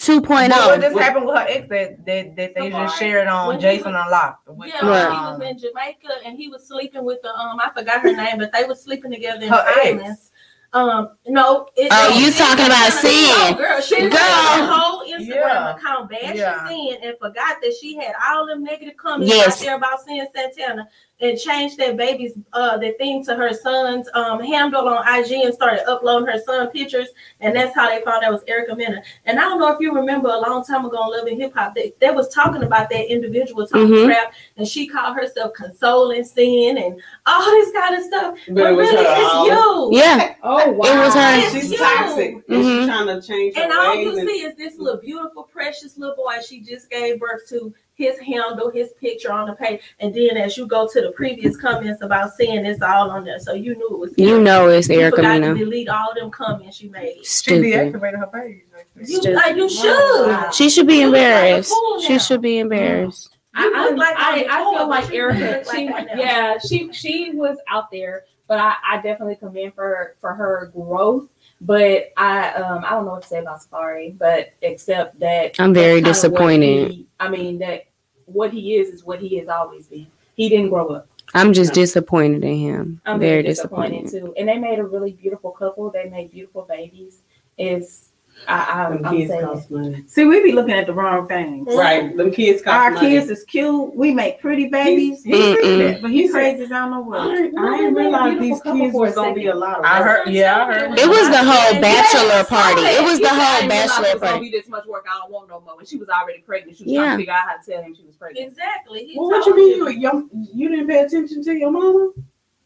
2.0. 0.00 0.48
But 0.48 0.66
what 0.66 0.80
just 0.80 0.98
happened 0.98 1.26
with 1.26 1.36
her 1.36 1.46
ex 1.48 1.68
that, 1.68 2.04
that, 2.04 2.36
that 2.36 2.54
they 2.54 2.70
just 2.70 2.94
Safaree? 2.96 2.98
shared 2.98 3.28
on 3.28 3.46
When 3.46 3.56
he 3.56 3.62
Jason 3.62 3.92
was- 3.92 4.02
Unlocked? 4.04 4.48
With, 4.48 4.68
Yeah, 4.74 4.86
Right. 4.88 5.10
he 5.10 5.16
was 5.16 5.50
in 5.50 5.58
Jamaica 5.58 6.08
and 6.26 6.36
he 6.36 6.48
was 6.48 6.66
sleeping 6.66 7.04
with 7.04 7.22
the 7.22 7.30
um 7.30 7.60
I 7.64 7.70
forgot 7.74 8.00
her 8.00 8.12
name, 8.14 8.38
but 8.38 8.52
they 8.52 8.64
were 8.64 8.74
sleeping 8.74 9.12
together 9.12 9.42
in 9.42 9.48
Her 9.48 9.56
the 9.64 9.68
ex. 9.68 9.86
islands. 9.86 10.30
Um, 10.74 11.10
no, 11.28 11.68
it, 11.76 11.86
Oh, 11.92 12.08
no, 12.10 12.16
you 12.18 12.26
it- 12.30 12.34
talking 12.36 12.66
about 12.66 12.90
Oh, 12.90 13.00
Cyn. 13.06 13.56
girl, 13.56 13.80
she 13.80 14.00
Girl. 14.00 14.10
girl. 14.10 14.18
a 14.18 14.66
whole 14.66 15.06
Instagram 15.06 15.28
Yeah. 15.28 15.76
account 15.76 16.10
bashing 16.10 16.36
Yeah. 16.36 16.68
Cyn 16.68 16.98
and 17.00 17.16
forgot 17.20 17.58
that 17.62 17.72
she 17.80 17.94
had 17.96 18.12
all 18.28 18.44
them 18.44 18.64
negative 18.64 18.96
comments 18.96 19.32
Yes. 19.32 19.60
out 19.62 19.64
there 19.64 19.76
about 19.76 20.00
Cyn 20.04 20.26
Santana 20.34 20.88
and 21.20 21.38
changed 21.38 21.78
that 21.78 21.96
baby's 21.96 22.32
uh 22.54 22.76
the 22.76 22.90
thing 22.98 23.24
to 23.24 23.36
her 23.36 23.52
son's 23.52 24.08
um 24.14 24.40
handle 24.40 24.88
on 24.88 25.06
IG 25.06 25.30
and 25.44 25.54
started 25.54 25.88
uploading 25.88 26.26
her 26.26 26.40
son 26.40 26.68
pictures 26.70 27.08
and 27.40 27.54
that's 27.54 27.72
how 27.74 27.88
they 27.88 28.02
found 28.04 28.24
out 28.24 28.32
was 28.32 28.42
Erica 28.48 28.74
Mena. 28.74 29.00
And 29.24 29.38
I 29.38 29.42
don't 29.42 29.60
know 29.60 29.72
if 29.72 29.78
you 29.80 29.94
remember 29.94 30.28
a 30.28 30.38
long 30.40 30.64
time 30.64 30.84
ago 30.84 30.96
on 30.98 31.12
Love 31.16 31.26
and 31.28 31.40
Hip 31.40 31.54
Hop, 31.54 31.74
they, 31.76 31.92
they 32.00 32.10
was 32.10 32.28
talking 32.34 32.64
about 32.64 32.90
that 32.90 33.12
individual 33.12 33.64
talking 33.66 33.86
Mhm. 33.88 34.06
crap 34.06 34.34
and 34.56 34.66
she 34.66 34.88
called 34.88 35.14
herself 35.16 35.52
consoling 35.54 36.22
Cyn 36.24 36.84
and 36.84 37.00
all 37.26 37.44
this 37.52 37.70
kind 37.72 37.94
of 37.94 38.02
stuff. 38.02 38.38
But, 38.48 38.54
But 38.56 38.66
it 38.72 38.76
was 38.76 38.88
really, 38.90 39.04
her. 39.04 39.12
it's 39.12 39.34
all- 39.34 39.92
you. 39.92 39.98
Yeah. 39.98 40.34
Oh 40.42 40.72
wow. 40.72 40.84
It 40.92 40.98
was 40.98 41.14
her. 41.14 41.36
It's 41.38 41.52
She's 41.52 41.70
you. 41.70 41.78
toxic. 41.78 42.34
And 42.48 42.64
Mhm. 42.64 42.78
she's 42.80 42.88
trying 42.88 43.06
to 43.20 43.26
change 43.26 43.54
her 43.56 43.62
And 43.62 43.72
all 43.72 43.94
you 43.94 44.18
and- 44.18 44.28
see 44.28 44.42
is 44.42 44.56
this 44.56 44.78
little 44.78 45.00
beautiful, 45.00 45.44
precious 45.44 45.96
little 45.96 46.16
boy 46.16 46.38
she 46.46 46.60
just 46.60 46.90
gave 46.90 47.20
birth 47.20 47.48
to. 47.50 47.72
His 47.96 48.18
handle, 48.18 48.70
his 48.72 48.90
picture 49.00 49.30
on 49.32 49.46
the 49.48 49.54
page, 49.54 49.80
and 50.00 50.12
then 50.12 50.36
as 50.36 50.56
you 50.56 50.66
go 50.66 50.88
to 50.92 51.00
the 51.00 51.12
previous 51.12 51.56
comments 51.56 52.02
about 52.02 52.32
seeing 52.34 52.64
this 52.64 52.82
all 52.82 53.08
on 53.10 53.24
there, 53.24 53.38
so 53.38 53.52
you 53.54 53.76
knew 53.76 53.88
it 53.94 53.98
was. 53.98 54.14
You 54.18 54.36
him. 54.36 54.44
know 54.44 54.68
it's 54.68 54.88
You 54.88 55.00
Erica 55.00 55.16
forgot 55.18 55.38
to 55.38 55.54
delete 55.54 55.88
all 55.88 56.12
them 56.14 56.30
comments 56.30 56.80
you 56.82 56.90
made. 56.90 57.18
she 57.18 57.24
Stupid. 57.24 57.62
deactivated 57.94 58.18
her 58.18 58.26
page. 58.26 58.62
You 58.96 59.06
Stupid. 59.20 59.34
like 59.36 59.56
you 59.56 59.68
should. 59.70 60.26
Wow. 60.26 60.50
She 60.50 60.68
should 60.70 60.88
be 60.88 60.96
You 60.96 61.06
look 61.06 61.12
like 61.14 61.22
embarrassed. 61.22 61.74
She 62.06 62.18
should 62.18 62.42
be 62.42 62.58
embarrassed. 62.58 63.30
I, 63.54 63.72
I, 63.76 63.84
look 63.90 63.96
like 63.98 64.16
I, 64.18 64.40
a 64.42 64.48
I 64.48 64.62
fool, 64.64 64.72
feel 64.72 64.78
but 64.80 64.88
like 64.88 65.14
Erica. 65.14 65.38
look 65.38 65.66
like 65.68 65.76
She, 65.76 65.88
right 65.88 66.06
now. 66.08 66.14
yeah, 66.16 66.58
she 66.58 66.92
she 66.92 67.30
was 67.32 67.56
out 67.68 67.88
there, 67.92 68.24
but 68.48 68.58
I, 68.58 68.74
I 68.84 68.96
definitely 68.96 69.36
commend 69.36 69.74
for 69.74 70.16
for 70.20 70.34
her 70.34 70.72
growth. 70.74 71.28
But 71.60 72.10
I 72.16 72.50
um 72.54 72.84
I 72.84 72.90
don't 72.90 73.04
know 73.06 73.12
what 73.12 73.22
to 73.22 73.28
say 73.28 73.38
about 73.38 73.60
Safaree, 73.60 74.16
but 74.18 74.52
except 74.62 75.18
that 75.20 75.58
I'm 75.58 75.72
very 75.72 76.00
that's 76.00 76.22
kinda 76.22 76.34
what 76.34 76.48
disappointed. 76.50 76.90
he- 76.92 77.06
I 77.20 77.28
mean 77.30 77.58
that 77.60 77.84
what 78.26 78.52
he 78.52 78.74
is 78.76 78.88
is 78.88 79.04
what 79.04 79.20
he 79.20 79.36
has 79.38 79.48
always 79.48 79.86
been. 79.86 80.06
He 80.34 80.48
didn't 80.48 80.70
grow 80.70 80.88
up. 80.88 81.06
I'm 81.32 81.52
just 81.52 81.72
disappointed 81.74 82.44
in 82.44 82.56
him. 82.58 83.00
I'm 83.06 83.18
very 83.18 83.32
very 83.36 83.42
disappointed 83.44 84.04
disappointed. 84.04 84.34
too. 84.34 84.34
And 84.38 84.48
they 84.48 84.58
made 84.58 84.78
a 84.78 84.84
really 84.84 85.12
beautiful 85.12 85.50
couple. 85.52 85.90
They 85.90 86.08
made 86.08 86.30
beautiful 86.30 86.62
babies. 86.62 87.18
It's 87.56 88.08
I, 88.48 88.90
Them 88.90 89.04
I, 89.04 89.08
I'm 89.08 89.16
kids 89.16 89.30
saying. 89.30 89.44
cost 89.44 89.70
money. 89.70 90.04
See, 90.06 90.24
we 90.24 90.42
be 90.42 90.52
looking 90.52 90.74
at 90.74 90.86
the 90.86 90.92
wrong 90.92 91.26
things. 91.28 91.66
Right. 91.74 92.16
Them 92.16 92.30
kids 92.30 92.62
cost 92.62 92.74
Our 92.74 92.90
money. 92.92 93.10
kids 93.10 93.30
is 93.30 93.44
cute. 93.44 93.94
We 93.94 94.12
make 94.12 94.40
pretty 94.40 94.68
babies. 94.68 95.22
He 95.24 95.32
said 95.32 95.58
Mm-mm. 95.58 95.78
that, 95.92 96.02
But 96.02 96.10
he 96.10 96.28
crazy 96.28 96.64
as 96.64 96.72
I 96.72 96.80
don't 96.80 96.90
know 96.90 97.14
I 97.14 97.26
what. 97.26 97.34
didn't, 97.34 97.58
I 97.58 97.76
didn't 97.78 97.94
realize 97.94 98.38
these 98.40 98.60
kids 98.62 98.94
was 98.94 99.14
gonna 99.14 99.34
be 99.34 99.46
a 99.46 99.54
lot 99.54 99.78
of 99.78 99.84
I 99.84 100.02
heard. 100.02 100.28
Yeah, 100.28 100.62
I 100.62 100.72
heard. 100.72 100.98
It 100.98 101.08
was 101.08 101.28
the 101.30 101.38
whole 101.38 101.72
Yes. 101.72 101.80
bachelor 101.80 102.44
party. 102.44 102.82
It 102.82 103.04
was 103.04 103.20
the 103.20 103.28
whole 103.28 103.68
bachelor 103.68 104.06
it 104.08 104.12
was 104.14 104.20
gonna 104.20 104.32
party. 104.32 104.50
be 104.50 104.56
this 104.56 104.68
much 104.68 104.86
work. 104.86 105.06
I 105.10 105.18
don't 105.20 105.32
want 105.32 105.48
no 105.48 105.60
more. 105.60 105.76
And 105.78 105.88
she 105.88 105.96
was 105.96 106.08
already 106.08 106.40
pregnant. 106.40 106.76
She 106.78 106.84
was 106.84 106.92
Yeah. 106.92 107.00
trying 107.04 107.10
to 107.12 107.22
figure 107.22 107.32
out 107.32 107.40
how 107.48 107.56
to 107.56 107.70
tell 107.70 107.82
him 107.82 107.94
she 107.94 108.04
was 108.04 108.16
pregnant. 108.16 108.48
Exactly. 108.48 109.06
He 109.06 109.18
Well, 109.18 109.28
what 109.30 109.46
you 109.46 109.56
mean 109.56 109.78
you, 109.78 109.88
you 109.88 110.30
you 110.54 110.68
didn't 110.68 110.88
pay 110.88 111.00
attention 111.00 111.42
to 111.44 111.52
your 111.54 111.70
mama 111.70 112.10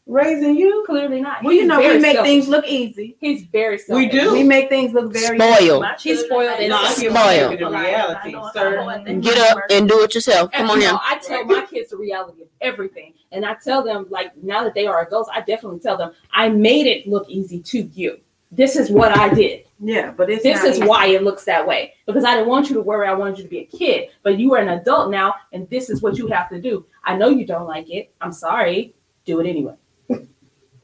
raising 0.08 0.56
you? 0.56 0.82
Clearly 0.86 1.20
not. 1.20 1.44
Well, 1.44 1.52
you 1.52 1.60
He's 1.60 1.68
know, 1.68 1.78
we 1.78 1.98
make 1.98 2.16
selfish. 2.16 2.22
things 2.30 2.48
look 2.48 2.64
easy. 2.66 3.16
He's 3.20 3.42
very 3.44 3.78
selfish. 3.78 4.12
We 4.12 4.18
do. 4.20 4.32
We 4.32 4.42
make 4.42 4.68
things 4.68 4.92
look 4.94 5.12
very 5.12 5.38
Spoiled. 5.38 5.82
My 5.82 5.96
She's 5.96 6.20
spoiled 6.20 6.58
and 6.58 6.70
No, 6.70 6.80
it's 6.82 6.98
I 6.98 7.00
feel 7.02 7.12
Spoiled. 7.12 7.50
like 7.50 7.58
the 7.60 7.66
reality, 7.70 8.28
I 8.28 8.30
know 8.32 8.38
if 8.38 8.44
I 8.44 8.52
sir. 8.60 8.76
know 8.76 8.84
what 8.84 9.04
they 9.04 9.14
Get 9.16 9.38
up 9.38 9.58
and 9.70 9.88
do 9.88 10.00
it 10.02 10.14
yourself. 10.14 10.50
And, 10.54 10.62
Come 10.62 10.70
on 10.70 10.76
you 10.78 10.82
here. 10.84 10.92
know, 10.92 11.00
I 11.02 11.18
tell 11.18 11.44
my 11.44 11.64
kids 11.66 11.90
the 11.90 11.96
reality 11.98 12.42
of 12.42 12.48
everything, 12.60 13.12
and 13.32 13.44
I 13.44 13.54
tell 13.62 13.84
them 13.84 14.06
like 14.10 14.36
now 14.42 14.64
that 14.64 14.74
they 14.74 14.86
are 14.86 15.06
adults, 15.06 15.30
I 15.32 15.40
definitely 15.42 15.80
tell 15.80 15.96
them 15.96 16.12
I 16.32 16.48
made 16.48 16.86
it 16.86 17.06
look 17.06 17.28
easy 17.28 17.60
to 17.60 17.82
you. 17.82 18.18
This 18.50 18.76
is 18.76 18.90
what 18.90 19.16
I 19.16 19.32
did. 19.32 19.64
Yeah, 19.78 20.10
but 20.16 20.30
it's 20.30 20.42
This 20.42 20.64
is 20.64 20.78
easy. 20.78 20.86
why 20.88 21.06
it 21.08 21.22
looks 21.22 21.44
that 21.44 21.64
way 21.64 21.94
because 22.06 22.24
I 22.24 22.34
didn't 22.34 22.48
want 22.48 22.68
you 22.70 22.74
to 22.76 22.80
worry. 22.80 23.06
I 23.06 23.12
wanted 23.12 23.36
you 23.38 23.44
to 23.44 23.50
be 23.50 23.58
a 23.58 23.64
kid, 23.66 24.08
but 24.22 24.38
you 24.38 24.54
are 24.54 24.58
an 24.58 24.70
adult 24.70 25.10
now, 25.10 25.34
and 25.52 25.68
this 25.70 25.90
is 25.90 26.00
what 26.02 26.16
you 26.16 26.26
have 26.28 26.48
to 26.48 26.60
do. 26.60 26.84
I 27.04 27.14
know 27.16 27.28
you 27.28 27.44
don't 27.46 27.66
like 27.66 27.90
it. 27.90 28.10
I'm 28.22 28.32
sorry. 28.32 28.94
Do 29.26 29.38
it 29.40 29.46
anyway. 29.46 29.74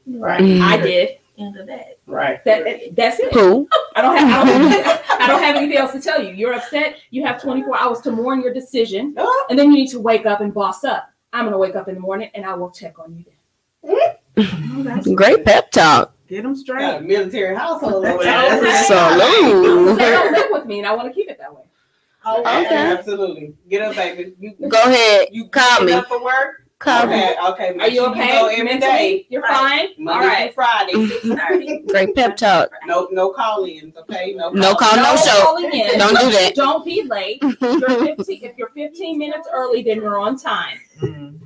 Right. 0.07 0.41
Mm. 0.41 0.61
I 0.61 0.77
did. 0.77 1.17
End 1.37 1.57
of 1.57 1.67
that. 1.67 1.97
Right. 2.07 2.41
That 2.45 2.95
that's 2.95 3.19
it. 3.19 3.33
Who? 3.33 3.67
I 3.95 4.01
don't 4.01 4.15
have 4.17 4.47
I 4.47 4.51
don't 4.51 4.71
have, 4.71 5.01
I 5.21 5.27
don't 5.27 5.43
have 5.43 5.55
anything 5.57 5.77
else 5.77 5.91
to 5.91 5.99
tell 5.99 6.21
you. 6.23 6.33
You're 6.33 6.53
upset. 6.53 6.97
You 7.09 7.25
have 7.25 7.41
24 7.41 7.77
hours 7.77 7.99
to 8.01 8.11
mourn 8.11 8.41
your 8.41 8.53
decision, 8.53 9.13
Oh, 9.17 9.45
and 9.49 9.57
then 9.59 9.69
you 9.71 9.77
need 9.77 9.89
to 9.91 9.99
wake 9.99 10.25
up 10.25 10.39
and 10.41 10.53
boss 10.53 10.83
up. 10.85 11.09
I'm 11.33 11.43
gonna 11.45 11.57
wake 11.57 11.75
up 11.75 11.87
in 11.89 11.95
the 11.95 12.01
morning 12.01 12.29
and 12.35 12.45
I 12.45 12.53
will 12.53 12.69
check 12.71 12.99
on 12.99 13.17
you. 13.17 13.25
Then. 13.83 14.05
Great 15.15 15.43
pep 15.45 15.71
talk. 15.71 16.13
Get 16.29 16.43
them 16.43 16.53
got 16.53 16.57
a 16.57 16.59
straight. 16.59 17.01
military 17.03 17.55
household 17.55 18.05
over 18.05 18.23
That's 18.23 18.87
there. 18.89 19.11
Salute. 19.19 19.97
They 19.99 20.11
don't 20.11 20.31
live 20.31 20.47
with 20.51 20.65
me, 20.65 20.79
and 20.79 20.87
I 20.87 20.95
want 20.95 21.07
to 21.09 21.13
keep 21.13 21.29
it 21.29 21.37
that 21.37 21.53
way. 21.53 21.61
Oh, 22.25 22.39
Okay. 22.39 22.75
Absolutely. 22.75 23.53
Get 23.69 23.81
up, 23.83 23.95
baby. 23.95 24.33
You, 24.39 24.55
Go 24.69 24.81
ahead. 24.83 25.27
you 25.31 25.47
Call 25.49 25.83
me. 25.83 25.91
up 25.93 26.07
for 26.07 26.23
work? 26.23 26.64
Call 26.79 27.07
me. 27.07 27.13
Okay, 27.15 27.35
okay. 27.47 27.77
Are 27.79 27.87
you 27.87 28.01
sure 28.01 28.09
okay? 28.11 28.31
go 28.33 28.47
every 28.47 28.63
Mentally? 28.65 28.79
day. 28.91 29.25
You're 29.29 29.41
Right. 29.41 29.53
fine. 29.95 30.03
Monday 30.03 30.25
All 30.25 30.27
right. 30.33 30.53
Friday. 30.53 30.93
6:30. 31.23 31.87
Great 31.87 32.13
pep 32.15 32.35
talk. 32.35 32.69
No, 32.85 33.07
no 33.11 33.31
call-ins. 33.31 33.95
Okay. 33.95 34.33
No. 34.35 34.49
No 34.49 34.75
call- 34.75 34.91
call, 34.91 34.97
no 34.97 35.15
show. 35.15 35.41
calling 35.41 35.71
in. 35.73 35.97
Don't 35.97 36.19
do 36.19 36.31
that. 36.31 36.53
Don't 36.53 36.83
be 36.83 37.03
late. 37.03 37.41
You're 37.61 38.15
15, 38.15 38.43
if 38.43 38.57
you're 38.57 38.69
15 38.75 39.17
minutes 39.17 39.47
early, 39.53 39.83
then 39.83 39.97
you're 39.97 40.19
on 40.19 40.37
time. 40.37 40.79
Mhm. 41.01 41.39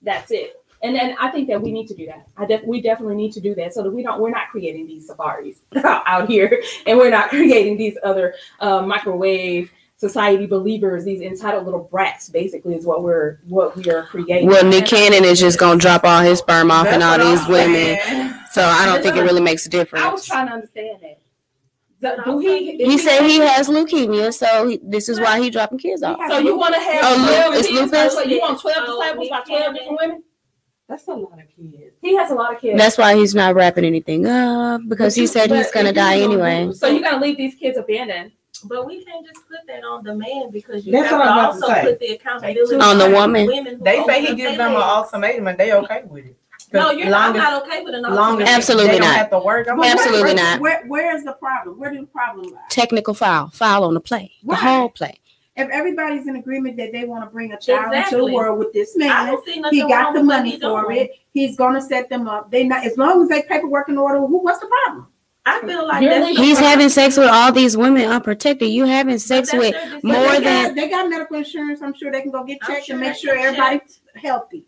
That's 0.00 0.30
it. 0.30 0.56
And 0.82 0.96
then 0.96 1.14
I 1.20 1.28
think 1.30 1.46
that 1.48 1.60
we 1.62 1.70
need 1.70 1.86
to 1.88 1.94
do 1.94 2.06
that. 2.06 2.26
I 2.36 2.44
def- 2.46 2.64
we 2.64 2.80
definitely 2.80 3.14
need 3.14 3.32
to 3.34 3.40
do 3.40 3.54
that 3.54 3.72
so 3.72 3.82
that 3.84 3.90
we 3.90 4.02
don't 4.02 4.18
we're 4.20 4.30
not 4.30 4.48
creating 4.50 4.86
these 4.88 5.06
safaris 5.06 5.58
out 5.84 6.28
here, 6.28 6.60
and 6.86 6.98
we're 6.98 7.10
not 7.10 7.28
creating 7.28 7.76
these 7.76 7.96
other 8.02 8.34
uh, 8.58 8.82
microwave 8.82 9.70
society 10.02 10.46
believers, 10.46 11.04
these 11.04 11.20
entitled 11.20 11.64
little 11.64 11.84
brats. 11.90 12.28
Basically, 12.28 12.74
is 12.74 12.84
what 12.84 13.02
we're 13.04 13.38
what 13.48 13.76
we 13.76 13.88
are 13.90 14.02
creating. 14.04 14.48
Well, 14.48 14.64
Nick 14.64 14.86
Cannon 14.86 15.24
is 15.24 15.38
just 15.38 15.58
gonna 15.60 15.78
drop 15.78 16.02
all 16.04 16.20
his 16.22 16.40
sperm 16.40 16.70
off 16.72 16.88
and 16.88 17.02
all 17.02 17.18
these 17.18 17.46
women. 17.46 17.96
saying. 18.04 18.34
So 18.50 18.62
I 18.64 18.84
don't 18.84 19.00
think 19.02 19.16
it 19.16 19.22
really 19.22 19.40
makes 19.40 19.64
a 19.64 19.70
difference. 19.70 20.04
I 20.04 20.10
was 20.10 20.22
difference. 20.24 20.26
trying 20.26 20.46
to 20.48 20.52
understand 20.54 20.98
that. 21.02 21.18
Do- 22.16 22.32
Do 22.32 22.38
he? 22.40 22.76
He 22.84 22.98
said 22.98 23.22
he 23.22 23.38
has 23.38 23.68
leukemia, 23.68 24.34
so 24.34 24.66
he, 24.68 24.80
this 24.82 25.08
is 25.08 25.20
why 25.20 25.40
he 25.40 25.50
dropping 25.50 25.78
kids 25.78 26.02
off. 26.02 26.18
So 26.28 26.38
you 26.38 26.56
want 26.58 26.74
to 26.74 26.80
have 26.80 27.00
Oh, 27.04 27.16
lu- 27.20 27.26
12 27.50 27.54
it's 27.54 27.70
lupus? 27.70 28.14
So 28.14 28.22
you 28.24 28.40
want 28.40 28.60
12 28.60 28.76
Oh, 28.80 29.00
disciples 29.00 29.28
by 29.30 29.40
12 29.42 29.74
different 29.74 29.98
women? 30.00 30.22
That's 30.88 31.06
a 31.06 31.12
lot 31.12 31.38
of 31.38 31.44
kids. 31.56 31.94
He 32.02 32.16
has 32.16 32.30
a 32.32 32.34
lot 32.34 32.52
of 32.54 32.60
kids. 32.60 32.76
That's 32.76 32.98
why 32.98 33.14
he's 33.14 33.36
not 33.36 33.54
wrapping 33.54 33.84
anything 33.84 34.26
up 34.26 34.80
because 34.88 35.14
he 35.14 35.28
said 35.28 35.50
he's 35.52 35.70
gonna 35.70 35.92
die 35.92 36.18
anyway. 36.18 36.72
So 36.72 36.88
you're 36.88 37.02
gonna 37.08 37.24
leave 37.24 37.36
these 37.36 37.54
kids 37.54 37.78
abandoned? 37.78 38.32
But 38.64 38.86
we 38.86 39.04
can't 39.04 39.26
just 39.26 39.46
put 39.48 39.58
that 39.66 39.84
on 39.84 40.04
the 40.04 40.14
man 40.14 40.50
because 40.50 40.84
you 40.86 40.92
That's 40.92 41.08
have 41.10 41.18
what 41.20 41.24
to 41.26 41.30
I'm 41.30 41.38
about 41.38 41.58
to 41.60 41.66
also 41.72 41.80
put 41.90 42.00
the 42.00 42.06
accountability 42.14 42.76
On 42.76 42.98
the 42.98 43.10
woman. 43.10 43.46
women 43.46 43.76
who 43.78 43.84
They 43.84 43.98
open 44.00 44.14
say 44.14 44.20
he 44.22 44.28
up 44.28 44.36
gives 44.36 44.56
their 44.56 44.58
them 44.58 44.68
an 44.68 44.80
legs. 44.80 44.84
ultimatum 45.12 45.46
and 45.48 45.58
they 45.58 45.72
okay 45.72 46.02
with 46.08 46.26
it. 46.26 46.36
'Cause 46.52 46.68
No, 46.72 46.90
you're 46.90 47.10
not, 47.10 47.30
I'm 47.30 47.36
as- 47.36 47.42
not 47.42 47.62
okay 47.64 47.82
with 47.82 47.94
an 47.94 48.02
long 48.02 48.12
as 48.12 48.18
ultimatum. 48.18 48.54
Absolutely 48.54 48.90
they 48.92 48.98
don't 48.98 49.08
not. 49.08 49.16
have 49.16 49.30
to 49.30 49.38
work. 49.40 49.68
I'm 49.68 49.76
But 49.76 49.82
where- 49.82 49.92
Absolutely 49.92 50.22
where, 50.22 50.34
not. 50.34 50.60
Where, 50.60 50.84
where 50.86 51.16
is 51.16 51.24
the 51.24 51.32
problem? 51.32 51.78
Where 51.78 51.90
do 51.90 52.00
the 52.00 52.06
problem 52.06 52.46
lie? 52.50 52.60
Technical 52.70 53.14
foul, 53.14 53.48
foul 53.50 53.84
on 53.84 53.94
the 53.94 54.00
play, 54.00 54.30
the 54.42 54.52
Right. 54.52 54.58
whole 54.60 54.88
play. 54.88 55.18
If 55.54 55.68
everybody's 55.68 56.26
in 56.26 56.36
agreement 56.36 56.78
that 56.78 56.92
they 56.92 57.04
want 57.04 57.24
to 57.24 57.30
bring 57.30 57.52
a 57.52 57.58
child 57.58 57.86
into 57.92 57.98
Exactly. 57.98 58.30
the 58.30 58.32
world 58.34 58.58
with 58.58 58.72
this 58.72 58.96
I 58.96 58.98
man, 59.00 59.26
don't 59.26 59.44
see 59.44 59.60
nothing 59.60 59.78
he 59.80 59.86
got 59.86 60.04
wrong 60.04 60.14
the 60.14 60.20
with 60.20 60.28
what 60.28 60.36
money 60.38 60.50
he 60.52 60.60
for 60.60 60.82
doing. 60.84 60.96
it. 60.96 61.10
He's 61.34 61.56
gonna 61.56 61.80
set 61.82 62.08
them 62.08 62.26
up. 62.26 62.50
They 62.50 62.64
not 62.64 62.86
as 62.86 62.96
long 62.96 63.20
as 63.22 63.28
they 63.28 63.42
paperwork 63.42 63.90
in 63.90 63.98
order. 63.98 64.20
Who, 64.20 64.38
what's 64.38 64.60
the 64.60 64.66
problem? 64.66 65.08
I 65.44 65.60
feel 65.66 65.86
like 65.88 66.02
You're 66.02 66.20
that's 66.20 66.38
He's 66.38 66.58
the 66.58 66.64
having 66.64 66.88
sex 66.88 67.16
with 67.16 67.28
all 67.28 67.50
these 67.52 67.76
women 67.76 68.08
unprotected. 68.08 68.68
You 68.68 68.84
having 68.86 69.18
sex 69.18 69.50
But 69.50 69.58
with 69.60 69.72
that's 69.74 70.04
more 70.04 70.14
they 70.14 70.40
than- 70.40 70.66
got, 70.68 70.74
they 70.76 70.88
got 70.88 71.10
medical 71.10 71.36
insurance. 71.36 71.82
I'm 71.82 71.94
sure 71.94 72.12
they 72.12 72.22
can 72.22 72.30
go 72.30 72.44
get 72.44 72.60
checked 72.62 72.86
sure 72.86 72.94
and 72.94 73.00
make 73.00 73.16
sure 73.16 73.34
can 73.34 73.46
everybody's 73.46 74.00
healthy. 74.14 74.64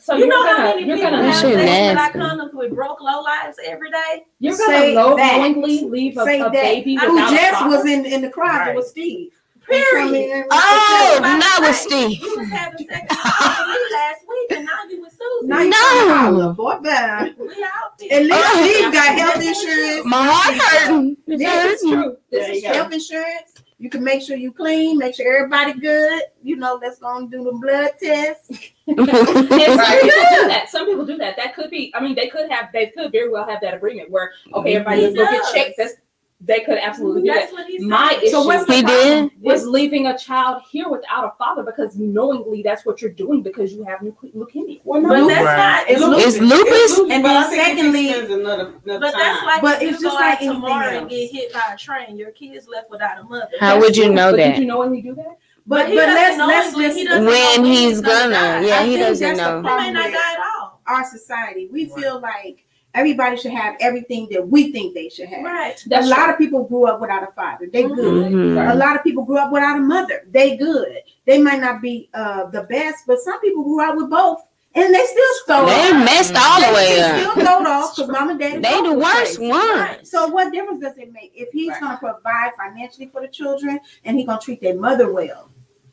So 0.00 0.14
you 0.16 0.26
know 0.28 0.46
how 0.46 0.56
gonna 0.58 0.68
many 0.76 0.86
you're 0.86 0.96
people 0.96 1.10
gonna 1.10 1.22
That 1.22 1.32
have 1.34 1.42
sex 1.42 1.56
nasty. 1.56 2.18
without 2.18 2.38
condoms 2.38 2.54
with 2.54 2.74
broke 2.74 3.00
low 3.00 3.22
lives 3.22 3.56
every 3.64 3.90
day? 3.90 4.26
you're 4.38 4.54
Say 4.54 4.94
gonna 4.94 5.06
low 5.08 5.16
that. 5.16 5.56
leave 5.56 6.16
a, 6.18 6.20
a 6.20 6.24
that. 6.24 6.52
baby 6.52 6.94
Who 6.96 7.18
just 7.18 7.50
father? 7.54 7.76
was 7.76 7.86
in, 7.86 8.04
in 8.04 8.20
the 8.20 8.28
closet 8.30 8.58
Right. 8.58 8.76
with 8.76 8.86
Steve. 8.86 9.32
Period. 9.68 10.46
Oh, 10.50 11.18
By 11.20 11.28
the 11.28 11.36
not 11.38 11.60
with 11.60 11.68
way, 11.68 11.72
Steve. 11.74 12.20
You 12.22 12.36
was 12.38 12.48
having 12.48 12.88
sex 12.88 13.00
with 13.10 13.68
me 13.68 13.80
last 13.92 14.24
week, 14.28 14.50
and 14.52 14.64
now 14.66 14.72
you 14.88 15.00
with 15.02 15.12
Susan. 15.12 15.48
Now 15.48 15.58
No. 15.58 15.70
trying 15.70 16.08
to 16.08 16.14
holler, 16.14 16.52
boy, 16.54 16.78
bye. 16.82 17.34
we 17.38 17.46
out 17.64 17.92
At 18.00 18.08
there. 18.08 18.20
least 18.22 18.34
Oh. 18.34 18.62
Steve 18.64 18.92
got 18.92 19.18
health 19.18 19.42
insurance. 19.44 20.06
My 20.06 20.24
heart 20.26 20.54
hurting. 20.60 21.16
It's 21.26 21.42
Yeah, 21.42 21.66
it's. 21.68 21.82
True. 21.82 22.16
This 22.30 22.40
There 22.46 22.50
is 22.52 22.62
you 22.62 22.68
go. 22.68 22.74
Health 22.74 22.92
insurance. 22.92 23.52
You 23.80 23.88
can 23.90 24.02
make 24.02 24.22
sure 24.22 24.36
you 24.36 24.50
clean, 24.50 24.98
make 24.98 25.14
sure 25.14 25.32
everybody 25.36 25.72
good. 25.78 26.22
You 26.42 26.56
know, 26.56 26.80
let's 26.82 26.98
go 26.98 27.16
and 27.16 27.30
do 27.30 27.44
the 27.44 27.52
blood 27.52 27.90
test. 28.02 28.50
And 28.88 29.06
some 29.06 29.06
people 29.06 30.24
do 30.34 30.48
that. 30.48 30.66
Some 30.70 30.86
people 30.86 31.04
do 31.06 31.16
that. 31.18 31.36
That 31.36 31.54
could 31.54 31.70
be. 31.70 31.92
I 31.94 32.00
mean, 32.00 32.14
they 32.16 32.28
could 32.28 32.50
have. 32.50 32.70
They 32.72 32.86
could 32.86 33.12
very 33.12 33.28
well 33.28 33.46
have 33.46 33.60
that 33.60 33.74
agreement 33.74 34.10
where 34.10 34.32
okay, 34.54 34.74
everybody 34.76 35.06
He 35.10 35.14
go 35.14 35.24
get 35.30 35.44
checked. 35.54 35.74
That's, 35.76 35.92
they 36.40 36.60
could 36.60 36.78
absolutely 36.78 37.22
do 37.22 37.28
that. 37.28 37.34
That's 37.40 37.52
what 37.52 37.66
he 37.66 37.78
My 37.80 38.10
said. 38.12 38.22
issue 38.22 38.30
So 38.30 38.42
what's 38.46 38.64
the 38.66 38.74
He 38.74 38.82
problem? 38.82 39.28
did. 39.42 39.52
is 39.52 39.66
leaving 39.66 40.06
a 40.06 40.16
child 40.16 40.62
here 40.70 40.88
without 40.88 41.24
a 41.24 41.32
father 41.36 41.64
because 41.64 41.96
knowingly 41.98 42.62
that's 42.62 42.86
what 42.86 43.02
you're 43.02 43.10
doing 43.10 43.42
because 43.42 43.72
you 43.72 43.82
have 43.82 43.98
leukemia. 44.00 44.80
Well, 44.84 45.02
But 45.02 45.26
that's 45.26 45.44
Right. 45.44 45.56
not. 45.56 45.84
It's 45.90 46.00
It's 46.26 46.36
It's 46.36 46.40
lupus. 46.40 46.98
And 47.10 47.22
but 47.24 47.28
then 47.28 47.50
think 47.50 47.62
secondly- 47.64 48.08
another, 48.12 48.72
another 48.84 49.00
But 49.00 49.12
that's 49.16 49.44
like 49.46 49.62
But 49.62 49.82
it's 49.82 50.00
you 50.00 50.06
just 50.06 50.14
like 50.14 50.24
out 50.36 50.42
anything 50.42 50.52
tomorrow 50.54 50.86
and 50.98 51.10
get 51.10 51.30
hit 51.32 51.52
by 51.52 51.62
a 51.72 51.76
train, 51.76 52.16
your 52.16 52.30
kids 52.30 52.68
left 52.68 52.88
without 52.88 53.18
a 53.18 53.24
mother. 53.24 53.48
How 53.58 53.74
That's 53.74 53.86
would 53.86 53.96
you 53.96 54.04
true, 54.04 54.14
know 54.14 54.30
but 54.30 54.36
that? 54.36 54.48
Did 54.50 54.58
you 54.58 54.64
knowingly 54.66 55.02
do 55.02 55.14
that? 55.16 55.38
But 55.66 55.88
he 55.90 55.96
but 55.96 56.06
let's 56.06 56.38
let's 56.38 56.74
when 56.76 56.96
he 56.96 57.04
just 57.04 57.16
When 57.16 57.26
when 57.26 57.64
he's 57.64 57.88
he's 57.90 58.00
gonna 58.00 58.32
gonna, 58.34 58.66
yeah, 58.66 58.78
I 58.80 58.86
he 58.86 58.96
doesn't 58.96 59.36
know. 59.36 59.56
He 59.56 59.62
may 59.62 59.90
not 59.90 60.10
die 60.12 60.32
at 60.34 60.38
all. 60.60 60.80
our 60.86 61.04
society. 61.04 61.68
We 61.70 61.86
feel 61.86 62.20
like 62.20 62.64
everybody 62.98 63.36
should 63.36 63.52
have 63.52 63.76
everything 63.80 64.28
that 64.32 64.46
we 64.46 64.72
think 64.72 64.94
they 64.94 65.08
should 65.08 65.28
have. 65.28 65.44
Right. 65.44 65.82
That's 65.86 66.06
a 66.06 66.10
lot 66.10 66.30
of 66.30 66.38
people 66.38 66.64
grew 66.64 66.86
up 66.86 67.00
without 67.00 67.22
a 67.22 67.32
father. 67.32 67.66
They 67.72 67.84
Mhm. 67.84 67.94
good. 67.94 68.32
Mhm. 68.32 68.72
A 68.72 68.76
lot 68.76 68.96
of 68.96 69.02
people 69.04 69.24
grew 69.24 69.38
up 69.38 69.52
without 69.52 69.76
a 69.76 69.80
mother. 69.80 70.24
They 70.30 70.56
good. 70.56 70.98
They 71.26 71.38
might 71.40 71.60
not 71.60 71.80
be 71.80 72.08
uh, 72.14 72.46
the 72.46 72.62
best, 72.62 73.04
but 73.06 73.20
some 73.20 73.40
people 73.40 73.62
grew 73.62 73.80
up 73.86 73.94
with 73.96 74.10
both, 74.10 74.40
and 74.74 74.92
they 74.94 75.04
still 75.06 75.34
stole. 75.44 75.66
They 75.66 75.90
off. 75.92 76.04
messed 76.04 76.34
all 76.36 76.60
the 76.60 76.66
They 76.66 76.74
way 76.74 76.92
still 77.20 77.30
up. 77.30 77.40
stole 77.40 77.66
off 77.66 77.96
because 77.96 78.10
mom 78.10 78.30
and 78.30 78.40
dad. 78.40 78.62
They 78.62 78.70
both 78.80 78.84
the 78.84 78.94
was 78.94 79.04
worst 79.04 79.36
crazy. 79.36 79.48
one. 79.50 80.04
So 80.04 80.26
what 80.28 80.52
difference 80.52 80.80
does 80.82 80.96
it 80.98 81.12
make 81.12 81.32
if 81.34 81.48
he's 81.52 81.70
Right. 81.70 81.80
going 81.80 81.92
to 81.92 81.98
provide 81.98 82.50
financially 82.56 83.08
for 83.12 83.20
the 83.20 83.28
children 83.28 83.78
and 84.04 84.16
he's 84.16 84.26
going 84.26 84.38
to 84.38 84.44
treat 84.44 84.60
their 84.60 84.74
mother 84.76 85.12
well? 85.12 85.50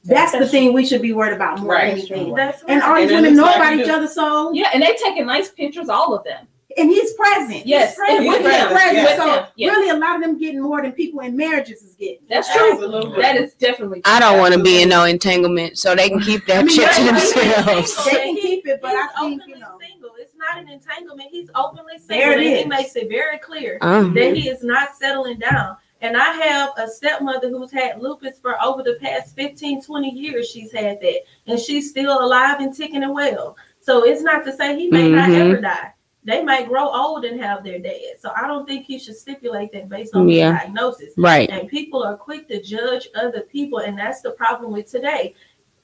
That's 0.07 0.33
the 0.33 0.47
thing 0.47 0.71
we 0.73 0.85
should 0.85 1.01
be 1.01 1.13
worried 1.13 1.33
about 1.33 1.59
more 1.61 1.71
Right. 1.73 1.87
than 1.87 1.97
anything. 1.99 2.35
That's 2.35 2.61
And 2.67 2.81
all 2.83 2.91
right. 2.91 3.07
these 3.07 3.17
And 3.17 3.25
it 3.25 3.29
women 3.31 3.43
know 3.43 3.51
about 3.51 3.73
each 3.73 3.85
do. 3.87 3.91
other, 3.91 4.07
so 4.07 4.51
Yeah, 4.53 4.69
and 4.71 4.83
they 4.83 4.95
taking 5.03 5.25
nice 5.25 5.49
pictures, 5.49 5.89
all 5.89 6.13
of 6.13 6.23
them. 6.23 6.47
And 6.77 6.89
he's 6.89 7.13
present. 7.13 7.65
Yes, 7.65 7.95
present. 7.95 8.19
and 8.19 8.27
with 8.27 8.37
He's 8.41 8.47
present, 8.47 8.71
present. 8.71 8.93
yes. 8.95 9.17
So 9.17 9.47
yes. 9.55 9.75
really, 9.75 9.89
a 9.89 9.95
lot 9.97 10.15
of 10.17 10.21
them 10.21 10.37
getting 10.37 10.61
more 10.61 10.81
than 10.81 10.91
people 10.91 11.19
in 11.21 11.35
marriages 11.37 11.81
is 11.81 11.95
getting. 11.95 12.19
That's 12.29 12.51
true. 12.53 12.73
Absolutely. 12.73 13.21
That 13.21 13.35
is 13.37 13.53
definitely. 13.53 14.01
True. 14.01 14.13
I 14.13 14.19
don't 14.19 14.39
want 14.39 14.53
to 14.53 14.61
be 14.61 14.81
in 14.81 14.89
no 14.89 15.03
entanglement, 15.05 15.77
so 15.77 15.95
they 15.95 16.09
can 16.09 16.19
keep 16.19 16.45
that 16.47 16.59
I 16.59 16.63
mean, 16.63 16.75
shit 16.75 16.91
to 16.91 17.03
themselves. 17.05 18.05
They 18.05 18.11
can 18.11 18.35
keep 18.37 18.67
it, 18.67 18.81
but 18.81 18.91
He's 18.91 18.99
I 18.99 19.07
think 19.21 19.41
openly 19.41 19.53
you 19.53 19.59
know. 19.59 19.77
single. 19.79 20.09
It's 20.17 20.33
not 20.35 20.57
an 20.61 20.69
entanglement. 20.69 21.29
He's 21.31 21.49
openly 21.55 21.97
single. 21.97 22.17
There 22.17 22.31
it 22.39 22.45
and 22.45 22.57
he 22.57 22.65
makes 22.65 22.95
it 22.95 23.09
very 23.09 23.37
clear 23.39 23.77
Um, 23.81 24.13
that 24.13 24.35
he 24.35 24.49
is 24.49 24.63
not 24.63 24.95
settling 24.95 25.39
down. 25.39 25.77
And 26.01 26.15
I 26.17 26.33
have 26.33 26.71
a 26.77 26.87
stepmother 26.87 27.49
who's 27.49 27.71
had 27.71 28.01
lupus 28.01 28.37
for 28.39 28.61
over 28.63 28.83
the 28.83 28.97
past 29.01 29.33
15, 29.35 29.81
20 29.81 30.09
years. 30.11 30.47
She's 30.49 30.71
had 30.71 30.99
that. 31.01 31.19
And 31.47 31.57
she's 31.59 31.89
still 31.89 32.21
alive 32.23 32.59
and 32.59 32.75
ticking 32.75 33.01
and 33.03 33.13
well. 33.13 33.55
So 33.79 34.03
it's 34.03 34.21
not 34.21 34.43
to 34.45 34.51
say 34.55 34.77
he 34.77 34.89
may 34.89 35.09
not 35.09 35.29
Mhm. 35.29 35.35
ever 35.39 35.61
die. 35.61 35.93
They 36.25 36.43
might 36.43 36.67
grow 36.67 36.89
old 36.89 37.23
and 37.23 37.39
have 37.39 37.63
their 37.63 37.79
dad. 37.79 38.15
So 38.19 38.31
I 38.35 38.47
don't 38.47 38.67
think 38.67 38.85
he 38.85 38.99
should 38.99 39.15
stipulate 39.15 39.71
that 39.73 39.87
based 39.87 40.15
on 40.15 40.27
Yeah. 40.27 40.51
the 40.51 40.57
diagnosis. 40.57 41.13
Right. 41.15 41.49
And 41.49 41.69
people 41.69 42.03
are 42.03 42.17
quick 42.17 42.47
to 42.49 42.61
judge 42.61 43.07
other 43.15 43.41
people, 43.41 43.79
and 43.79 43.97
that's 43.97 44.21
the 44.21 44.31
problem 44.31 44.71
with 44.71 44.89
today. 44.89 45.35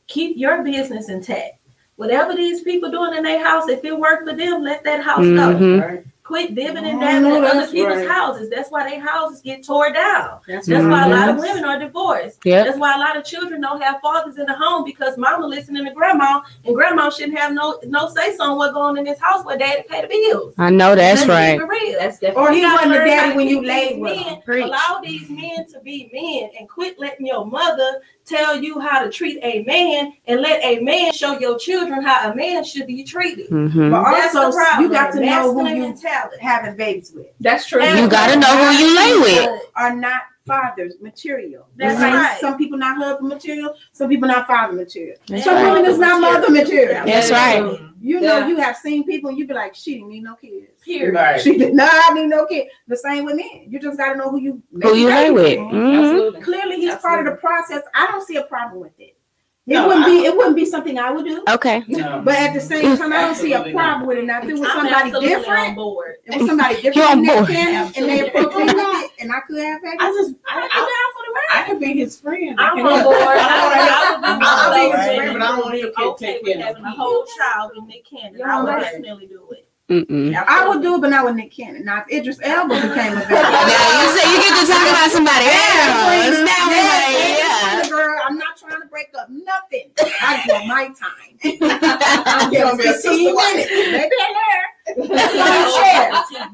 Keep 0.07 0.37
your 0.37 0.63
business 0.63 1.09
intact. 1.09 1.59
Whatever 1.95 2.35
these 2.35 2.61
people 2.61 2.89
doing 2.89 3.15
in 3.15 3.23
their 3.23 3.43
house, 3.45 3.69
if 3.69 3.85
it 3.85 3.97
worked 3.97 4.27
for 4.27 4.35
them, 4.35 4.63
let 4.63 4.83
that 4.83 5.03
house 5.03 5.19
go. 5.19 5.55
Mhm. 5.55 6.05
Quit 6.31 6.55
dibbing 6.55 6.77
and 6.85 6.97
Oh, 6.97 7.01
dabbing 7.01 7.35
in 7.35 7.43
other 7.43 7.67
people's 7.69 7.97
right. 7.97 8.07
houses. 8.09 8.49
That's 8.49 8.69
why 8.71 8.89
their 8.89 9.01
houses 9.01 9.41
get 9.41 9.65
tore 9.65 9.91
down. 9.91 10.39
That's 10.47 10.65
That's 10.65 10.85
why 10.85 11.05
a 11.05 11.09
lot 11.09 11.27
of 11.27 11.37
women 11.39 11.65
are 11.65 11.77
divorced. 11.77 12.39
Yep. 12.45 12.65
That's 12.67 12.77
why 12.79 12.95
a 12.95 12.99
lot 12.99 13.17
of 13.17 13.25
children 13.25 13.59
don't 13.59 13.81
have 13.81 13.99
fathers 13.99 14.37
in 14.37 14.45
the 14.45 14.53
home 14.53 14.85
because 14.85 15.17
mama 15.17 15.45
listening 15.45 15.83
to 15.83 15.91
grandma 15.93 16.39
and 16.63 16.73
grandma 16.73 17.09
shouldn't 17.09 17.37
have 17.37 17.51
no 17.51 17.79
no 17.85 18.07
say 18.07 18.33
so 18.37 18.43
on 18.45 18.57
what 18.57 18.73
going 18.73 18.91
on 18.91 18.97
in 18.99 19.03
this 19.03 19.19
house 19.19 19.43
where 19.43 19.57
daddy 19.57 19.83
pay 19.89 20.03
the 20.03 20.07
bills. 20.07 20.53
I 20.57 20.69
know 20.69 20.95
that's 20.95 21.27
Let's 21.27 21.29
right. 21.29 21.51
keep 21.59 21.61
it 21.63 21.65
real. 21.67 21.99
That's 21.99 22.23
Or 22.37 22.53
he 22.53 22.63
wasn't 22.63 22.91
the 22.93 22.99
daddy 22.99 23.35
when 23.35 23.47
you 23.49 23.61
laid 23.61 23.95
these 23.95 23.99
with 23.99 24.47
men- 24.47 24.61
Allow 24.63 25.01
these 25.03 25.29
men 25.29 25.67
to 25.73 25.81
be 25.81 26.09
men 26.13 26.49
and 26.57 26.69
quit 26.69 26.97
letting 26.97 27.27
your 27.27 27.45
mother 27.45 27.99
tell 28.31 28.61
you 28.61 28.79
how 28.79 29.03
to 29.03 29.09
treat 29.11 29.39
a 29.43 29.63
man 29.63 30.13
and 30.25 30.41
let 30.41 30.63
a 30.63 30.79
man 30.79 31.13
show 31.13 31.37
your 31.39 31.59
children 31.59 32.01
how 32.01 32.31
a 32.31 32.35
man 32.35 32.63
should 32.63 32.87
be 32.87 33.03
treated. 33.03 33.47
hmm 33.49 33.91
But 33.91 34.05
also, 34.33 34.51
you 34.81 34.89
got 34.89 35.11
to 35.13 35.19
know 35.19 35.53
who 35.53 35.67
you 35.67 35.81
mentality. 35.81 36.37
having 36.41 36.75
babies 36.75 37.11
with. 37.13 37.27
That's 37.39 37.67
true. 37.67 37.83
You 37.83 38.07
gotta 38.09 38.39
know 38.39 38.47
who 38.65 38.77
you 38.77 38.95
lay 38.95 39.19
with. 39.19 39.61
Are 39.75 39.95
not 39.95 40.21
fathers 40.45 40.95
material. 41.01 41.67
That's 41.75 41.93
Just 41.93 42.01
like 42.01 42.13
right. 42.13 42.37
Some 42.39 42.57
people 42.57 42.77
not 42.77 42.97
husband 42.97 43.29
material. 43.29 43.73
Some 43.91 44.09
people 44.09 44.27
not 44.27 44.47
father 44.47 44.73
material. 44.73 45.17
That's 45.27 45.43
some 45.43 45.55
right. 45.55 45.71
women 45.71 45.89
is 45.89 45.97
not 45.99 46.19
mother 46.21 46.49
material. 46.49 47.05
That's 47.05 47.29
right. 47.31 47.79
You 48.03 48.19
know, 48.19 48.39
Yeah. 48.39 48.47
you 48.47 48.57
have 48.57 48.77
seen 48.77 49.03
people, 49.03 49.29
and 49.29 49.37
you 49.37 49.45
be 49.45 49.53
like, 49.53 49.75
she 49.75 49.93
didn't 49.95 50.09
need 50.09 50.23
no 50.23 50.33
kids. 50.35 50.71
Period. 50.83 51.13
Right. 51.13 51.39
She 51.39 51.57
did 51.57 51.75
not 51.75 52.15
need 52.15 52.27
no 52.27 52.47
kid. 52.47 52.67
The 52.87 52.97
same 52.97 53.25
with 53.25 53.35
men. 53.35 53.65
You 53.67 53.79
just 53.79 53.97
got 53.97 54.13
to 54.13 54.17
know 54.17 54.31
who 54.31 54.39
you 54.41 54.63
Who 54.81 54.95
you 54.95 55.07
lay 55.07 55.29
with. 55.29 55.59
with. 55.59 55.59
Mhm. 55.59 55.99
Absolutely. 55.99 56.41
Clearly, 56.41 56.75
he's 56.77 56.95
part 56.95 57.19
of 57.25 57.31
the 57.31 57.39
process. 57.39 57.83
I 57.93 58.07
don't 58.07 58.25
see 58.25 58.37
a 58.37 58.43
problem 58.43 58.81
with 58.81 58.99
it. 58.99 59.15
It 59.67 59.73
No, 59.73 59.87
wouldn't 59.87 60.05
I- 60.05 60.09
be. 60.09 60.25
It 60.25 60.35
wouldn't 60.35 60.55
be 60.55 60.65
something 60.65 60.97
I 60.97 61.11
would 61.11 61.23
do. 61.23 61.43
Okay. 61.47 61.83
No. 61.87 62.21
But 62.25 62.33
at 62.35 62.53
the 62.55 62.59
same 62.59 62.97
time, 62.97 63.13
I 63.13 63.21
don't 63.21 63.35
see 63.35 63.53
a 63.53 63.57
Absolutely 63.57 63.73
problem 63.73 64.07
with 64.07 64.17
it. 64.17 64.25
Now, 64.25 64.39
if 64.41 64.49
it 64.49 64.53
was 64.53 64.61
I'm 64.63 64.67
somebody 64.69 64.95
absolutely 64.95 65.33
on 65.35 65.39
different, 65.41 65.75
board. 65.75 66.15
if 66.25 66.33
it 66.35 66.39
was 66.41 66.49
somebody 66.49 66.81
different 66.81 67.09
on 67.09 67.17
in 67.19 67.23
that 67.25 67.35
board. 67.37 67.47
canon, 67.49 67.93
and 67.95 68.05
they 68.09 68.27
approached 68.27 68.55
me 68.57 68.63
with 68.63 68.73
it, 68.75 69.11
and 69.19 69.31
I 69.31 69.39
could 69.47 69.61
have 69.63 69.81
babies, 69.83 69.97
I 70.01 70.07
just, 70.17 70.33
I, 70.49 70.57
I'd 70.57 70.61
be 70.63 70.69
I, 70.73 70.79
down 70.79 71.09
for 71.13 71.23
the 71.27 71.33
ride. 71.33 71.47
I 71.53 71.63
can 71.67 71.79
be 71.79 71.93
his 71.99 72.19
friend. 72.19 72.59
I 72.59 72.69
I'm 72.69 72.77
can 72.77 72.85
on 72.87 73.03
board. 73.03 73.17
I, 73.19 74.17
I 74.17 74.33
would 74.33 74.39
be 74.39 74.45
I'll 74.47 74.73
be 74.73 74.97
his 74.97 75.15
friend, 75.15 75.33
but 75.33 75.41
I 75.43 75.47
don't 75.47 75.59
want 75.63 75.75
him 75.75 75.91
to 75.95 76.01
okay 76.09 76.25
take 76.33 76.41
with 76.43 76.53
care 76.57 76.61
of 76.61 76.67
having 76.77 76.85
a 76.85 76.91
whole 76.91 77.25
child 77.37 77.71
in 77.77 77.85
Nick 77.87 78.05
Cannon. 78.09 78.41
I 78.41 78.61
would 78.63 78.67
Right. 78.67 78.81
definitely 78.81 79.27
do 79.27 79.45
it. 79.51 79.67
Mm-mm. 79.91 80.31
I 80.33 80.65
would 80.69 80.81
do 80.81 80.95
it, 80.95 81.01
but 81.01 81.09
not 81.09 81.25
with 81.25 81.35
Nick 81.35 81.51
Cannon. 81.51 81.83
Now, 81.83 82.05
if 82.07 82.19
Idris 82.19 82.39
Elba 82.41 82.75
became 82.75 83.11
a 83.11 83.19
baby, 83.27 83.35
Now 83.35 83.91
you 83.99 84.07
say 84.15 84.23
you 84.31 84.39
get 84.39 84.55
to 84.55 84.63
talk 84.71 84.87
about 84.87 85.11
somebody 85.11 85.51
else. 85.51 86.39
Now 86.47 86.63
we 86.71 86.79
like, 86.79 87.11
yeah. 87.11 87.75
yeah. 87.75 87.83
girl, 87.89 88.15
I'm 88.23 88.37
not 88.37 88.55
trying 88.55 88.79
to 88.81 88.87
break 88.87 89.09
up 89.19 89.27
nothing. 89.29 89.91
I 90.21 90.37
just 90.37 90.47
want 90.47 90.67
my 90.67 90.85
time. 90.95 91.35
I'm 92.25 92.51
You 92.53 92.59
gonna 92.59 92.77
be 92.77 92.83
a 92.83 92.85
just 92.93 93.03
15 93.03 93.35
minutes. 93.35 93.69
Maybe 93.69 94.15
I 94.17 94.29
learn. 94.39 94.69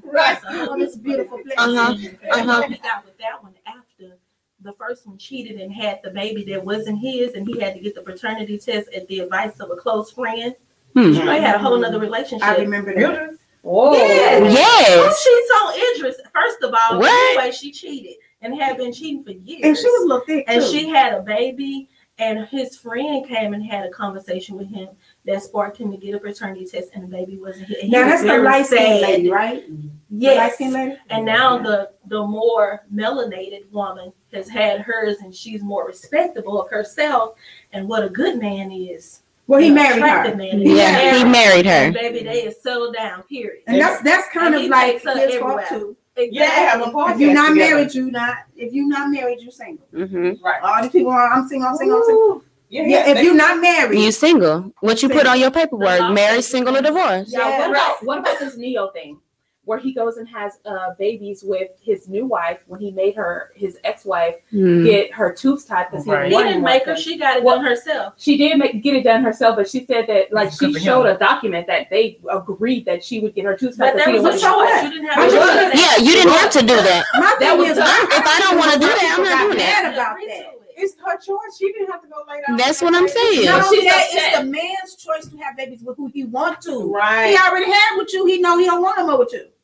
Right. 0.04 0.44
On 0.70 0.80
this 0.80 0.96
beautiful 0.96 1.38
place. 1.38 1.54
Uh-huh. 1.58 1.94
Uh-huh. 2.32 2.62
He 2.68 2.78
got 2.78 3.06
with 3.06 3.20
that 3.20 3.44
one 3.44 3.54
after 3.68 4.18
the 4.62 4.74
first 4.74 5.06
one 5.06 5.20
cheated 5.20 5.62
and 5.62 5.72
had 5.72 6.00
the 6.04 6.10
baby 6.10 6.44
that 6.46 6.66
wasn't 6.66 6.98
his, 6.98 7.34
and 7.34 7.48
he 7.48 7.60
had 7.60 7.76
to 7.76 7.82
get 7.82 7.94
the 7.94 8.02
paternity 8.02 8.58
test 8.58 8.90
at 8.96 9.08
the 9.08 9.20
advice 9.20 9.60
of 9.60 9.70
a 9.70 9.76
close 9.76 10.10
friend. 10.12 10.56
Hmm. 10.94 11.12
They 11.14 11.42
had 11.42 11.56
a 11.56 11.60
whole 11.60 11.78
nother 11.78 12.00
relationship. 12.00 12.48
I 12.48 12.58
remember 12.58 12.94
that. 12.96 13.38
Whoa. 13.62 13.94
Yeah. 13.94 14.40
Yes. 14.50 15.22
She 15.24 15.48
told 15.60 15.76
Idris, 15.76 16.16
first 16.34 16.64
of 16.64 16.74
all, 16.74 17.00
What? 17.00 17.38
anyway, 17.38 17.52
she 17.52 17.72
cheated 17.72 18.16
and 18.42 18.56
had 18.60 18.78
been 18.78 18.94
cheating 18.94 19.24
for 19.24 19.32
years. 19.32 19.62
And 19.64 19.78
she 19.78 19.84
was 19.86 20.04
a 20.04 20.08
little 20.08 20.26
thick 20.26 20.46
and 20.48 20.62
too. 20.62 20.68
she 20.70 20.88
had 20.90 21.14
a 21.14 21.22
baby, 21.22 21.90
and 22.18 22.48
his 22.48 22.78
friend 22.78 23.28
came 23.28 23.54
and 23.54 23.64
had 23.64 23.86
a 23.86 23.90
conversation 23.92 24.58
with 24.58 24.70
him 24.70 24.88
that 25.26 25.44
sparked 25.44 25.78
him 25.78 25.92
to 25.92 25.98
get 25.98 26.16
a 26.16 26.20
paternity 26.20 26.66
test, 26.66 26.90
and 26.94 27.04
the 27.04 27.08
baby 27.08 27.38
wasn't 27.38 27.68
here. 27.68 27.78
And 27.82 27.90
he 27.90 27.92
now 27.92 28.04
was 28.04 28.10
that's 28.12 28.22
the 28.22 28.28
very 28.30 28.44
light 28.44 28.66
skinned 28.66 28.80
sad. 28.82 29.02
lady, 29.02 29.30
right? 29.30 29.68
The 29.68 29.90
Yes. 30.10 30.38
light-skinned 30.38 30.74
lady. 30.74 30.98
And 31.10 31.26
now 31.26 31.58
the 31.58 31.90
the 32.06 32.26
more 32.26 32.84
melanated 32.94 33.70
woman 33.72 34.14
has 34.34 34.48
had 34.48 34.80
hers, 34.82 35.18
and 35.20 35.36
she's 35.36 35.62
more 35.62 35.86
respectable 35.86 36.62
of 36.62 36.70
herself 36.70 37.36
and 37.74 37.88
what 37.90 38.04
a 38.04 38.10
good 38.10 38.40
man 38.40 38.72
is. 38.72 39.22
Well, 39.48 39.62
he 39.62 39.72
married 39.72 40.02
her. 40.02 40.36
Man. 40.36 40.60
Yeah, 40.62 41.18
he 41.18 41.24
married 41.24 41.66
her. 41.66 41.91
baby, 41.91 42.24
they 42.24 42.43
is 42.43 42.62
settled 42.62 42.95
down. 42.95 43.24
Period. 43.24 43.64
And 43.68 43.80
that's 43.82 44.02
that's 44.04 44.28
kind 44.34 44.54
And 44.56 44.66
of 44.66 44.70
like 44.70 44.91
takes 44.93 45.06
her 45.06 45.18
his 45.18 45.36
fault 45.38 45.60
everywhere. 45.62 45.66
too. 45.70 45.98
Yeah, 46.18 46.50
they 46.50 46.62
have 46.66 46.82
a 46.82 46.86
podcast 46.91 47.14
If 47.16 47.20
you're 47.22 47.34
not 47.34 47.50
together. 47.50 47.76
married, 47.76 47.93
you 47.93 48.12
not. 48.12 48.38
If 48.56 48.74
you're 48.74 48.88
not 48.88 49.10
married, 49.12 49.39
you 49.41 49.52
single. 49.52 49.88
Mm-hmm. 49.93 50.43
Right. 50.43 50.62
All 50.64 50.82
these 50.82 50.91
people 50.91 51.12
are. 51.12 51.32
I'm 51.32 51.48
single. 51.48 51.70
I'm 51.70 51.76
single. 51.78 51.98
I'm 52.00 52.04
single. 52.06 52.41
Yeah, 52.70 52.84
Yeah, 52.88 53.10
if 53.12 53.24
you're 53.24 53.36
not 53.36 53.62
married, 53.62 53.98
You 54.00 54.12
single. 54.12 54.74
What 54.82 55.02
you 55.02 55.08
put 55.08 55.26
on 55.26 55.39
your 55.39 55.52
paperwork? 55.52 56.12
Married, 56.12 56.43
single, 56.43 56.76
or 56.76 56.82
divorced? 56.82 57.32
Now, 57.34 57.50
what 57.50 57.60
Yeah. 57.60 57.70
about 57.70 58.04
what 58.06 58.18
about 58.20 58.39
this 58.39 58.58
Ne-Yo 58.58 58.89
thing, 58.89 59.20
where 59.68 59.78
he 59.78 59.91
goes 59.93 60.15
and 60.18 60.28
has 60.30 60.59
uh, 60.65 60.91
babies 60.97 61.43
with 61.45 61.70
his 61.82 62.07
new 62.07 62.26
wife 62.26 62.59
when 62.68 62.80
he 62.80 62.89
made 62.91 63.15
her 63.15 63.51
his 63.55 63.78
ex-wife 63.84 64.36
Hmm. 64.49 64.84
get 64.86 65.11
her 65.13 65.34
tubes 65.34 65.65
tied 65.65 65.88
because 65.91 66.07
Right. 66.07 66.32
he, 66.32 66.38
He 66.38 66.43
didn't 66.43 66.63
make 66.63 66.86
her. 66.86 66.93
things. 66.93 67.03
She 67.03 67.18
got 67.18 67.38
it 67.38 67.43
Well- 67.43 67.57
done 67.57 67.65
herself. 67.65 68.13
She 68.18 68.38
did 68.38 68.57
make 68.57 68.82
get 68.82 68.95
it 68.95 69.03
done 69.03 69.22
herself, 69.24 69.57
but 69.57 69.70
she 69.70 69.86
said 69.86 70.07
that 70.07 70.32
like 70.32 70.51
she 70.53 70.74
showed 70.80 71.05
him. 71.05 71.15
a 71.15 71.20
document 71.20 71.68
that 71.68 71.89
they 71.89 72.18
agreed 72.32 72.86
that 72.86 73.03
she 73.03 73.20
would 73.20 73.36
get 73.36 73.43
her 73.45 73.57
tubes 73.57 73.76
tied. 73.78 73.93
But 73.93 74.03
tied. 74.05 74.15
'cause 74.15 74.24
that 74.24 74.32
was 74.32 74.41
didn't 74.41 74.53
a 74.53 74.55
choice. 74.55 74.84
You 74.84 74.89
didn't 74.91 75.07
have 75.09 75.26
to 75.26 75.30
do 75.32 75.39
that. 75.39 75.76
Yeah, 75.99 76.05
you 76.05 76.11
didn't 76.13 76.34
have 76.34 76.51
to 76.51 76.61
do 76.61 76.76
that. 76.78 77.05
my 77.20 77.36
That 77.39 77.57
was 77.57 77.70
is, 77.72 77.78
I, 77.80 78.07
if 78.20 78.26
I 78.26 78.39
don't 78.39 78.57
wanna 78.57 78.80
do 78.80 78.88
that, 78.88 79.15
I'm 79.18 79.24
not 79.24 79.41
doing 79.43 79.57
that. 79.57 79.93
About 79.93 80.18
that. 80.28 80.53
It's 80.80 80.93
her 81.03 81.18
choice. 81.18 81.57
She 81.57 81.74
didn't 81.74 81.89
have 81.91 82.03
to 82.03 82.07
go 82.07 82.18
lay 82.30 82.39
down. 82.47 82.55
That's 82.55 82.84
what 82.84 82.93
I'm 82.93 83.07
saying. 83.07 83.45
Not 83.45 83.63
She's 83.63 83.80
only 83.80 83.88
it's 83.89 84.38
the 84.38 84.43
man's 84.43 84.95
choice 84.95 85.26
to 85.28 85.36
have 85.38 85.57
babies 85.57 85.82
with 85.84 85.97
who 85.97 86.05
he 86.13 86.24
want 86.26 86.61
to. 86.61 86.93
Right. 86.93 87.32
He 87.32 87.36
already 87.38 87.65
had 87.65 87.97
with 87.97 88.13
you. 88.13 88.28
He 88.28 88.39
know 88.39 88.59
he 88.59 88.65
don't 88.65 88.84
want 88.84 88.95
no 88.99 89.07
more 89.07 89.18
with 89.18 89.34
you. 89.34 89.47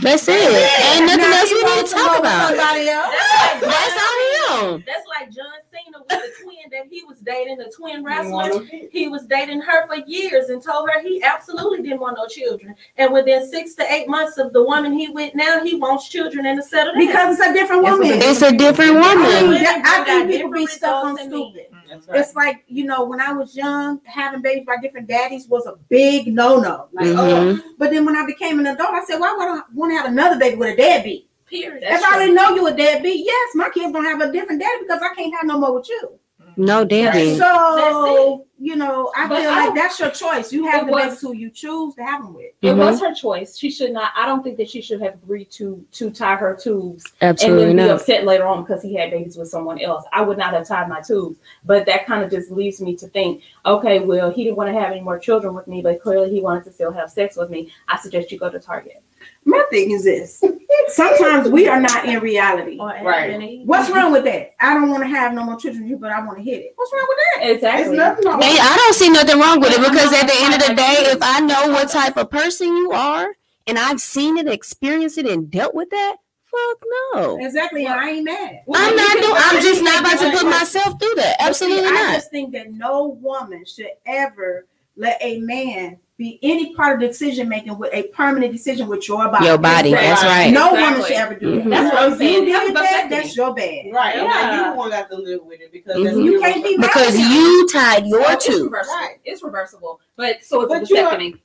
That's 0.00 0.26
it. 0.28 0.34
Ain't 0.34 1.06
nothing 1.06 1.20
Now 1.30 1.38
else 1.40 1.50
we 1.50 1.62
need 1.62 1.86
to 1.86 1.92
talk 1.92 2.18
about. 2.20 2.48
Somebody 2.48 2.88
else. 2.88 3.08
That's 3.12 3.62
like, 3.62 3.70
That's 3.72 4.02
on 4.02 4.70
him. 4.72 4.84
that's 4.86 5.06
like 5.08 5.30
John 5.30 5.58
Cena 5.70 5.98
with 5.98 6.08
the 6.08 6.30
twin 6.42 6.56
that 6.70 6.86
he 6.90 7.02
was 7.04 7.18
dating, 7.18 7.58
the 7.58 7.72
twin 7.76 8.02
wrestler. 8.04 8.64
He 8.90 9.08
was 9.08 9.26
dating 9.26 9.60
her 9.60 9.86
for 9.86 9.96
years 10.06 10.48
and 10.48 10.62
told 10.62 10.88
her 10.90 11.00
he 11.02 11.22
absolutely 11.22 11.82
didn't 11.82 12.00
want 12.00 12.16
no 12.16 12.26
children. 12.26 12.74
And 12.96 13.12
within 13.12 13.46
six 13.48 13.74
to 13.74 13.92
eight 13.92 14.08
months 14.08 14.38
of 14.38 14.52
the 14.52 14.62
woman 14.62 14.92
he 14.92 15.08
with 15.08 15.34
now, 15.34 15.62
he 15.62 15.74
wants 15.74 16.08
children 16.08 16.46
and 16.46 16.60
to 16.60 16.66
settle 16.66 16.94
down. 16.94 17.06
Because 17.06 17.38
it's 17.38 17.46
a 17.48 17.52
different 17.52 17.82
It's 17.82 17.90
a 17.90 17.98
woman. 17.98 18.18
It's 18.22 18.42
a 18.42 18.56
different 18.56 18.94
woman. 18.94 19.26
think, 19.26 19.42
Women 19.48 19.62
that- 19.62 19.82
I 19.84 20.04
think 20.04 20.30
people 20.30 20.50
be 20.52 20.66
stuck 20.66 21.04
on 21.04 21.14
results 21.14 21.22
than 21.22 21.32
me. 21.32 21.50
stupid. 21.52 21.66
Right. 22.08 22.20
It's 22.20 22.34
like, 22.34 22.64
you 22.68 22.84
know, 22.84 23.04
when 23.04 23.20
I 23.20 23.32
was 23.32 23.54
young, 23.54 24.00
having 24.04 24.40
babies 24.40 24.64
by 24.66 24.76
different 24.80 25.08
daddies 25.08 25.46
was 25.46 25.66
a 25.66 25.74
big 25.90 26.26
no 26.32 26.58
no. 26.58 26.88
Like, 26.92 27.06
Mhm. 27.08 27.58
oh. 27.58 27.72
But 27.78 27.90
then 27.90 28.06
when 28.06 28.16
I 28.16 28.24
became 28.24 28.58
an 28.60 28.66
adult, 28.66 28.90
I 28.90 29.04
said, 29.04 29.18
why 29.18 29.34
would 29.36 29.46
I 29.58 29.60
want 29.82 29.92
to 29.92 29.96
have 29.96 30.06
another 30.06 30.38
baby 30.38 30.56
with 30.56 30.74
a 30.74 30.76
deadbeat? 30.76 31.28
Period. 31.46 31.82
if 31.84 32.02
I 32.02 32.14
already 32.14 32.32
know 32.32 32.54
you 32.54 32.66
a 32.66 32.74
deadbeat, 32.74 33.26
yes, 33.26 33.54
my 33.54 33.68
kids 33.68 33.92
gonna 33.92 34.08
have 34.08 34.20
a 34.22 34.32
different 34.32 34.60
daddy 34.60 34.80
because 34.80 35.02
I 35.02 35.14
can't 35.14 35.34
have 35.34 35.44
no 35.44 35.58
more 35.58 35.74
with 35.74 35.88
you. 35.88 36.18
No, 36.56 36.84
daddy. 36.84 37.36
So, 37.36 38.46
you 38.62 38.76
know, 38.76 39.10
I 39.16 39.26
But 39.26 39.40
feel 39.40 39.50
I- 39.50 39.66
like 39.66 39.74
that's 39.74 39.98
your 39.98 40.10
choice. 40.10 40.52
You 40.52 40.66
have 40.68 40.86
the 40.86 40.92
was- 40.92 41.20
who 41.20 41.34
you 41.34 41.50
choose 41.50 41.96
to 41.96 42.02
have 42.04 42.22
them 42.22 42.32
with. 42.34 42.52
It 42.62 42.74
Mhm. 42.74 42.78
was 42.78 43.00
her 43.00 43.12
choice. 43.12 43.58
She 43.58 43.70
should 43.70 43.92
not. 43.92 44.12
I 44.16 44.24
don't 44.24 44.44
think 44.44 44.56
that 44.58 44.70
she 44.70 44.80
should 44.80 45.00
have 45.02 45.14
agreed 45.14 45.50
to 45.52 45.84
to 45.92 46.10
tie 46.10 46.36
her 46.36 46.54
tubes 46.54 47.04
Absolutely 47.20 47.62
and 47.70 47.70
then 47.78 47.86
be 47.86 47.88
not. 47.90 47.96
upset 48.00 48.24
later 48.24 48.46
on 48.46 48.62
because 48.62 48.80
he 48.80 48.94
had 48.94 49.10
babies 49.10 49.36
with 49.36 49.48
someone 49.48 49.80
else. 49.80 50.04
I 50.12 50.22
would 50.22 50.38
not 50.38 50.54
have 50.54 50.66
tied 50.68 50.88
my 50.88 51.00
tubes. 51.00 51.38
But 51.64 51.86
that 51.86 52.06
kind 52.06 52.22
of 52.24 52.30
just 52.30 52.50
leaves 52.52 52.80
me 52.80 52.94
to 52.96 53.08
think, 53.08 53.42
okay, 53.66 53.98
well, 53.98 54.30
he 54.30 54.44
didn't 54.44 54.56
want 54.56 54.72
to 54.72 54.78
have 54.80 54.92
any 54.92 55.00
more 55.00 55.18
children 55.18 55.54
with 55.54 55.66
me, 55.66 55.82
but 55.82 56.00
clearly 56.00 56.30
he 56.30 56.40
wanted 56.40 56.62
to 56.64 56.72
still 56.72 56.92
have 56.92 57.10
sex 57.10 57.36
with 57.36 57.50
me. 57.50 57.72
I 57.88 57.96
suggest 57.98 58.30
you 58.30 58.38
go 58.38 58.48
to 58.48 58.60
Target. 58.60 59.02
My 59.44 59.62
thing 59.70 59.92
is 59.92 60.02
this. 60.04 60.42
Sometimes 60.88 61.48
we 61.48 61.68
are 61.68 61.80
not 61.80 62.04
in 62.06 62.18
reality. 62.20 62.76
Right. 62.80 63.60
What's 63.64 63.88
wrong 63.90 64.10
with 64.12 64.24
that? 64.24 64.54
I 64.60 64.74
don't 64.74 64.90
want 64.90 65.02
to 65.04 65.08
have 65.08 65.32
no 65.32 65.44
more 65.44 65.56
children 65.56 65.82
with 65.84 65.90
you, 65.90 65.96
but 65.96 66.10
I 66.10 66.24
want 66.24 66.38
to 66.38 66.44
hit 66.44 66.60
it. 66.60 66.72
What's 66.76 66.92
wrong 66.92 67.06
with 67.08 67.18
that? 67.18 67.46
It's 67.46 67.54
Exactly. 67.62 67.96
nothing 67.96 68.26
wrong. 68.26 68.40
I 68.60 68.76
don't 68.76 68.94
see 68.94 69.10
nothing 69.10 69.38
wrong 69.38 69.60
with 69.60 69.72
it 69.72 69.80
because 69.80 70.12
at 70.12 70.26
the 70.26 70.34
end 70.36 70.54
of 70.54 70.68
the 70.68 70.74
day, 70.74 70.96
if 71.12 71.18
I 71.20 71.40
know 71.40 71.72
what 71.72 71.90
type 71.90 72.16
of 72.16 72.30
person 72.30 72.68
you 72.68 72.92
are 72.92 73.34
and 73.66 73.78
I've 73.78 74.00
seen 74.00 74.38
it, 74.38 74.48
experienced 74.48 75.18
it, 75.18 75.26
and 75.26 75.50
dealt 75.50 75.74
with 75.74 75.90
that, 75.90 76.16
fuck 76.44 76.84
no. 77.14 77.38
Exactly. 77.40 77.86
and 77.86 77.94
I 77.94 78.10
ain't 78.10 78.24
mad. 78.24 78.62
I'm 78.74 78.96
not 78.96 79.12
doing. 79.14 79.34
I'm 79.36 79.62
just 79.62 79.82
not 79.82 80.00
about 80.00 80.18
to 80.20 80.38
put 80.38 80.48
myself 80.48 80.98
through 81.00 81.14
that. 81.16 81.36
Absolutely 81.40 81.78
see, 81.78 81.84
Absolutely 81.84 81.98
I 81.98 82.02
not. 82.02 82.14
just 82.14 82.30
think 82.30 82.52
that 82.52 82.72
no 82.72 83.06
woman 83.06 83.64
should 83.64 83.90
ever 84.06 84.66
let 84.96 85.18
a 85.20 85.40
man 85.40 85.98
be 86.22 86.38
any 86.42 86.74
part 86.74 86.94
of 86.94 87.00
the 87.00 87.08
decision 87.08 87.48
making 87.48 87.76
with 87.78 87.92
a 87.92 88.04
permanent 88.08 88.52
decision 88.52 88.86
with 88.86 89.06
your 89.08 89.28
body. 89.28 89.46
Your 89.46 89.58
body. 89.58 89.90
That's 89.90 90.22
right. 90.22 90.52
No 90.52 90.72
woman 90.72 91.02
should 91.02 91.12
ever 91.12 91.34
do 91.34 91.56
that. 91.56 91.64
Mhm. 91.64 91.70
That's 91.70 91.94
what 91.94 92.02
I'm 92.02 92.16
saying. 92.18 92.46
You 92.46 92.58
did 92.68 92.76
that, 92.76 93.06
that's 93.10 93.36
your 93.36 93.52
bad. 93.54 93.86
Right. 93.92 94.16
And 94.16 94.26
now 94.28 94.40
Yeah. 94.40 94.56
you 94.66 94.70
the 94.70 94.76
one 94.76 94.90
got 94.90 95.10
to 95.10 95.16
live 95.16 95.40
with 95.44 95.60
it 95.60 95.72
because 95.72 95.96
Mhm. 95.96 96.24
You 96.24 96.40
can't 96.40 96.62
be 96.62 96.76
mad. 96.76 96.86
Because 96.86 97.18
you 97.18 97.68
tied 97.72 98.06
your 98.06 98.22
it's 98.32 98.46
two. 98.46 98.64
reversible. 98.64 98.94
Right. 98.96 99.16
It's 99.24 99.42
reversible. 99.42 100.00
But 100.16 100.44
so 100.44 100.62
it's 100.62 100.68
But 100.90 100.98
a 100.98 101.02
vasectomy. 101.16 101.38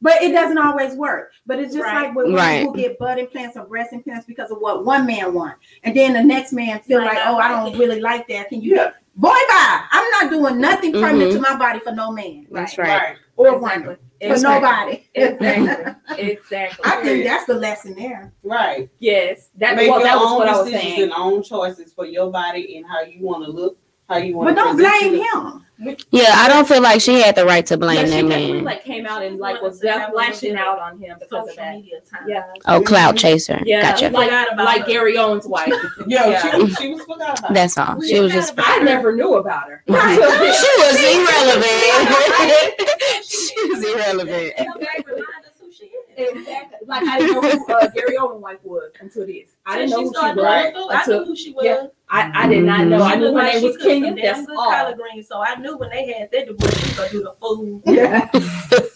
But 0.00 0.20
it 0.20 0.32
doesn't 0.32 0.58
always 0.58 0.94
work. 0.94 1.30
But 1.46 1.60
it's 1.60 1.72
just 1.74 1.84
Right. 1.86 2.06
like 2.06 2.14
with 2.16 2.26
women 2.26 2.40
Right. 2.40 2.62
who 2.64 2.74
get 2.74 2.98
butt 2.98 3.18
implants 3.20 3.56
or 3.56 3.64
breast 3.64 3.92
implants 3.92 4.26
because 4.26 4.50
of 4.50 4.58
what 4.58 4.84
one 4.84 5.06
man 5.06 5.32
want, 5.32 5.54
and 5.84 5.96
then 5.96 6.12
the 6.14 6.22
next 6.24 6.52
man 6.52 6.80
feel 6.80 6.98
Might 7.00 7.06
like, 7.14 7.24
not 7.24 7.28
oh, 7.28 7.36
I 7.38 7.48
don't 7.48 7.78
really 7.78 8.00
like 8.00 8.26
that. 8.28 8.48
Can 8.48 8.60
you? 8.62 8.74
Yeah. 8.74 8.90
Boy, 9.14 9.28
bye. 9.48 9.80
I'm 9.92 10.10
not 10.10 10.30
doing 10.30 10.58
nothing 10.60 10.92
permanent 10.92 11.30
Mhm. 11.32 11.34
to 11.34 11.40
my 11.40 11.54
body 11.56 11.78
for 11.80 11.92
no 11.92 12.10
man 12.10 12.46
That's 12.50 12.78
right. 12.78 13.16
Right. 13.42 13.52
or 13.52 13.56
Exactly. 13.56 13.86
woman 13.86 13.98
for 14.20 14.42
nobody. 14.42 15.08
Exactly. 15.14 15.94
Exactly. 16.18 16.84
I 16.84 17.02
think 17.02 17.24
that's 17.24 17.46
the 17.46 17.54
lesson 17.54 17.94
there. 17.94 18.32
Right. 18.42 18.88
yes. 18.98 19.48
That 19.56 19.76
Make 19.76 19.88
well, 19.90 19.98
your 20.00 20.08
that 20.08 20.16
was 20.16 20.30
own 20.32 20.38
what 20.38 20.48
I 20.48 20.60
was 20.60 20.70
saying. 20.70 21.02
and 21.02 21.12
own 21.12 21.42
choices 21.42 21.92
for 21.92 22.04
your 22.06 22.30
body 22.30 22.76
and 22.76 22.86
how 22.86 23.00
you 23.02 23.22
want 23.24 23.44
to 23.44 23.50
look, 23.50 23.78
how 24.08 24.16
you 24.16 24.36
want 24.36 24.54
But 24.54 24.62
don't 24.62 24.76
blame 24.76 25.14
him. 25.22 25.58
Yeah, 26.12 26.34
I 26.36 26.48
don't 26.48 26.68
feel 26.68 26.80
like 26.80 27.00
she 27.00 27.20
had 27.20 27.34
the 27.34 27.44
right 27.44 27.66
to 27.66 27.76
blame 27.76 28.02
But 28.02 28.06
she 28.06 28.10
that 28.12 28.22
definitely 28.28 28.52
man. 28.52 28.64
like 28.64 28.84
came 28.84 29.04
out 29.04 29.24
and 29.24 29.38
like 29.40 29.60
was 29.60 29.80
to 29.80 29.88
have 29.88 30.00
def- 30.00 30.08
a 30.10 30.12
little 30.12 30.30
lashing 30.32 30.56
out 30.56 30.78
on 30.78 30.96
him 30.98 31.16
because 31.18 31.48
of 31.48 31.56
that. 31.56 31.74
media. 31.74 31.96
Yeah. 32.28 32.44
Oh, 32.66 32.74
mm-hmm. 32.78 32.84
clout 32.84 33.16
chaser. 33.16 33.60
Yeah. 33.64 33.82
Gotcha. 33.82 34.10
Like, 34.10 34.26
Forgot 34.28 34.52
about 34.52 34.64
like. 34.64 34.86
Gary 34.86 35.18
Owens' 35.18 35.44
wife. 35.46 35.68
Yo, 36.06 36.06
Yeah. 36.06 36.40
she, 36.52 36.56
was- 36.62 36.76
she 36.76 36.88
was 36.94 37.02
forgot 37.02 37.38
about. 37.40 37.52
That's 37.54 37.76
all. 37.76 38.00
She 38.00 38.20
was 38.20 38.30
just. 38.32 38.54
I 38.58 38.78
never 38.78 39.12
knew 39.16 39.34
about 39.34 39.68
her. 39.70 39.82
she 39.88 40.70
was 40.78 41.02
irrelevant. 41.02 42.80
she 43.24 43.68
was 43.68 43.82
irrelevant. 43.84 44.52
Exactly. 46.16 46.78
Like 46.86 47.02
I 47.08 47.18
didn't 47.18 47.42
know 47.42 47.50
who 47.50 47.72
uh, 47.72 47.88
Gary 47.88 48.16
Owens' 48.18 48.42
wife 48.42 48.58
was 48.62 48.90
until 49.00 49.26
this. 49.26 49.56
I 49.66 49.78
didn't 49.78 49.90
know 49.90 50.02
who 50.02 50.12
she 50.12 50.20
was. 50.20 50.36
Right. 50.36 50.74
doing 50.74 50.88
I 50.90 51.04
knew 51.06 51.24
who 51.24 51.36
she 51.36 51.52
was. 51.52 51.64
Yeah. 51.64 51.86
I, 52.10 52.44
I 52.44 52.48
did 52.48 52.64
not 52.64 52.86
know. 52.88 53.00
I 53.02 53.14
knew 53.14 53.28
looked 53.28 53.36
her 53.38 53.42
like 53.44 53.54
name 53.54 53.62
was 53.62 53.72
cooked 53.72 53.82
some 53.84 53.90
Kenya. 54.02 54.14
damn 54.14 54.34
That's 54.34 54.46
good 54.46 54.56
all. 54.58 54.70
collard 54.70 54.98
greens, 54.98 55.28
so 55.28 55.42
I 55.42 55.54
knew 55.56 55.78
when 55.78 55.88
they 55.88 56.12
had 56.12 56.30
that 56.30 56.46
divorce, 56.46 56.76
she 56.78 56.84
was 56.88 56.96
gonna 56.98 57.10
do 57.10 57.22
the 57.22 57.34
food. 57.40 57.82
Yeah. 57.86 58.30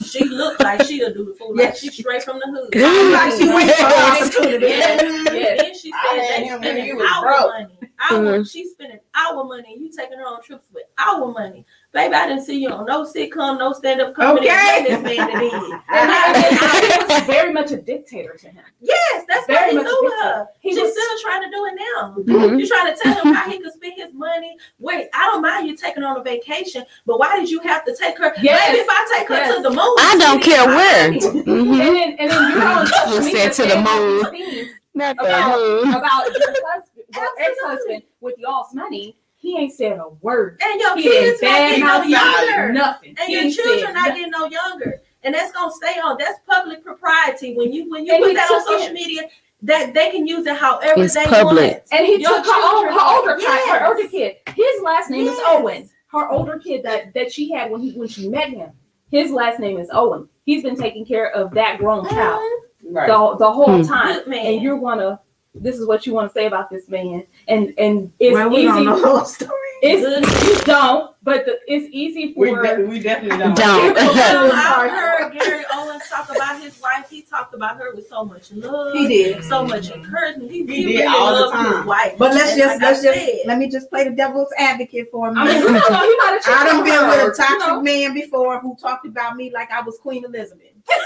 She 0.05 0.25
looked 0.25 0.61
like 0.63 0.83
she'd 0.85 1.01
do 1.15 1.25
the 1.25 1.35
food, 1.39 1.57
like 1.57 1.77
she 1.77 1.89
straight 1.91 2.23
from 2.23 2.39
the 2.41 2.47
hood. 2.47 2.75
Like 2.75 3.33
she 3.33 3.49
waiting 3.49 3.75
for 3.75 3.85
her 3.85 4.23
opportunity. 4.23 4.67
Yeah. 4.67 5.03
Yes. 5.33 5.63
Then 5.63 5.75
she 5.79 5.93
I 5.95 6.17
said 6.17 6.21
had 6.27 6.41
they 6.43 6.47
him 6.47 6.53
when 6.53 6.63
spending 6.63 6.85
he 6.85 6.93
was 6.93 7.11
our 7.15 7.23
broke. 7.23 7.53
money. 7.53 7.79
Our, 8.11 8.45
She's 8.45 8.71
spending 8.73 8.99
our 9.15 9.45
money. 9.45 9.77
You 9.79 9.91
taking 9.91 10.19
her 10.19 10.25
on 10.27 10.43
trips 10.43 10.67
with 10.75 10.85
our 10.99 11.33
money. 11.33 11.65
Baby, 11.97 12.15
I 12.15 12.29
didn't 12.29 12.45
see 12.45 12.61
you 12.61 12.69
on 12.69 12.85
no 12.85 13.05
sitcom, 13.07 13.59
no 13.59 13.73
stand-up 13.73 14.13
comedy. 14.15 14.49
Okay. 14.51 14.85
This 14.87 15.03
man 15.03 15.17
that 15.17 15.41
did. 15.41 15.53
And 15.89 16.11
I, 16.13 17.07
I 17.07 17.07
was 17.09 17.23
very 17.27 17.55
much 17.55 17.71
a 17.73 17.79
dictator 17.79 18.35
to 18.39 18.49
him. 18.51 18.63
Yes, 18.83 19.25
that's 19.27 19.47
Very 19.47 19.59
what 19.63 19.71
he 19.71 19.77
much 19.79 19.87
do 19.87 19.99
with 20.03 20.13
dictator. 20.13 20.35
her. 20.35 20.47
He 20.61 20.71
She's 20.75 20.81
was- 20.83 20.93
still 20.93 21.19
trying 21.23 21.43
to 21.45 21.51
do 21.57 21.65
it 21.65 21.75
now. 21.75 22.15
Mhm. 22.19 22.61
You 22.61 22.69
trying 22.69 22.95
to 22.95 23.01
tell 23.03 23.15
him 23.25 23.33
how 23.33 23.49
he 23.51 23.59
could 23.61 23.73
spend 23.73 23.95
his 23.97 24.13
money. 24.13 24.59
Wait, 24.79 25.09
I 25.15 25.25
don't 25.25 25.41
mind 25.41 25.69
you 25.69 25.75
taking 25.75 26.03
on 26.03 26.19
a 26.19 26.23
vacation, 26.23 26.85
but 27.07 27.19
why 27.19 27.35
did 27.41 27.51
you 27.51 27.61
have 27.61 27.83
to 27.87 27.97
take 27.97 28.19
her? 28.19 28.35
Yes. 28.43 28.69
Maybe 28.69 28.81
if 28.83 28.87
I 28.91 29.15
take 29.19 29.29
her 29.29 29.35
Yes. 29.37 29.57
to 29.57 29.63
the 29.63 29.71
moon, 29.71 29.95
I 29.99 30.17
don't 30.21 30.43
care 30.43 30.69
I- 30.69 30.77
where. 30.77 31.07
And 31.13 31.21
Mhm. 31.23 31.79
then 31.79 32.17
and 32.19 32.31
then 32.31 32.53
you're 32.53 32.63
on 32.63 32.87
social 32.87 33.15
You 33.15 33.21
media 33.25 33.41
said 33.41 33.53
to 33.55 33.63
the 33.63 33.69
saying 33.71 33.85
moon. 33.85 34.33
these 34.33 34.49
things 34.55 34.69
Not 34.93 35.17
the 35.17 35.23
about 35.25 35.59
moon. 35.59 35.95
about 35.95 36.27
your 36.27 36.55
husband, 36.69 37.07
your 37.15 37.29
ex-husband 37.41 38.03
with 38.21 38.35
y'all's 38.37 38.75
money. 38.75 39.17
He 39.47 39.57
ain't 39.57 39.73
said 39.73 39.99
a 39.99 40.09
word. 40.23 40.61
And 40.61 40.81
your 40.81 40.97
He 40.97 41.05
kids 41.05 41.39
didn't 41.39 41.81
getting 41.81 41.85
no 41.85 42.03
younger. 42.03 42.73
Nothing. 42.73 43.11
And 43.19 43.29
He 43.29 43.35
your 43.35 43.43
children 43.53 43.79
said 43.79 43.93
not 43.93 44.09
nothing. 44.09 44.15
getting 44.17 44.31
no 44.33 44.47
younger. 44.47 45.01
And 45.23 45.33
that's 45.33 45.53
gonna 45.53 45.71
stay 45.73 46.01
on. 46.01 46.17
That's 46.19 46.41
public 46.49 46.83
propriety. 46.85 47.55
When 47.55 47.73
you 47.73 47.89
when 47.89 48.05
you 48.07 48.15
And 48.15 48.25
put 48.25 48.35
that 48.35 48.51
on 48.51 48.65
social 48.67 48.89
it. 48.89 48.93
media, 48.93 49.23
that 49.63 49.95
they 49.95 50.11
can 50.11 50.27
use 50.27 50.47
it 50.47 50.57
however 50.57 51.01
It's 51.05 51.15
they 51.15 51.27
public. 51.27 51.71
want. 51.75 51.83
And 51.93 52.07
he 52.07 52.21
Your 52.21 52.35
took 52.35 52.45
her, 52.47 52.75
old, 52.77 52.85
her 52.87 52.91
are- 52.91 53.17
older 53.19 53.39
child, 53.41 53.69
her 53.71 53.87
older 53.87 54.09
kid. 54.09 54.37
His 54.55 54.83
last 54.83 55.11
name 55.11 55.29
is 55.29 55.39
Owen. 55.47 55.89
Her 56.09 56.29
older 56.31 56.59
kid 56.59 56.83
that, 56.85 57.15
that 57.15 57.33
she 57.33 57.53
had 57.53 57.71
when 57.71 57.81
he 57.83 57.93
when 57.93 58.09
she 58.09 58.29
met 58.29 58.49
him. 58.51 58.71
His 59.13 59.31
last 59.31 59.61
name 59.61 59.79
is 59.79 59.89
Owen. 59.93 60.29
He's 60.45 60.65
been 60.65 60.77
taking 60.77 61.05
care 61.07 61.31
of 61.31 61.53
that 61.53 61.79
grown 61.79 62.05
child 62.09 62.43
Right. 62.85 63.07
the, 63.07 63.37
the 63.39 63.53
whole 63.53 63.77
Hmm. 63.79 63.83
time. 63.83 64.29
Man. 64.29 64.45
And 64.47 64.61
you're 64.63 64.79
gonna 64.81 65.21
this 65.63 65.79
is 65.79 65.87
what 65.87 66.07
you 66.07 66.13
want 66.15 66.31
to 66.31 66.35
say 66.35 66.47
about 66.47 66.71
this 66.71 66.89
man. 66.89 67.25
And 67.49 67.73
and 67.79 68.13
it's 68.19 68.35
well, 68.35 68.49
we 68.51 68.59
easy. 68.59 68.67
don't 68.67 68.85
know 68.85 69.01
the 69.01 69.07
whole 69.09 69.25
story. 69.25 69.51
It's 69.83 70.03
you 70.49 70.65
don't, 70.65 71.15
but 71.23 71.45
the, 71.45 71.59
it's 71.67 71.87
easy 71.93 72.33
We, 72.35 72.49
for 72.49 72.63
de- 72.63 72.85
we 72.87 72.99
definitely 72.99 73.37
don't. 73.37 73.55
Don't. 73.55 73.95
Well, 73.95 74.15
Sorry. 74.15 74.89
I 74.91 74.97
heard 75.29 75.33
Gary 75.39 75.65
Owens 75.71 76.03
talk 76.09 76.31
about 76.35 76.63
his 76.63 76.81
wife. 76.81 77.11
He 77.11 77.21
talked 77.21 77.53
about 77.53 77.77
her 77.77 77.95
with 77.95 78.09
so 78.09 78.25
much 78.25 78.51
love. 78.53 78.95
He 78.95 79.07
did. 79.07 79.45
So 79.45 79.67
much 79.67 79.91
encouragement. 79.91 80.51
He, 80.51 80.65
He 80.65 80.77
he 80.77 80.83
did 80.85 80.95
really 81.01 81.07
all 81.07 81.35
the 81.35 81.41
loved 81.43 81.53
time. 81.55 81.77
his 81.77 81.85
wife. 81.85 82.15
But 82.19 82.33
let's 82.33 82.53
And 82.53 82.59
just 82.61 82.75
like 82.77 82.83
let's 82.83 83.01
I 83.01 83.03
just 83.03 83.21
said, 83.27 83.39
let 83.45 83.59
me 83.59 83.69
just 83.71 83.91
play 83.91 84.05
the 84.09 84.17
devil's 84.17 84.49
advocate 84.59 85.09
for 85.11 85.29
a 85.29 85.33
I 85.37 85.45
mean, 85.45 85.47
minute. 85.47 85.67
we 85.67 85.79
don't 85.79 85.93
know. 85.93 86.01
He 86.01 86.17
might 86.17 86.41
have 86.41 86.43
cheated 86.43 86.59
I 86.59 86.65
done 86.65 86.85
been 86.85 87.09
with 87.09 87.19
a 87.19 87.25
you 87.25 87.35
toxic 87.35 87.59
know? 87.69 87.83
man 87.83 88.15
before 88.15 88.61
who 88.61 88.77
talked 88.77 89.07
about 89.07 89.37
me 89.37 89.51
like 89.53 89.71
I 89.71 89.83
was 89.83 89.99
Queen 89.99 90.25
Elizabeth, 90.25 90.69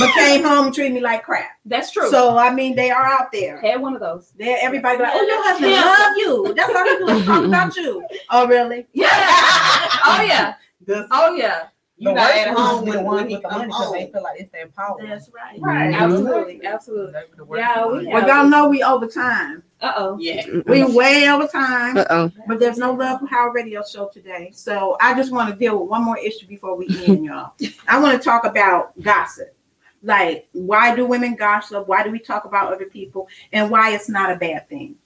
but 0.00 0.12
came 0.14 0.42
home 0.44 0.66
and 0.66 0.74
treated 0.74 0.94
me 0.94 1.00
like 1.00 1.22
crap. 1.24 1.50
That's 1.64 1.90
true. 1.90 2.10
So 2.10 2.36
I 2.38 2.52
mean, 2.52 2.74
they 2.74 2.90
are 2.90 3.04
out 3.06 3.30
there. 3.32 3.60
had 3.60 3.80
one 3.80 3.94
of 3.94 4.00
those. 4.00 4.32
They're 4.38 4.58
everybody 4.62 4.98
like, 4.98 5.12
oh, 5.14 5.22
your 5.22 5.42
husband 5.44 5.72
Yeah. 5.72 5.84
love 5.84 6.16
you. 6.16 6.54
That's 6.54 6.74
all 6.74 6.84
he 6.84 6.98
do 6.98 7.08
is 7.20 7.26
talk 7.26 7.44
about 7.46 7.76
you. 7.76 8.06
Oh, 8.30 8.46
really? 8.46 8.86
Yeah. 8.92 9.08
oh 9.12 10.24
yeah. 10.26 10.54
Does- 10.86 11.06
Oh 11.10 11.34
yeah. 11.34 11.68
You're 11.98 12.14
The 12.14 12.20
not 12.20 12.30
worst 12.34 12.46
at 12.48 12.56
home 12.56 12.84
with 12.84 12.92
the 12.94 12.98
when, 12.98 13.04
ones 13.06 13.20
when 13.20 13.28
he 13.28 13.34
with 13.36 13.42
the 13.44 13.48
money 13.50 13.66
because 13.68 13.92
they 13.92 14.10
feel 14.10 14.22
like 14.24 14.40
it's 14.40 14.50
their 14.50 14.66
power. 14.68 14.96
That's 15.06 15.30
right. 15.32 15.56
Right. 15.60 15.94
Mhm. 15.94 15.98
Absolutely. 16.00 16.66
Absolutely. 16.66 17.12
They 17.12 17.20
be 17.30 17.36
the 17.36 17.44
worst 17.44 17.60
Yeah, 17.60 17.84
ones. 17.86 18.06
we 18.06 18.12
Well, 18.12 18.26
y'all 18.26 18.48
know 18.48 18.68
we 18.68 18.82
over 18.82 19.06
time. 19.06 19.62
Uh 19.80 19.92
oh. 19.96 20.16
Yeah. 20.18 20.44
We 20.66 20.82
way 20.82 21.28
over 21.28 21.46
time. 21.46 21.98
Uh 21.98 22.04
oh. 22.10 22.32
But 22.48 22.58
there's 22.58 22.78
no 22.78 22.92
Love 22.92 23.20
for 23.20 23.28
Power 23.28 23.52
Radio 23.52 23.84
show 23.88 24.08
today. 24.08 24.50
So 24.52 24.96
I 25.00 25.14
just 25.14 25.30
want 25.30 25.50
to 25.50 25.56
deal 25.56 25.78
with 25.78 25.88
one 25.90 26.02
more 26.02 26.18
issue 26.18 26.46
before 26.48 26.74
we 26.76 26.88
end, 27.06 27.24
y'all. 27.24 27.52
I 27.88 28.00
want 28.00 28.18
to 28.20 28.24
talk 28.24 28.44
about 28.46 29.00
gossip. 29.00 29.54
Like, 30.02 30.48
why 30.52 30.94
do 30.96 31.06
women 31.06 31.36
gossip? 31.36 31.86
Why 31.86 32.02
do 32.02 32.10
we 32.10 32.18
talk 32.18 32.44
about 32.44 32.72
other 32.72 32.86
people? 32.86 33.28
And 33.52 33.70
why 33.70 33.92
it's 33.94 34.08
not 34.08 34.32
a 34.32 34.36
bad 34.36 34.68
thing. 34.68 34.96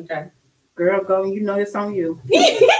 Okay. 0.00 0.30
Girl, 0.74 1.02
go, 1.02 1.24
you 1.24 1.40
know 1.40 1.54
it's 1.54 1.74
on 1.74 1.94
you. 1.94 2.20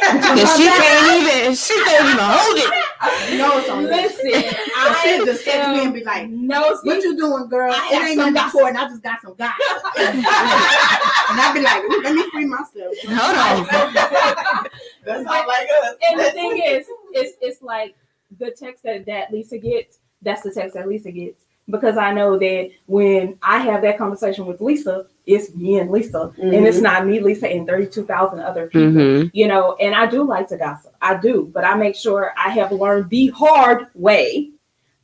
And 0.09 0.39
she 0.39 0.65
can't 0.67 1.23
even. 1.23 1.55
She 1.55 1.75
can't 1.85 2.05
even 2.05 2.19
hold 2.21 2.59
it. 2.59 3.39
No, 3.39 3.49
know 3.49 3.59
it's 3.59 3.69
on 3.69 3.83
you. 3.83 3.89
Listen, 3.89 4.31
So 4.87 4.93
I 4.93 5.01
she'll 5.03 5.27
just 5.27 5.45
text 5.45 5.69
me 5.71 5.85
and 5.85 5.95
be 5.95 6.05
like, 6.05 6.29
no. 6.29 6.79
what 6.83 7.03
you 7.03 7.17
doing, 7.17 7.49
girl? 7.49 7.73
I 7.73 7.89
it 7.91 7.95
have 7.95 8.09
ain't 8.09 8.21
some 8.21 8.35
nothing 8.35 8.35
gossip. 8.35 8.55
important. 8.55 8.83
I 8.83 8.89
just 8.89 9.03
got 9.03 9.21
some 9.23 9.35
gossip. 9.35 9.85
and 9.99 11.41
I'd 11.41 11.53
be 11.55 11.61
like, 11.61 11.83
let 12.05 12.15
me 12.15 12.31
free 12.31 12.45
myself. 12.45 12.95
Hold 13.09 13.37
on. 13.37 14.67
That's 15.05 15.25
not 15.25 15.49
like 15.49 15.69
us. 15.85 15.95
And 16.09 16.21
the 16.21 16.31
thing 16.33 16.63
is, 16.65 16.87
it's 17.13 17.37
it's 17.41 17.63
like 17.63 17.97
the 18.39 18.51
text 18.51 18.83
that 18.85 19.07
that 19.07 19.33
Lysa 19.33 19.61
gets. 19.61 19.99
That's 20.27 20.43
the 20.43 20.51
text 20.51 20.75
that 20.75 20.87
Lysa 20.87 21.15
gets 21.15 21.41
because 21.69 21.97
I 21.97 22.13
know 22.13 22.39
that 22.39 22.71
when 22.87 23.39
I 23.43 23.59
have 23.59 23.83
that 23.83 23.99
conversation 23.99 24.47
with 24.47 24.61
Lysa, 24.61 25.07
it's 25.25 25.55
me 25.55 25.79
and 25.79 25.91
Lysa, 25.91 26.37
and 26.39 26.67
it's 26.67 26.81
not 26.81 27.07
me, 27.07 27.19
Lysa, 27.19 27.55
and 27.57 27.67
thirty-two 27.67 28.05
thousand 28.05 28.41
other 28.41 28.67
people. 28.67 28.89
Mm-hmm. 28.89 29.29
you 29.33 29.49
know, 29.49 29.75
and 29.81 29.95
I 29.95 30.07
do 30.07 30.23
like 30.23 30.49
to 30.49 30.57
gossip. 30.57 30.95
I 31.03 31.17
do, 31.17 31.51
but 31.53 31.65
I 31.65 31.75
make 31.75 31.97
sure 31.97 32.33
I 32.37 32.51
have 32.51 32.71
learned 32.71 33.11
the 33.11 33.29
hard 33.29 33.87
way 33.95 34.51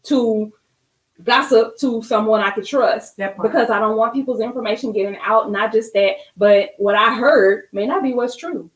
to 0.05 0.53
gossip 1.25 1.79
to 1.79 2.03
someone 2.03 2.41
I 2.41 2.51
could 2.51 2.67
trust 2.67 3.17
That 3.17 3.41
because 3.41 3.71
I 3.71 3.79
don't 3.79 3.97
want 3.97 4.15
people's 4.15 4.41
information 4.41 4.93
getting 4.93 5.19
out. 5.23 5.51
Not 5.51 5.73
just 5.73 5.93
that, 5.95 6.17
but 6.37 6.71
what 6.79 6.95
I 6.95 7.15
heard 7.15 7.65
may 7.73 7.87
not 7.87 8.03
be 8.03 8.13
what's 8.13 8.37
true. 8.37 8.71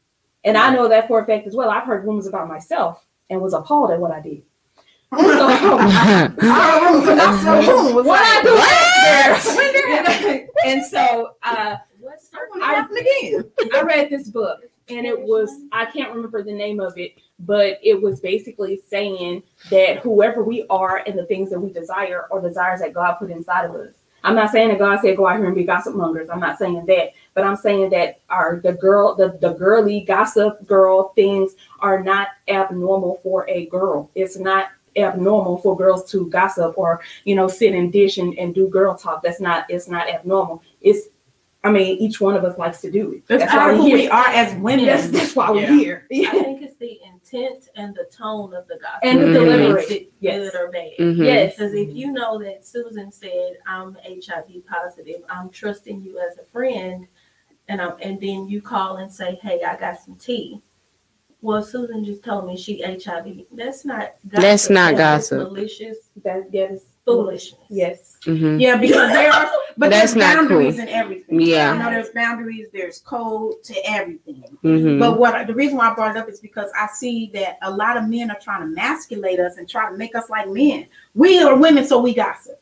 And 0.44 0.56
I 0.56 0.72
know 0.72 0.88
that 0.88 1.08
for 1.08 1.20
a 1.20 1.26
fact 1.26 1.46
as 1.48 1.56
well. 1.56 1.70
I've 1.70 1.86
heard 1.86 2.04
rumors 2.04 2.28
about 2.28 2.46
myself 2.46 3.04
and 3.30 3.40
was 3.40 3.52
appalled 3.52 3.90
at 3.90 3.98
what 3.98 4.12
I 4.12 4.20
did. 4.20 4.42
So, 5.12 5.18
what 8.02 8.20
I 8.20 8.42
do 8.42 8.56
and 10.64 10.84
so 10.84 11.34
uh, 11.42 11.76
I- 12.62 12.86
again. 12.90 13.44
I 13.72 13.82
read 13.82 14.10
this 14.10 14.28
book 14.28 14.60
and 14.88 15.06
it 15.06 15.20
was 15.20 15.50
I 15.72 15.86
can't 15.86 16.12
remember 16.14 16.42
the 16.42 16.52
name 16.52 16.80
of 16.80 16.98
it, 16.98 17.14
but 17.40 17.78
it 17.82 18.00
was 18.00 18.20
basically 18.20 18.80
saying 18.88 19.42
that 19.70 19.98
whoever 19.98 20.42
we 20.42 20.66
are 20.70 21.02
and 21.06 21.18
the 21.18 21.26
things 21.26 21.50
that 21.50 21.60
we 21.60 21.72
desire 21.72 22.24
are 22.30 22.40
desires 22.40 22.80
that 22.80 22.92
God 22.92 23.14
put 23.14 23.30
inside 23.30 23.64
of 23.66 23.74
us. 23.76 23.94
I'm 24.24 24.34
not 24.34 24.50
saying 24.50 24.70
that 24.70 24.78
God 24.80 25.00
said 25.00 25.16
go 25.16 25.28
out 25.28 25.36
here 25.36 25.46
and 25.46 25.54
be 25.54 25.62
gossip 25.62 25.94
mongers. 25.94 26.28
I'm 26.30 26.40
not 26.40 26.58
saying 26.58 26.84
that, 26.86 27.12
but 27.34 27.44
I'm 27.44 27.56
saying 27.56 27.90
that 27.90 28.20
our 28.28 28.58
the 28.60 28.72
girl, 28.72 29.14
the, 29.14 29.38
the 29.40 29.54
girly 29.54 30.00
gossip 30.00 30.66
girl 30.66 31.10
things 31.14 31.52
are 31.78 32.02
not 32.02 32.28
abnormal 32.48 33.20
for 33.22 33.48
a 33.48 33.66
girl. 33.66 34.10
It's 34.16 34.36
not 34.36 34.70
abnormal 34.96 35.58
for 35.58 35.76
girls 35.76 36.10
to 36.10 36.28
gossip 36.30 36.74
or 36.76 37.00
you 37.24 37.34
know 37.34 37.48
sit 37.48 37.74
and 37.74 37.92
dish 37.92 38.18
and, 38.18 38.36
and 38.38 38.54
do 38.54 38.68
girl 38.68 38.96
talk. 38.96 39.22
That's 39.22 39.40
not 39.40 39.66
it's 39.68 39.88
not 39.88 40.08
abnormal. 40.08 40.62
It's 40.80 41.08
I 41.64 41.70
mean 41.72 41.98
each 41.98 42.20
one 42.20 42.36
of 42.36 42.44
us 42.44 42.56
likes 42.58 42.80
to 42.82 42.90
do 42.90 43.12
it. 43.12 43.26
That's, 43.26 43.42
why 43.44 43.48
part 43.58 43.76
we're 43.76 43.82
here. 43.86 43.96
we 43.96 44.08
are 44.08 44.26
as 44.28 44.54
women. 44.56 44.86
That's, 44.86 45.08
that's 45.08 45.34
why 45.34 45.48
Yeah. 45.48 45.70
we're 45.70 45.78
here. 45.78 46.06
I 46.12 46.30
think 46.42 46.62
it's 46.62 46.76
the 46.76 47.00
intent 47.04 47.68
and 47.74 47.94
the 47.94 48.04
tone 48.04 48.54
of 48.54 48.68
the 48.68 48.78
gospel. 48.80 49.08
And 49.08 49.20
the 49.20 49.32
delivery. 49.32 49.74
Makes 49.74 49.90
it 49.90 50.12
Yes. 50.20 50.52
good 50.52 50.60
or 50.60 50.70
bad. 50.70 50.92
Mhm. 50.98 51.24
Yes. 51.24 51.56
Because 51.56 51.74
if 51.74 51.94
you 51.94 52.12
know 52.12 52.38
that 52.38 52.64
Susan 52.66 53.10
said, 53.10 53.58
I'm 53.66 53.96
HIV 54.04 54.64
positive, 54.66 55.22
I'm 55.28 55.50
trusting 55.50 56.00
you 56.02 56.18
as 56.20 56.38
a 56.38 56.44
friend, 56.44 57.06
and 57.68 57.80
I'm, 57.82 57.94
and 58.00 58.20
then 58.20 58.48
you 58.48 58.62
call 58.62 58.98
and 58.98 59.12
say, 59.12 59.34
Hey, 59.42 59.60
I 59.62 59.76
got 59.76 59.98
some 60.00 60.14
tea. 60.16 60.60
Well, 61.46 61.62
Susan 61.62 62.04
just 62.04 62.24
told 62.24 62.48
me 62.48 62.56
she 62.56 62.82
HIV. 62.82 63.46
That's 63.52 63.84
not 63.84 64.14
gossip. 64.26 64.42
That's 64.42 64.68
not 64.68 64.90
just 64.96 65.30
gossip. 65.30 65.38
malicious. 65.52 65.96
That 66.24 66.50
that 66.50 66.72
is 66.72 66.82
foolishness. 67.04 67.60
Yes. 67.68 68.16
Mhm. 68.24 68.60
Yeah, 68.60 68.76
because 68.76 69.12
there 69.12 69.32
are, 69.32 69.48
but 69.76 69.90
That's 69.90 70.12
there's 70.12 70.16
not 70.16 70.34
boundaries 70.38 70.74
cool. 70.74 70.82
in 70.82 70.88
everything. 70.88 71.40
Yeah. 71.40 71.72
you 71.72 71.78
know, 71.78 71.90
there's 71.90 72.08
boundaries, 72.08 72.66
there's 72.72 72.98
code 72.98 73.62
to 73.62 73.74
everything. 73.88 74.42
Mhm. 74.64 74.98
But 74.98 75.20
what 75.20 75.46
the 75.46 75.54
reason 75.54 75.76
why 75.78 75.90
I 75.90 75.94
brought 75.94 76.16
it 76.16 76.18
up 76.18 76.28
is 76.28 76.40
because 76.40 76.68
I 76.76 76.88
see 76.88 77.30
that 77.34 77.58
a 77.62 77.70
lot 77.70 77.96
of 77.96 78.08
men 78.08 78.28
are 78.32 78.40
trying 78.40 78.62
to 78.62 78.66
masculate 78.74 79.38
us 79.38 79.56
and 79.56 79.68
try 79.68 79.88
to 79.88 79.96
make 79.96 80.16
us 80.16 80.28
like 80.28 80.48
men. 80.48 80.86
We 81.14 81.40
are 81.44 81.54
women, 81.56 81.84
so 81.86 82.00
we 82.00 82.12
gossip. 82.12 82.60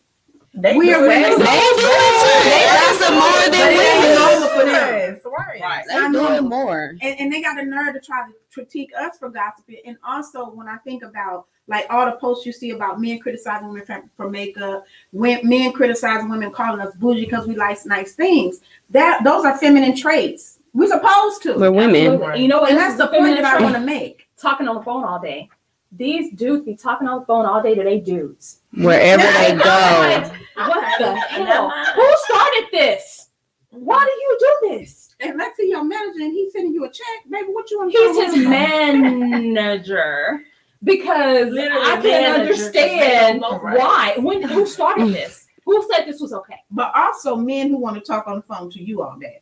They 0.56 0.76
We 0.76 0.92
are 0.92 1.00
do 1.00 1.08
women. 1.08 1.32
it. 1.32 1.38
They 1.38 1.44
do 1.44 1.90
it 1.90 2.14
too. 2.22 2.50
They 2.50 2.64
gossip 2.70 3.14
more 3.14 3.42
than 3.42 3.50
But 3.50 3.70
women. 3.74 4.04
it's 4.04 4.18
normal 4.18 4.48
for 4.48 4.64
them. 4.64 5.20
Right. 5.24 5.60
Right. 5.60 5.84
They 5.88 6.18
do 6.18 6.32
it 6.34 6.42
more. 6.42 6.96
And, 7.02 7.20
and 7.20 7.32
they 7.32 7.42
got 7.42 7.56
the 7.56 7.64
nerve 7.64 7.94
to 7.94 8.00
try 8.00 8.26
to 8.26 8.32
critique 8.52 8.90
us 8.98 9.18
for 9.18 9.28
gossiping. 9.30 9.78
And 9.84 9.96
also, 10.06 10.50
when 10.50 10.68
I 10.68 10.76
think 10.78 11.02
about 11.02 11.46
like 11.66 11.86
all 11.90 12.06
the 12.06 12.12
posts 12.12 12.44
you 12.46 12.52
see 12.52 12.70
about 12.70 13.00
men 13.00 13.18
criticizing 13.18 13.68
women 13.68 13.84
for, 13.84 14.02
for 14.16 14.30
makeup, 14.30 14.84
when 15.12 15.40
men 15.48 15.72
criticizing 15.72 16.28
women 16.28 16.52
calling 16.52 16.80
us 16.80 16.94
bougie 16.96 17.24
because 17.24 17.46
we 17.48 17.56
like 17.56 17.78
nice 17.86 18.14
things, 18.14 18.60
that 18.90 19.24
those 19.24 19.44
are 19.44 19.56
feminine 19.58 19.96
traits. 19.96 20.58
We're 20.72 20.88
supposed 20.88 21.42
to. 21.44 21.54
We're 21.56 21.72
women. 21.72 22.12
Absolutely. 22.14 22.42
You 22.42 22.48
know 22.48 22.64
and 22.66 22.76
that's 22.76 22.96
the 22.96 23.06
point 23.08 23.36
that 23.36 23.44
I 23.44 23.62
want 23.62 23.74
to 23.74 23.80
make. 23.80 24.28
Talking 24.36 24.68
on 24.68 24.76
the 24.76 24.82
phone 24.82 25.04
all 25.04 25.20
day. 25.20 25.48
These 25.96 26.32
dudes 26.34 26.64
be 26.64 26.74
talking 26.74 27.06
on 27.06 27.20
the 27.20 27.26
phone 27.26 27.46
all 27.46 27.62
day 27.62 27.74
to 27.74 27.84
they 27.84 28.00
dudes. 28.00 28.60
Wherever 28.72 29.22
they 29.22 29.54
go. 29.62 30.30
What 30.56 30.98
the 30.98 31.14
hell? 31.14 31.70
Who 31.70 32.16
started 32.24 32.68
this? 32.72 33.30
Mm-hmm. 33.72 33.84
Why 33.84 34.04
do 34.04 34.10
you 34.10 34.38
do 34.40 34.78
this? 34.78 35.14
And 35.20 35.38
let's 35.38 35.56
see 35.56 35.68
your 35.68 35.84
manager 35.84 36.20
and 36.20 36.32
he's 36.32 36.52
sending 36.52 36.74
you 36.74 36.84
a 36.84 36.88
check, 36.88 37.30
baby. 37.30 37.48
What 37.48 37.70
you 37.70 37.78
want? 37.78 37.92
He's 37.92 38.34
his 38.34 38.46
manager 38.46 40.42
because 40.82 41.50
Literally 41.50 41.86
I 41.86 42.00
can't 42.00 42.40
understand 42.40 42.72
because 42.72 42.72
they 42.72 43.38
know 43.38 43.50
both 43.50 43.62
why. 43.78 44.14
When 44.18 44.42
who 44.42 44.66
started 44.66 45.08
this? 45.08 45.46
Who 45.64 45.88
said 45.90 46.04
this 46.06 46.20
was 46.20 46.32
okay? 46.32 46.58
But 46.70 46.92
also 46.94 47.36
men 47.36 47.70
who 47.70 47.78
want 47.78 47.96
to 47.96 48.02
talk 48.02 48.26
on 48.26 48.36
the 48.36 48.42
phone 48.42 48.70
to 48.70 48.82
you 48.82 49.02
all 49.02 49.16
day. 49.18 49.40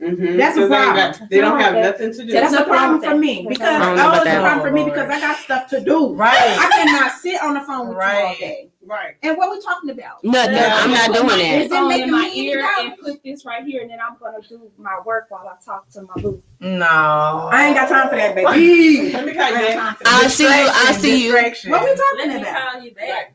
Mhm. 0.00 0.36
That's 0.36 0.56
a 0.58 0.60
'Cause 0.60 0.68
they 0.68 0.76
problem. 0.76 0.96
got- 0.96 1.30
They 1.30 1.40
don't 1.40 1.58
have 1.58 1.74
nothing 1.74 2.12
to 2.12 2.24
do. 2.26 2.30
That's 2.32 2.52
That's 2.52 2.66
a 2.66 2.68
problem 2.68 3.00
for 3.00 3.14
me 3.16 3.46
because 3.48 3.58
that. 3.66 3.80
I 3.80 3.96
don't 3.96 3.98
oh, 3.98 4.12
it's 4.12 4.20
a 4.20 4.24
that. 4.24 4.40
problem 4.42 4.66
for 4.68 4.72
me 4.74 4.84
because 4.84 5.08
I 5.08 5.20
got 5.20 5.38
stuff 5.38 5.68
to 5.70 5.80
do. 5.80 6.12
Right. 6.14 6.36
I 6.36 6.68
cannot 6.84 7.12
sit 7.12 7.42
on 7.42 7.54
the 7.54 7.60
phone 7.62 7.88
with 7.88 7.96
you 7.96 8.02
all 8.02 8.08
Right. 8.08 8.38
day. 8.38 8.68
Right. 8.84 9.14
And 9.22 9.36
what 9.38 9.48
are 9.48 9.54
we 9.56 9.62
talking 9.62 9.88
about? 9.90 10.22
Nothing. 10.22 10.52
No, 10.56 10.68
I'm 10.70 10.90
not 10.90 11.12
doing 11.14 11.28
Put 11.28 11.38
that. 11.38 11.40
Is 11.40 11.64
it 11.66 11.70
phone 11.70 11.88
making 11.88 12.04
in 12.08 12.12
my 12.12 12.22
me 12.28 12.48
ear 12.50 12.68
and 12.78 12.98
put 12.98 13.22
this 13.24 13.44
right 13.46 13.64
here, 13.64 13.80
and 13.82 13.90
then 13.90 13.98
I'm 14.06 14.16
gonna 14.20 14.42
do 14.46 14.70
my 14.78 15.00
work 15.06 15.26
while 15.30 15.48
I 15.48 15.54
talk 15.64 15.88
to 15.92 16.02
my 16.02 16.22
boo. 16.22 16.42
No. 16.60 17.48
I 17.50 17.66
ain't 17.68 17.76
got 17.76 17.88
time 17.88 18.10
for 18.10 18.16
that, 18.16 18.34
baby. 18.34 18.46
Let 19.14 19.24
me 19.24 19.32
I 19.32 19.34
call 19.34 19.48
you 19.48 19.54
back. 19.54 19.74
got 19.74 19.82
time 19.82 19.94
for 19.94 20.02
I'll 20.06 20.28
see 20.28 20.44
you. 20.44 20.50
I'll 20.70 20.94
see 20.94 21.24
you. 21.24 21.32
Distraction. 21.32 21.70
What 21.70 21.82
we 21.84 21.96
talking 21.96 22.28
me 22.34 22.40
about? 22.42 22.72
call 22.72 22.82
you 22.82 22.94
back. 22.94 23.32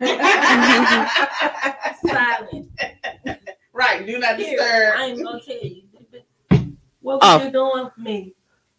Silent. 2.04 2.68
Right. 3.78 4.06
Do 4.06 4.18
not 4.18 4.36
Here, 4.36 4.56
disturb. 4.56 4.94
I 4.98 5.04
ain't 5.06 5.22
gonna 5.24 5.40
tell 5.40 5.56
you. 5.62 5.82
What 7.00 7.20
Oh. 7.22 7.36
was 7.38 7.46
you 7.46 7.52
doing 7.52 7.90
for 7.94 8.00
me? 8.00 8.34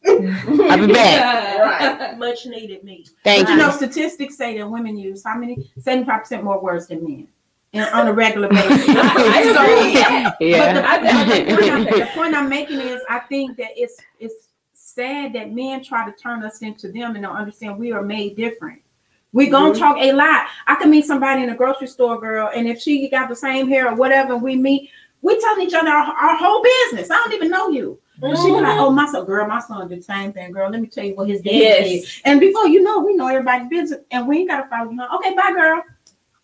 I'll 0.08 0.88
be 0.88 0.94
back. 0.94 1.60
Right. 1.60 2.18
Much 2.18 2.46
needed 2.46 2.84
me. 2.84 3.06
Thank 3.24 3.46
But 3.46 3.50
you 3.52 3.58
you. 3.58 3.62
know, 3.64 3.72
statistics 3.72 4.38
say 4.38 4.58
that 4.58 4.70
women 4.70 4.98
use 4.98 5.24
how 5.26 5.38
many? 5.38 5.72
Seventy-five 5.80 6.22
percent 6.22 6.44
more 6.44 6.62
words 6.62 6.88
than 6.88 7.04
men, 7.04 7.28
and 7.74 7.90
on 7.94 8.08
a 8.08 8.14
regular 8.14 8.48
basis. 8.50 8.86
I 8.90 9.44
So- 9.44 10.42
agree. 10.42 10.52
But 10.54 10.74
the, 10.74 10.88
I- 10.88 11.44
the 11.46 11.56
point 11.56 11.72
I'm, 11.72 11.84
the 12.00 12.10
point 12.14 12.36
I'm 12.36 12.50
making 12.50 12.80
is, 12.82 13.02
I 13.10 13.20
think 13.20 13.58
that 13.58 13.72
it's 13.76 13.98
it's 14.20 14.50
sad 14.74 15.34
that 15.34 15.52
men 15.52 15.84
try 15.84 16.10
to 16.10 16.16
turn 16.18 16.44
us 16.44 16.62
into 16.62 16.92
them 16.92 17.16
and 17.16 17.24
don't 17.24 17.36
understand 17.36 17.78
we 17.78 17.92
are 17.92 18.02
made 18.04 18.36
different. 18.36 18.82
We 19.32 19.48
gonna 19.48 19.74
Mhm. 19.74 19.80
talk 19.80 19.98
a 20.00 20.12
lot. 20.12 20.48
I 20.68 20.76
could 20.76 20.90
meet 20.90 21.06
somebody 21.06 21.44
in 21.44 21.50
a 21.50 21.56
grocery 21.56 21.88
store, 21.88 22.20
girl, 22.20 22.50
and 22.54 22.68
if 22.68 22.80
she 22.82 23.08
got 23.10 23.30
the 23.30 23.36
same 23.36 23.68
hair 23.68 23.90
or 23.90 23.96
whatever, 23.96 24.36
we 24.38 24.56
meet. 24.56 24.90
We 25.22 25.40
telling 25.40 25.68
each 25.68 25.74
other 25.74 25.90
our, 25.90 26.14
our 26.14 26.36
whole 26.38 26.64
business. 26.64 27.12
I 27.12 27.18
don't 27.18 27.34
even 27.34 27.50
know 27.50 27.70
you. 27.70 28.00
And 28.22 28.38
she 28.38 28.46
be 28.48 28.52
like, 28.54 28.80
"Oh, 28.80 28.90
my 28.90 29.06
son, 29.06 29.26
girl, 29.26 29.48
my 29.48 29.60
son 29.62 29.88
did 29.88 30.00
the 30.00 30.04
same 30.04 30.34
thing, 30.34 30.52
girl. 30.52 30.70
Let 30.70 30.82
me 30.82 30.88
tell 30.88 31.06
you 31.06 31.16
what 31.16 31.28
his 31.30 31.42
dad 31.42 31.52
did." 31.52 31.92
Yes. 31.92 32.22
And 32.26 32.40
before 32.40 32.68
you 32.68 32.82
know, 32.84 33.00
we 33.00 33.16
know 33.16 33.28
everybody's 33.28 33.70
business, 33.70 34.02
and 34.12 34.28
we 34.28 34.40
ain't 34.40 34.50
gotta 34.50 34.68
follow 34.68 34.92
you. 34.92 35.02
Okay, 35.16 35.36
bye, 35.36 35.54
girl. 35.54 35.84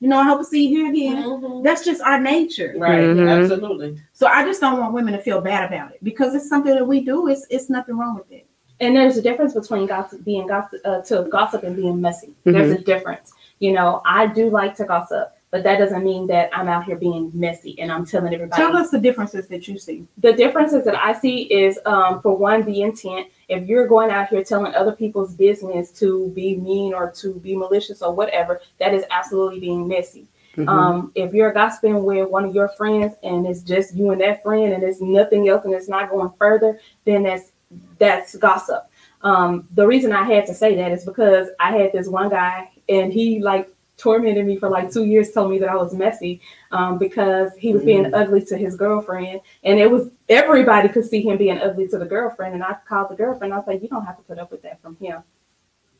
You 0.01 0.09
know, 0.09 0.19
I 0.19 0.23
hope 0.23 0.39
to 0.39 0.45
see 0.45 0.67
you 0.67 0.77
here 0.77 0.89
again. 0.91 1.23
Mhm. 1.23 1.63
That's 1.63 1.83
just 1.83 2.01
our 2.01 2.19
nature. 2.19 2.75
Right. 2.77 3.03
Mhm. 3.05 3.29
Absolutely. 3.43 3.97
So 4.13 4.27
I 4.27 4.43
just 4.45 4.61
don't 4.61 4.79
want 4.79 4.93
women 4.93 5.13
to 5.13 5.19
feel 5.19 5.41
bad 5.41 5.71
about 5.71 5.91
it 5.91 6.03
because 6.03 6.35
it's 6.35 6.47
something 6.47 6.75
that 6.75 6.85
we 6.85 6.99
do. 7.01 7.27
It's 7.27 7.47
it's 7.49 7.69
nothing 7.69 7.97
wrong 7.97 8.15
with 8.15 8.31
it. 8.31 8.44
And 8.79 8.95
there's 8.95 9.17
a 9.17 9.21
difference 9.21 9.53
between 9.53 9.87
gossip, 9.87 10.23
being 10.25 10.47
gossip, 10.47 10.81
uh, 10.85 11.01
to 11.03 11.23
gossip 11.31 11.63
and 11.63 11.75
being 11.75 12.01
messy. 12.01 12.33
There's 12.43 12.71
a 12.71 12.83
difference. 12.83 13.33
You 13.59 13.71
know, 13.73 14.01
I 14.05 14.27
do 14.27 14.49
like 14.49 14.75
to 14.77 14.83
gossip, 14.85 15.31
but 15.49 15.63
that 15.63 15.77
doesn't 15.77 16.03
mean 16.03 16.27
that 16.27 16.49
I'm 16.51 16.67
out 16.67 16.83
here 16.83 16.97
being 16.97 17.31
messy 17.33 17.79
and 17.79 17.89
I'm 17.89 18.05
telling 18.05 18.33
everybody. 18.33 18.61
Tell 18.61 18.75
us 18.75 18.89
the 18.89 18.99
differences 18.99 19.47
that 19.47 19.67
you 19.67 19.79
see. 19.79 20.05
the 20.17 20.33
differences 20.33 20.83
that 20.85 20.95
I 20.95 21.13
see 21.13 21.43
is, 21.43 21.79
um, 21.85 22.21
for 22.21 22.35
one, 22.37 22.63
the 22.63 22.81
intent. 22.81 23.27
If 23.47 23.67
you're 23.67 23.87
going 23.87 24.09
out 24.11 24.29
here 24.29 24.43
telling 24.43 24.73
other 24.73 24.91
people's 24.91 25.35
business 25.35 25.91
to 25.99 26.29
be 26.35 26.57
mean 26.57 26.93
or 26.93 27.11
to 27.11 27.35
be 27.35 27.55
malicious 27.55 28.01
or 28.01 28.13
whatever, 28.13 28.59
that 28.79 28.93
is 28.93 29.05
absolutely 29.11 29.59
being 29.59 29.87
messy. 29.87 30.27
Mhm. 30.57 30.67
Um, 30.67 31.11
if 31.15 31.33
you're 31.33 31.51
gossiping 31.51 32.03
with 32.03 32.29
one 32.29 32.45
of 32.45 32.55
your 32.55 32.69
friends 32.69 33.13
and 33.23 33.45
it's 33.45 33.61
just 33.61 33.93
you 33.93 34.11
and 34.11 34.21
that 34.21 34.41
friend 34.41 34.73
and 34.73 34.83
it's 34.83 35.01
nothing 35.01 35.47
else 35.49 35.63
and 35.65 35.73
it's 35.73 35.89
not 35.89 36.09
going 36.09 36.31
further, 36.39 36.79
then 37.05 37.23
that's 37.23 37.51
that's 37.97 38.35
gossip. 38.35 38.89
Um, 39.21 39.67
the 39.73 39.87
reason 39.87 40.11
I 40.11 40.23
had 40.23 40.45
to 40.47 40.53
say 40.53 40.75
that 40.75 40.91
is 40.91 41.03
because 41.03 41.49
I 41.59 41.75
had 41.75 41.91
this 41.91 42.07
one 42.07 42.29
guy 42.29 42.69
and 42.87 43.11
he 43.11 43.39
like 43.39 43.69
tormented 43.97 44.45
me 44.45 44.57
for 44.57 44.69
like 44.69 44.91
two 44.91 45.05
years, 45.05 45.31
told 45.31 45.51
me 45.51 45.59
that 45.59 45.69
I 45.69 45.75
was 45.75 45.93
messy 45.93 46.41
um, 46.71 46.97
because 46.97 47.51
he 47.57 47.73
was 47.73 47.83
being 47.83 48.13
ugly 48.13 48.43
to 48.45 48.57
his 48.57 48.75
girlfriend, 48.75 49.41
and 49.63 49.79
it 49.79 49.89
was 49.89 50.09
everybody 50.29 50.89
could 50.89 51.05
see 51.05 51.21
him 51.21 51.37
being 51.37 51.59
ugly 51.59 51.87
to 51.87 51.97
the 51.97 52.05
girlfriend. 52.05 52.55
And 52.55 52.63
I 52.63 52.75
called 52.87 53.09
the 53.09 53.15
girlfriend. 53.15 53.53
I 53.53 53.57
was 53.57 53.67
like, 53.67 53.81
"You 53.81 53.87
don't 53.87 54.05
have 54.05 54.17
to 54.17 54.23
put 54.23 54.39
up 54.39 54.51
with 54.51 54.61
that 54.63 54.81
from 54.81 54.95
him. 54.97 55.23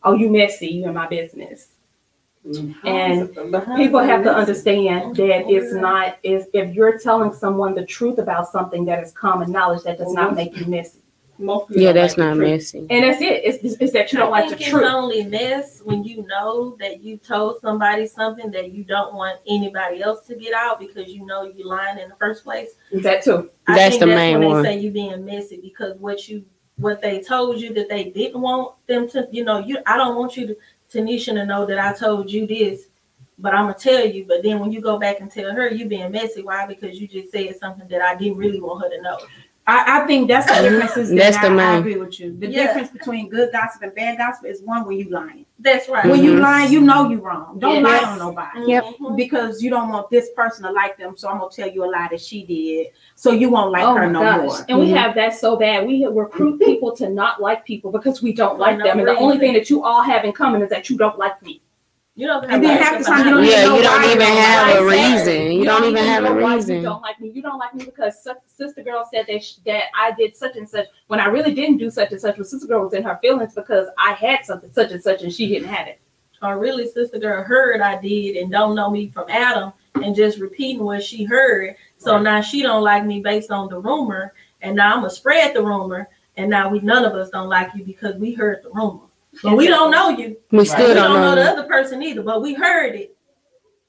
Oh, 0.04 0.14
you 0.14 0.30
messy. 0.30 0.68
You 0.68 0.88
in 0.88 0.94
my 0.94 1.08
business." 1.08 1.70
And 2.84 3.34
people 3.76 4.00
have 4.00 4.24
to 4.24 4.32
understand 4.32 5.16
that 5.16 5.50
it's 5.50 5.74
not 5.74 6.20
is 6.22 6.46
if 6.54 6.76
you're 6.76 7.00
telling 7.00 7.34
someone 7.34 7.74
the 7.74 7.86
truth 7.86 8.20
about 8.20 8.52
something 8.52 8.86
that 8.86 9.02
is 9.02 9.12
common 9.14 9.52
knowledge 9.52 9.84
that 9.84 9.98
does 9.98 10.14
not 10.14 10.36
make 10.36 10.56
you 10.56 10.68
messy 10.68 11.00
Most 11.38 11.68
people 11.68 11.84
Yeah, 11.84 11.92
that's 11.92 12.18
like 12.18 12.28
not 12.30 12.38
messy. 12.38 12.80
and 12.90 13.04
that's 13.04 13.22
it 13.22 13.42
it's, 13.44 13.58
it's, 13.64 13.76
it's 13.82 13.94
that 13.94 14.12
you 14.14 14.20
don't 14.20 14.30
I 14.34 14.42
like 14.42 14.50
the 14.52 14.56
think 14.58 14.70
truth 14.70 14.84
It's 14.84 14.94
only 14.94 15.24
this 15.24 15.82
when 15.84 16.04
you 16.04 16.26
know 16.28 16.76
that 16.80 17.02
you 17.02 17.18
told 17.18 17.60
somebody 17.60 18.08
something 18.08 18.52
that 18.52 18.72
you 18.72 18.84
don't 18.86 19.14
want 19.16 19.40
anybody 19.48 20.02
else 20.02 20.26
to 20.28 20.36
get 20.36 20.54
out 20.54 20.80
because 20.80 21.10
you 21.10 21.26
know 21.26 21.44
you 21.44 21.68
lying 21.68 21.98
in 21.98 22.08
the 22.10 22.16
first 22.16 22.44
place. 22.44 22.70
that 23.04 23.24
too 23.24 23.50
I 23.68 23.76
That's 23.76 23.90
think 23.96 24.00
the 24.02 24.06
that's 24.08 24.16
main 24.18 24.40
when 24.40 24.48
one. 24.48 24.64
they 24.64 24.70
say 24.76 24.80
you 24.80 24.92
being 24.92 25.26
messy 25.26 25.60
because 25.62 25.98
what 25.98 26.30
you 26.30 26.46
what 26.78 27.02
they 27.02 27.22
told 27.22 27.60
you 27.60 27.74
that 27.74 27.88
they 27.90 28.06
didn't 28.06 28.42
want 28.42 28.76
them 28.88 29.08
to, 29.10 29.28
you 29.32 29.44
know, 29.46 29.60
you 29.60 29.80
I 29.86 29.96
don't 29.98 30.16
want 30.18 30.36
you 30.36 30.48
to 30.48 30.58
Tanisha 30.94 31.34
to 31.34 31.46
know 31.46 31.66
that 31.66 31.80
I 31.80 31.94
told 31.94 32.30
you 32.30 32.46
this, 32.46 32.88
but 33.40 33.54
I'm 33.54 33.64
gonna 33.66 33.76
tell 33.76 34.06
you. 34.06 34.26
But 34.28 34.44
then 34.44 34.60
when 34.60 34.72
you 34.74 34.82
go 34.82 35.00
back 35.00 35.20
and 35.22 35.32
tell 35.32 35.52
her 35.54 35.70
you 35.70 35.86
being 35.88 36.12
messy, 36.12 36.42
why? 36.42 36.66
Because 36.68 37.00
you 37.00 37.08
just 37.08 37.32
said 37.32 37.58
something 37.60 37.88
that 37.88 38.02
I 38.02 38.16
didn't 38.16 38.38
really 38.38 38.60
want 38.62 38.84
her 38.84 38.90
to 38.90 39.02
know. 39.02 39.18
I, 39.68 40.02
I 40.04 40.06
think 40.08 40.28
that's 40.28 40.46
the 40.46 40.70
differences. 40.70 41.10
that 41.10 41.16
That's 41.18 41.40
the 41.40 41.48
I, 41.48 41.74
I 41.74 41.78
agree 41.78 41.98
with 41.98 42.20
you. 42.20 42.38
The 42.38 42.48
Yeah. 42.48 42.68
difference 42.68 42.90
between 42.92 43.30
good 43.30 43.52
gossip 43.52 43.82
and 43.82 43.96
bad 43.96 44.20
gossip 44.20 44.46
is 44.46 44.62
one 44.62 44.86
when 44.86 44.98
you 44.98 45.10
lying. 45.10 45.46
That's 45.58 45.90
right. 45.90 46.06
When 46.06 46.24
you 46.24 46.34
Mhm. 46.36 46.42
lying, 46.42 46.72
you 46.72 46.82
know 46.82 47.10
you're 47.10 47.22
wrong. 47.22 47.58
Don't 47.58 47.84
Yes. 47.84 48.04
lie 48.04 48.12
on 48.12 48.20
nobody. 48.20 48.60
Yep. 48.72 48.84
Mhm. 49.00 49.16
Because 49.18 49.64
you 49.64 49.72
don't 49.72 49.90
want 49.90 50.12
this 50.12 50.30
person 50.36 50.66
to 50.66 50.72
like 50.72 50.98
them, 50.98 51.18
so 51.18 51.30
I'm 51.30 51.40
gonna 51.40 51.50
tell 51.50 51.68
you 51.70 51.84
a 51.84 51.88
lie 51.90 52.08
that 52.12 52.22
she 52.22 52.44
did, 52.46 52.88
so 53.16 53.32
you 53.32 53.50
won't 53.50 53.72
like 53.72 53.86
oh 53.86 53.96
her 53.96 54.08
no 54.08 54.20
gosh 54.22 54.38
more. 54.44 54.66
and 54.70 54.80
we 54.80 54.88
Mhm. 54.92 54.98
have 54.98 55.16
that 55.16 55.34
so 55.34 55.56
bad 55.56 55.88
we 55.88 56.06
recruit 56.06 56.60
people 56.70 56.96
to 56.98 57.10
not 57.10 57.42
like 57.42 57.66
people 57.66 57.92
because 57.92 58.22
we 58.22 58.34
don't 58.34 58.60
like 58.60 58.78
no 58.78 58.84
them 58.86 59.00
and 59.00 59.08
the 59.08 59.16
only 59.18 59.40
thing 59.40 59.54
that 59.54 59.70
you 59.72 59.84
all 59.84 60.02
have 60.02 60.24
in 60.26 60.32
common 60.32 60.62
is 60.62 60.70
that 60.70 60.90
you 60.92 60.98
don't 60.98 61.18
like 61.18 61.42
me 61.42 61.60
You 62.18 62.28
don't. 62.28 62.46
And 62.50 62.64
then 62.64 62.82
half 62.82 63.00
the 63.00 63.04
time 63.04 63.28
you 63.28 63.34
don't 63.34 63.44
Yeah, 63.44 63.66
even 63.66 63.76
you 63.76 63.82
don't 63.84 64.04
even 64.06 64.20
don't 64.20 64.38
have 64.38 64.68
like 64.68 64.76
a 64.80 64.86
reason. 64.86 65.52
You 65.52 65.66
don't 65.66 65.84
even 65.84 66.06
have 66.06 66.24
a 66.24 66.34
reason. 66.34 66.76
You 66.78 66.82
don't 66.84 67.02
like 67.02 67.20
me. 67.20 67.30
You 67.30 67.42
don't 67.42 67.58
like 67.60 67.74
me 67.76 67.84
because 67.86 68.26
sister 68.48 68.84
girl 68.84 69.08
said 69.14 69.26
that 69.28 69.44
sh- 69.44 69.56
that 69.66 69.86
I 69.94 70.12
did 70.14 70.36
such 70.36 70.56
and 70.56 70.68
such 70.70 70.88
when 71.08 71.20
I 71.20 71.26
really 71.26 71.54
didn't 71.54 71.78
do 71.78 71.90
such 71.90 72.12
and 72.12 72.22
such. 72.22 72.38
Well, 72.38 72.46
sister 72.46 72.68
girl 72.68 72.84
was 72.84 72.94
in 72.94 73.04
her 73.04 73.20
feelings 73.22 73.54
because 73.54 73.90
I 73.98 74.14
had 74.14 74.46
something 74.46 74.72
such 74.72 74.92
and 74.92 75.04
such 75.04 75.24
and 75.24 75.34
she 75.34 75.48
didn't 75.50 75.68
have 75.68 75.88
it. 75.88 76.00
or 76.42 76.58
really 76.58 76.88
sister 76.88 77.18
girl 77.20 77.44
heard 77.44 77.82
I 77.82 78.00
did 78.02 78.38
and 78.38 78.50
don't 78.52 78.76
know 78.76 78.90
me 78.90 79.10
from 79.10 79.30
Adam 79.30 79.74
and 80.02 80.16
just 80.16 80.38
repeating 80.40 80.84
what 80.86 81.04
she 81.04 81.26
heard. 81.26 81.76
So 81.98 82.14
Right. 82.14 82.22
now 82.24 82.42
she 82.42 82.62
don't 82.62 82.84
like 82.84 83.04
me 83.06 83.20
based 83.22 83.52
on 83.52 83.68
the 83.68 83.80
rumor, 83.80 84.34
and 84.62 84.76
now 84.78 84.94
I'm 84.94 85.00
gonna 85.00 85.10
spread 85.10 85.54
the 85.54 85.64
rumor, 85.64 86.08
and 86.38 86.50
now 86.50 86.70
we 86.70 86.80
none 86.80 87.04
of 87.04 87.14
us 87.14 87.30
don't 87.30 87.50
like 87.50 87.74
you 87.76 87.84
because 87.84 88.16
we 88.16 88.34
heard 88.34 88.64
the 88.64 88.70
rumor. 88.70 89.02
But 89.44 89.56
we 89.58 89.68
don't 89.68 89.92
know 89.92 90.10
you. 90.10 90.38
We 90.52 90.60
Right. 90.60 90.68
still 90.68 90.88
we 90.90 90.94
don't 90.94 91.12
don't 91.12 91.22
know 91.22 91.36
the 91.36 91.50
other 91.52 91.64
person 91.68 92.02
either, 92.04 92.22
but 92.24 92.42
we 92.42 92.54
heard 92.54 92.96
it. 92.96 93.16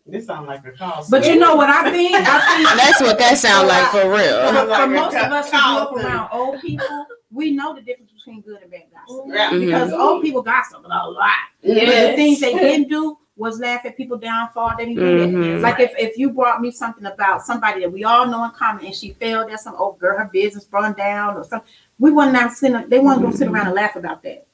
This 0.09 0.27
sounds 0.27 0.47
like 0.47 0.64
a 0.64 0.70
call. 0.70 1.05
But 1.10 1.27
you 1.27 1.36
know 1.36 1.56
what 1.56 1.68
I 1.68 1.90
think? 1.90 2.14
I 2.14 2.56
think 2.56 2.81
That's 2.81 3.01
what 3.01 3.18
that 3.18 3.39
sounds 3.39 3.68
like 3.68 3.86
for 3.90 4.02
for, 4.02 4.10
real. 4.10 4.40
Sounds 4.52 4.68
like 4.68 4.81
for 4.82 4.86
most 4.89 5.16
of 5.16 5.32
us 5.32 5.51
who 5.51 5.59
grew 5.59 5.77
up 5.78 5.93
around 5.97 6.28
old 6.32 6.60
people, 6.60 7.06
we 7.32 7.51
know 7.51 7.74
the 7.74 7.81
difference 7.82 8.12
between 8.12 8.40
good 8.43 8.62
and 8.62 8.70
bad 8.70 8.82
gossip. 8.93 9.24
Yeah. 9.27 9.51
Because 9.51 9.93
old 9.93 10.23
people 10.23 10.43
gossip 10.43 10.85
a 10.85 10.89
lot. 10.89 11.31
But 11.60 11.70
Yes. 11.77 12.10
the 12.12 12.16
things 12.16 12.40
they 12.40 12.52
didn't 12.59 12.89
do, 12.89 13.18
was 13.39 13.59
laugh 13.60 13.85
at 13.85 13.94
people 13.98 14.16
downfall 14.16 14.73
that 14.78 14.89
he 14.89 14.94
did. 14.94 15.28
Mhm. 15.31 15.60
Like 15.60 15.78
if, 15.78 15.93
if 15.98 16.16
you 16.16 16.31
brought 16.31 16.62
me 16.62 16.70
something 16.70 17.05
about 17.05 17.43
somebody 17.43 17.81
that 17.82 17.93
we 17.93 18.02
all 18.02 18.27
know 18.27 18.43
in 18.44 18.51
common 18.52 18.86
and 18.86 18.94
she 18.94 19.10
failed 19.10 19.51
at 19.51 19.60
some 19.60 19.74
old 19.77 19.98
girl, 19.98 20.16
her 20.16 20.31
business 20.32 20.64
burned 20.64 20.97
down 20.97 21.36
or 21.36 21.44
something, 21.44 21.68
we 21.98 22.10
wouldn't 22.12 22.32
not 22.32 22.52
sit 22.52 22.89
they 22.89 22.98
wouldn't 22.98 23.20
go 23.23 23.31
sit 23.32 23.48
around 23.48 23.66
and 23.66 23.74
laugh 23.74 23.94
about 23.97 24.23
that. 24.23 24.45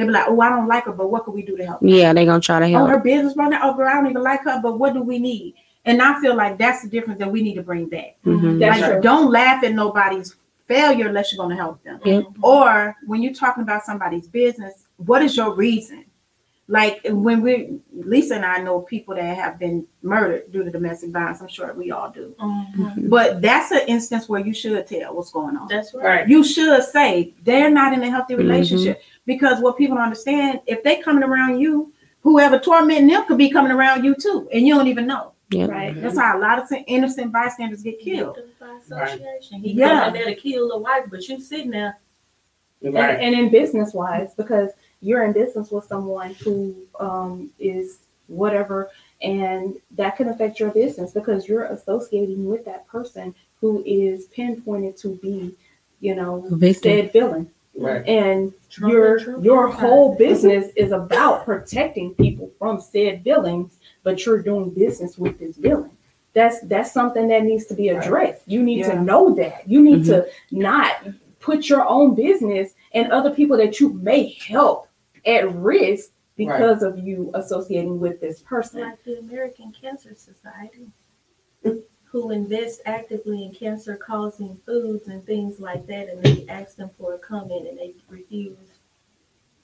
They'd 0.00 0.06
be 0.06 0.12
like, 0.12 0.26
Oh, 0.28 0.40
I 0.40 0.48
don't 0.48 0.66
like 0.66 0.84
her, 0.84 0.92
but 0.92 1.10
what 1.10 1.24
could 1.24 1.34
we 1.34 1.42
do 1.42 1.56
to 1.58 1.66
help? 1.66 1.80
her? 1.82 1.86
Yeah, 1.86 2.12
they 2.14 2.24
gonna 2.24 2.40
try 2.40 2.58
to 2.58 2.64
Oh, 2.66 2.68
help. 2.86 2.88
her 2.90 2.98
business 3.00 3.34
burned 3.34 3.52
down. 3.52 3.60
Oh 3.62 3.74
girl, 3.74 3.88
I 3.88 3.94
don't 3.94 4.08
even 4.08 4.22
like 4.22 4.42
her, 4.44 4.60
but 4.62 4.78
what 4.78 4.94
do 4.94 5.02
we 5.02 5.18
need? 5.18 5.54
And 5.84 6.00
I 6.00 6.18
feel 6.20 6.34
like 6.34 6.56
that's 6.58 6.82
the 6.82 6.88
difference 6.88 7.18
that 7.20 7.30
we 7.30 7.42
need 7.42 7.54
to 7.54 7.62
bring 7.62 7.86
back. 7.86 8.16
Mhm. 8.24 8.58
That's 8.58 8.80
like, 8.80 8.92
true. 8.92 9.00
don't 9.02 9.30
laugh 9.30 9.62
at 9.64 9.72
nobody's 9.74 10.34
failure 10.66 11.08
unless 11.08 11.32
you're 11.32 11.38
going 11.44 11.50
to 11.56 11.62
help 11.62 11.82
them. 11.82 12.00
Yep. 12.04 12.24
Or 12.42 12.94
when 13.06 13.22
you're 13.22 13.34
talking 13.34 13.62
about 13.62 13.84
somebody's 13.84 14.28
business, 14.28 14.86
what 14.98 15.20
is 15.22 15.36
your 15.36 15.54
reason? 15.54 16.04
Like 16.68 17.00
when 17.08 17.40
we, 17.42 17.80
Lysa 17.98 18.36
and 18.36 18.44
I 18.44 18.58
know 18.62 18.80
people 18.82 19.16
that 19.16 19.36
have 19.36 19.58
been 19.58 19.84
murdered 20.02 20.52
due 20.52 20.62
to 20.62 20.70
domestic 20.70 21.10
violence. 21.10 21.40
I'm 21.40 21.48
sure 21.48 21.74
we 21.74 21.90
all 21.90 22.10
do. 22.10 22.32
Mhm. 22.40 23.08
But 23.10 23.42
that's 23.42 23.72
an 23.72 23.80
instance 23.88 24.28
where 24.28 24.40
you 24.40 24.54
should 24.54 24.86
tell 24.86 25.16
what's 25.16 25.32
going 25.32 25.56
on. 25.56 25.66
That's 25.66 25.92
right. 25.92 26.04
Right. 26.04 26.28
You 26.28 26.44
should 26.44 26.84
say 26.84 27.34
they're 27.42 27.70
not 27.70 27.92
in 27.92 28.02
a 28.04 28.10
healthy 28.10 28.34
Mm-hmm. 28.34 28.92
Relationship 29.26 29.26
because 29.26 29.62
what 29.62 29.78
people 29.78 29.96
don't 29.96 30.04
understand, 30.04 30.60
if 30.66 30.82
they 30.82 30.96
coming 30.96 31.22
around 31.24 31.60
you, 31.60 31.92
whoever 32.22 32.58
tormenting 32.58 33.08
them 33.08 33.26
could 33.26 33.38
be 33.38 33.50
coming 33.50 33.72
around 33.72 34.04
you 34.04 34.14
too, 34.14 34.48
and 34.52 34.66
you 34.66 34.74
don't 34.74 34.86
even 34.88 35.06
know. 35.06 35.32
Right. 35.52 36.00
That's 36.00 36.16
how 36.16 36.38
a 36.38 36.40
lot 36.40 36.58
of 36.60 36.68
innocent 36.86 37.32
bystanders 37.32 37.82
get 37.82 37.98
killed. 37.98 38.38
By 38.60 38.78
association. 38.86 39.60
He 39.62 39.72
Yeah. 39.72 40.04
coming 40.04 40.22
there 40.22 40.34
to 40.34 40.40
kill 40.40 40.68
the 40.68 40.78
wife, 40.78 41.06
but 41.10 41.26
you 41.28 41.40
sitting 41.40 41.70
there. 41.70 41.98
and, 42.82 42.96
and 42.96 43.34
in 43.34 43.50
business 43.50 43.92
wise 43.92 44.32
because 44.36 44.70
you're 45.02 45.24
in 45.24 45.32
business 45.32 45.70
with 45.70 45.84
someone 45.84 46.34
who 46.34 46.74
um, 46.98 47.50
is 47.58 47.98
whatever 48.28 48.90
and 49.22 49.74
that 49.90 50.16
can 50.16 50.28
affect 50.28 50.60
your 50.60 50.70
business 50.70 51.12
because 51.12 51.48
you're 51.48 51.64
associating 51.64 52.46
with 52.46 52.64
that 52.64 52.86
person 52.86 53.34
who 53.60 53.82
is 53.84 54.26
pinpointed 54.26 54.96
to 54.96 55.16
be 55.16 55.54
you 56.00 56.14
know 56.14 56.46
Victim. 56.52 56.82
said 56.82 57.12
villain 57.12 57.50
Right. 57.76 58.06
and 58.06 58.52
Trump 58.68 58.92
your 58.92 59.16
and 59.16 59.24
Trump 59.24 59.44
your 59.44 59.66
and 59.66 59.74
whole 59.74 60.16
Trump. 60.16 60.18
business 60.18 60.72
is 60.76 60.92
about 60.92 61.44
protecting 61.44 62.14
people 62.14 62.50
from 62.58 62.80
said 62.80 63.22
villains 63.24 63.72
but 64.02 64.24
you're 64.26 64.42
doing 64.42 64.70
business 64.70 65.16
with 65.16 65.38
this 65.38 65.56
villain 65.56 65.90
that's 66.32 66.60
that's 66.62 66.92
something 66.92 67.28
that 67.28 67.44
needs 67.44 67.66
to 67.66 67.74
be 67.74 67.88
addressed. 67.88 68.42
You 68.46 68.62
need 68.62 68.80
Yeah. 68.80 68.94
to 68.94 69.02
know 69.02 69.34
that. 69.34 69.68
You 69.68 69.82
need 69.82 70.04
to 70.06 70.22
mm-hmm. 70.22 70.60
not 70.60 71.06
put 71.40 71.68
your 71.68 71.86
own 71.86 72.14
business 72.14 72.74
and 72.92 73.10
other 73.10 73.30
people 73.30 73.56
that 73.56 73.80
you 73.80 73.92
may 73.94 74.28
help 74.46 74.88
at 75.26 75.52
risk 75.54 76.10
because 76.36 76.82
of 76.82 76.98
you 76.98 77.30
associating 77.34 77.98
with 77.98 78.20
this 78.20 78.40
person. 78.40 78.82
Like 78.82 79.02
the 79.04 79.18
American 79.18 79.72
Cancer 79.78 80.14
Society, 80.14 80.86
who 82.10 82.30
invest 82.32 82.80
actively 82.86 83.44
in 83.44 83.54
cancer 83.54 83.96
causing 83.96 84.56
foods 84.66 85.06
and 85.08 85.24
things 85.24 85.60
like 85.60 85.86
that, 85.86 86.08
and 86.08 86.22
they 86.22 86.46
ask 86.48 86.76
them 86.76 86.90
for 86.98 87.14
a 87.14 87.18
comment 87.18 87.68
and 87.68 87.78
they 87.78 87.94
refuse. 88.08 88.56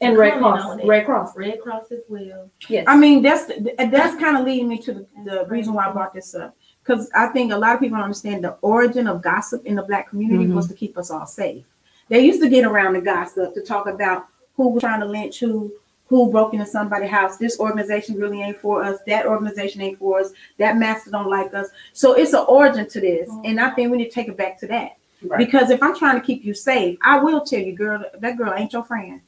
and 0.00 0.16
red 0.16 0.38
cross 0.38 0.78
red 0.84 1.04
cross 1.06 1.34
Red 1.36 1.60
Cross 1.62 1.90
as 1.90 2.02
well. 2.08 2.50
yes 2.68 2.84
I 2.86 2.96
mean, 2.96 3.22
that's 3.22 3.50
that's 3.78 4.20
kind 4.20 4.36
of 4.36 4.44
leading 4.44 4.68
me 4.68 4.78
to 4.82 4.92
the, 4.92 5.06
the 5.24 5.46
reason 5.48 5.72
why 5.74 5.88
I 5.88 5.92
brought 5.92 6.12
this 6.14 6.34
up. 6.34 6.54
Because 6.84 7.10
I 7.16 7.26
think 7.28 7.50
a 7.52 7.56
lot 7.58 7.74
of 7.74 7.80
people 7.80 7.96
don't 7.96 8.04
understand 8.04 8.44
the 8.44 8.52
origin 8.62 9.08
of 9.08 9.20
gossip 9.22 9.64
in 9.66 9.74
the 9.74 9.82
black 9.82 10.08
community 10.10 10.44
Mhm. 10.46 10.54
was 10.54 10.68
to 10.68 10.74
keep 10.74 10.96
us 10.98 11.10
all 11.10 11.26
safe. 11.26 11.64
They 12.08 12.20
used 12.20 12.40
to 12.42 12.48
get 12.48 12.64
around 12.64 12.92
the 12.92 13.00
gossip 13.00 13.54
to 13.54 13.62
talk 13.62 13.88
about 13.88 14.26
who 14.54 14.68
was 14.68 14.82
trying 14.82 15.00
to 15.00 15.06
lynch 15.06 15.40
who, 15.40 15.72
who 16.08 16.30
broke 16.30 16.54
into 16.54 16.66
somebody's 16.66 17.10
house. 17.10 17.36
This 17.36 17.58
organization 17.58 18.16
really 18.16 18.42
ain't 18.42 18.58
for 18.58 18.82
us. 18.82 18.98
That 19.06 19.26
organization 19.26 19.80
ain't 19.80 19.98
for 19.98 20.20
us. 20.20 20.32
That 20.58 20.76
master 20.76 21.10
don't 21.10 21.28
like 21.28 21.52
us. 21.54 21.68
So 21.92 22.14
it's 22.14 22.32
an 22.32 22.44
origin 22.48 22.88
to 22.88 23.00
this, 23.00 23.28
and 23.44 23.60
I 23.60 23.70
think 23.70 23.90
we 23.90 23.98
need 23.98 24.06
to 24.06 24.10
take 24.10 24.28
it 24.28 24.36
back 24.36 24.58
to 24.60 24.66
that. 24.68 24.96
Right. 25.22 25.38
Because 25.38 25.70
if 25.70 25.82
I'm 25.82 25.96
trying 25.96 26.20
to 26.20 26.24
keep 26.24 26.44
you 26.44 26.54
safe, 26.54 26.98
I 27.02 27.18
will 27.18 27.40
tell 27.40 27.60
you, 27.60 27.74
girl, 27.74 28.04
that 28.18 28.36
girl 28.36 28.52
ain't 28.54 28.72
your 28.72 28.84
friend. 28.84 29.20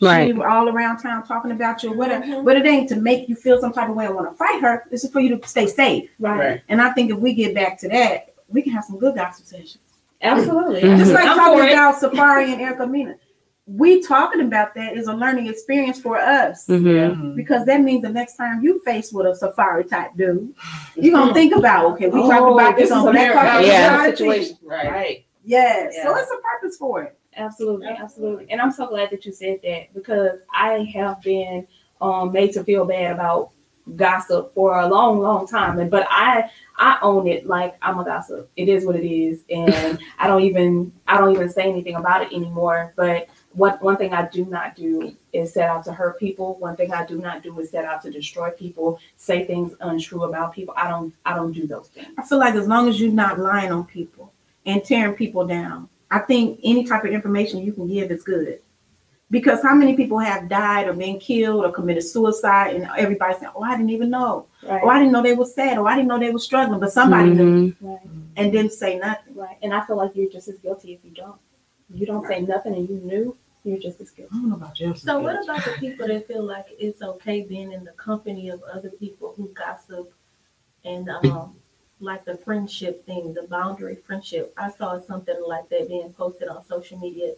Right. 0.00 0.34
She 0.34 0.40
all 0.40 0.68
around 0.68 0.98
town 0.98 1.24
talking 1.26 1.52
about 1.52 1.82
you 1.82 1.92
or 1.92 1.96
whatever. 1.96 2.24
Mhm. 2.24 2.44
But 2.44 2.56
it 2.56 2.66
ain't 2.66 2.88
to 2.88 2.96
make 2.96 3.28
you 3.28 3.36
feel 3.36 3.60
some 3.60 3.72
type 3.72 3.88
of 3.88 3.94
way 3.94 4.06
and 4.06 4.14
want 4.14 4.30
to 4.30 4.36
fight 4.36 4.60
her. 4.60 4.84
This 4.90 5.04
is 5.04 5.10
for 5.10 5.20
you 5.20 5.36
to 5.36 5.48
stay 5.48 5.66
safe. 5.66 6.10
right 6.18 6.38
Right. 6.38 6.60
And 6.68 6.80
I 6.80 6.90
think 6.90 7.10
if 7.10 7.18
we 7.18 7.34
get 7.34 7.54
back 7.54 7.78
to 7.80 7.88
that, 7.90 8.32
we 8.48 8.62
can 8.62 8.72
have 8.72 8.84
some 8.84 8.98
good 8.98 9.14
gossip 9.14 9.46
sessions. 9.46 9.78
absolutely 10.24 10.80
Mhm. 10.82 10.98
Just 10.98 11.12
like 11.12 11.26
I'm 11.26 11.36
talking 11.36 11.72
about 11.72 11.96
Safaree 11.96 12.52
and 12.52 12.60
Erica 12.60 12.86
Mena. 12.86 13.16
We 13.66 14.02
talking 14.02 14.40
about 14.40 14.74
that 14.74 14.96
is 14.96 15.06
a 15.06 15.12
learning 15.14 15.46
experience 15.46 16.00
for 16.00 16.18
us. 16.18 16.66
Mhm. 16.66 17.36
Because 17.36 17.64
that 17.66 17.80
means 17.80 18.02
the 18.02 18.08
next 18.08 18.36
time 18.36 18.60
you 18.62 18.80
face 18.80 19.12
with 19.12 19.26
a 19.26 19.30
Safaree 19.30 19.88
type 19.88 20.10
dude, 20.16 20.52
you're 20.96 21.16
gonna 21.16 21.32
think 21.32 21.54
about, 21.54 21.86
okay, 21.92 22.08
we 22.08 22.20
talked 22.22 22.42
Oh, 22.42 22.54
about 22.58 22.74
this, 22.76 22.88
this 22.88 22.92
on 22.98 23.06
a 23.08 23.12
Black 23.12 23.32
very 23.32 23.48
Coffee 23.48 23.66
Yeah. 23.66 24.04
Situation. 24.06 24.56
Right. 24.64 24.90
Right. 24.90 25.24
Yes. 25.44 25.94
So 26.02 26.10
Yeah. 26.14 26.22
it's 26.22 26.30
a 26.30 26.36
purpose 26.42 26.76
for 26.76 27.02
it. 27.04 27.16
Absolutely, 27.36 27.86
absolutely. 27.88 28.46
And 28.50 28.60
I'm 28.60 28.72
so 28.72 28.86
glad 28.88 29.10
that 29.10 29.24
you 29.24 29.32
said 29.32 29.60
that 29.62 29.94
because 29.94 30.40
I 30.54 30.80
have 30.94 31.22
been 31.22 31.66
um, 32.00 32.32
made 32.32 32.52
to 32.54 32.64
feel 32.64 32.84
bad 32.84 33.12
about 33.14 33.50
gossip 33.96 34.52
for 34.54 34.80
a 34.80 34.86
long, 34.88 35.20
long 35.20 35.46
time. 35.46 35.78
And 35.78 35.88
but 35.90 36.04
I 36.10 36.50
I 36.78 36.98
own 37.00 37.28
it 37.28 37.46
like 37.46 37.76
I'm 37.80 37.98
a 38.00 38.04
gossip. 38.04 38.50
It 38.56 38.68
is 38.68 38.84
what 38.84 38.96
it 38.96 39.08
is. 39.08 39.44
And 39.50 39.98
I 40.18 40.26
don't 40.26 40.42
even 40.42 40.92
I 41.06 41.16
don't 41.16 41.30
even 41.32 41.48
say 41.48 41.62
anything 41.62 41.94
about 41.94 42.22
it 42.22 42.32
anymore. 42.32 42.92
But 42.96 43.28
one 43.54 43.74
one 43.80 43.96
thing 43.96 44.12
I 44.12 44.28
do 44.28 44.44
not 44.46 44.74
do 44.76 45.14
is 45.32 45.52
set 45.52 45.68
out 45.68 45.84
to 45.84 45.92
hurt 45.92 46.18
people. 46.18 46.56
One 46.58 46.76
thing 46.76 46.92
I 46.92 47.04
do 47.04 47.18
not 47.20 47.42
do 47.42 47.58
is 47.60 47.70
set 47.70 47.84
out 47.84 48.02
to 48.02 48.10
destroy 48.10 48.50
people, 48.50 48.98
say 49.16 49.44
things 49.44 49.74
untrue 49.80 50.24
about 50.24 50.54
people. 50.54 50.74
I 50.76 50.88
don't 50.88 51.14
I 51.26 51.34
don't 51.34 51.52
do 51.52 51.66
those 51.66 51.88
things. 51.88 52.08
I 52.18 52.22
feel 52.22 52.38
like 52.38 52.54
as 52.54 52.66
long 52.68 52.88
as 52.88 53.00
you're 53.00 53.12
not 53.12 53.38
lying 53.38 53.72
on 53.72 53.84
people 53.84 54.32
and 54.66 54.82
tearing 54.84 55.14
people 55.14 55.46
down, 55.46 55.88
I 56.10 56.20
think 56.20 56.60
any 56.62 56.84
type 56.84 57.04
of 57.04 57.10
information 57.10 57.60
you 57.60 57.72
can 57.72 57.88
give 57.88 58.10
is 58.10 58.22
good. 58.22 58.60
Because 59.30 59.62
how 59.62 59.74
many 59.74 59.96
people 59.96 60.18
have 60.18 60.46
died 60.48 60.88
or 60.88 60.92
been 60.92 61.18
killed 61.18 61.64
or 61.64 61.72
committed 61.72 62.04
suicide, 62.04 62.76
and 62.76 62.86
everybody 62.98 63.32
saying, 63.38 63.50
"Oh, 63.56 63.62
I 63.62 63.76
didn't 63.76 63.88
even 63.88 64.10
know. 64.10 64.46
Right. 64.62 64.82
Oh, 64.84 64.88
I 64.90 64.98
didn't 64.98 65.12
know 65.12 65.22
they 65.22 65.34
were 65.34 65.46
sad. 65.46 65.78
Or 65.78 65.88
I 65.88 65.96
didn't 65.96 66.08
know 66.08 66.18
they 66.18 66.30
were 66.30 66.38
struggling." 66.38 66.80
But 66.80 66.92
somebody 66.92 67.30
knew 67.30 67.72
Mhm. 67.72 67.76
right. 67.80 68.00
and 68.36 68.52
didn't 68.52 68.72
say 68.72 68.98
nothing. 68.98 69.34
Right. 69.34 69.56
And 69.62 69.72
I 69.74 69.80
feel 69.86 69.96
like 69.96 70.14
you're 70.14 70.30
just 70.30 70.48
as 70.48 70.58
guilty 70.58 70.92
if 70.94 71.04
you 71.04 71.10
don't. 71.12 71.36
You 71.92 72.06
don't 72.06 72.26
say 72.26 72.40
nothing 72.40 72.74
and 72.74 72.88
you 72.88 72.96
knew, 72.96 73.36
you're 73.64 73.78
just 73.78 74.00
as 74.00 74.10
guilty. 74.10 74.30
I 74.32 74.36
don't 74.36 74.48
know 74.50 74.56
about 74.56 74.78
you. 74.80 74.94
So 74.94 75.20
what 75.20 75.42
about 75.42 75.64
the 75.64 75.72
people 75.72 76.08
that 76.08 76.26
feel 76.26 76.42
like 76.42 76.66
it's 76.78 77.02
okay 77.02 77.42
being 77.42 77.72
in 77.72 77.84
the 77.84 77.92
company 77.92 78.48
of 78.48 78.62
other 78.64 78.90
people 78.90 79.34
who 79.36 79.48
gossip 79.48 80.12
and 80.84 81.08
um 81.08 81.54
like 82.00 82.24
the 82.24 82.36
friendship 82.36 83.06
thing, 83.06 83.34
the 83.34 83.46
boundary 83.48 83.96
friendship? 83.96 84.52
I 84.56 84.70
saw 84.70 85.00
something 85.00 85.40
like 85.46 85.68
that 85.68 85.88
being 85.88 86.12
posted 86.12 86.48
on 86.48 86.64
social 86.64 86.98
media, 86.98 87.34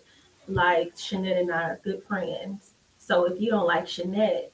like 0.49 0.97
Shanette 0.97 1.41
and 1.41 1.53
I 1.53 1.71
are 1.71 1.81
good 1.85 2.03
friends. 2.05 2.71
So 2.99 3.25
if 3.25 3.41
you 3.41 3.51
don't 3.51 3.67
like 3.67 3.85
Shanette, 3.85 4.51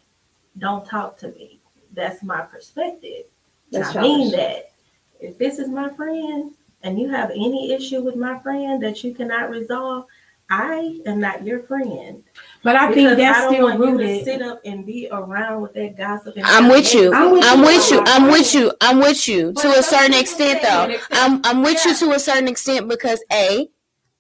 don't 0.59 0.85
talk 0.85 1.18
to 1.18 1.28
me. 1.28 1.60
That's 1.93 2.22
my 2.22 2.43
perspective. 2.43 3.27
And 3.72 3.85
That's 3.85 3.97
I 3.97 4.02
mean 4.02 4.32
that. 4.32 4.72
If 5.20 5.36
this 5.39 5.59
is 5.59 5.68
my 5.68 5.90
friend 5.90 6.52
and 6.82 6.98
you 6.98 7.09
have 7.11 7.31
any 7.31 7.73
issue 7.73 8.01
with 8.02 8.16
my 8.16 8.39
friend 8.40 8.82
that 8.82 9.02
you 9.05 9.15
cannot 9.15 9.51
resolve, 9.51 10.07
I 10.48 11.01
am 11.07 11.20
not 11.20 11.44
your 11.44 11.61
friend. 11.62 12.24
But 12.65 12.74
I 12.77 12.89
Because 12.89 13.05
think 13.16 13.19
that's 13.19 13.39
I 13.39 13.43
don't 13.43 13.55
still 13.55 13.65
want 13.66 13.78
you 13.81 13.86
to 13.86 13.93
rooted. 13.93 14.24
sit 14.24 14.43
up 14.43 14.61
and 14.65 14.85
be 14.85 15.09
around 15.11 15.62
with 15.62 15.74
that 15.74 15.97
gossip. 15.97 16.36
And 16.36 16.44
I'm 16.44 16.69
with 16.69 16.93
you. 16.93 17.15
I'm 17.15 17.32
with 17.32 17.44
I'm 17.47 17.61
you. 17.61 17.65
with 17.66 17.90
you. 17.90 18.02
I'm 18.07 18.31
with 18.31 18.55
you. 18.55 18.73
I'm 18.81 18.98
with 18.98 19.28
you 19.28 19.52
But 19.52 19.62
to 19.62 19.69
a 19.78 19.82
certain 19.82 20.15
extent, 20.15 20.62
though. 20.62 20.97
I'm 21.12 21.40
I'm 21.44 21.62
with 21.62 21.85
you 21.85 21.94
to 21.94 22.11
a 22.12 22.19
certain 22.19 22.48
extent 22.48 22.89
because 22.89 23.23
a, 23.32 23.69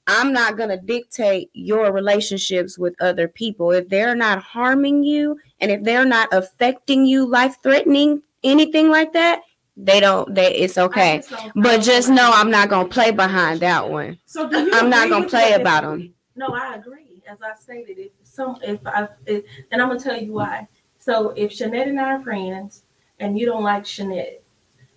I'm 0.06 0.32
not 0.32 0.56
gonna 0.56 0.80
dictate 0.80 1.50
your 1.52 1.92
relationships 1.92 2.78
with 2.78 2.94
other 3.00 3.26
people 3.28 3.72
if 3.72 3.88
they're 3.88 4.14
not 4.14 4.40
harming 4.42 5.02
you 5.02 5.38
and 5.60 5.70
if 5.70 5.82
they're 5.82 6.04
not 6.04 6.28
affecting 6.32 7.04
you, 7.06 7.26
life 7.26 7.56
threatening, 7.62 8.22
anything 8.44 8.88
like 8.90 9.12
that. 9.14 9.42
They 9.82 10.00
don't. 10.00 10.34
They 10.34 10.54
it's 10.54 10.76
okay. 10.76 11.22
just 11.28 11.50
But 11.54 11.80
just 11.80 12.08
like 12.08 12.16
know. 12.16 12.30
I'm 12.32 12.50
not 12.50 12.68
gonna 12.68 12.88
play 12.88 13.10
behind 13.10 13.60
that 13.60 13.88
one. 13.88 14.18
So 14.26 14.48
do 14.48 14.58
you 14.58 14.74
I'm 14.74 14.90
not 14.90 15.08
gonna 15.08 15.28
play 15.28 15.50
that? 15.50 15.60
about 15.60 15.82
them. 15.84 16.14
No, 16.36 16.48
I 16.48 16.74
agree. 16.74 17.22
As 17.26 17.40
I 17.42 17.54
stated, 17.58 17.98
if 17.98 18.10
some, 18.24 18.58
if 18.62 18.84
I, 18.86 19.08
if, 19.26 19.44
and 19.70 19.80
I'm 19.80 19.88
gonna 19.88 20.00
tell 20.00 20.20
you 20.20 20.32
why. 20.32 20.68
So 20.98 21.30
if 21.30 21.52
Shanette 21.52 21.88
and 21.88 22.00
I 22.00 22.14
are 22.14 22.22
friends, 22.22 22.82
and 23.20 23.38
you 23.38 23.46
don't 23.46 23.62
like 23.62 23.84
Shanette, 23.84 24.40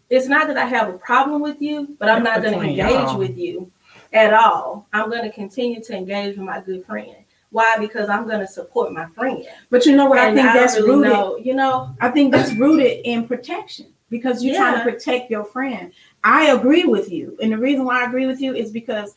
it's 0.10 0.28
not 0.28 0.48
that 0.48 0.58
I 0.58 0.66
have 0.66 0.94
a 0.94 0.98
problem 0.98 1.42
with 1.42 1.62
you, 1.62 1.96
but 1.98 2.10
I'm 2.10 2.24
not 2.24 2.44
gonna 2.44 2.60
engage 2.60 2.78
y'all. 2.78 3.18
with 3.18 3.38
you 3.38 3.72
at 4.12 4.34
all. 4.34 4.88
I'm 4.92 5.10
gonna 5.10 5.32
continue 5.32 5.82
to 5.82 5.96
engage 5.96 6.36
with 6.36 6.46
my 6.46 6.60
good 6.60 6.86
friend. 6.86 7.16
Why? 7.52 7.78
Because 7.78 8.10
I'm 8.10 8.28
gonna 8.28 8.48
support 8.48 8.92
my 8.92 9.06
friend. 9.08 9.46
But 9.70 9.86
you 9.86 9.96
know 9.96 10.08
what? 10.08 10.20
I 10.20 10.34
think 10.34 10.46
don't 10.48 10.56
that's 10.56 10.76
really 10.76 10.90
rooted. 10.90 11.14
know, 11.14 11.38
you 11.38 11.54
know, 11.54 11.96
I 12.02 12.10
think 12.10 12.34
that's 12.34 12.54
rooted 12.54 13.02
in 13.06 13.28
protection 13.28 13.93
because 14.14 14.44
you're 14.44 14.56
trying 14.56 14.78
to 14.78 14.84
protect 14.84 15.30
your 15.32 15.44
friend. 15.44 15.92
I 16.24 16.52
agree 16.52 16.86
with 16.86 17.12
you. 17.12 17.38
And 17.42 17.52
the 17.52 17.58
reason 17.58 17.84
why 17.84 18.02
I 18.02 18.06
agree 18.06 18.28
with 18.28 18.40
you 18.40 18.54
is 18.56 18.72
because, 18.72 19.16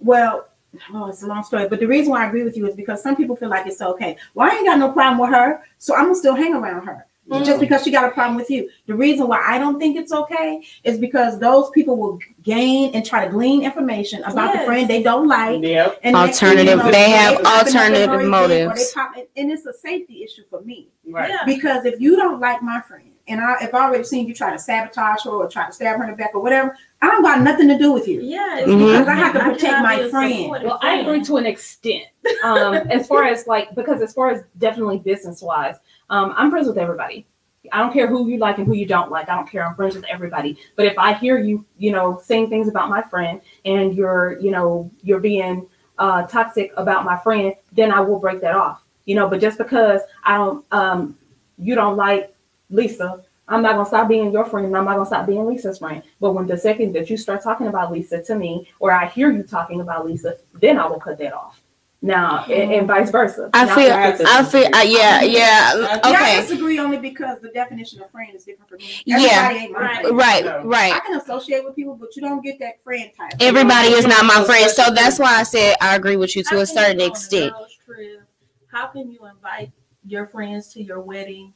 well, 0.00 0.48
oh, 0.92 1.06
it's 1.08 1.22
a 1.22 1.26
long 1.26 1.44
story, 1.44 1.68
but 1.68 1.78
the 1.80 1.86
reason 1.86 2.10
why 2.10 2.24
I 2.24 2.28
agree 2.28 2.42
with 2.42 2.56
you 2.56 2.66
is 2.66 2.74
because 2.74 3.02
some 3.02 3.16
people 3.16 3.36
feel 3.36 3.48
like 3.48 3.66
it's 3.66 3.80
okay. 3.80 4.16
Well, 4.34 4.50
I 4.50 4.56
ain't 4.56 4.66
got 4.66 4.78
no 4.78 4.90
problem 4.92 5.18
with 5.18 5.30
her, 5.30 5.62
so 5.78 5.94
I'm 5.94 6.06
gonna 6.06 6.16
still 6.16 6.34
hang 6.34 6.54
around 6.54 6.84
her. 6.86 7.06
Mm. 7.30 7.46
just 7.46 7.60
because 7.60 7.84
she 7.84 7.92
got 7.92 8.04
a 8.04 8.10
problem 8.10 8.36
with 8.36 8.50
you. 8.50 8.68
The 8.86 8.94
reason 8.94 9.28
why 9.28 9.40
I 9.46 9.58
don't 9.58 9.78
think 9.78 9.96
it's 9.96 10.12
okay 10.12 10.64
is 10.82 10.98
because 10.98 11.38
those 11.38 11.70
people 11.70 11.96
will 11.96 12.18
gain 12.42 12.92
and 12.94 13.06
try 13.06 13.24
to 13.24 13.30
glean 13.30 13.62
information 13.62 14.24
about 14.24 14.52
the 14.58 14.64
friend 14.64 14.90
they 14.90 15.04
don't 15.04 15.28
like. 15.28 15.62
Yep. 15.62 16.00
And 16.02 16.14
next 16.14 16.40
thing 16.40 16.48
Alternative- 16.50 16.92
they 16.92 17.10
have 17.10 17.44
alternative 17.44 18.28
motives. 18.28 18.90
or 18.90 18.94
pop- 19.00 19.16
and 19.36 19.52
it's 19.52 19.64
a 19.66 19.72
safety 19.72 20.24
issue 20.24 20.42
for 20.50 20.62
me 20.62 20.88
Right. 21.08 21.30
Yeah. 21.30 21.44
because 21.46 21.84
if 21.84 22.00
you 22.00 22.16
don't 22.16 22.40
like 22.40 22.60
my 22.60 22.80
friend 22.80 23.11
and 23.28 23.40
I, 23.40 23.56
if 23.62 23.74
I 23.74 23.84
already 23.84 24.04
seen 24.04 24.26
you 24.26 24.34
try 24.34 24.52
to 24.52 24.58
sabotage 24.58 25.24
her 25.24 25.30
or 25.30 25.48
try 25.48 25.66
to 25.66 25.72
stab 25.72 25.96
her 25.98 26.04
in 26.04 26.10
the 26.10 26.16
back 26.16 26.34
or 26.34 26.42
whatever, 26.42 26.76
I 27.00 27.06
don't 27.08 27.22
got 27.22 27.40
nothing 27.40 27.68
to 27.68 27.78
do 27.78 27.92
with 27.92 28.08
you. 28.08 28.20
Yeah, 28.20 28.58
it's 28.58 28.68
Mhm. 28.68 28.92
Because 28.92 29.08
I 29.08 29.14
have 29.14 29.32
to 29.34 29.40
protect 29.40 29.82
my 29.82 29.96
be 29.96 30.02
a 30.02 30.08
friend. 30.08 30.50
Well, 30.50 30.78
I 30.82 31.00
agree 31.00 31.22
to 31.24 31.36
an 31.36 31.46
extent. 31.46 32.04
Um, 32.44 32.74
as 32.74 33.06
far 33.06 33.24
as 33.24 33.46
like, 33.46 33.74
because 33.74 34.02
as 34.02 34.12
far 34.12 34.30
as 34.30 34.44
definitely 34.58 34.98
business 34.98 35.42
wise, 35.42 35.76
um, 36.10 36.34
I'm 36.36 36.50
friends 36.50 36.66
with 36.66 36.78
everybody. 36.78 37.26
I 37.70 37.78
don't 37.78 37.92
care 37.92 38.08
who 38.08 38.28
you 38.28 38.38
like 38.38 38.58
and 38.58 38.66
who 38.66 38.74
you 38.74 38.86
don't 38.86 39.10
like. 39.10 39.28
I 39.28 39.36
don't 39.36 39.48
care. 39.48 39.64
I'm 39.64 39.76
friends 39.76 39.94
with 39.94 40.04
everybody. 40.10 40.58
But 40.74 40.86
if 40.86 40.98
I 40.98 41.12
hear 41.14 41.38
you, 41.38 41.64
you 41.78 41.92
know, 41.92 42.20
saying 42.24 42.48
things 42.50 42.68
about 42.68 42.90
my 42.90 43.02
friend 43.02 43.40
and 43.64 43.94
you're, 43.94 44.38
you 44.40 44.50
know, 44.50 44.90
you're 45.02 45.20
being 45.20 45.68
uh, 45.98 46.26
toxic 46.26 46.72
about 46.76 47.04
my 47.04 47.16
friend, 47.18 47.54
then 47.70 47.92
I 47.92 48.00
will 48.00 48.18
break 48.18 48.40
that 48.40 48.56
off. 48.56 48.82
You 49.04 49.14
know, 49.14 49.28
but 49.28 49.40
just 49.40 49.58
because 49.58 50.00
I 50.24 50.36
don't, 50.36 50.64
um, 50.72 51.16
you 51.56 51.74
don't 51.74 51.96
like 51.96 52.34
Lysa, 52.72 53.22
I'm 53.48 53.62
not 53.62 53.72
gonna 53.74 53.86
stop 53.86 54.08
being 54.08 54.32
your 54.32 54.44
friend 54.44 54.66
and 54.66 54.76
I'm 54.76 54.84
not 54.84 54.94
gonna 54.94 55.06
stop 55.06 55.26
being 55.26 55.40
Lysa's 55.44 55.78
friend. 55.78 56.02
But 56.20 56.32
when 56.32 56.46
the 56.46 56.56
second 56.56 56.92
that 56.94 57.10
you 57.10 57.16
start 57.16 57.42
talking 57.42 57.66
about 57.66 57.92
Lysa 57.92 58.24
to 58.26 58.34
me, 58.34 58.68
or 58.80 58.92
I 58.92 59.06
hear 59.06 59.30
you 59.30 59.42
talking 59.42 59.80
about 59.80 60.06
Lysa, 60.06 60.36
then 60.54 60.78
I 60.78 60.86
will 60.86 61.00
cut 61.00 61.18
that 61.18 61.32
off. 61.34 61.60
Now, 62.04 62.44
and, 62.46 62.72
and 62.72 62.86
vice 62.88 63.10
versa. 63.10 63.48
I 63.54 63.64
Now, 63.64 63.74
feel, 63.76 63.90
have 63.90 64.20
I 64.26 64.42
feel, 64.42 64.64
uh, 64.74 64.82
yeah, 64.82 65.22
yeah, 65.22 65.74
Yeah, 65.76 66.00
I 66.02 66.40
disagree 66.40 66.80
only 66.80 66.98
because 66.98 67.40
the 67.40 67.50
definition 67.50 68.02
of 68.02 68.10
friend 68.10 68.34
is 68.34 68.44
different 68.44 68.68
for 68.70 68.76
me. 68.76 69.02
Yeah. 69.06 69.18
Everybody 69.18 69.58
ain't 69.58 69.72
my 69.72 69.78
Right. 69.80 70.00
friend. 70.02 70.16
right, 70.18 70.44
I 70.46 70.62
right. 70.64 71.04
can 71.04 71.16
associate 71.20 71.64
with 71.64 71.76
people, 71.76 71.94
but 71.94 72.16
you 72.16 72.22
don't 72.22 72.42
get 72.42 72.58
that 72.58 72.82
friend 72.82 73.08
type. 73.16 73.34
Everybody 73.40 73.88
is 73.90 74.04
not 74.04 74.24
my 74.24 74.42
friend, 74.42 74.68
so 74.68 74.90
that's 74.92 75.20
why 75.20 75.38
I 75.38 75.42
said 75.44 75.76
I 75.80 75.94
agree 75.94 76.16
with 76.16 76.34
you 76.34 76.42
How 76.44 76.56
to 76.56 76.62
a 76.62 76.66
certain 76.66 76.98
go 76.98 77.04
on 77.04 77.08
a 77.08 77.12
extent. 77.12 77.52
girls' 77.52 77.78
trip? 77.86 78.22
How 78.66 78.86
can 78.88 79.08
you 79.12 79.24
invite 79.26 79.70
your 80.04 80.26
friends 80.26 80.72
to 80.74 80.82
your 80.82 80.98
wedding? 81.00 81.54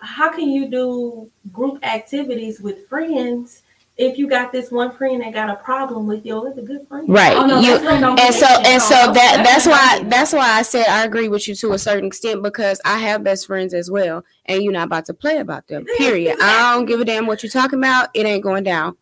How 0.00 0.30
can 0.30 0.48
you 0.50 0.68
do 0.68 1.30
group 1.52 1.84
activities 1.84 2.60
with 2.60 2.86
friends 2.88 3.62
if 3.96 4.16
you 4.16 4.28
got 4.28 4.52
this 4.52 4.70
one 4.70 4.92
friend 4.96 5.20
that 5.22 5.32
got 5.32 5.50
a 5.50 5.56
problem 5.56 6.06
with 6.06 6.24
you? 6.24 6.46
It's 6.46 6.56
a 6.58 6.62
good 6.62 6.86
friend. 6.88 7.08
Right, 7.08 7.36
Oh, 7.36 7.46
no, 7.46 7.60
you, 7.60 7.72
that's 7.72 7.84
friend 7.84 8.00
don't 8.02 8.20
and 8.20 8.34
so 8.34 8.46
and 8.46 8.82
so 8.82 8.94
No, 9.06 9.12
that 9.12 9.42
that's 9.44 9.66
why 9.66 9.98
not- 9.98 10.10
that's 10.10 10.32
why 10.32 10.50
I 10.50 10.62
said 10.62 10.86
I 10.88 11.04
agree 11.04 11.28
with 11.28 11.48
you 11.48 11.54
to 11.56 11.72
a 11.72 11.78
certain 11.78 12.06
extent 12.06 12.42
because 12.42 12.80
I 12.84 12.98
have 12.98 13.24
best 13.24 13.46
friends 13.46 13.74
as 13.74 13.90
well, 13.90 14.24
and 14.46 14.62
you're 14.62 14.72
not 14.72 14.86
about 14.86 15.06
to 15.06 15.14
play 15.14 15.38
about 15.38 15.66
them. 15.68 15.84
Period. 15.98 16.36
I 16.40 16.74
don't 16.74 16.86
give 16.86 17.00
a 17.00 17.04
damn 17.04 17.26
what 17.26 17.42
you're 17.42 17.50
talking 17.50 17.78
about. 17.78 18.10
It 18.14 18.24
ain't 18.26 18.42
going 18.44 18.64
down. 18.64 18.96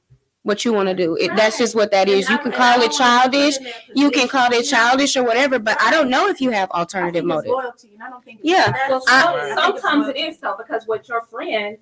What 0.47 0.65
you 0.65 0.73
want 0.73 0.89
to 0.89 0.95
do? 0.95 1.17
It, 1.17 1.35
that's 1.35 1.59
just 1.59 1.75
what 1.75 1.91
that 1.91 2.09
is. 2.09 2.31
You 2.31 2.39
can 2.39 2.53
call 2.53 2.81
it 2.81 2.93
childish. 2.93 3.57
You 3.97 4.13
can 4.13 4.29
call 4.29 4.53
it 4.53 4.63
childish 4.63 5.17
or 5.17 5.25
whatever, 5.25 5.59
but 5.59 5.77
I 5.83 5.91
don't 5.91 6.09
know 6.09 6.29
if 6.29 6.41
you 6.41 6.51
have 6.51 6.71
alternative 6.71 7.25
think 7.25 7.25
it's 7.25 7.35
motive. 7.35 7.51
loyalty, 7.51 7.91
and 7.95 8.03
I 8.05 8.09
don't 8.11 8.25
think 8.25 8.39
Yeah. 8.45 8.73
Well, 8.89 9.03
I- 9.09 9.23
some- 9.23 9.35
I 9.35 9.71
it's 9.71 9.83
sometimes 9.83 10.03
it 10.09 10.15
loyalty. 10.17 10.21
is 10.23 10.39
though, 10.39 10.55
because 10.57 10.87
with 10.87 11.09
your 11.09 11.23
friend, 11.23 11.79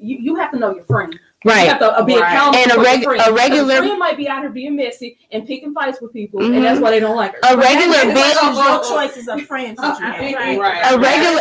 you, 0.00 0.16
you 0.18 0.34
have 0.34 0.50
to 0.50 0.58
know 0.58 0.74
your 0.74 0.82
friend. 0.82 1.16
Right. 1.44 1.62
You 1.62 1.68
have 1.68 1.78
to 1.78 1.92
uh, 1.96 2.04
be 2.04 2.14
Right. 2.18 2.22
accountable 2.32 2.58
And 2.58 2.70
a 2.72 2.74
for 2.74 2.80
reg- 2.82 3.00
your 3.02 3.10
friend. 3.10 3.20
a 3.20 3.24
'Cause 3.26 3.34
regular- 3.38 3.76
friend 3.76 3.98
might 4.00 4.16
be 4.16 4.28
out 4.28 4.40
here 4.40 4.50
being 4.50 4.74
messy 4.74 5.16
and 5.30 5.46
picking 5.46 5.72
fights 5.72 6.00
with 6.00 6.12
people, 6.12 6.40
Mhm. 6.40 6.56
and 6.56 6.64
that's 6.64 6.80
why 6.80 6.90
they 6.90 6.98
don't 6.98 7.14
like 7.14 7.32
her. 7.34 7.38
A 7.50 7.56
regular 7.56 7.92
That's 7.92 8.36
bitch. 8.40 8.54
what 8.56 8.88
your 8.88 8.98
choices 8.98 9.28
of 9.28 9.42
friends 9.42 9.80
that 9.80 9.96
you 10.00 10.04
have. 10.06 10.18
Right. 10.34 10.58
Right. 10.58 10.92
A 10.92 10.98
regular, 10.98 11.40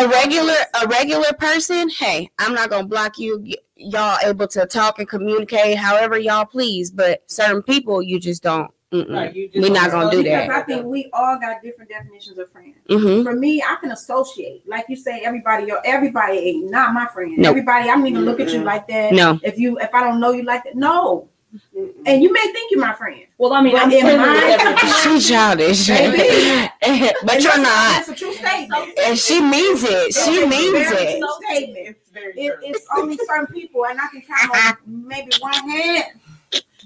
a 0.00 0.08
regular, 0.08 0.54
a 0.82 0.88
regular 0.88 1.32
person. 1.38 1.88
Hey, 1.88 2.30
I'm 2.40 2.52
not 2.54 2.70
gonna 2.70 2.86
block 2.88 3.16
you. 3.18 3.44
Y- 3.76 3.90
Y'all 3.90 4.18
able 4.24 4.46
to 4.48 4.66
talk 4.66 4.98
and 4.98 5.08
communicate 5.08 5.76
however 5.76 6.18
y'all 6.18 6.44
please, 6.44 6.90
but 6.90 7.22
certain 7.26 7.62
people 7.62 8.02
you 8.02 8.20
just 8.20 8.42
don't. 8.42 8.70
Right, 8.92 9.34
you 9.34 9.48
just 9.48 9.60
We're 9.60 9.74
not 9.74 9.90
gonna 9.90 10.08
do 10.10 10.22
Because 10.22 10.46
that. 10.46 10.50
I 10.50 10.62
think 10.62 10.86
we 10.86 11.10
all 11.12 11.36
got 11.40 11.60
different 11.62 11.90
definitions 11.90 12.38
of 12.38 12.52
friends. 12.52 12.76
Mm-hmm. 12.88 13.24
For 13.24 13.34
me, 13.34 13.60
I 13.60 13.76
can 13.80 13.90
associate, 13.90 14.62
like 14.68 14.84
you 14.88 14.94
say, 14.94 15.22
everybody. 15.24 15.66
Yo, 15.66 15.78
everybody 15.84 16.36
ain't 16.38 16.70
not 16.70 16.94
my 16.94 17.06
friend. 17.06 17.36
Nope. 17.36 17.50
Everybody, 17.50 17.90
I 17.90 17.96
don't 17.96 18.06
even 18.06 18.24
look 18.24 18.38
at 18.38 18.50
you 18.50 18.62
like 18.62 18.86
that. 18.86 19.12
No. 19.12 19.40
If 19.42 19.58
you, 19.58 19.78
if 19.80 19.92
I 19.92 20.00
don't 20.04 20.20
know 20.20 20.30
you 20.30 20.44
like 20.44 20.62
that, 20.64 20.76
no. 20.76 21.28
Mm-mm. 21.76 21.92
And 22.06 22.22
you 22.22 22.32
may 22.32 22.42
think 22.52 22.70
you're 22.70 22.80
my 22.80 22.94
friend, 22.94 23.20
Well, 23.38 23.52
I 23.52 23.62
mean, 23.62 23.72
But 23.74 23.82
I'm 23.84 23.92
in 23.92 24.04
my- 24.18 24.32
with 24.34 24.60
everybody. 24.60 24.86
She's 25.02 25.28
childish, 25.28 25.86
but 27.24 27.42
you're 27.42 27.58
not. 27.58 28.04
That's 28.06 28.08
a 28.08 28.14
true 28.14 28.32
statement. 28.32 28.98
And 28.98 29.18
she 29.18 29.40
means 29.40 29.82
it. 29.84 30.14
She 30.14 30.30
It's 30.32 30.44
a 30.44 30.46
means 30.48 30.72
very 30.72 31.04
it. 31.04 31.24
statement. 31.46 31.86
It's 31.88 32.10
very 32.10 32.32
It, 32.36 32.58
it's 32.62 32.86
only 32.96 33.16
certain 33.26 33.46
people, 33.46 33.86
and 33.86 33.98
I 34.00 34.06
can 34.12 34.22
count 34.22 34.50
on 34.86 35.06
maybe 35.06 35.30
one 35.40 35.54
hand 35.70 36.04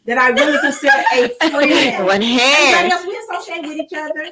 that 0.06 0.18
I 0.18 0.28
really 0.30 0.58
consider 0.58 0.92
a 1.12 1.28
friend. 1.28 1.52
One 1.54 2.22
Everybody 2.22 2.26
hand. 2.38 2.92
else, 2.92 3.04
we 3.06 3.16
associate 3.30 3.62
with 3.62 3.78
each 3.78 3.92
other, 3.94 4.26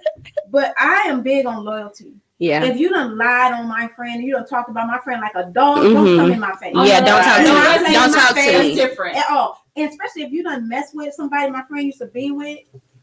but 0.50 0.72
I 0.78 1.02
am 1.06 1.22
big 1.22 1.44
on 1.46 1.64
loyalty. 1.64 2.14
Yeah. 2.38 2.64
If 2.64 2.78
you 2.78 2.88
done 2.90 3.16
lied 3.18 3.52
on 3.52 3.66
my 3.68 3.88
friend, 3.88 4.22
you 4.22 4.32
don't 4.32 4.48
talk 4.48 4.68
about 4.68 4.86
my 4.86 4.98
friend 5.00 5.20
like 5.20 5.34
a 5.34 5.50
dog, 5.50 5.82
don't 5.82 5.94
Mhm. 6.06 6.16
come 6.18 6.32
in 6.32 6.40
my 6.40 6.54
face. 6.56 6.72
Yeah, 6.74 7.00
don't 7.00 7.22
talk 7.22 7.36
to 7.38 7.42
No, 7.42 7.54
me. 7.54 7.66
I'm 7.66 7.92
Don't 7.92 8.12
talk 8.14 8.34
to 8.36 8.58
me. 8.58 8.74
different. 8.74 9.16
At 9.16 9.30
all. 9.30 9.65
And 9.76 9.88
especially 9.90 10.22
if 10.22 10.32
you 10.32 10.42
done 10.42 10.68
mess 10.68 10.92
with 10.94 11.12
somebody 11.14 11.50
my 11.50 11.62
friend 11.64 11.86
used 11.86 11.98
to 11.98 12.06
be 12.06 12.30
with, 12.30 12.58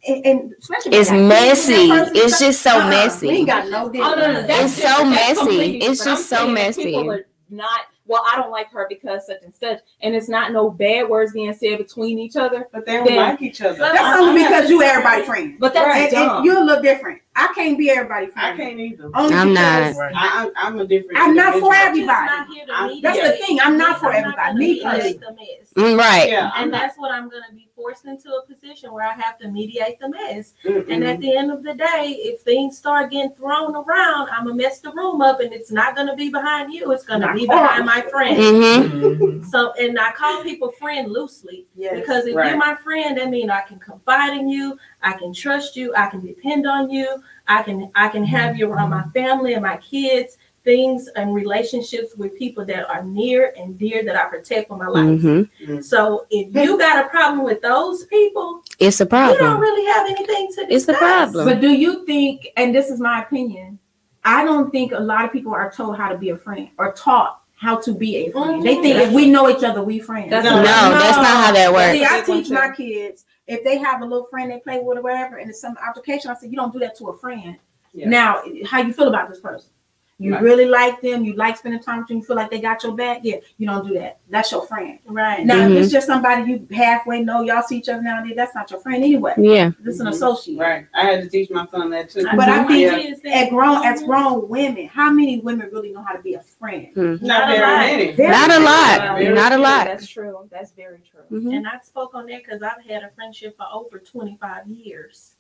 and, 0.08 0.26
and 0.26 0.54
especially 0.60 0.98
It's 0.98 1.10
you 1.12 1.18
got 1.30 1.40
kids 1.40 1.68
with 1.68 1.68
that 1.68 1.88
messy. 1.88 1.90
person, 1.90 2.16
It's 2.16 2.40
just 2.40 2.62
so 2.62 2.72
uh-uh, 2.80 2.90
messy. 2.90 3.28
We 3.28 3.34
ain't 3.38 3.48
got 3.48 3.70
no 3.70 3.86
Oh, 3.86 3.90
no, 3.90 4.14
no, 4.14 4.28
business. 4.42 4.48
that's 4.48 4.78
It's 4.80 4.82
so 4.82 5.06
messy. 5.06 5.78
It's 5.78 5.80
different. 5.80 5.98
just 6.20 6.34
I'm 6.34 6.40
so 6.40 6.48
messy. 6.50 6.84
People 6.86 7.12
are 7.12 7.26
not. 7.50 7.82
Well, 8.06 8.22
I 8.30 8.36
don't 8.36 8.52
like 8.52 8.70
her 8.72 8.86
because 8.90 9.26
such 9.28 9.44
and 9.44 9.56
such, 9.56 9.80
and 10.02 10.14
it's 10.14 10.28
not 10.28 10.52
no 10.52 10.70
bad 10.70 11.08
words 11.08 11.32
being 11.32 11.54
said 11.54 11.78
between 11.78 12.20
each 12.20 12.36
other. 12.36 12.68
But 12.74 12.86
they 12.86 12.94
don't 12.98 13.06
Then- 13.08 13.16
like 13.16 13.42
each 13.42 13.62
other. 13.62 13.78
That's 13.78 14.20
only 14.20 14.44
because 14.44 14.64
have- 14.64 14.70
you 14.70 14.84
everybody 14.84 15.24
friend. 15.24 15.56
But 15.58 15.74
that's 15.74 15.98
And, 15.98 16.12
dumb. 16.12 16.38
and 16.38 16.46
you 16.46 16.62
look 16.66 16.84
different. 16.84 17.22
I 17.36 17.52
can't 17.56 17.78
be 17.80 17.90
everybody 17.90 18.28
I 18.36 18.56
can't 18.56 18.80
either. 18.80 19.10
Only 19.16 19.34
I'm 19.34 19.50
because 19.50 19.98
Right. 19.98 20.14
I, 20.16 20.52
I, 20.56 20.68
I'm 20.68 20.80
a 20.80 20.86
different. 20.86 21.18
I'm 21.20 21.34
not 21.36 21.60
for 21.60 21.74
everybody. 21.74 22.26
Not 22.28 22.48
here 22.48 22.66
to 22.68 22.72
I'm- 22.74 22.88
mediate. 22.90 23.04
That's 23.04 23.22
the 23.40 23.46
thing, 23.46 23.60
I'm 23.60 23.78
not 23.78 24.00
for 24.00 24.08
I'm 24.12 24.18
everybody. 24.26 24.48
gonna 24.50 24.60
Me 24.60 24.68
mediate 24.74 24.84
personally. 24.86 25.18
the 25.18 25.32
mess. 25.34 25.74
Mm, 25.94 25.98
Right. 25.98 26.30
Yeah. 26.30 26.52
I'm 26.54 26.64
And 26.64 26.72
not, 26.72 26.82
that's 26.82 26.98
what 26.98 27.12
I'm 27.12 27.30
going 27.30 27.42
to 27.50 27.56
be 27.56 27.70
forced 27.76 28.06
into 28.06 28.30
a 28.36 28.46
position 28.46 28.94
where 28.94 29.04
I 29.08 29.14
have 29.14 29.40
to 29.40 29.48
mediate 29.48 30.00
the 30.00 30.10
mess. 30.10 30.54
mm-mm. 30.64 30.88
And 30.92 31.04
at 31.04 31.20
the 31.22 31.36
end 31.36 31.52
of 31.52 31.64
the 31.64 31.74
day, 31.74 32.16
if 32.20 32.42
things 32.42 32.78
start 32.78 33.10
getting 33.10 33.32
thrown 33.34 33.76
around, 33.76 34.30
I'm 34.30 34.44
gonna 34.46 34.54
mess 34.56 34.80
the 34.80 34.92
room 34.92 35.22
up, 35.22 35.40
and 35.40 35.52
it's 35.52 35.72
not 35.72 35.96
gonna 35.96 36.16
be 36.16 36.30
behind 36.30 36.72
you. 36.72 36.92
It's 36.92 37.04
gonna 37.04 37.26
Not 37.26 37.36
be 37.36 37.48
behind 37.48 37.82
us. 37.82 37.86
my 37.88 38.02
friend. 38.12 38.38
Mm-hmm. 38.38 38.98
Mhm. 39.24 39.46
So, 39.46 39.74
and 39.74 40.00
I 40.00 40.12
call 40.12 40.44
people 40.44 40.72
friend 40.74 41.12
loosely 41.12 41.66
Yes. 41.76 41.96
because 42.00 42.28
if 42.28 42.36
Right. 42.36 42.50
you're 42.50 42.58
my 42.58 42.76
friend, 42.76 43.18
that 43.18 43.30
means 43.32 43.50
I 43.50 43.62
can 43.62 43.80
confide 43.80 44.38
in 44.38 44.48
you, 44.50 44.78
I 45.02 45.14
can 45.14 45.34
trust 45.34 45.76
you, 45.76 45.94
I 45.96 46.08
can 46.08 46.24
depend 46.26 46.68
on 46.68 46.90
you, 46.92 47.23
I 47.48 47.64
can 47.64 47.92
I 47.96 48.10
can 48.10 48.24
have 48.26 48.52
mm-hmm. 48.52 48.60
you 48.60 48.72
around 48.72 48.90
my 48.90 49.04
family 49.14 49.54
and 49.54 49.64
my 49.64 49.78
kids. 49.78 50.38
Things 50.64 51.10
and 51.18 51.36
relationships 51.36 52.16
with 52.16 52.40
people 52.40 52.64
that 52.68 52.90
are 52.90 53.04
near 53.04 53.54
and 53.58 53.78
dear 53.78 54.02
that 54.06 54.16
I 54.16 54.30
protect 54.30 54.70
for 54.70 54.78
my 54.78 54.88
life. 54.88 55.04
Mm-hmm. 55.04 55.28
mm-hmm. 55.28 55.82
So 55.82 56.26
if 56.30 56.56
you 56.56 56.78
got 56.78 57.06
a 57.06 57.10
problem 57.10 57.44
with 57.44 57.62
those 57.62 58.06
people, 58.06 58.64
It's 58.80 59.02
a 59.02 59.06
problem. 59.06 59.34
you 59.34 59.44
don't 59.44 59.60
really 59.60 59.86
have 59.92 60.06
anything 60.08 60.48
to 60.54 60.66
discuss. 60.66 60.68
It's 60.70 60.86
the 60.86 60.94
problem. 60.94 61.46
But 61.46 61.60
do 61.60 61.70
you 61.70 62.06
think, 62.06 62.48
and 62.56 62.74
this 62.74 62.90
is 62.90 63.02
my 63.02 63.24
opinion, 63.24 63.78
I 64.24 64.46
don't 64.46 64.72
think 64.72 64.94
a 64.94 65.00
lot 65.00 65.26
of 65.26 65.34
people 65.34 65.54
are 65.54 65.70
told 65.70 65.98
how 65.98 66.08
to 66.08 66.18
be 66.18 66.30
a 66.30 66.38
friend 66.38 66.70
or 66.78 66.94
taught 66.94 67.42
how 67.56 67.80
to 67.82 67.94
be 67.94 68.16
a 68.18 68.32
friend. 68.32 68.64
They 68.64 68.76
think 68.76 68.98
if 68.98 69.08
mm-hmm. 69.08 69.16
we 69.16 69.30
know 69.30 69.50
each 69.50 69.64
other, 69.64 69.84
we 69.84 70.00
friends. 70.00 70.30
That's 70.30 70.46
No, 70.46 70.62
that's 70.64 71.18
not 71.18 71.46
how 71.46 71.52
that 71.54 71.74
works. 71.74 71.92
See, 71.92 72.06
I 72.06 72.22
teach 72.22 72.50
my 72.50 72.72
kids 72.72 73.26
if 73.48 73.64
they 73.64 73.78
have 73.78 74.02
a 74.02 74.06
little 74.06 74.28
friend 74.28 74.50
they 74.50 74.60
play 74.60 74.80
with 74.80 74.98
or 74.98 75.02
whatever, 75.02 75.38
and 75.38 75.50
it's 75.50 75.60
some 75.60 75.76
altercation, 75.86 76.32
I 76.32 76.36
said, 76.36 76.50
you 76.50 76.56
don't 76.56 76.72
do 76.72 76.80
that 76.80 76.98
to 76.98 77.10
a 77.10 77.18
friend. 77.18 77.58
Yeah. 77.94 78.10
Now, 78.10 78.42
how 78.66 78.82
you 78.82 78.94
feel 78.94 79.08
about 79.08 79.30
this 79.30 79.40
person? 79.40 79.70
You 80.20 80.34
Right. 80.34 80.44
really 80.44 80.66
like 80.66 81.02
them. 81.02 81.26
You 81.26 81.34
like 81.34 81.58
spending 81.58 81.82
time 81.82 82.00
with 82.00 82.08
them. 82.08 82.18
You 82.18 82.24
feel 82.24 82.36
like 82.36 82.52
they 82.52 82.62
got 82.62 82.84
your 82.84 82.94
back. 82.94 83.22
Yeah, 83.24 83.38
you 83.58 83.66
don't 83.68 83.86
do 83.88 83.96
that. 83.96 84.20
That's 84.30 84.52
your 84.52 84.66
friend. 84.68 85.00
Right. 85.08 85.44
Now, 85.46 85.56
Mhm. 85.68 85.72
if 85.76 85.84
it's 85.84 85.92
just 85.92 86.06
somebody 86.08 86.50
you 86.52 86.68
halfway 86.76 87.24
know, 87.24 87.42
y'all 87.42 87.64
see 87.64 87.78
each 87.78 87.90
other 87.90 88.02
now 88.02 88.20
and 88.20 88.30
then, 88.30 88.36
that's 88.38 88.54
not 88.54 88.70
your 88.70 88.80
friend 88.80 89.04
anyway. 89.04 89.34
Yeah. 89.38 89.72
This 89.80 89.96
is 89.96 90.02
an 90.02 90.08
Mhm. 90.08 90.12
associate. 90.12 90.60
Right. 90.60 90.86
I 90.94 91.06
had 91.06 91.24
to 91.24 91.30
teach 91.30 91.50
my 91.50 91.66
son 91.66 91.90
that 91.90 92.12
too. 92.12 92.24
But 92.36 92.48
I 92.48 92.64
think 92.66 93.24
Yeah. 93.24 93.32
As 93.34 93.50
grown, 93.50 93.84
as 93.86 94.04
grown 94.04 94.48
women, 94.48 94.88
how 94.88 95.10
many 95.12 95.40
women 95.40 95.70
really 95.72 95.92
know 95.92 96.04
how 96.04 96.14
to 96.16 96.22
be 96.22 96.36
a 96.36 96.42
friend? 96.42 96.90
not 96.96 97.22
Not 97.24 97.44
a 97.50 97.52
very 97.58 97.62
lot. 97.62 97.78
many. 97.80 98.12
Very 98.12 98.30
Not 98.30 98.52
a 98.52 98.60
lot. 98.60 99.18
Very 99.18 99.34
Not 99.34 99.52
a 99.52 99.56
few. 99.56 99.64
lot. 99.64 99.86
That's 99.88 100.08
true. 100.08 100.38
That's 100.52 100.72
very 100.72 101.00
true. 101.10 101.40
Mhm. 101.42 101.56
And 101.58 101.68
I 101.68 101.80
spoke 101.84 102.14
on 102.14 102.28
that 102.28 102.44
because 102.46 102.62
I've 102.62 102.84
had 102.88 103.04
a 103.04 103.10
friendship 103.16 103.58
for 103.58 103.66
over 103.74 103.98
25 104.00 104.68
years. 104.68 105.32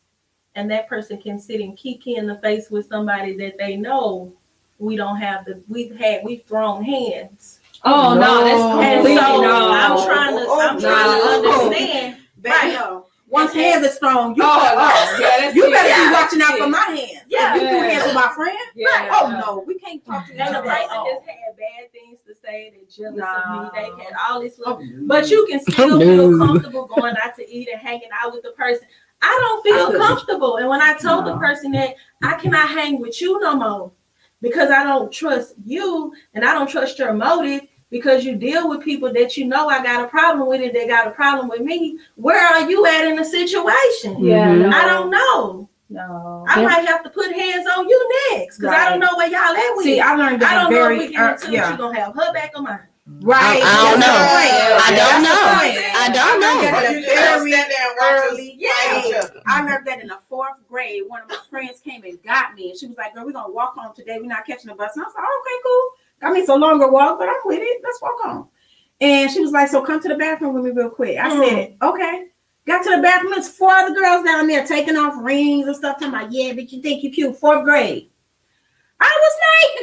And 0.55 0.69
that 0.71 0.87
person 0.87 1.17
can 1.19 1.39
sit 1.39 1.61
and 1.61 1.77
kiki 1.77 2.15
in 2.15 2.27
the 2.27 2.35
face 2.35 2.69
with 2.71 2.87
somebody 2.87 3.35
that 3.37 3.57
they 3.57 3.75
know 3.75 4.33
we 4.83 4.95
don't 4.95 5.17
have 5.17 5.45
the 5.45 5.63
we've 5.69 5.95
had 5.97 6.21
we've 6.23 6.43
thrown 6.43 6.83
hands. 6.83 7.59
Oh 7.85 8.13
no, 8.13 8.19
No. 8.19 8.43
that's 8.43 8.61
And 8.61 8.95
completely 8.97 9.15
so 9.21 9.41
no. 9.41 9.71
I'm 9.71 10.05
trying 10.07 10.35
to 10.35 10.41
I'm 10.43 10.77
Oh, 10.77 10.79
trying 10.79 11.41
no. 11.41 11.41
to 11.41 11.49
understand 11.49 12.17
Baby, 12.41 12.73
no. 12.73 13.05
Once 13.29 13.51
And- 13.53 13.61
hands 13.61 13.85
are 13.87 13.89
strong, 13.89 14.35
you, 14.35 14.43
Oh, 14.43 14.47
oh, 14.47 15.17
yeah, 15.19 15.27
that's 15.39 15.55
you 15.55 15.63
better 15.71 15.87
Yeah, 15.87 16.07
be 16.09 16.13
watching 16.13 16.41
out 16.41 16.57
for 16.59 16.67
my 16.67 16.77
hands. 16.79 17.23
Yeah. 17.29 17.55
If 17.55 17.61
you 17.63 17.67
threw 17.69 17.77
Yeah. 17.77 17.89
hands 17.89 18.05
with 18.05 18.13
my 18.15 18.31
friend, 18.35 18.57
Yeah. 18.75 19.09
oh 19.11 19.27
no, 19.41 19.63
we 19.65 19.79
can't 19.79 20.05
talk 20.05 20.27
to 20.27 20.33
each 20.33 20.39
And 20.39 20.53
the 20.53 20.59
other. 20.59 20.69
person 20.69 20.89
at 20.91 21.05
just 21.05 21.21
had 21.25 21.57
bad 21.57 21.91
things 21.91 22.19
to 22.27 22.35
say. 22.35 22.73
They're 22.75 22.85
jealous 23.09 23.23
of 23.23 23.63
me. 23.63 23.69
They 23.73 24.03
had 24.03 24.13
all 24.29 24.39
this 24.41 24.59
little, 24.59 24.79
Oh, 24.81 24.87
but 25.07 25.29
you 25.31 25.47
can 25.49 25.59
still 25.61 25.93
Oh, 25.95 25.99
feel 25.99 26.37
comfortable 26.37 26.85
going 26.85 27.15
out 27.23 27.35
to 27.37 27.49
eat 27.49 27.69
and 27.71 27.81
hanging 27.81 28.09
out 28.21 28.33
with 28.33 28.43
the 28.43 28.51
person. 28.51 28.85
I 29.21 29.37
don't 29.41 29.63
feel 29.63 29.85
couldn't. 29.87 30.01
comfortable. 30.07 30.57
And 30.57 30.67
when 30.69 30.81
I 30.81 30.93
told 30.97 31.25
the 31.25 31.37
person 31.37 31.71
that 31.71 31.95
I 32.21 32.33
cannot 32.35 32.67
hang 32.69 32.99
with 32.99 33.19
you 33.21 33.39
no 33.39 33.55
more 33.55 33.91
because 34.43 34.69
I 34.69 34.83
don't 34.83 35.11
trust 35.11 35.55
you 35.65 36.13
and 36.35 36.45
I 36.45 36.53
don't 36.53 36.69
trust 36.69 36.99
your 36.99 37.13
motive 37.13 37.61
because 37.89 38.25
you 38.25 38.35
deal 38.35 38.69
with 38.69 38.83
people 38.83 39.11
that 39.13 39.37
you 39.37 39.45
know 39.45 39.69
I 39.69 39.81
got 39.81 40.03
a 40.03 40.07
problem 40.07 40.47
with 40.47 40.61
and 40.61 40.73
they 40.75 40.87
got 40.87 41.07
a 41.07 41.11
problem 41.11 41.47
with 41.47 41.61
me. 41.61 41.97
Where 42.15 42.45
are 42.45 42.69
you 42.69 42.85
at 42.85 43.05
in 43.05 43.15
the 43.15 43.23
situation? 43.25 44.23
Yeah, 44.23 44.49
Mhm. 44.53 44.59
no, 44.61 44.69
I 44.69 44.85
don't 44.85 45.09
know. 45.09 45.69
No. 45.89 46.43
I 46.47 46.59
Yeah. 46.61 46.67
might 46.67 46.85
have 46.87 47.03
to 47.03 47.09
put 47.09 47.31
hands 47.31 47.67
on 47.77 47.87
you 47.87 48.09
next 48.31 48.57
because 48.57 48.73
I 48.75 48.89
don't 48.89 48.99
know 48.99 49.15
where 49.15 49.27
y'all 49.27 49.55
at 49.55 49.75
with 49.75 49.85
See. 49.85 49.99
I 49.99 50.15
learned 50.15 50.41
that 50.41 50.51
I 50.51 50.61
don't 50.63 50.71
know 50.73 50.89
if 50.89 50.97
we 50.99 51.07
get 51.13 51.21
uh, 51.21 51.31
into 51.33 51.47
it. 51.47 51.51
yeah. 51.53 51.69
You're 51.69 51.77
gonna 51.77 51.99
have 51.99 52.15
her 52.15 52.33
back 52.33 52.51
on 52.55 52.63
mine. 52.63 52.79
Right. 53.05 53.59
I- 53.61 53.67
I 53.67 53.91
don't 53.91 53.99
That's 53.99 54.07
know. 54.07 54.15
the. 54.15 54.83
I 54.83 54.89
don't 54.95 55.21
That's 55.21 55.23
know. 55.23 55.99
I 55.99 56.09
don't 56.09 56.39
know. 56.39 56.47
learned 56.47 56.63
that 56.63 56.73
Or 56.73 56.87
at 56.87 56.91
you 56.93 56.97
a 56.97 57.01
just 57.01 57.15
gotta 57.15 57.37
very 57.39 57.51
stand 57.51 57.71
there 57.71 57.87
and 57.89 57.97
watch 57.99 58.15
us 58.15 58.31
early 58.31 58.47
fight 58.47 59.05
each 59.05 59.05
age. 59.05 59.15
other. 59.23 59.41
I 59.45 59.63
learned 59.63 59.87
that 59.87 60.01
in 60.01 60.07
the 60.07 60.19
fourth 60.29 60.67
grade. 60.69 61.03
One 61.07 61.21
of 61.23 61.29
my 61.29 61.37
friends 61.49 61.81
came 61.81 62.03
and 62.03 62.23
got 62.23 62.55
me, 62.55 62.69
and 62.69 62.79
she 62.79 62.87
was 62.87 62.97
like, 62.97 63.13
"Girl, 63.13 63.25
we're 63.25 63.33
gonna 63.33 63.51
walk 63.51 63.75
home 63.75 63.93
today. 63.93 64.17
We're 64.19 64.27
not 64.27 64.45
catching 64.45 64.69
the 64.69 64.75
bus." 64.75 64.95
And 64.95 65.03
I 65.03 65.07
was 65.07 65.15
like, 65.15 65.25
"Okay, 65.25 65.61
cool. 65.63 65.89
I 66.21 66.31
mean, 66.31 66.41
it's 66.41 66.49
a 66.49 66.55
longer 66.55 66.87
walk, 66.89 67.19
but 67.19 67.27
I'm 67.27 67.35
with 67.43 67.59
it. 67.61 67.81
Let's 67.83 68.01
walk 68.01 68.21
home." 68.21 68.49
And 69.01 69.29
she 69.29 69.41
was 69.41 69.51
like, 69.51 69.67
"So 69.67 69.81
come 69.81 69.99
to 70.01 70.07
the 70.07 70.15
bathroom 70.15 70.53
with 70.53 70.63
me 70.63 70.71
real 70.71 70.89
quick." 70.89 71.17
I 71.19 71.29
Mm. 71.29 71.49
said, 71.49 71.77
"Okay." 71.81 72.27
Got 72.65 72.83
to 72.83 72.91
the 72.95 73.01
bathroom. 73.01 73.33
There's 73.33 73.49
four 73.49 73.71
other 73.71 73.93
girls 73.93 74.23
down 74.23 74.47
there 74.47 74.65
taking 74.65 74.95
off 74.95 75.15
rings 75.17 75.67
and 75.67 75.75
stuff. 75.75 75.99
Talking 75.99 76.07
about, 76.15 76.31
"Yeah, 76.31 76.53
but 76.53 76.71
you 76.71 76.81
think 76.81 77.03
you 77.03 77.11
cute?" 77.11 77.37
Fourth 77.37 77.65
grade. 77.65 78.09
I 79.05 79.19
was 79.23 79.35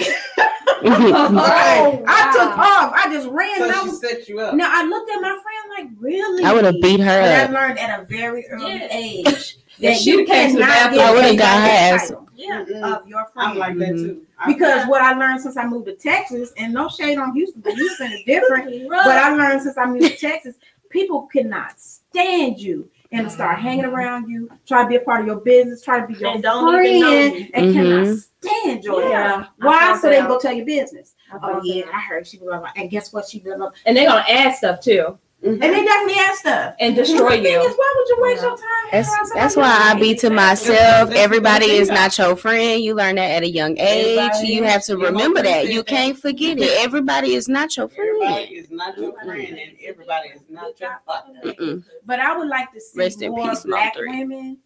like, 0.08 0.16
Oh, 0.82 2.04
I 2.06 2.32
took 2.32 2.56
off. 2.58 2.92
I 2.94 3.12
just 3.12 3.28
ran. 3.28 3.58
So 3.58 3.64
and 3.64 3.72
I 3.72 3.82
was 3.82 4.00
set 4.00 4.28
you 4.28 4.40
up. 4.40 4.54
now 4.54 4.68
I 4.72 4.84
looked 4.84 5.10
at 5.10 5.20
my 5.20 5.28
friend 5.42 5.70
like, 5.76 5.88
really? 6.00 6.44
I 6.44 6.52
would 6.54 6.64
have 6.64 6.80
beat 6.80 6.98
But 6.98 7.06
her 7.06 7.20
I 7.22 7.44
up. 7.44 7.50
learned 7.50 7.78
at 7.78 8.00
a 8.00 8.04
very 8.04 8.46
early 8.48 8.78
Yeah. 8.78 8.88
age 8.90 9.58
that 9.80 9.96
she 9.98 10.10
you 10.10 10.24
came 10.24 10.50
to 10.52 10.56
the 10.56 10.60
cannot 10.64 10.68
bathroom. 10.68 10.96
get 10.96 11.08
I 11.08 11.12
would've 11.14 11.38
got 11.38 11.60
her 11.62 11.68
ass. 11.96 12.12
Yeah. 12.34 12.60
Of 12.96 13.06
your 13.08 13.26
friend. 13.34 13.50
I'm 13.52 13.58
like 13.58 13.76
that 13.78 13.88
too. 13.96 14.22
I- 14.38 14.46
because 14.52 14.86
what 14.88 15.02
I 15.02 15.12
learned 15.12 15.42
since 15.42 15.56
I 15.58 15.66
moved 15.66 15.86
to 15.86 15.94
Texas, 15.94 16.52
and 16.56 16.72
no 16.72 16.88
shade 16.88 17.18
on 17.18 17.34
Houston, 17.34 17.60
but 17.60 17.74
Houston 17.74 18.10
is 18.12 18.20
different. 18.24 18.88
but 18.88 19.06
I 19.18 19.34
learned 19.34 19.60
since 19.62 19.76
I 19.76 19.84
moved 19.84 20.04
to 20.06 20.16
Texas, 20.16 20.56
people 20.88 21.28
cannot 21.30 21.78
stand 21.78 22.58
you 22.58 22.88
and 23.12 23.30
start 23.30 23.58
hanging 23.58 23.84
around 23.84 24.28
you, 24.28 24.48
try 24.66 24.82
to 24.84 24.88
be 24.88 24.96
a 24.96 25.00
part 25.00 25.20
of 25.22 25.26
your 25.26 25.40
business, 25.40 25.82
try 25.82 26.00
to 26.00 26.06
be 26.06 26.14
your 26.14 26.30
And 26.30 26.42
don't 26.42 26.84
even 26.84 27.00
know 27.00 27.06
friend, 27.08 27.34
you. 27.36 27.46
and 27.54 27.74
cannot 27.74 28.06
Mhm. 28.06 28.28
stand 28.40 28.84
your 28.84 29.08
Yeah. 29.08 29.44
Why? 29.58 29.96
So 30.00 30.08
they 30.08 30.20
that 30.20 30.28
go 30.28 30.38
tell 30.38 30.52
your 30.52 30.66
business. 30.66 31.14
Oh 31.42 31.60
yeah. 31.64 31.84
I 31.92 32.00
heard 32.00 32.26
she 32.26 32.38
was 32.38 32.60
like, 32.62 32.78
and 32.78 32.88
guess 32.90 33.12
what? 33.12 33.26
She 33.28 33.40
did. 33.40 33.54
And 33.86 33.96
they're 33.96 34.06
gonna 34.08 34.24
add 34.28 34.54
stuff 34.54 34.80
too 34.80 35.18
Mhm. 35.42 35.52
And 35.52 35.62
they 35.62 35.84
definitely 35.84 36.14
ask 36.20 36.40
stuff. 36.40 36.74
and 36.80 36.94
The 36.96 37.02
destroy 37.02 37.30
thing 37.30 37.44
you. 37.44 37.60
is, 37.60 37.74
why 37.74 37.94
would 37.96 38.08
you 38.08 38.16
waste 38.20 38.42
Yeah. 38.42 38.48
your 38.48 38.56
time? 38.58 38.66
That's 38.92 39.32
that's 39.32 39.56
why 39.56 39.70
I 39.90 39.94
be 39.98 40.14
to 40.16 40.28
myself. 40.28 41.12
Everybody 41.12 41.66
is 41.66 41.88
not 41.88 42.16
your 42.18 42.36
friend. 42.36 42.82
You 42.82 42.94
learn 42.94 43.14
that 43.16 43.30
at 43.30 43.42
a 43.42 43.48
young 43.48 43.78
age. 43.78 44.18
Everybody 44.18 44.48
You 44.52 44.64
have 44.64 44.84
to 44.84 44.96
remember 44.98 45.42
that. 45.42 45.68
You 45.72 45.82
can't 45.82 46.18
forget 46.18 46.58
it. 46.58 46.70
Everybody 46.84 47.34
is 47.34 47.48
not 47.48 47.74
your 47.76 47.88
friend. 47.88 48.10
Everybody 48.22 48.54
is 48.56 48.70
not 48.70 48.98
your 48.98 49.12
friend, 49.24 49.48
and 49.58 49.72
everybody 49.86 50.28
is 50.28 50.42
not 50.50 50.78
your 50.78 51.00
partner. 51.06 51.82
But 52.04 52.20
I 52.20 52.36
would 52.36 52.48
like 52.48 52.72
to 52.72 52.80
see 52.80 52.98
Rest 52.98 53.22
in 53.22 53.30
more 53.32 53.48
peace, 53.50 53.64
black 53.64 53.94
women 53.96 54.58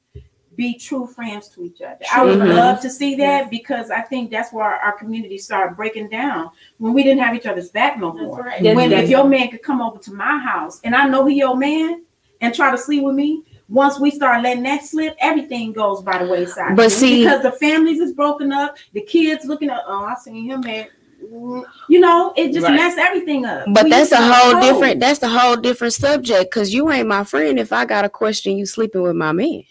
be 0.57 0.75
true 0.79 1.07
friends 1.07 1.49
to 1.49 1.65
each 1.65 1.81
other. 1.81 2.05
I 2.13 2.25
would 2.25 2.39
True. 2.39 2.53
love 2.53 2.81
to 2.83 2.91
see 2.91 3.15
that 3.17 3.51
because 3.51 3.91
I 3.91 4.01
think 4.03 4.31
that's 4.31 4.53
where 4.53 4.65
our, 4.65 4.77
our 4.77 4.93
community 4.93 5.39
started 5.39 5.77
breaking 5.77 6.09
down 6.09 6.51
when 6.79 6.93
we 6.93 7.03
didn't 7.03 7.23
have 7.23 7.35
each 7.35 7.47
other's 7.47 7.71
back 7.71 7.99
no 7.99 8.13
more. 8.13 8.37
That's 8.37 8.47
right. 8.47 8.63
That's 8.63 8.77
When 8.77 8.87
if 8.87 8.93
exactly- 8.93 9.11
your 9.11 9.25
man 9.29 9.49
could 9.51 9.63
come 9.63 9.81
over 9.81 9.99
to 9.99 10.13
my 10.13 10.39
house 10.39 10.81
and 10.85 10.95
I 10.95 11.07
know 11.09 11.27
he 11.27 11.37
your 11.37 11.57
man 11.57 12.05
and 12.41 12.55
try 12.55 12.71
to 12.71 12.79
sleep 12.79 13.03
with 13.03 13.15
me, 13.15 13.43
once 13.69 13.99
we 13.99 14.11
start 14.11 14.43
letting 14.43 14.63
that 14.65 14.85
slip, 14.85 15.17
everything 15.21 15.73
goes 15.73 16.03
by 16.03 16.19
the 16.19 16.27
wayside. 16.29 16.77
But 16.77 16.93
see- 16.93 17.25
because 17.25 17.43
the 17.43 17.53
families 17.53 18.01
is 18.01 18.13
broken 18.13 18.53
up, 18.53 18.77
the 18.93 19.01
kids 19.01 19.45
looking 19.47 19.71
at, 19.71 19.81
oh, 19.87 20.05
I 20.05 20.15
seen 20.17 20.45
him 20.45 20.61
man. 20.61 20.87
You 21.89 22.01
know, 22.01 22.35
it 22.37 22.53
just 22.53 22.65
Right. 22.67 22.77
messed 22.77 22.99
everything 22.99 23.47
up. 23.47 23.65
But 23.73 23.85
We 23.85 23.91
that's 23.91 24.13
a 24.13 24.17
whole 24.21 24.61
different. 24.61 25.01
That's 25.01 25.23
a 25.23 25.29
whole 25.29 25.57
different 25.57 25.95
subject. 25.95 26.53
Cause 26.53 26.71
you 26.75 26.91
ain't 26.91 27.09
my 27.09 27.25
friend 27.25 27.59
if 27.59 27.73
I 27.73 27.87
got 27.87 28.05
a 28.05 28.11
question. 28.11 28.59
You 28.59 28.67
sleeping 28.67 29.01
with 29.01 29.17
my 29.17 29.33
man. 29.33 29.63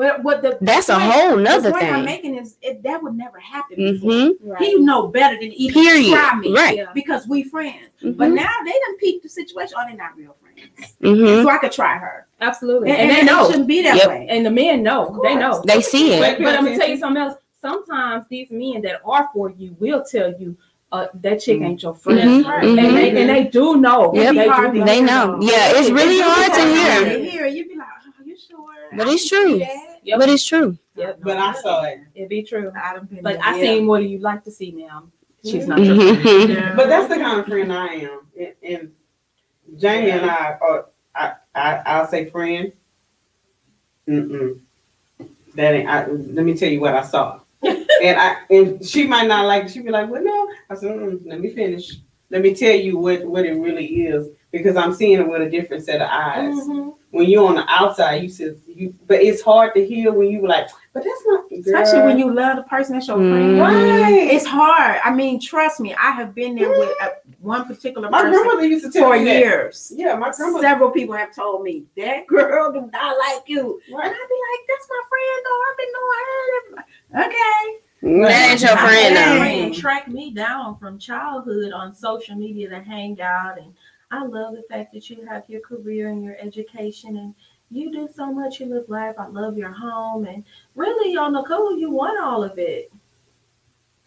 But 0.00 0.22
what 0.22 0.40
the 0.40 0.56
That's 0.62 0.88
a 0.88 0.94
point- 0.94 1.12
whole 1.12 1.36
the 1.36 1.42
nother 1.42 1.72
point 1.72 1.84
I'm 1.84 2.06
making 2.06 2.34
is 2.36 2.56
it, 2.62 2.82
that 2.84 3.02
would 3.02 3.14
never 3.14 3.38
happen. 3.38 3.76
Mm-hmm. 3.76 4.54
He 4.64 4.76
know 4.76 5.08
better 5.08 5.34
than 5.38 5.52
even 5.52 5.82
Period. 5.82 6.10
try 6.14 6.34
me, 6.36 6.54
Right. 6.54 6.76
Yeah. 6.78 6.86
Because 6.94 7.28
we 7.28 7.42
friends. 7.42 7.90
But 8.02 8.28
Mhm. 8.30 8.34
now 8.36 8.48
they 8.64 8.70
done 8.72 8.96
peeped 8.98 9.24
the 9.24 9.28
situation. 9.28 9.74
Oh, 9.78 9.82
they're 9.86 9.98
not 9.98 10.16
real 10.16 10.34
friends. 10.40 10.94
Mm-hmm. 11.02 11.42
So 11.44 11.50
I 11.50 11.58
could 11.58 11.72
try 11.72 11.98
her, 11.98 12.26
Absolutely. 12.40 12.88
and, 12.88 12.98
And, 12.98 13.10
and 13.10 13.16
they 13.18 13.20
it 13.20 13.24
know. 13.26 13.46
shouldn't 13.50 13.68
be 13.68 13.82
that 13.82 13.96
Yep. 13.98 14.08
way. 14.08 14.26
And 14.30 14.46
the 14.46 14.50
men 14.50 14.82
know. 14.82 15.20
They 15.22 15.34
know. 15.34 15.62
They 15.66 15.82
see 15.82 16.14
it. 16.14 16.20
But- 16.20 16.42
But 16.44 16.56
I'm 16.56 16.64
gonna 16.64 16.78
tell 16.78 16.88
you 16.88 16.96
something 16.96 17.22
else. 17.22 17.34
Sometimes 17.60 18.24
these 18.30 18.50
men 18.50 18.80
that 18.80 19.02
are 19.04 19.28
for 19.34 19.50
you 19.50 19.76
will 19.78 20.02
tell 20.02 20.32
you, 20.40 20.56
uh, 20.92 21.08
that 21.22 21.40
chick 21.42 21.60
ain't 21.60 21.82
your 21.82 21.92
friend. 21.94 22.42
Mhm, 22.42 22.48
right. 22.48 22.64
mhm. 22.64 22.78
And, 22.78 22.96
they, 22.96 23.20
and 23.20 23.28
they 23.28 23.44
do 23.44 23.76
know. 23.76 24.14
Yep. 24.14 24.34
They, 24.34 24.44
do 24.44 24.50
to 24.50 24.72
know. 24.78 24.84
They 24.86 25.00
know. 25.02 25.38
Yeah, 25.42 25.72
it's 25.78 25.90
really 25.90 26.20
hard 26.22 26.52
to 26.54 26.62
hear. 26.74 27.18
To 27.18 27.30
hear, 27.30 27.46
you'd 27.46 27.68
be 27.68 27.76
like, 27.76 27.86
"Oh, 28.06 28.24
you 28.24 28.34
sure?" 28.48 28.58
But 28.96 29.06
it's 29.08 29.28
true. 29.28 29.58
that. 29.58 29.89
Yep. 30.02 30.18
But 30.18 30.28
it's 30.28 30.44
true. 30.44 30.78
Yep. 30.96 31.20
But 31.22 31.36
I 31.36 31.52
saw 31.54 31.82
it. 31.84 32.00
It 32.14 32.28
be 32.28 32.42
true. 32.42 32.72
I 32.74 32.94
done 32.94 33.06
been 33.06 33.22
Like 33.22 33.38
I 33.40 33.56
yeah. 33.56 33.62
seen 33.62 33.86
what 33.86 34.00
do 34.00 34.06
you 34.06 34.18
like 34.18 34.44
to 34.44 34.50
see 34.50 34.72
now. 34.72 35.08
She's 35.44 35.66
not 35.68 35.78
your. 35.82 35.94
Yeah. 35.94 36.74
But 36.76 36.88
that's 36.88 37.08
the 37.08 37.16
kind 37.16 37.40
of 37.40 37.46
friend 37.46 37.72
I 37.72 37.86
am. 37.86 38.20
And, 38.38 38.54
and 38.62 38.92
Jamie 39.78 40.10
and 40.10 40.30
I 40.30 40.56
are, 40.60 40.86
I, 41.14 41.32
I, 41.54 41.82
I'll 41.86 42.06
say 42.08 42.28
friend. 42.30 42.72
Mm-mm. 44.08 44.60
That 45.54 45.74
ain't, 45.74 45.88
I, 45.88 46.06
let 46.06 46.44
me 46.44 46.54
tell 46.56 46.68
you 46.68 46.80
what 46.80 46.94
I 46.94 47.02
saw. 47.02 47.40
and 47.62 47.86
I, 48.02 48.36
and 48.50 48.84
she 48.84 49.06
might 49.06 49.26
not 49.26 49.46
like 49.46 49.64
it. 49.64 49.70
She'd 49.70 49.84
be 49.84 49.90
like, 49.90 50.08
well, 50.08 50.22
no. 50.22 50.50
I 50.68 50.74
said, 50.74 50.90
mm, 50.90 51.20
let 51.26 51.40
me 51.40 51.50
finish. 51.50 51.92
Let 52.30 52.42
me 52.42 52.54
tell 52.54 52.74
you 52.74 52.96
what, 52.98 53.24
what 53.24 53.44
it 53.44 53.52
really 53.52 54.06
is 54.06 54.28
because 54.50 54.76
I'm 54.76 54.94
seeing 54.94 55.20
it 55.20 55.28
with 55.28 55.42
a 55.42 55.50
different 55.50 55.84
set 55.84 56.00
of 56.00 56.08
eyes. 56.10 56.54
Mhm. 56.54 56.94
When 57.12 57.28
you're 57.28 57.48
on 57.48 57.56
the 57.56 57.64
outside, 57.68 58.22
you 58.22 58.28
said, 58.28 58.60
you, 58.68 58.94
but 59.08 59.20
it's 59.20 59.42
hard 59.42 59.74
to 59.74 59.84
hear 59.84 60.12
when 60.12 60.28
you 60.28 60.40
were 60.42 60.48
like, 60.48 60.68
but 60.92 61.02
that's 61.02 61.22
not, 61.26 61.44
Especially 61.50 62.02
when 62.02 62.18
you 62.20 62.32
love 62.32 62.56
the 62.56 62.62
person 62.62 62.92
that's 62.94 63.08
your 63.08 63.16
friend. 63.16 63.58
Right. 63.58 64.28
It's 64.32 64.46
hard. 64.46 65.00
I 65.04 65.12
mean, 65.12 65.40
trust 65.40 65.80
me, 65.80 65.92
I 65.94 66.12
have 66.12 66.36
been 66.36 66.54
there 66.54 66.68
with 66.70 66.90
uh, 67.02 67.08
one 67.40 67.64
particular 67.66 68.08
My 68.10 68.22
person 68.22 68.32
grandmother 68.44 68.66
used 68.66 68.84
to 68.84 68.92
tell 68.92 69.10
for 69.10 69.18
me 69.18 69.24
that. 69.24 69.38
years. 69.40 69.92
Yeah, 69.94 70.14
my 70.14 70.30
grandmother. 70.30 70.62
Several 70.62 70.90
people 70.92 71.16
have 71.16 71.34
told 71.34 71.64
me 71.64 71.84
that 71.96 72.28
girl 72.28 72.70
do 72.72 72.88
not 72.92 73.16
like 73.18 73.42
you. 73.48 73.80
Right. 73.92 74.06
And 74.06 74.14
I'd 74.14 74.28
be 74.28 74.40
like, 74.46 74.68
that's 74.68 74.88
my 74.88 75.02
friend 75.08 75.44
though. 75.44 75.62
I've 75.68 75.78
been 75.78 75.92
knowing 75.96 77.26
her. 77.26 77.26
Okay. 77.26 77.80
That 78.02 78.50
ain't 78.52 78.60
your 78.62 78.76
friend 78.76 78.88
Hey. 78.88 79.14
now. 79.14 79.38
friend 79.40 79.74
tracked 79.74 80.08
me 80.08 80.30
down 80.30 80.78
from 80.78 80.98
childhood 80.98 81.72
on 81.72 81.92
social 81.92 82.36
media 82.36 82.68
to 82.70 82.80
hang 82.80 83.20
out 83.20 83.58
and 83.58 83.74
I 84.10 84.24
love 84.24 84.54
the 84.54 84.64
fact 84.68 84.92
that 84.92 85.08
you 85.08 85.24
have 85.26 85.44
your 85.48 85.60
career 85.60 86.08
and 86.08 86.24
your 86.24 86.36
education 86.40 87.16
and 87.16 87.34
you 87.70 87.92
do 87.92 88.08
so 88.14 88.32
much, 88.32 88.58
you 88.58 88.66
live 88.66 88.88
life. 88.88 89.14
I 89.18 89.28
love 89.28 89.56
your 89.56 89.70
home 89.70 90.26
and 90.26 90.44
really 90.74 91.16
on 91.16 91.32
the 91.32 91.42
cool, 91.44 91.78
you 91.78 91.90
want 91.90 92.20
all 92.20 92.42
of 92.42 92.58
it. 92.58 92.92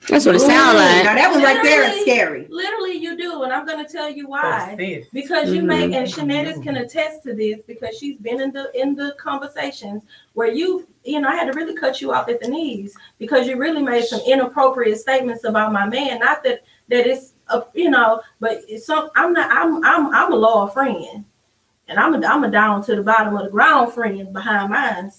That's 0.10 0.26
what 0.26 0.36
it 0.36 0.40
sounds 0.42 0.76
like. 0.76 1.06
Now 1.06 1.16
that 1.16 1.32
one 1.32 1.42
right 1.42 1.64
there 1.64 1.84
is 1.84 2.02
scary. 2.02 2.46
Literally 2.50 2.98
you 2.98 3.16
do, 3.16 3.44
and 3.44 3.54
I'm 3.54 3.66
gonna 3.66 3.88
tell 3.88 4.10
you 4.10 4.28
why. 4.28 4.76
Because 5.14 5.54
you 5.54 5.62
Mhm. 5.62 5.66
make 5.66 5.94
and 5.94 6.06
Shanettis 6.06 6.62
can 6.62 6.76
attest 6.76 7.24
to 7.24 7.34
this 7.34 7.62
because 7.66 7.98
she's 7.98 8.18
been 8.18 8.42
in 8.42 8.52
the 8.52 8.70
in 8.78 8.96
the 8.96 9.16
conversations 9.18 10.04
where 10.34 10.52
you 10.52 10.86
you 11.06 11.22
know 11.22 11.30
I 11.30 11.36
had 11.36 11.46
to 11.50 11.54
really 11.54 11.74
cut 11.76 12.02
you 12.02 12.12
off 12.12 12.28
at 12.28 12.42
the 12.42 12.50
knees 12.50 12.98
because 13.18 13.48
you 13.48 13.56
really 13.56 13.82
made 13.82 14.04
some 14.04 14.20
inappropriate 14.28 15.00
statements 15.00 15.46
about 15.46 15.72
my 15.72 15.88
man. 15.88 16.20
Not 16.20 16.44
that 16.44 16.64
that 16.90 17.08
it's 17.08 17.33
a 17.50 17.64
you 17.74 17.90
know, 17.90 18.22
but 18.40 18.62
it's 18.68 18.86
some 18.86 19.10
I'm 19.16 19.34
not 19.34 19.52
I'm 19.52 19.84
I'm 19.84 20.14
I'm 20.14 20.34
a 20.34 20.36
loyal 20.36 20.68
friend, 20.68 21.26
and 21.88 22.00
I'm 22.00 22.14
a 22.22 22.26
I'm 22.28 22.44
a 22.44 22.52
down 22.52 22.84
to 22.86 22.96
the 22.96 23.04
bottom 23.04 23.36
of 23.36 23.46
the 23.46 23.52
ground 23.52 23.94
friend 23.94 24.32
behind 24.34 24.72
mine. 24.72 25.12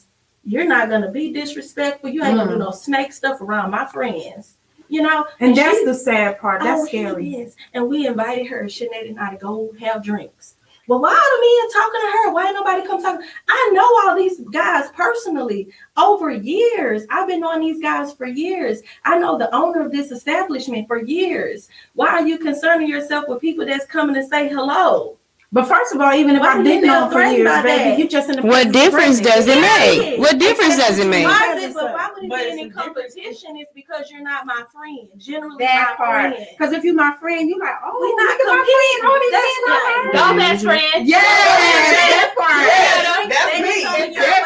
You're 0.45 0.67
not 0.67 0.91
gonna 0.91 1.11
be 1.11 1.33
disrespectful. 1.33 2.11
You 2.11 2.23
ain't 2.23 2.37
gonna 2.37 2.51
do 2.51 2.57
mm. 2.57 2.61
no 2.67 2.71
snake 2.71 3.13
stuff 3.13 3.41
around 3.41 3.71
my 3.71 3.87
friends. 3.87 4.55
You 4.89 5.03
know, 5.03 5.27
And 5.41 5.57
she- 5.57 5.63
that's 5.63 5.85
the 5.85 5.95
sad 5.95 6.39
part. 6.39 6.63
That's 6.63 6.83
Oh, 6.83 6.87
scary. 6.87 7.51
And 7.73 7.89
we 7.89 8.07
invited 8.07 8.47
her, 8.49 8.63
Sinead 8.65 9.09
and 9.09 9.19
I, 9.19 9.31
to 9.31 9.37
go 9.39 9.73
have 9.81 10.05
drinks. 10.05 10.55
But 10.87 11.01
why 11.01 11.11
are 11.11 11.15
the 11.15 11.47
men 11.47 11.83
talking 11.83 12.01
to 12.01 12.13
her? 12.13 12.33
Why 12.33 12.47
ain't 12.47 12.55
nobody 12.55 12.87
come 12.87 13.03
talking? 13.03 13.27
I 13.49 13.71
know 13.73 13.89
all 14.05 14.17
these 14.17 14.41
guys 14.53 14.91
personally 14.91 15.73
over 15.97 16.31
years. 16.31 17.05
I've 17.11 17.29
been 17.29 17.41
knowing 17.41 17.61
these 17.61 17.81
guys 17.81 18.13
for 18.13 18.27
years. 18.27 18.83
I 19.05 19.19
know 19.19 19.39
the 19.39 19.55
owner 19.55 19.85
of 19.85 19.93
this 19.93 20.11
establishment 20.11 20.87
for 20.87 21.03
years. 21.03 21.69
Why 21.95 22.09
are 22.09 22.27
you 22.27 22.39
concerning 22.39 22.89
yourself 22.89 23.25
with 23.29 23.41
people 23.41 23.65
that's 23.65 23.87
coming 23.87 24.15
to 24.15 24.27
say 24.27 24.49
hello? 24.49 25.17
But 25.55 25.69
first 25.71 25.95
of 25.95 26.01
all, 26.01 26.13
even 26.13 26.35
if 26.35 26.41
Why 26.43 26.59
I 26.59 26.63
didn't 26.65 26.83
feel 26.83 27.07
know 27.07 27.11
for 27.15 27.23
years, 27.23 27.47
baby, 27.63 27.95
that? 27.95 27.99
you 27.99 28.09
just 28.11 28.29
in 28.29 28.37
the 28.37 28.43
What 28.43 28.73
difference 28.75 29.21
does 29.23 29.47
it 29.47 29.55
make? 29.63 30.19
What 30.19 30.37
difference 30.43 30.75
does 30.77 30.99
it 30.99 31.07
make? 31.07 31.23
Why 31.31 31.55
Because 31.55 31.63
is 31.63 31.71
it, 31.71 31.75
but 31.79 31.91
a- 31.91 31.95
why 31.95 32.11
would 32.11 32.25
it 32.25 32.29
but 32.29 32.39
be 32.43 32.45
it's 32.51 32.59
any 32.59 32.71
competition? 32.75 33.55
It's 33.63 33.71
because 33.71 34.11
you're 34.11 34.27
not 34.27 34.47
my 34.51 34.67
friend. 34.75 35.07
Generally, 35.17 35.63
That 35.63 35.95
my 35.95 36.05
part. 36.05 36.35
friend. 36.35 36.47
Because 36.59 36.73
if 36.75 36.83
you're 36.83 36.99
my 36.99 37.15
friend, 37.23 37.47
you're 37.49 37.63
like, 37.63 37.79
oh, 37.87 37.95
We 38.03 38.11
look 38.11 38.19
not 38.19 38.35
at 38.35 38.51
my 38.51 38.67
friend. 38.67 38.99
All 39.07 39.19
these 39.23 39.31
That's 39.31 39.47
men 39.47 39.63
love 39.63 39.79
right. 39.79 40.11
Y'all 40.11 40.35
best 40.43 40.61
friend. 40.67 40.99
Yes, 41.07 41.23
that 41.23 42.35
part. 42.35 42.67
Yeah, 42.67 43.31
that's 43.31 43.55
me. 43.63 43.79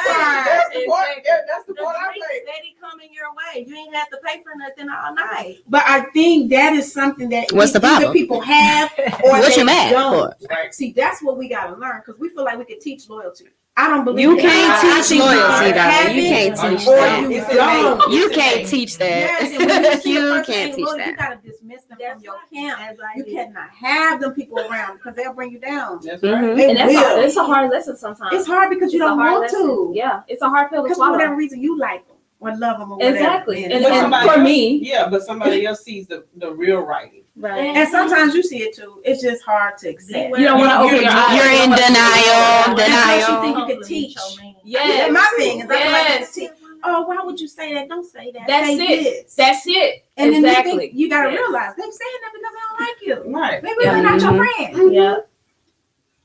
Coming 0.09 0.35
your 0.35 0.45
That 0.45 0.45
way. 0.45 0.45
part. 0.45 0.47
That's 0.47 0.75
the 0.75 0.87
part. 0.87 1.07
Exactly. 1.09 1.23
Yeah, 1.27 1.37
that's 1.49 1.67
the 1.67 1.75
The 1.75 1.83
part 1.83 1.97
I 1.97 2.05
drink 2.07 2.25
play. 2.25 2.41
steady 2.45 2.77
coming 2.81 3.09
your 3.13 3.31
way. 3.35 3.65
You 3.67 3.75
ain't 3.77 3.95
have 3.95 4.09
to 4.11 4.19
pay 4.25 4.43
for 4.43 4.53
nothing 4.57 4.89
all 4.91 5.15
night. 5.15 5.59
But 5.69 5.83
I 5.87 6.03
think 6.13 6.51
that 6.51 6.73
is 6.75 6.93
something 6.93 7.29
that 7.31 7.53
What's 7.53 7.73
the 7.73 7.79
either 7.79 7.89
problem? 7.89 8.13
people 8.13 8.41
have 8.41 8.93
or 9.25 9.31
What 9.31 9.49
they 9.49 9.57
you 9.61 9.65
mad 9.67 9.93
don't. 9.93 10.35
for? 10.41 10.47
Right. 10.51 10.75
See, 10.75 10.93
that's 10.93 11.23
what 11.23 11.37
we 11.39 11.49
gotta 11.49 11.77
learn 11.77 12.03
because 12.05 12.19
we 12.21 12.29
feel 12.31 12.45
like 12.45 12.59
we 12.59 12.65
could 12.65 12.81
teach 12.81 13.09
loyalty. 13.09 13.47
I 13.81 13.89
don't 13.91 14.05
believe 14.05 14.23
You 14.29 14.35
that. 14.35 14.43
can't 14.43 14.85
I 14.85 14.99
teach 14.99 15.09
think 15.09 15.23
loyalty, 15.23 16.17
you 16.17 16.23
You 16.25 16.29
can't 16.29 16.57
teach 16.59 16.85
that. 16.87 17.31
you 17.31 17.55
don't. 17.55 18.13
You 18.13 18.31
can't 18.31 18.67
teach 18.69 18.99
that. 18.99 19.41
and 19.41 20.05
you 20.05 20.11
you 20.37 20.43
can't 20.45 20.75
teach 20.75 20.89
that. 20.97 21.07
You 21.07 21.17
gotta 21.17 21.37
dismiss 21.37 21.85
them 21.85 21.97
That's 22.01 22.15
from 22.15 22.25
your 22.25 22.35
camp. 22.53 22.81
As 22.81 22.97
You 23.17 23.25
did. 23.25 23.35
cannot 23.35 23.71
have 23.71 24.21
them 24.21 24.35
people 24.35 24.59
around 24.59 24.97
because 24.97 25.15
they'll 25.15 25.33
bring 25.33 25.53
you 25.53 25.61
down. 25.61 26.01
That's 26.03 26.21
right. 26.25 26.33
Mhm. 26.43 26.57
They 26.57 26.71
And 26.71 26.77
that's 26.79 26.93
will. 26.93 27.19
a, 27.21 27.25
it's 27.25 27.37
a 27.37 27.45
hard 27.45 27.71
lesson 27.71 27.97
sometimes. 27.97 28.33
It's 28.35 28.47
hard 28.49 28.69
because 28.71 28.93
you 28.93 28.99
It's 28.99 29.07
a 29.07 29.09
don't 29.11 29.19
hard 29.19 29.33
want 29.33 29.43
lesson. 29.45 29.61
to. 29.67 29.93
Yeah, 29.95 30.23
it's 30.27 30.43
a 30.43 30.49
hard 30.49 30.71
pill 30.71 30.83
to 30.83 30.89
Because 30.89 30.99
for 30.99 31.11
whatever 31.13 31.37
reason 31.37 31.63
you 31.63 31.79
like 31.79 32.07
them 32.09 32.17
or 32.41 32.57
love 32.57 32.79
them 32.79 32.93
or 32.93 32.97
whatever. 32.99 33.17
Exactly. 33.17 33.65
And, 33.65 33.73
And- 33.73 33.85
and 33.85 33.95
somebody 33.97 34.29
for 34.29 34.35
else- 34.35 34.45
me- 34.45 34.79
yeah, 34.83 35.09
but 35.09 35.23
somebody 35.23 35.67
else 35.67 35.83
sees 35.83 36.07
the, 36.07 36.25
the 36.37 36.53
real 36.53 36.81
writing. 36.81 37.25
Right. 37.37 37.77
and 37.77 37.89
sometimes 37.89 38.35
you 38.35 38.43
see 38.43 38.63
it 38.63 38.75
too. 38.75 39.01
It's 39.05 39.23
just 39.23 39.45
hard 39.45 39.79
to 39.79 39.89
accept. 39.89 40.37
You 40.37 40.45
don't 40.45 40.59
want 40.59 40.73
to 40.73 40.79
open 40.81 41.03
your 41.05 41.13
eyes. 41.13 41.37
You're 41.37 41.53
in 41.63 41.71
don't 41.71 41.79
denial, 41.79 42.77
That's 42.77 42.91
how 42.91 43.15
she 43.15 43.27
denial. 43.27 43.43
think 43.43 43.59
you 43.59 43.77
can 43.77 43.85
teach. 43.85 44.17
Yes. 44.65 44.99
That's 44.99 45.13
my 45.13 45.33
thing. 45.37 45.61
Is 45.61 45.71
I 45.71 45.93
like 45.93 46.09
you 46.21 46.27
can 46.27 46.33
teach. 46.33 46.51
Oh, 46.83 47.03
why 47.03 47.19
would 47.25 47.39
you 47.41 47.47
say 47.47 47.75
that? 47.75 47.89
Don't 47.89 48.05
say 48.05 48.33
that. 48.33 48.43
That's 48.49 48.67
say 48.67 48.75
it. 48.77 49.03
This. 49.25 49.35
That's 49.37 49.63
it. 49.67 50.05
and 50.17 50.33
then 50.33 50.45
exactly. 50.45 50.73
you, 50.73 50.79
think, 50.79 50.95
you 50.95 51.09
gotta 51.11 51.31
Yes. 51.31 51.39
realize 51.41 51.73
they're 51.77 51.93
saying 51.93 52.19
that 52.23 52.33
because 52.33 52.53
they 52.53 52.61
don't 52.67 52.81
like 52.81 53.27
you. 53.27 53.39
Right. 53.39 53.63
Maybe 53.63 53.77
Yeah. 53.83 53.93
they're 53.95 54.03
not 54.03 54.21
your 54.21 54.33
Mhm. 54.33 54.73
friend. 54.73 54.95
Yeah. 54.95 55.17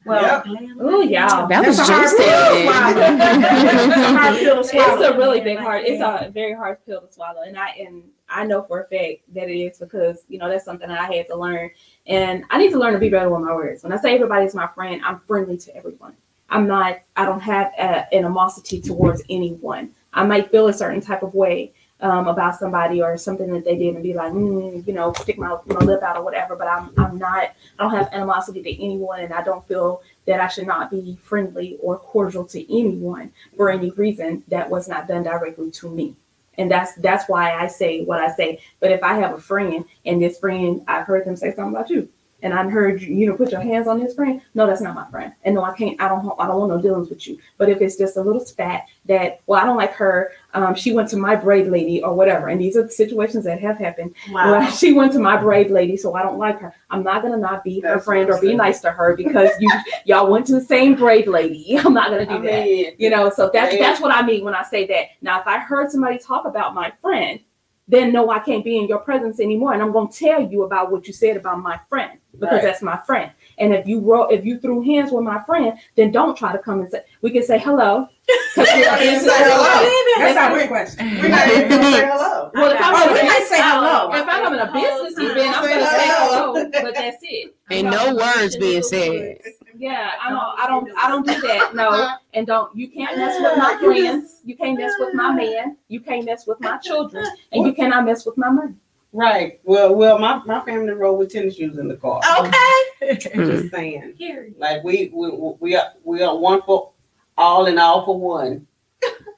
Well, 0.05 0.45
Yep. 0.45 0.75
Oh, 0.79 1.01
y'all. 1.01 1.47
That 1.47 1.63
That's 1.63 1.67
was 1.67 1.79
a 1.79 1.83
hard 1.83 2.03
just 2.03 2.17
pill 2.17 2.55
to 2.55 2.63
swallow. 2.63 3.01
A 3.01 4.17
hard 4.17 4.37
pill 4.39 4.63
to 4.63 4.69
It's 4.73 5.03
a 5.03 5.17
really 5.17 5.41
big 5.41 5.59
hard. 5.59 5.83
It's 5.85 6.01
a 6.01 6.29
very 6.29 6.53
hard 6.53 6.85
pill 6.85 7.01
to 7.01 7.11
swallow, 7.11 7.41
and 7.41 7.57
I 7.57 7.69
and 7.69 8.03
I 8.29 8.45
know 8.45 8.63
for 8.63 8.81
a 8.81 8.83
fact 8.83 9.21
that 9.33 9.49
it 9.49 9.57
is 9.57 9.79
because 9.79 10.23
you 10.27 10.37
know 10.39 10.49
that's 10.49 10.65
something 10.65 10.87
that 10.87 10.99
I 10.99 11.13
had 11.13 11.27
to 11.27 11.37
learn, 11.37 11.69
and 12.07 12.43
I 12.49 12.57
need 12.57 12.71
to 12.71 12.79
learn 12.79 12.93
to 12.93 12.99
be 12.99 13.09
better 13.09 13.29
with 13.29 13.41
my 13.41 13.53
words. 13.53 13.83
When 13.83 13.93
I 13.93 13.97
say 13.97 14.15
everybody's 14.15 14.55
my 14.55 14.67
friend, 14.67 15.01
I'm 15.05 15.19
friendly 15.21 15.57
to 15.57 15.75
everyone. 15.75 16.15
I'm 16.49 16.67
not. 16.67 16.99
I 17.15 17.25
don't 17.25 17.41
have 17.41 17.71
a, 17.77 17.81
an 17.81 18.05
animosity 18.13 18.81
towards 18.81 19.23
anyone. 19.29 19.91
I 20.13 20.25
might 20.25 20.51
feel 20.51 20.67
a 20.67 20.73
certain 20.73 21.01
type 21.01 21.23
of 21.23 21.33
way 21.33 21.73
um, 22.03 22.27
about 22.27 22.59
somebody 22.59 23.01
or 23.01 23.17
something 23.17 23.49
that 23.53 23.63
they 23.63 23.77
did 23.77 23.95
and 23.95 24.03
be 24.03 24.13
like, 24.13 24.33
mm, 24.33 24.85
you 24.85 24.93
know, 24.93 25.13
stick 25.13 25.37
my, 25.37 25.57
my 25.65 25.79
lip 25.79 26.03
out 26.03 26.17
or 26.17 26.23
whatever. 26.23 26.55
But 26.55 26.67
I'm 26.67 26.91
I'm 26.97 27.17
not. 27.17 27.53
I 27.79 27.83
don't 27.83 27.91
have 27.91 28.09
animosity 28.11 28.61
to 28.61 28.83
anyone, 28.83 29.21
and 29.21 29.33
I 29.33 29.41
don't 29.41 29.65
feel 29.67 30.01
that 30.25 30.39
I 30.39 30.49
should 30.49 30.67
not 30.67 30.91
be 30.91 31.17
friendly 31.23 31.77
or 31.81 31.97
cordial 31.97 32.45
to 32.47 32.77
anyone 32.77 33.31
for 33.55 33.69
any 33.69 33.89
reason 33.91 34.43
that 34.49 34.69
was 34.69 34.87
not 34.87 35.07
done 35.07 35.23
directly 35.23 35.71
to 35.71 35.89
me. 35.89 36.15
And 36.57 36.69
that's 36.69 36.93
that's 36.95 37.27
why 37.29 37.53
I 37.53 37.67
say 37.67 38.03
what 38.03 38.19
I 38.19 38.31
say. 38.35 38.59
But 38.81 38.91
if 38.91 39.01
I 39.01 39.15
have 39.15 39.33
a 39.33 39.41
friend 39.41 39.85
and 40.05 40.21
this 40.21 40.37
friend, 40.37 40.83
I 40.87 41.01
heard 41.01 41.25
them 41.25 41.37
say 41.37 41.55
something 41.55 41.73
about 41.73 41.89
you, 41.89 42.09
and 42.43 42.53
I 42.53 42.69
heard 42.69 43.01
you, 43.01 43.15
you 43.15 43.25
know, 43.25 43.37
put 43.37 43.51
your 43.51 43.61
hands 43.61 43.87
on 43.87 43.99
this 43.99 44.13
friend. 44.13 44.41
No, 44.53 44.67
that's 44.67 44.81
not 44.81 44.93
my 44.93 45.09
friend. 45.09 45.33
And 45.43 45.55
no, 45.55 45.63
I 45.63 45.75
can't. 45.75 45.99
I 45.99 46.09
don't. 46.09 46.29
I 46.37 46.45
don't 46.45 46.59
want 46.59 46.71
no 46.71 46.81
dealings 46.81 47.09
with 47.09 47.25
you. 47.25 47.39
But 47.57 47.69
if 47.69 47.81
it's 47.81 47.95
just 47.95 48.17
a 48.17 48.21
little 48.21 48.45
spat 48.45 48.85
that, 49.05 49.39
well, 49.47 49.61
I 49.61 49.65
don't 49.65 49.77
like 49.77 49.93
her. 49.93 50.33
Um, 50.53 50.75
she 50.75 50.93
went 50.93 51.09
to 51.09 51.17
my 51.17 51.35
braid 51.35 51.67
lady 51.67 52.03
or 52.03 52.13
whatever. 52.13 52.49
And 52.49 52.59
these 52.59 52.77
are 52.77 52.83
the 52.83 52.89
situations 52.89 53.45
that 53.45 53.59
have 53.61 53.77
happened. 53.77 54.13
Well, 54.31 54.69
she 54.71 54.93
went 54.93 55.13
to 55.13 55.19
my 55.19 55.37
braid 55.37 55.71
lady, 55.71 55.97
so 55.97 56.13
I 56.15 56.21
don't 56.21 56.37
like 56.37 56.59
her. 56.59 56.75
I'm 56.89 57.01
not 57.01 57.21
gonna 57.21 57.37
not 57.37 57.63
be 57.63 57.79
her 57.79 57.99
friend 57.99 58.29
or 58.29 58.39
be 58.39 58.53
nice 58.53 58.81
to 58.81 58.91
her 58.91 59.15
because 59.15 59.49
you 59.59 59.71
y'all 60.05 60.29
went 60.29 60.45
to 60.47 60.53
the 60.53 60.61
same 60.61 60.95
braid 60.95 61.27
lady. 61.27 61.77
I'm 61.83 61.93
not 61.93 62.09
gonna 62.09 62.25
do 62.25 62.33
I 62.33 62.41
that. 62.41 62.65
mean, 62.65 62.95
You 62.97 63.09
know, 63.09 63.29
so 63.29 63.49
that's 63.53 63.75
that's 63.77 64.01
what 64.01 64.13
I 64.13 64.21
mean 64.25 64.43
when 64.43 64.53
I 64.53 64.63
say 64.63 64.85
that. 64.87 65.05
Now, 65.21 65.39
if 65.39 65.47
I 65.47 65.59
heard 65.59 65.89
somebody 65.91 66.17
talk 66.19 66.45
about 66.45 66.75
my 66.75 66.91
friend, 67.01 67.39
then 67.87 68.11
no, 68.13 68.29
I 68.29 68.39
can't 68.39 68.63
be 68.63 68.77
in 68.77 68.87
your 68.87 68.99
presence 68.99 69.39
anymore, 69.39 69.73
and 69.73 69.81
I'm 69.81 69.91
gonna 69.91 70.09
tell 70.11 70.41
you 70.41 70.63
about 70.63 70.91
what 70.91 71.05
you 71.07 71.13
said 71.13 71.35
about 71.37 71.59
my 71.59 71.79
friend 71.89 72.19
because 72.31 72.53
Right. 72.55 72.61
that's 72.63 72.81
my 72.81 72.97
friend. 73.05 73.31
And 73.59 73.73
if 73.73 73.85
you 73.87 73.99
wrote, 73.99 74.31
if 74.31 74.43
you 74.45 74.57
threw 74.59 74.81
hands 74.81 75.11
with 75.11 75.23
my 75.23 75.43
friend, 75.43 75.77
then 75.95 76.11
don't 76.11 76.35
try 76.35 76.51
to 76.53 76.57
come 76.57 76.79
and 76.79 76.89
say. 76.89 77.01
We 77.21 77.29
can 77.31 77.43
say 77.43 77.59
hello. 77.59 78.07
'Cause 78.55 78.67
we 78.75 78.85
are 78.85 78.97
Say 78.97 79.11
business 79.11 79.33
hello. 79.35 79.89
That's 80.17 80.29
If- 80.29 80.35
not 80.35 80.57
a 80.61 80.67
question. 80.67 81.19
We're 81.21 81.27
not 81.29 81.47
even 81.49 81.69
gonna 81.69 81.83
say 81.83 82.05
hello. 82.07 82.51
Well, 82.53 82.71
if 82.71 82.81
I'm 82.81 82.95
Oh, 82.95 83.03
in 83.03 83.09
a 83.09 83.13
we 83.21 83.27
might 83.27 83.45
say 83.49 83.57
hello. 83.61 84.09
If 84.13 84.21
I'm 84.21 84.27
having 84.27 84.59
a 84.59 84.71
business 84.71 85.13
oh, 85.17 85.31
event, 85.31 85.57
I'm 85.57 85.67
gonna 85.67 85.85
say 85.85 86.07
hello. 86.07 86.53
hello, 86.53 86.69
but 86.71 86.95
that's 86.95 87.17
it. 87.21 87.55
Ain't 87.71 87.89
no 87.89 88.15
words 88.15 88.55
being 88.57 88.81
said. 88.83 89.39
Yeah, 89.75 90.11
I 90.21 90.29
don't, 90.29 90.59
I 90.59 90.67
don't, 90.67 90.97
I 90.97 91.09
don't 91.09 91.27
do 91.27 91.41
that. 91.47 91.75
No, 91.75 92.15
and 92.33 92.47
don't. 92.47 92.75
You 92.75 92.89
can't 92.89 93.17
mess 93.17 93.39
with 93.39 93.57
my 93.57 93.77
friends. 93.83 94.41
You 94.43 94.55
can't 94.55 94.77
mess 94.77 94.91
with 94.99 95.13
my 95.13 95.33
man. 95.33 95.77
You 95.87 95.99
can't 95.99 96.25
mess 96.25 96.45
with 96.45 96.59
my 96.59 96.77
children, 96.77 97.25
and 97.51 97.65
you 97.65 97.73
cannot 97.79 98.05
mess 98.05 98.25
with 98.25 98.37
my 98.37 98.49
money. 98.49 98.75
Right. 99.11 99.59
Well, 99.63 99.93
well, 99.93 100.17
my, 100.17 100.41
my 100.43 100.65
family 100.65 100.91
rode 100.91 101.13
with 101.19 101.31
tennis 101.31 101.55
shoes 101.55 101.77
in 101.77 101.87
the 101.87 101.95
car. 101.95 102.19
Okay. 102.39 103.17
Just 103.35 103.71
saying. 103.71 104.15
Here. 104.17 104.49
Like 104.57 104.83
we 104.83 105.11
we 105.13 105.29
we 105.59 105.75
are 105.75 105.93
we 106.03 106.23
are 106.23 106.35
one 106.35 106.61
for 106.63 106.91
all 107.37 107.67
and 107.67 107.79
all 107.79 108.05
for 108.05 108.19
one. 108.19 108.65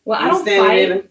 Well, 0.06 0.20
I 0.20 0.26
You 0.26 0.32
don't 0.32 0.42
standing 0.44 0.92
in 0.92 1.02
fight, 1.02 1.10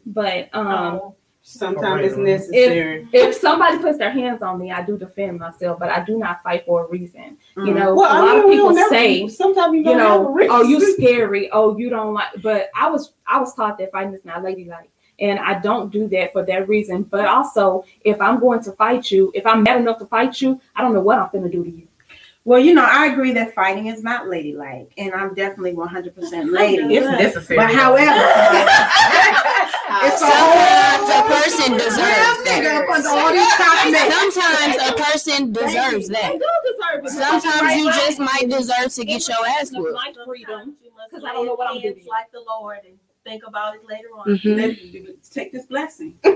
but 0.53 0.55
um, 0.55 1.13
Sometimes 1.47 2.07
it's 2.07 2.17
necessary. 2.17 3.07
if 3.13 3.35
somebody 3.37 3.77
puts 3.79 3.99
their 3.99 4.11
hands 4.11 4.41
on 4.41 4.59
me, 4.59 4.73
I 4.73 4.83
do 4.83 4.97
defend 4.97 5.39
myself, 5.39 5.79
but 5.79 5.91
I 5.91 6.03
do 6.03 6.17
not 6.19 6.43
fight 6.43 6.65
for 6.65 6.87
a 6.87 6.89
reason. 6.89 7.37
You 7.55 7.65
Mm. 7.65 7.75
know, 7.75 7.95
Well, 7.95 8.07
a 8.11 8.15
I 8.15 8.21
lot 8.21 8.35
mean, 8.37 8.45
of 8.45 8.51
people 8.51 8.73
never- 8.73 8.89
say, 8.89 9.29
sometimes 9.29 9.73
you, 9.75 9.79
you 9.81 9.85
don't 9.85 9.99
have 9.99 10.21
a 10.21 10.23
know, 10.25 10.31
reason. 10.31 10.51
oh, 10.57 10.63
you 10.63 10.81
scary. 10.95 11.51
Oh, 11.53 11.77
you 11.77 11.91
don't 11.91 12.15
like. 12.15 12.29
But 12.43 12.71
I 12.75 12.89
was, 12.91 13.13
I 13.27 13.39
was 13.39 13.55
taught 13.55 13.77
that 13.79 13.93
fighting 13.93 14.15
is 14.15 14.25
not 14.25 14.43
ladylike, 14.43 14.89
and 15.21 15.39
I 15.39 15.59
don't 15.61 15.93
do 15.93 16.09
that 16.09 16.33
for 16.33 16.45
that 16.47 16.67
reason. 16.67 17.03
But 17.03 17.27
also, 17.27 17.85
if 18.07 18.19
I'm 18.23 18.41
going 18.41 18.63
to 18.65 18.73
fight 18.73 19.11
you, 19.11 19.31
if 19.35 19.45
I'm 19.47 19.63
mad 19.63 19.77
enough 19.83 19.99
to 19.99 20.07
fight 20.07 20.41
you, 20.41 20.59
I 20.75 20.81
don't 20.81 20.95
know 20.95 21.03
what 21.03 21.19
I'm 21.19 21.29
gonna 21.31 21.51
do 21.51 21.63
to 21.63 21.71
you. 21.71 21.87
Well, 22.47 22.59
you 22.61 22.75
know, 22.75 22.85
I 22.85 23.07
agree 23.07 23.33
that 23.33 23.55
fighting 23.55 23.87
is 23.87 24.03
not 24.03 24.29
ladylike, 24.29 24.93
and 24.99 25.15
I'm 25.15 25.35
definitely 25.35 25.73
100% 25.73 26.53
lady. 26.53 26.95
It's 26.97 27.07
necessary. 27.07 27.57
But 27.57 27.71
however, 27.73 28.05
it's 30.05 30.21
a 30.21 30.29
Sometimes 30.29 31.09
a 31.09 31.13
whole 31.15 31.29
person 31.31 31.73
deserves 31.73 31.97
that. 32.45 32.85
Up 32.85 32.91
under 32.91 33.09
all 33.09 33.33
these 33.33 33.55
cosmetics. 33.57 34.35
Sometimes 34.35 34.77
a 34.77 34.93
person 34.93 35.53
deserves 35.53 36.09
that. 36.09 36.25
I 36.25 36.37
do 36.37 36.45
deserve 36.69 37.05
it. 37.07 37.11
Sometimes 37.11 37.77
you 37.81 37.87
just 37.93 38.19
might 38.19 38.47
deserve 38.51 38.93
to 38.93 39.05
get 39.07 39.27
your 39.27 39.47
ass 39.47 39.71
Of 39.73 39.79
whooped. 39.79 39.95
my 39.95 40.13
freedom. 40.27 40.77
Because 40.83 41.23
'Cause 41.23 41.25
I 41.25 41.33
don't 41.33 41.47
know 41.47 41.55
what 41.55 41.71
I'm 41.71 41.81
doing. 41.81 41.97
Like 42.09 42.31
the 42.33 42.41
Lord 42.47 42.79
and 42.87 42.99
think 43.25 43.43
about 43.47 43.75
it 43.77 43.81
later 43.89 44.09
on. 44.17 44.27
Mhm. 44.27 44.57
Let- 44.57 45.15
Take 45.31 45.51
this 45.53 45.67
blessing. 45.67 46.17
Go 46.25 46.35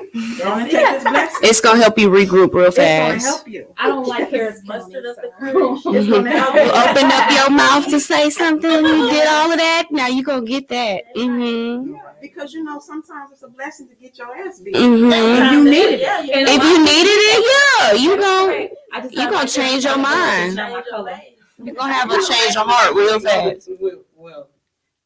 on 0.50 0.62
and 0.62 0.70
take 0.70 0.86
this 0.88 1.02
blessing. 1.04 1.38
It's 1.42 1.60
gonna 1.60 1.80
help 1.80 1.98
you 1.98 2.08
regroup 2.08 2.52
real 2.54 2.70
fast. 2.72 2.78
It's 2.78 2.78
gonna 2.78 3.12
fast. 3.14 3.26
help 3.26 3.48
you. 3.48 3.74
I 3.76 3.86
don't 3.88 4.06
like 4.08 4.30
Harris 4.30 4.60
Mustered 4.64 5.06
up 5.06 5.16
the 5.16 5.30
County, 5.38 5.52
courage. 5.52 5.96
It's 5.96 6.08
gonna 6.10 6.30
help 6.30 6.54
You 6.54 6.62
you. 6.62 6.70
open 6.70 7.12
up 7.12 7.30
your 7.30 7.50
mouth 7.50 7.86
to 7.88 8.00
say 8.00 8.30
something. 8.30 8.70
You 8.70 9.10
did 9.10 9.28
all 9.28 9.52
of 9.52 9.58
that. 9.58 9.88
Now 9.90 10.08
you 10.08 10.24
gonna 10.24 10.44
get 10.46 10.68
that. 10.68 11.04
hmm 11.14 11.94
Because 12.20 12.52
you 12.54 12.64
know, 12.64 12.80
sometimes 12.80 13.30
it's 13.32 13.42
a 13.42 13.48
blessing 13.48 13.88
to 13.88 13.94
get 13.94 14.18
your 14.18 14.34
ass 14.36 14.58
beat. 14.60 14.74
hmm 14.76 15.12
If 15.12 15.52
you 15.52 15.64
needed 15.64 15.92
it. 15.92 16.00
Yeah, 16.00 16.22
you 16.22 16.32
And 16.32 16.48
If 16.48 16.62
you 16.64 16.78
needed 16.78 17.18
it, 17.34 17.40
yeah, 17.52 17.92
you 17.92 18.16
gon' 18.16 18.68
I 18.94 19.00
just 19.02 19.12
you 19.12 19.18
gonna 19.24 19.36
like 19.36 19.48
change 19.48 19.84
your 19.84 19.98
mind. 19.98 20.46
it's 20.48 20.56
not 20.56 20.72
my 20.72 20.82
color. 20.90 21.20
you 21.62 21.72
gonna 21.74 21.92
have 21.92 22.10
a 22.10 22.14
change 22.16 22.56
of 22.56 22.66
heart 22.66 22.94
real 22.96 23.20
fast. 23.20 23.68
Well, 23.78 23.92
well, 24.16 24.48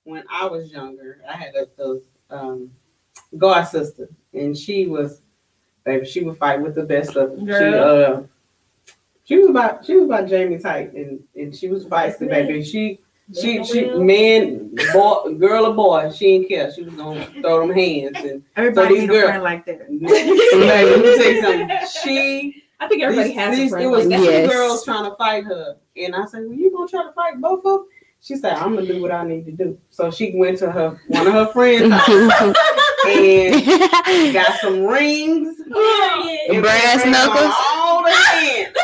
when 0.05 0.25
I 0.31 0.47
was 0.47 0.71
younger, 0.71 1.21
I 1.29 1.37
had 1.37 1.55
a, 1.55 1.67
a 1.83 2.01
um, 2.31 2.71
god 3.39 3.65
sister, 3.65 4.09
and 4.33 4.57
she 4.57 4.87
was, 4.87 5.21
baby, 5.85 6.07
she 6.07 6.23
would 6.25 6.37
fight 6.39 6.61
with 6.61 6.75
the 6.75 6.83
best 6.85 7.17
of 7.17 7.37
them. 7.37 7.47
She, 7.47 7.53
uh, 7.53 8.23
she 9.25 9.37
was 9.39 9.51
about 9.51 9.85
she 9.85 9.95
was 9.97 10.05
about 10.07 10.29
Jamie's 10.29 10.65
height, 10.65 10.93
and 10.95 11.23
and 11.37 11.55
she 11.55 11.69
was 11.69 11.85
feisty, 11.85 12.29
baby. 12.29 12.63
She 12.65 12.99
she 13.41 13.65
she 13.65 13.89
man, 13.95 14.75
boy, 14.93 15.35
girl 15.39 15.67
or 15.67 15.75
boy, 15.75 16.11
she 16.11 16.39
didn't 16.39 16.49
care. 16.49 16.73
She 16.73 16.83
was 16.83 16.95
gonna 16.95 17.25
throw 17.41 17.67
them 17.67 17.75
hands 17.77 18.17
and 18.19 18.43
Everybody 18.57 18.95
these 18.95 19.01
need 19.03 19.11
girls- 19.11 19.43
like 19.43 19.65
that. 19.67 19.79
baby, 19.89 20.07
let 20.07 20.99
me 21.01 21.17
tell 21.17 21.33
you 21.33 21.43
something. 21.43 21.79
She 22.03 22.65
I 22.81 22.89
think 22.89 23.03
everybody 23.03 23.29
these- 23.29 23.37
has 23.39 23.57
these- 23.57 23.73
a 23.73 23.79
It 23.79 23.87
was 23.87 24.07
like 24.07 24.19
two. 24.19 24.25
Yes. 24.25 24.51
girls 24.51 24.85
trying 24.85 25.09
to 25.09 25.17
fight 25.17 25.45
her, 25.45 25.77
and 25.97 26.17
I 26.17 26.27
said, 26.27 26.43
"Well, 26.45 26.55
you 26.55 26.73
gonna 26.73 26.89
try 26.89 27.05
to 27.05 27.13
fight 27.13 27.41
both 27.41 27.61
of 27.65 27.73
them?" 27.81 27.87
She 28.23 28.37
said, 28.37 28.53
"I'm 28.55 28.75
gonna 28.77 28.87
do 28.87 29.03
what 29.03 29.11
I 29.11 29.25
need 29.25 29.45
to 29.47 29.53
do." 29.53 29.77
So 29.91 30.11
she 30.13 30.33
went 30.37 30.59
to 30.59 30.71
her 30.71 30.99
one 31.09 31.27
of 31.27 31.33
her 31.33 31.47
friends' 31.53 31.83
and 33.07 34.33
got 34.33 34.61
some 34.61 34.85
rings, 34.85 35.59
and 35.59 36.63
Brass 36.63 36.97
put 36.99 37.05
rings 37.05 37.05
on 37.05 37.11
knuckles? 37.11 37.55
all 37.59 38.05
the 38.05 38.13
hands, 38.13 38.77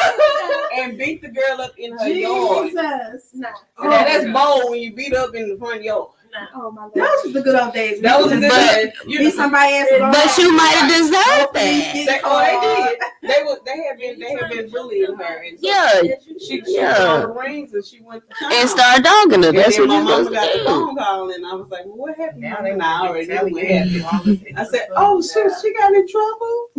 and 0.76 0.98
beat 0.98 1.22
the 1.22 1.28
girl 1.28 1.60
up 1.60 1.72
in 1.78 1.92
her 1.96 2.08
yard. 2.08 2.70
Jesus. 2.72 3.34
Oh, 3.34 3.38
no. 3.38 3.48
And 3.84 3.92
that- 3.92 4.06
that's 4.24 4.32
bold 4.32 4.70
when 4.70 4.80
you 4.80 4.92
beat 4.94 5.14
up 5.14 5.34
in 5.34 5.48
the 5.50 5.56
front 5.58 5.82
yard. 5.84 6.08
Oh 6.54 6.70
my 6.70 6.82
God. 6.82 6.92
Those 6.94 7.24
was 7.24 7.32
the 7.34 7.42
good 7.42 7.54
old 7.60 7.74
days. 7.74 8.00
That 8.00 8.18
was 8.20 8.32
a 8.32 8.38
good. 8.40 8.48
But, 8.50 9.08
you 9.08 9.18
beat 9.18 9.24
know, 9.24 9.30
somebody 9.30 9.72
ass. 9.74 9.88
But 9.90 10.38
you 10.42 10.56
might 10.56 10.74
have 10.78 10.90
deserved 10.90 11.12
that. 11.54 11.90
they, 11.92 12.20
oh, 12.24 12.40
they 12.40 12.58
did. 12.88 13.36
They 13.36 13.42
were. 13.44 13.58
They 13.64 13.82
had 13.84 13.98
been. 13.98 14.18
They 14.18 14.32
had 14.32 14.50
been 14.50 14.70
bullying 14.70 15.14
her. 15.16 15.42
And 15.44 15.58
so 15.60 15.68
Yeah, 15.68 16.00
She, 16.38 16.38
she 16.38 16.62
Yeah. 16.66 16.80
yeah. 17.02 17.20
the 17.20 17.28
rings 17.28 17.72
and 17.74 17.84
she 17.84 18.00
went 18.00 18.22
to 18.28 18.34
town. 18.36 18.52
and 18.52 18.68
start 18.68 19.02
dogging 19.04 19.42
her. 19.42 19.48
And 19.50 19.58
That's 19.58 19.76
then 19.76 19.88
what 19.88 20.02
my 20.04 20.10
you're 20.10 20.24
mama 20.24 20.30
got 20.30 20.52
to 20.52 20.58
the 20.58 20.64
phone 20.64 20.96
call 20.96 21.30
and 21.32 21.46
I 21.46 21.54
was 21.54 21.68
like, 21.70 21.84
well, 21.86 21.96
what 21.96 22.16
happened? 22.16 22.40
Now 22.42 22.56
Now 22.60 22.62
they 22.62 22.70
they 22.70 22.80
I 22.80 23.02
to 23.02 23.08
already 23.08 23.26
tell 23.26 23.46
knew 23.46 23.54
what 23.54 23.66
happened. 24.12 24.46
I 24.56 24.64
said, 24.64 24.88
oh 24.96 25.20
shoot, 25.22 25.52
she 25.60 25.72
got 25.74 25.92
in 25.92 26.08
trouble. 26.08 26.70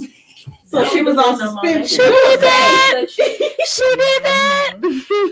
So 0.73 0.83
she 0.85 1.03
was 1.03 1.17
on 1.17 1.35
She 1.37 1.45
suspension. 1.45 1.97
did 1.97 2.39
that. 2.41 3.05
She 3.65 3.95
did 3.95 4.23
that. 4.23 4.75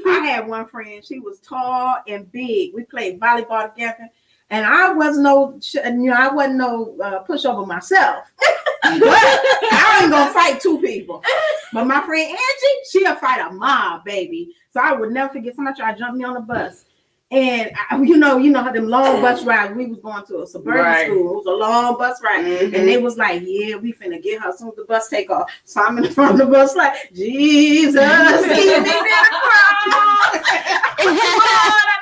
I 0.07 0.25
had 0.27 0.47
one 0.47 0.67
friend. 0.67 1.03
She 1.03 1.17
was 1.19 1.39
tall 1.39 1.95
and 2.07 2.31
big. 2.31 2.73
We 2.75 2.83
played 2.83 3.19
volleyball 3.19 3.73
together, 3.73 4.07
and 4.51 4.65
I 4.65 4.93
was 4.93 5.17
no, 5.17 5.59
you 5.73 5.81
know, 5.97 6.13
I 6.13 6.29
wasn't 6.31 6.55
no 6.57 6.95
uh, 7.03 7.23
pushover 7.23 7.65
myself. 7.67 8.31
but 8.37 8.93
I 8.93 9.99
ain't 10.03 10.11
gonna 10.11 10.31
fight 10.31 10.61
two 10.61 10.79
people. 10.79 11.23
But 11.73 11.85
my 11.85 12.01
friend 12.05 12.29
Angie, 12.29 12.81
she'll 12.89 13.15
fight 13.15 13.41
a 13.45 13.51
mob, 13.51 14.05
baby. 14.05 14.55
So 14.71 14.79
I 14.79 14.93
would 14.93 15.11
never 15.11 15.33
forget. 15.33 15.55
Somebody 15.55 15.77
tried 15.79 15.93
to 15.93 15.99
jump 15.99 16.15
me 16.17 16.23
on 16.23 16.35
the 16.35 16.41
bus. 16.41 16.85
And 17.31 17.71
I, 17.89 17.95
you 18.01 18.17
know, 18.17 18.37
you 18.37 18.51
know 18.51 18.61
how 18.61 18.71
them 18.73 18.89
long 18.89 19.21
bus 19.21 19.45
rides. 19.45 19.73
We 19.73 19.85
was 19.85 19.99
going 19.99 20.25
to 20.25 20.41
a 20.41 20.47
suburban 20.47 20.81
Right. 20.83 21.05
school. 21.07 21.31
It 21.31 21.35
was 21.37 21.45
a 21.45 21.51
long 21.51 21.97
bus 21.97 22.21
ride, 22.21 22.43
Mhm. 22.43 22.73
and 22.75 22.85
they 22.87 22.97
was 22.97 23.15
like, 23.17 23.41
"Yeah, 23.45 23.77
we 23.77 23.93
finna 23.93 24.21
get 24.21 24.41
her 24.41 24.49
as 24.49 24.59
soon 24.59 24.67
as 24.67 24.75
the 24.75 24.83
bus 24.83 25.07
take 25.07 25.29
off." 25.31 25.49
So 25.63 25.81
I'm 25.81 25.95
in 25.97 26.03
the 26.03 26.11
front 26.11 26.31
of 26.33 26.39
the 26.39 26.45
bus, 26.45 26.75
like, 26.75 26.93
"Jesus, 27.13 27.93
me 27.95 28.01
cross." 28.03 28.41
Lord, 31.05 31.15
I 31.15 31.17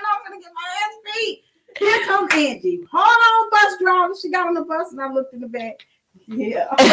know 0.02 0.10
I'm 0.16 0.24
gonna 0.26 0.40
get 0.42 0.52
my 0.56 0.68
ass 0.82 0.96
beat. 1.06 1.44
Here 1.78 2.02
comes 2.08 2.34
Angie. 2.34 2.82
Hold 2.92 3.06
on, 3.06 3.50
bus 3.52 3.78
driver. 3.80 4.16
She 4.20 4.30
got 4.32 4.48
on 4.48 4.56
the 4.56 4.64
bus, 4.66 4.92
and 4.92 5.00
I 5.00 5.10
looked 5.12 5.36
in 5.36 5.42
the 5.42 5.48
back. 5.48 5.86
Yeah. 6.28 6.66
yeah, 6.80 6.88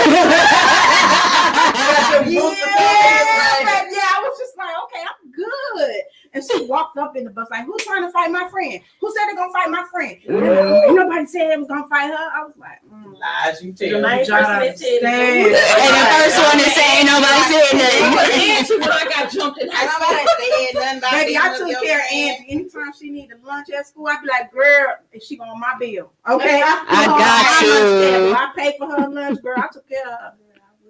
but 3.64 3.86
yeah, 3.90 4.12
I 4.12 4.20
was 4.22 4.36
just 4.38 4.56
like, 4.58 4.74
okay, 4.84 5.02
I'm 5.02 5.30
good. 5.32 6.02
And 6.36 6.44
she 6.44 6.66
walked 6.66 6.98
up 6.98 7.16
in 7.16 7.24
the 7.24 7.30
bus 7.30 7.48
like, 7.50 7.64
who's 7.64 7.82
trying 7.82 8.02
to 8.02 8.10
fight 8.12 8.30
my 8.30 8.46
friend? 8.50 8.78
Who 9.00 9.08
said 9.08 9.24
they're 9.24 9.36
gonna 9.36 9.52
fight 9.56 9.70
my 9.70 9.84
friend? 9.90 10.20
Ain't 10.20 10.94
nobody 10.94 11.24
said 11.24 11.50
they 11.50 11.56
was 11.56 11.66
gonna 11.66 11.88
fight 11.88 12.08
her. 12.12 12.28
I 12.36 12.44
was 12.44 12.52
like, 12.60 12.84
mm. 12.84 13.16
Lies 13.18 13.62
you 13.64 13.72
The 13.72 13.88
tell. 13.92 14.00
nice 14.02 14.26
John 14.26 14.44
person 14.44 14.60
that 14.60 14.78
said 14.78 15.00
And 15.00 15.92
the 15.96 16.04
first 16.12 16.36
one 16.36 16.58
to 16.60 16.68
say 16.76 16.88
ain't 17.00 17.08
nobody 17.08 17.40
said 17.48 17.72
nothing. 17.72 18.52
Angie, 18.52 18.76
when 18.76 18.92
I 18.92 19.04
got 19.08 19.32
jumped 19.32 19.62
in 19.62 19.70
high 19.72 19.88
school. 19.88 20.12
Nobody 20.12 20.28
said 20.44 21.00
nothing 21.00 21.24
Baby, 21.24 21.38
I 21.40 21.56
took 21.56 21.68
care 21.82 22.00
of 22.04 22.06
friend. 22.06 22.36
Angie. 22.36 22.52
Anytime 22.52 22.92
she 22.92 23.08
needed 23.08 23.42
lunch 23.42 23.68
at 23.72 23.86
school, 23.86 24.08
I'd 24.08 24.20
be 24.20 24.28
like, 24.28 24.52
girl, 24.52 24.96
is 25.12 25.24
she 25.24 25.38
on 25.40 25.58
my 25.58 25.72
bill? 25.80 26.12
Okay. 26.28 26.60
I 26.62 26.84
Oh, 27.08 27.16
got 27.16 27.64
you. 27.64 28.36
I 28.36 28.52
paid 28.54 28.74
for 28.76 28.88
her 28.92 29.08
lunch, 29.08 29.40
girl. 29.40 29.56
I 29.56 29.68
took 29.72 29.88
care 29.88 30.04
of 30.04 30.12
her. 30.20 30.32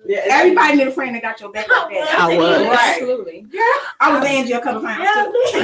Yeah, 0.08 0.20
Everybody 0.30 0.76
need 0.76 0.88
a 0.88 0.92
friend 0.92 1.14
that 1.14 1.22
got 1.22 1.40
your 1.40 1.50
back 1.50 1.68
like 1.68 1.90
that. 1.90 2.16
I 2.18 2.36
was. 2.36 2.66
Right. 2.66 2.92
Absolutely. 2.94 3.46
I 4.00 4.18
was 4.18 4.28
Angie 4.28 4.52
a 4.52 4.60
couple 4.60 4.82
times 4.82 5.08
too. 5.52 5.60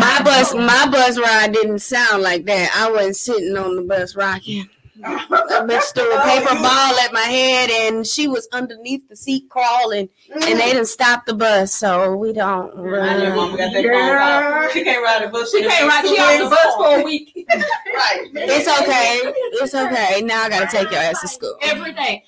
My 0.00 0.20
bus, 0.24 0.54
my 0.54 0.88
bus 0.90 1.18
ride 1.18 1.52
didn't 1.52 1.80
sound 1.80 2.22
like 2.22 2.44
that. 2.46 2.70
I 2.76 2.90
wasn't 2.90 3.16
sitting 3.16 3.56
on 3.56 3.76
the 3.76 3.82
bus 3.82 4.16
rocking. 4.16 4.68
A 5.02 5.66
bitch 5.66 5.92
threw 5.92 6.10
a 6.16 6.22
paper 6.22 6.48
oh. 6.50 6.62
ball 6.62 7.00
at 7.00 7.12
my 7.12 7.20
head, 7.20 7.68
and 7.70 8.06
she 8.06 8.26
was 8.28 8.48
underneath 8.52 9.06
the 9.08 9.16
seat 9.16 9.48
crawling, 9.50 10.08
and 10.32 10.42
they 10.42 10.72
didn't 10.72 10.86
stop 10.86 11.26
the 11.26 11.34
bus, 11.34 11.74
so 11.74 12.16
we 12.16 12.32
don't. 12.32 12.72
I 12.78 13.18
know 13.18 13.22
your 13.24 13.34
mama 13.34 13.56
got 13.58 13.72
that 13.72 13.82
Girl. 13.82 14.62
phone. 14.62 14.72
She 14.72 14.84
can't 14.84 15.02
ride 15.02 15.24
the 15.24 15.28
bus. 15.28 15.50
She 15.50 15.62
can't 15.62 15.88
ride. 15.88 16.06
She 16.06 16.18
off 16.18 16.38
the 16.38 16.56
bus 16.56 16.74
for 16.76 17.00
a 17.00 17.02
week 17.02 17.32
Right. 17.48 18.30
It's 18.34 18.68
okay. 18.80 19.20
It's 19.62 19.74
okay. 19.74 20.22
Now 20.22 20.44
I 20.44 20.48
gotta 20.48 20.66
take 20.66 20.90
your 20.90 21.00
ass 21.00 21.20
to 21.20 21.28
school. 21.28 21.56
every 21.62 21.92
day. 21.92 22.24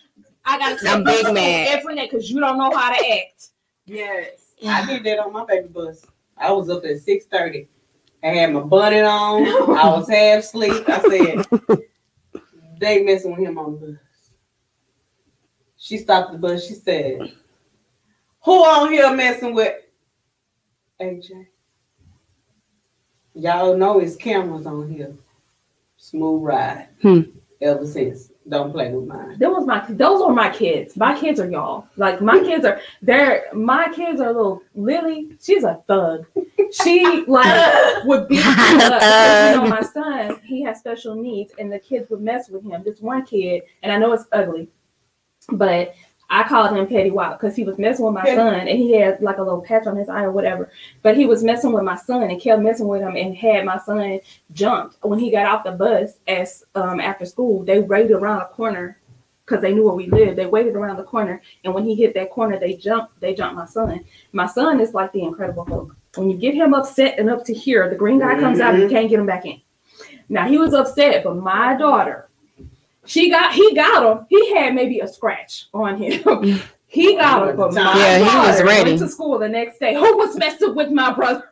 I 0.47 0.59
gotta 0.59 0.77
take 0.77 0.89
I'm 0.89 1.01
you 1.01 1.05
big 1.05 1.15
to 1.17 1.21
school 1.23 1.35
mad. 1.35 1.69
every 1.69 1.95
day 1.97 2.09
because 2.11 2.31
you 2.31 2.41
don't 2.41 2.57
know 2.57 2.71
how 2.71 2.95
to 2.95 3.09
act. 3.13 3.49
Yes. 3.85 4.53
I 4.67 4.87
did 4.87 5.05
that 5.05 5.19
on 5.19 5.33
my 5.33 5.45
baby 5.45 5.69
bus. 5.69 6.07
I 6.39 6.53
was 6.53 6.71
up 6.71 6.85
at 6.85 6.99
six 7.01 7.27
thirty. 7.27 7.69
I 8.23 8.29
had 8.29 8.53
my 8.53 8.61
bunny 8.61 9.01
on. 9.01 9.47
I 9.77 9.89
was 9.89 10.09
half 10.09 10.41
asleep. 10.41 10.89
I 10.89 11.01
said, 11.01 11.47
"They 12.81 13.03
messing 13.03 13.33
with 13.33 13.41
him 13.41 13.59
on 13.59 13.73
the 13.73 13.87
bus." 13.87 13.97
She 15.77 15.99
stopped 15.99 16.33
the 16.33 16.39
bus. 16.39 16.67
She 16.67 16.75
said, 16.75 17.33
"Who 18.45 18.53
on 18.53 18.91
here 18.93 19.15
messing 19.15 19.55
with 19.55 19.75
AJ?" 21.01 21.47
Y'all 23.35 23.77
know 23.77 24.01
his 24.01 24.17
cameras 24.17 24.67
on 24.67 24.89
here. 24.89 25.15
Smooth 25.99 26.43
ride. 26.43 26.89
Hmm. 27.03 27.21
Ever 27.61 27.87
since, 27.87 28.33
don't 28.49 28.73
play 28.73 28.93
with 28.93 29.07
mine. 29.07 29.39
That 29.39 29.51
was 29.51 29.67
my 29.67 29.85
those 29.89 30.23
are 30.23 30.33
my 30.33 30.51
kids. 30.51 30.97
My 30.97 31.19
kids 31.19 31.41
are 31.41 31.51
y'all. 31.51 31.87
Like 31.97 32.21
my 32.21 32.39
kids 32.39 32.65
are 32.65 32.81
they're 33.03 33.47
my 33.53 33.89
kids 33.95 34.21
are 34.21 34.33
little 34.33 34.63
Lily, 34.75 35.37
she's 35.41 35.65
a 35.65 35.83
thug. 35.87 36.27
She 36.73 37.25
like 37.27 38.05
would 38.05 38.29
beat 38.29 38.45
up. 38.45 39.55
You 39.55 39.63
know, 39.63 39.69
my 39.69 39.83
son, 39.83 40.41
he 40.45 40.63
has 40.63 40.79
special 40.79 41.15
needs 41.15 41.53
and 41.59 41.73
the 41.73 41.79
kids 41.79 42.11
would 42.11 42.21
mess 42.21 42.49
with 42.49 42.65
him. 42.65 42.83
This 42.85 43.01
one 43.01 43.25
kid, 43.25 43.63
and 43.83 43.93
I 43.93 43.99
know 43.99 44.13
it's 44.13 44.27
ugly, 44.33 44.69
but 45.53 45.95
I 46.29 46.43
called 46.49 46.77
him 46.77 46.87
Petty 46.87 47.11
Wild 47.11 47.39
because 47.39 47.55
he 47.55 47.63
was 47.63 47.79
messing 47.79 48.05
with 48.05 48.15
my 48.15 48.23
Petty. 48.23 48.37
son 48.37 48.55
and 48.55 48.69
he 48.69 48.93
had 48.99 49.21
like 49.23 49.39
a 49.39 49.43
little 49.43 49.63
patch 49.63 49.87
on 49.87 49.97
his 49.97 50.09
eye 50.09 50.25
or 50.25 50.33
whatever. 50.33 50.71
But 51.03 51.17
he 51.17 51.27
was 51.27 51.45
messing 51.45 51.73
with 51.73 51.85
my 51.85 51.97
son 51.97 52.25
and 52.25 52.41
kept 52.41 52.63
messing 52.63 52.89
with 52.89 53.03
him 53.03 53.17
and 53.17 53.37
had 53.37 53.65
my 53.65 53.79
son 53.79 54.21
jumped 54.53 54.97
when 55.03 55.19
he 55.19 55.31
got 55.31 55.47
off 55.47 55.65
the 55.65 55.73
bus 55.73 56.15
as 56.27 56.65
um, 56.75 56.99
after 57.01 57.27
school. 57.27 57.65
They 57.65 57.81
waited 57.81 58.13
around 58.13 58.43
a 58.43 58.49
corner 58.49 58.99
because 59.45 59.63
they 59.63 59.73
knew 59.73 59.85
where 59.85 59.95
we 59.95 60.09
lived. 60.09 60.37
They 60.37 60.47
waited 60.47 60.75
around 60.75 60.97
the 60.97 61.05
corner, 61.05 61.41
and 61.65 61.73
when 61.73 61.85
he 61.85 61.95
hit 61.95 62.15
that 62.15 62.31
corner, 62.31 62.59
they 62.59 62.75
jumped. 62.75 63.21
They 63.21 63.33
jumped 63.33 63.55
my 63.55 63.67
son. 63.67 64.05
My 64.33 64.47
son 64.47 64.81
is 64.81 64.93
like 64.93 65.13
the 65.13 65.23
Incredible 65.23 65.65
Hulk. 65.65 65.97
When 66.17 66.31
you 66.31 66.37
get 66.37 66.55
him 66.55 66.75
upset 66.75 67.19
and 67.19 67.31
up 67.31 67.45
to 67.45 67.55
here, 67.55 67.89
the 67.89 67.95
green 67.95 68.19
guy 68.19 68.41
comes 68.41 68.59
out. 68.59 68.77
You 68.79 68.89
can't 68.89 69.09
get 69.09 69.21
him 69.21 69.27
back 69.27 69.47
in. 69.47 69.61
Now 70.29 70.49
he 70.49 70.59
was 70.59 70.75
upset, 70.75 71.23
but 71.23 71.37
my 71.37 71.77
daughter, 71.77 72.26
she 73.07 73.31
got 73.31 73.53
he 73.53 73.75
got 73.75 74.19
him. 74.19 74.27
He 74.29 74.55
had 74.55 74.75
maybe 74.75 75.01
a 75.01 75.09
scratch 75.09 75.67
on 75.73 75.99
him. 76.03 76.61
He 76.89 77.17
got 77.17 77.49
him, 77.49 77.57
but 77.57 77.75
my 77.75 77.83
Yeah, 77.99 78.19
he 78.19 78.49
was 78.49 78.63
ready. 78.63 78.91
Went 78.93 79.03
to 79.03 79.09
school 79.09 79.39
the 79.41 79.49
next 79.49 79.81
day. 79.81 79.95
Who 79.95 80.17
was 80.17 80.37
messing 80.37 80.75
with 80.77 80.91
my 80.93 81.13
brother? 81.13 81.43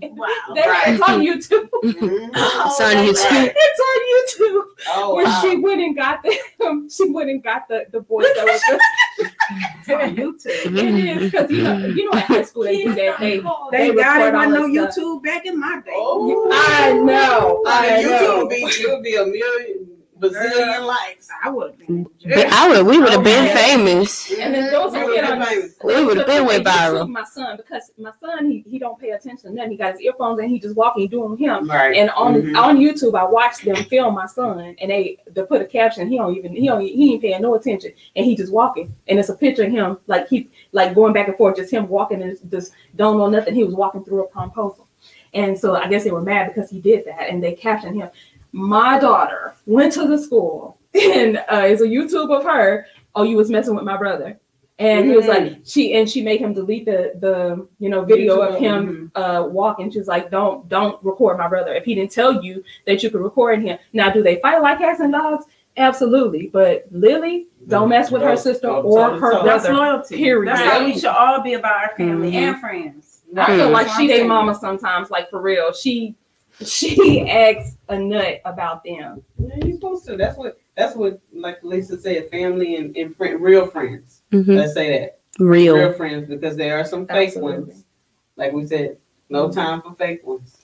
Wow. 0.00 0.26
They, 0.54 0.62
It's 0.86 1.02
on 1.02 1.20
YouTube. 1.20 1.68
It's 1.82 2.80
on 2.80 2.96
YouTube. 3.04 3.52
It's 3.56 3.80
on 3.90 4.00
YouTube. 4.14 4.62
Oh, 4.94 5.14
when 5.16 5.24
wow. 5.26 5.40
she 5.42 5.56
went 5.58 5.80
and 5.82 5.94
got 5.96 6.22
the, 6.22 6.38
um, 6.64 6.88
she 6.88 7.10
went 7.10 7.28
and 7.30 7.42
got 7.42 7.66
the 7.68 7.86
the 7.90 8.00
boys 8.00 8.26
that 8.36 8.44
was 8.46 8.62
just 8.68 9.32
It's 9.80 9.88
on 9.90 10.16
YouTube. 10.16 10.78
it 10.78 11.22
is 11.22 11.30
because 11.32 11.50
you 11.50 11.62
know 11.64 11.78
you 11.86 12.04
know 12.10 12.18
at 12.18 12.24
high 12.24 12.42
school 12.42 12.62
they 12.62 12.84
do 12.84 12.94
that 12.94 13.18
they 13.18 13.40
They 13.72 13.88
They 13.90 13.94
got 13.94 14.20
it. 14.20 14.24
record 14.32 14.34
Wasn't 14.34 14.74
no 14.74 14.82
that 14.84 14.92
stuff. 14.92 15.04
YouTube 15.04 15.22
back 15.24 15.46
in 15.46 15.58
my 15.60 15.80
day. 15.84 15.92
Oh. 15.94 16.48
I 16.52 16.92
know 16.92 17.62
I 17.66 17.96
On 17.98 18.04
YouTube 18.04 18.20
know 18.20 18.38
would 18.38 18.48
be 18.50 18.56
it 18.62 18.90
would 18.90 19.02
be 19.02 19.16
a 19.16 19.26
million 19.26 19.95
bazillion 20.20 20.86
likes. 20.86 21.28
I 21.44 21.50
would 21.50 21.70
have 21.72 21.78
been. 21.78 22.06
I 22.52 22.68
would. 22.68 22.86
We 22.86 22.98
would 22.98 23.10
have 23.10 23.24
been 23.24 23.54
famous. 23.56 24.30
and 24.32 24.54
then 24.54 24.70
those 24.72 24.92
You 24.94 25.00
who 25.00 25.06
would 25.06 25.14
get 25.14 25.24
be 25.24 25.30
on 25.32 25.46
famous. 25.46 25.74
We 25.84 26.04
would 26.04 26.16
have 26.18 26.26
been 26.26 26.46
with 26.46 26.64
viral. 26.64 27.08
My 27.08 27.24
son 27.24 27.56
because 27.56 27.90
my 27.98 28.12
son 28.20 28.50
he, 28.50 28.64
he 28.68 28.78
don't 28.78 28.98
pay 28.98 29.10
attention 29.10 29.50
to 29.50 29.54
nothing. 29.54 29.72
He 29.72 29.76
got 29.76 29.92
his 29.92 30.00
earphones 30.00 30.40
and 30.40 30.50
he 30.50 30.58
just 30.58 30.76
walking 30.76 31.06
doing 31.08 31.36
him. 31.36 31.68
Right. 31.68 31.96
And 31.96 32.10
on 32.10 32.34
Mhm. 32.42 32.56
on 32.56 32.78
YouTube, 32.78 33.18
I 33.18 33.24
watched 33.24 33.64
them 33.64 33.76
film 33.84 34.14
my 34.14 34.26
son, 34.26 34.74
and 34.80 34.90
they 34.90 35.18
they 35.30 35.42
put 35.42 35.62
a 35.62 35.66
caption. 35.66 36.08
He 36.08 36.16
don't 36.18 36.36
even 36.36 36.52
he 36.54 36.66
don't 36.66 36.80
he 36.80 37.12
ain't 37.12 37.22
paying 37.22 37.42
no 37.42 37.54
attention, 37.54 37.92
and 38.14 38.24
he 38.26 38.34
just 38.36 38.52
walking, 38.52 38.94
and 39.08 39.18
it's 39.18 39.28
a 39.28 39.34
picture 39.34 39.64
of 39.64 39.70
him 39.72 39.98
like 40.06 40.28
he 40.28 40.48
like 40.72 40.94
going 40.94 41.12
back 41.12 41.28
and 41.28 41.36
forth, 41.36 41.56
just 41.56 41.72
him 41.72 41.88
walking 41.88 42.22
and 42.22 42.38
just 42.50 42.72
don't 42.96 43.18
know 43.18 43.28
nothing. 43.28 43.54
He 43.54 43.64
was 43.64 43.74
walking 43.74 44.04
through 44.04 44.24
a 44.24 44.28
promposal, 44.28 44.86
and 45.34 45.58
so 45.58 45.74
I 45.76 45.88
guess 45.88 46.04
they 46.04 46.10
were 46.10 46.22
mad 46.22 46.52
because 46.52 46.70
he 46.70 46.80
did 46.80 47.04
that, 47.06 47.28
and 47.30 47.42
they 47.42 47.54
captioned 47.54 47.96
him. 48.00 48.10
My 48.52 48.98
daughter 48.98 49.54
went 49.66 49.92
to 49.94 50.06
the 50.06 50.18
school, 50.18 50.78
and 50.94 51.38
uh, 51.38 51.62
it's 51.64 51.82
a 51.82 51.86
YouTube 51.86 52.34
of 52.36 52.44
her. 52.44 52.86
Oh, 53.14 53.22
you 53.22 53.36
was 53.36 53.50
messing 53.50 53.74
with 53.74 53.84
my 53.84 53.96
brother. 53.96 54.38
And 54.78 55.08
he 55.08 55.16
was 55.16 55.26
like, 55.26 55.60
she 55.64 55.94
and 55.94 56.08
she 56.08 56.20
made 56.22 56.38
him 56.38 56.52
delete 56.52 56.84
the 56.84 57.12
the 57.18 57.66
you 57.78 57.88
know 57.88 58.04
video 58.04 58.42
of 58.42 58.58
him 58.60 59.10
uh 59.14 59.46
walking. 59.50 59.90
She 59.90 59.98
was 59.98 60.06
like, 60.06 60.30
don't 60.30 60.68
don't 60.68 61.02
record 61.02 61.38
my 61.38 61.48
brother. 61.48 61.72
If 61.72 61.84
he 61.86 61.94
didn't 61.94 62.12
tell 62.12 62.44
you 62.44 62.62
that 62.86 63.02
you 63.02 63.08
could 63.10 63.22
record 63.22 63.62
him. 63.62 63.78
Now, 63.94 64.10
do 64.10 64.22
they 64.22 64.36
fight 64.40 64.58
like 64.60 64.78
cats 64.78 65.00
and 65.00 65.12
dogs? 65.12 65.46
Absolutely. 65.78 66.48
But 66.52 66.84
Lily, 66.90 67.46
don't 67.68 67.88
mess 67.88 68.10
with 68.10 68.20
her 68.20 68.36
sister 68.36 68.66
don't 68.66 68.84
or 68.84 68.98
tell- 69.10 69.18
her 69.18 69.32
tell- 69.32 69.44
That's 69.44 69.66
loyalty. 69.68 70.16
Period. 70.18 70.54
That's 70.54 70.70
how 70.70 70.84
we 70.84 70.92
should 70.94 71.04
all 71.06 71.40
be 71.40 71.54
about 71.54 71.76
our 71.82 71.96
family 71.96 72.32
Mhm. 72.32 72.34
and 72.34 72.60
friends. 72.60 73.22
I 73.34 73.46
feel 73.56 73.70
like 73.70 73.86
That's 73.86 73.96
she 73.98 74.08
what 74.08 74.14
they 74.14 74.26
mama 74.26 74.54
sometimes, 74.54 75.10
like 75.10 75.30
for 75.30 75.40
real. 75.40 75.72
She 75.72 76.14
she 76.64 77.28
acts 77.28 77.76
a 77.88 77.98
nut 77.98 78.40
about 78.44 78.82
them. 78.84 79.22
Yeah, 79.38 79.48
you're 79.64 79.74
supposed 79.76 80.06
to. 80.06 80.16
That's 80.16 80.36
what. 80.38 80.58
That's 80.76 80.96
what. 80.96 81.20
Like 81.32 81.60
Lysa 81.62 82.00
said, 82.00 82.30
family 82.30 82.76
and, 82.76 82.96
and 82.96 83.14
friend, 83.16 83.40
real 83.40 83.66
friends. 83.66 84.22
Mhm. 84.32 84.56
Let's 84.56 84.74
say 84.74 84.98
that 84.98 85.20
real 85.38 85.76
Real. 85.76 85.92
friends 85.92 86.28
because 86.28 86.56
there 86.56 86.78
are 86.78 86.84
some 86.84 87.06
fake 87.06 87.28
Absolutely. 87.28 87.64
ones. 87.72 87.84
like 88.36 88.52
we 88.52 88.66
said, 88.66 88.96
no 89.28 89.50
time 89.52 89.82
for 89.82 89.94
fake 89.94 90.26
ones. 90.26 90.56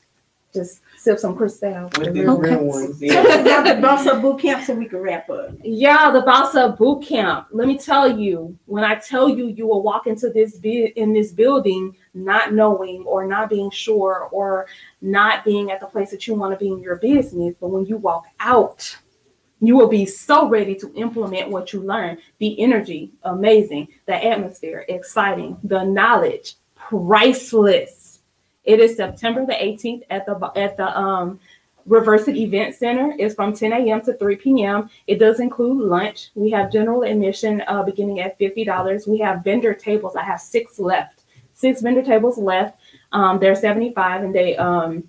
Just 0.54 0.80
sip 0.98 1.18
some 1.18 1.34
Cristal. 1.34 1.84
With 1.98 2.12
the 2.12 2.26
Okay. 2.28 2.50
real 2.50 2.64
ones. 2.64 3.00
Tell 3.00 3.08
Yeah. 3.08 3.20
us 3.22 3.40
about 3.40 3.64
the 3.74 3.80
Boss 3.80 4.06
Up 4.06 4.20
Boot 4.20 4.38
Camp 4.40 4.62
so 4.64 4.74
we 4.74 4.84
can 4.86 5.00
wrap 5.00 5.30
up. 5.30 5.50
Yeah, 5.62 6.10
the 6.10 6.20
Boss 6.20 6.54
Up 6.54 6.76
Boot 6.76 7.02
Camp. 7.02 7.46
Let 7.52 7.66
me 7.68 7.78
tell 7.78 8.06
you, 8.18 8.54
when 8.66 8.84
I 8.84 8.96
tell 8.96 9.28
you, 9.30 9.46
you 9.46 9.66
will 9.66 9.82
walk 9.82 10.06
into 10.06 10.28
this 10.28 10.56
bi- 10.58 10.92
in 10.96 11.14
this 11.14 11.32
building 11.32 11.96
not 12.14 12.52
knowing 12.52 13.02
or 13.06 13.24
not 13.26 13.48
being 13.48 13.70
sure 13.70 14.28
or 14.30 14.66
not 15.00 15.42
being 15.44 15.70
at 15.70 15.80
the 15.80 15.86
place 15.86 16.10
that 16.10 16.26
you 16.26 16.34
want 16.34 16.52
to 16.52 16.62
be 16.62 16.70
in 16.70 16.80
your 16.80 16.96
business. 16.96 17.54
But 17.58 17.68
when 17.68 17.86
you 17.86 17.96
walk 17.96 18.26
out, 18.38 18.94
you 19.60 19.74
will 19.76 19.88
be 19.88 20.04
so 20.04 20.48
ready 20.48 20.74
to 20.74 20.92
implement 20.94 21.48
what 21.48 21.72
you 21.72 21.80
learn. 21.80 22.18
The 22.38 22.60
energy, 22.60 23.12
amazing. 23.22 23.88
The 24.04 24.22
atmosphere, 24.22 24.84
exciting. 24.88 25.56
The 25.64 25.82
knowledge, 25.84 26.56
priceless. 26.74 28.00
It 28.64 28.80
is 28.80 28.96
September 28.96 29.44
the 29.44 29.54
18th 29.54 30.02
at 30.10 30.26
the 30.26 30.52
at 30.56 30.76
the 30.76 30.98
um 30.98 31.40
Reverse 31.86 32.28
Event 32.28 32.74
Center 32.74 33.14
is 33.18 33.34
from 33.34 33.54
10 33.54 33.72
a.m. 33.72 34.00
to 34.02 34.14
3 34.14 34.36
p.m. 34.36 34.88
It 35.06 35.18
does 35.18 35.40
include 35.40 35.78
lunch. 35.78 36.30
We 36.34 36.50
have 36.50 36.72
general 36.72 37.02
admission 37.02 37.62
uh, 37.66 37.82
beginning 37.82 38.20
at 38.20 38.38
$50. 38.38 39.08
We 39.08 39.18
have 39.18 39.42
vendor 39.42 39.74
tables. 39.74 40.14
I 40.16 40.22
have 40.22 40.40
six 40.40 40.78
left, 40.78 41.22
six 41.54 41.82
vendor 41.82 42.02
tables 42.02 42.38
left. 42.38 42.78
Um, 43.10 43.38
they're 43.38 43.56
75 43.56 44.22
and 44.22 44.34
they 44.34 44.56
um, 44.56 45.04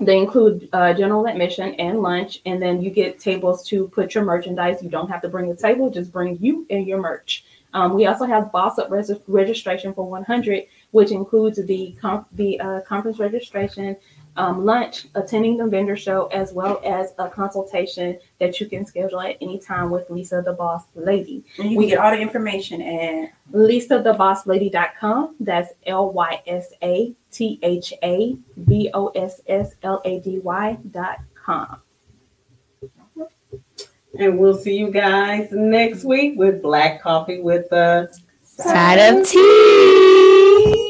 they 0.00 0.16
include 0.16 0.68
uh, 0.72 0.94
general 0.94 1.26
admission 1.26 1.74
and 1.74 2.00
lunch. 2.00 2.40
And 2.46 2.62
then 2.62 2.80
you 2.80 2.90
get 2.90 3.18
tables 3.18 3.66
to 3.68 3.88
put 3.88 4.14
your 4.14 4.24
merchandise. 4.24 4.82
You 4.82 4.90
don't 4.90 5.08
have 5.08 5.22
to 5.22 5.28
bring 5.28 5.50
a 5.50 5.56
table, 5.56 5.90
just 5.90 6.12
bring 6.12 6.38
you 6.40 6.66
and 6.70 6.86
your 6.86 6.98
merch. 7.00 7.44
Um, 7.74 7.94
we 7.94 8.06
also 8.06 8.24
have 8.24 8.50
Boss 8.52 8.78
Up 8.78 8.90
res- 8.90 9.10
registration 9.26 9.92
for 9.92 10.08
100, 10.08 10.64
which 10.92 11.10
includes 11.10 11.64
the 11.66 11.94
com- 12.00 12.26
the 12.32 12.58
uh, 12.60 12.80
conference 12.82 13.18
registration, 13.18 13.96
um, 14.36 14.64
lunch, 14.64 15.06
attending 15.14 15.56
the 15.56 15.66
vendor 15.66 15.96
show, 15.96 16.26
as 16.28 16.52
well 16.52 16.80
as 16.84 17.12
a 17.18 17.28
consultation 17.28 18.18
that 18.38 18.60
you 18.60 18.66
can 18.66 18.84
schedule 18.86 19.20
at 19.20 19.36
any 19.40 19.58
time 19.58 19.90
with 19.90 20.08
Lysa 20.08 20.44
the 20.44 20.52
Boss 20.52 20.84
Lady. 20.94 21.44
And 21.58 21.70
you 21.70 21.78
We- 21.78 21.84
can 21.86 21.90
get 21.96 21.98
all 22.04 22.10
the 22.12 22.20
information 22.20 22.80
at 22.82 23.32
LysaThaBossLady.com. 23.52 25.36
That's 25.40 25.72
L 25.86 26.12
Y 26.12 26.40
S 26.46 26.72
A 26.82 27.12
T 27.32 27.58
H 27.62 27.92
A 28.02 28.36
B 28.64 28.90
O 28.94 29.08
S 29.08 29.40
S 29.46 29.74
L 29.82 30.00
A 30.04 30.20
D 30.20 30.38
Y 30.38 30.78
dot 30.92 31.18
com. 31.34 31.80
And 34.18 34.38
we'll 34.38 34.56
see 34.56 34.76
you 34.76 34.90
guys 34.90 35.48
next 35.52 36.02
week 36.02 36.38
with 36.38 36.62
Black 36.62 37.02
Coffee 37.02 37.40
with 37.40 37.68
the 37.68 38.08
Side 38.42 38.98
of 38.98 39.26
T. 39.28 39.36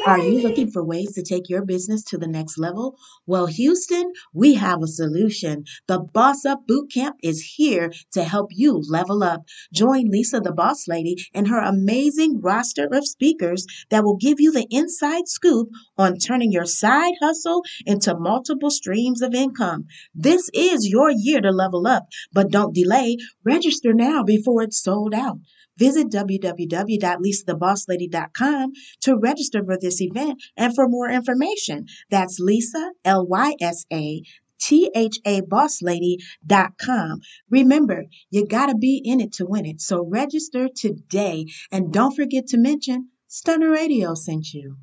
Are 0.07 0.19
you 0.19 0.41
looking 0.41 0.71
for 0.71 0.83
ways 0.83 1.13
to 1.13 1.23
take 1.23 1.51
your 1.51 1.65
business 1.65 2.03
to 2.05 2.19
the 2.19 2.27
next 2.27 2.59
level? 2.59 2.97
Well, 3.27 3.47
Houston, 3.47 4.13
we 4.33 4.55
have 4.55 4.83
a 4.83 4.87
solution. 4.87 5.65
The 5.87 5.99
Boss 5.99 6.47
Up 6.47 6.67
Boot 6.67 6.91
Camp 6.91 7.17
is 7.23 7.55
here 7.57 7.93
to 8.13 8.25
help 8.25 8.51
you 8.53 8.83
level 8.89 9.23
up. 9.23 9.43
Join 9.73 10.11
Lysa, 10.11 10.43
the 10.43 10.53
Boss 10.53 10.89
Lady, 10.89 11.17
and 11.35 11.49
her 11.49 11.59
amazing 11.59 12.41
roster 12.41 12.89
of 12.91 13.07
speakers 13.07 13.67
that 13.91 14.03
will 14.03 14.17
give 14.17 14.41
you 14.41 14.51
the 14.51 14.67
inside 14.71 15.29
scoop 15.29 15.69
on 15.99 16.17
turning 16.17 16.53
your 16.53 16.65
side 16.65 17.15
hustle 17.21 17.63
into 17.85 18.19
multiple 18.19 18.71
streams 18.71 19.21
of 19.21 19.35
income. 19.35 19.87
This 20.15 20.49
is 20.55 20.89
your 20.89 21.11
year 21.11 21.41
to 21.43 21.51
level 21.51 21.87
up, 21.87 22.05
but 22.33 22.51
don't 22.51 22.75
delay. 22.75 23.19
Register 23.45 23.93
now 23.93 24.23
before 24.23 24.63
it's 24.63 24.83
sold 24.83 25.13
out. 25.15 25.39
Visit 25.79 26.11
www.lysathabosslady.com 26.11 28.73
to 29.03 29.17
register 29.17 29.65
for 29.65 29.79
this 29.79 30.01
event 30.01 30.43
and 30.57 30.75
for 30.75 30.89
more 30.89 31.09
information. 31.09 31.87
That's 32.11 32.41
Lysa, 32.41 32.91
L 33.05 33.25
Y 33.27 33.55
S 33.61 33.87
A 33.93 34.23
T 34.61 34.91
H 34.95 35.19
A 35.25 35.41
bosslady.com. 35.43 37.21
Remember, 37.49 38.07
you 38.31 38.47
got 38.47 38.67
to 38.67 38.77
be 38.77 39.01
in 39.05 39.21
it 39.21 39.35
to 39.35 39.47
win 39.47 39.67
it. 39.67 39.81
So 39.81 40.05
register 40.05 40.69
today 40.75 41.47
and 41.71 41.93
don't 41.93 42.17
forget 42.17 42.49
to 42.49 42.59
mention 42.59 43.11
Stunner 43.29 43.71
Radio 43.71 44.15
sent 44.15 44.53
you. 44.53 44.79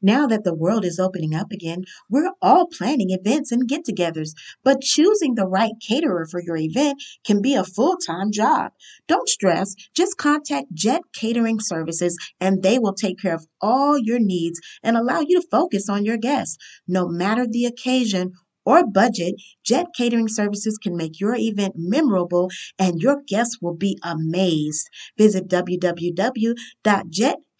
Now 0.00 0.26
that 0.28 0.44
the 0.44 0.54
world 0.54 0.84
is 0.84 1.00
opening 1.00 1.34
up 1.34 1.50
again, 1.50 1.84
we're 2.08 2.30
all 2.40 2.68
planning 2.68 3.10
events 3.10 3.50
and 3.50 3.68
get 3.68 3.84
togethers, 3.84 4.30
but 4.62 4.80
choosing 4.80 5.34
the 5.34 5.46
right 5.46 5.72
caterer 5.86 6.26
for 6.30 6.40
your 6.40 6.56
event 6.56 7.02
can 7.26 7.42
be 7.42 7.54
a 7.54 7.64
full 7.64 7.96
time 7.96 8.30
job. 8.30 8.72
Don't 9.08 9.28
stress, 9.28 9.74
just 9.94 10.16
contact 10.16 10.72
Jet 10.72 11.02
Catering 11.12 11.58
Services 11.60 12.16
and 12.40 12.62
they 12.62 12.78
will 12.78 12.94
take 12.94 13.18
care 13.18 13.34
of 13.34 13.46
all 13.60 13.98
your 13.98 14.20
needs 14.20 14.60
and 14.82 14.96
allow 14.96 15.20
you 15.20 15.40
to 15.40 15.48
focus 15.50 15.88
on 15.88 16.04
your 16.04 16.16
guests. 16.16 16.56
No 16.86 17.08
matter 17.08 17.46
the 17.46 17.64
occasion 17.64 18.32
or 18.64 18.86
budget, 18.86 19.34
Jet 19.64 19.86
Catering 19.96 20.28
Services 20.28 20.78
can 20.78 20.96
make 20.96 21.18
your 21.18 21.34
event 21.34 21.74
memorable 21.76 22.50
and 22.78 23.00
your 23.00 23.22
guests 23.26 23.58
will 23.60 23.74
be 23.74 23.98
amazed. 24.04 24.88
Visit 25.16 25.48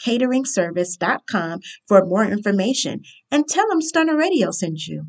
www.jetcateringservice.com 0.07 1.61
for 1.87 2.05
more 2.07 2.25
information 2.25 3.03
and 3.31 3.47
tell 3.49 3.69
them 3.69 3.81
Stunner 3.81 4.17
Radio 4.17 4.51
sent 4.51 4.87
you. 4.87 5.07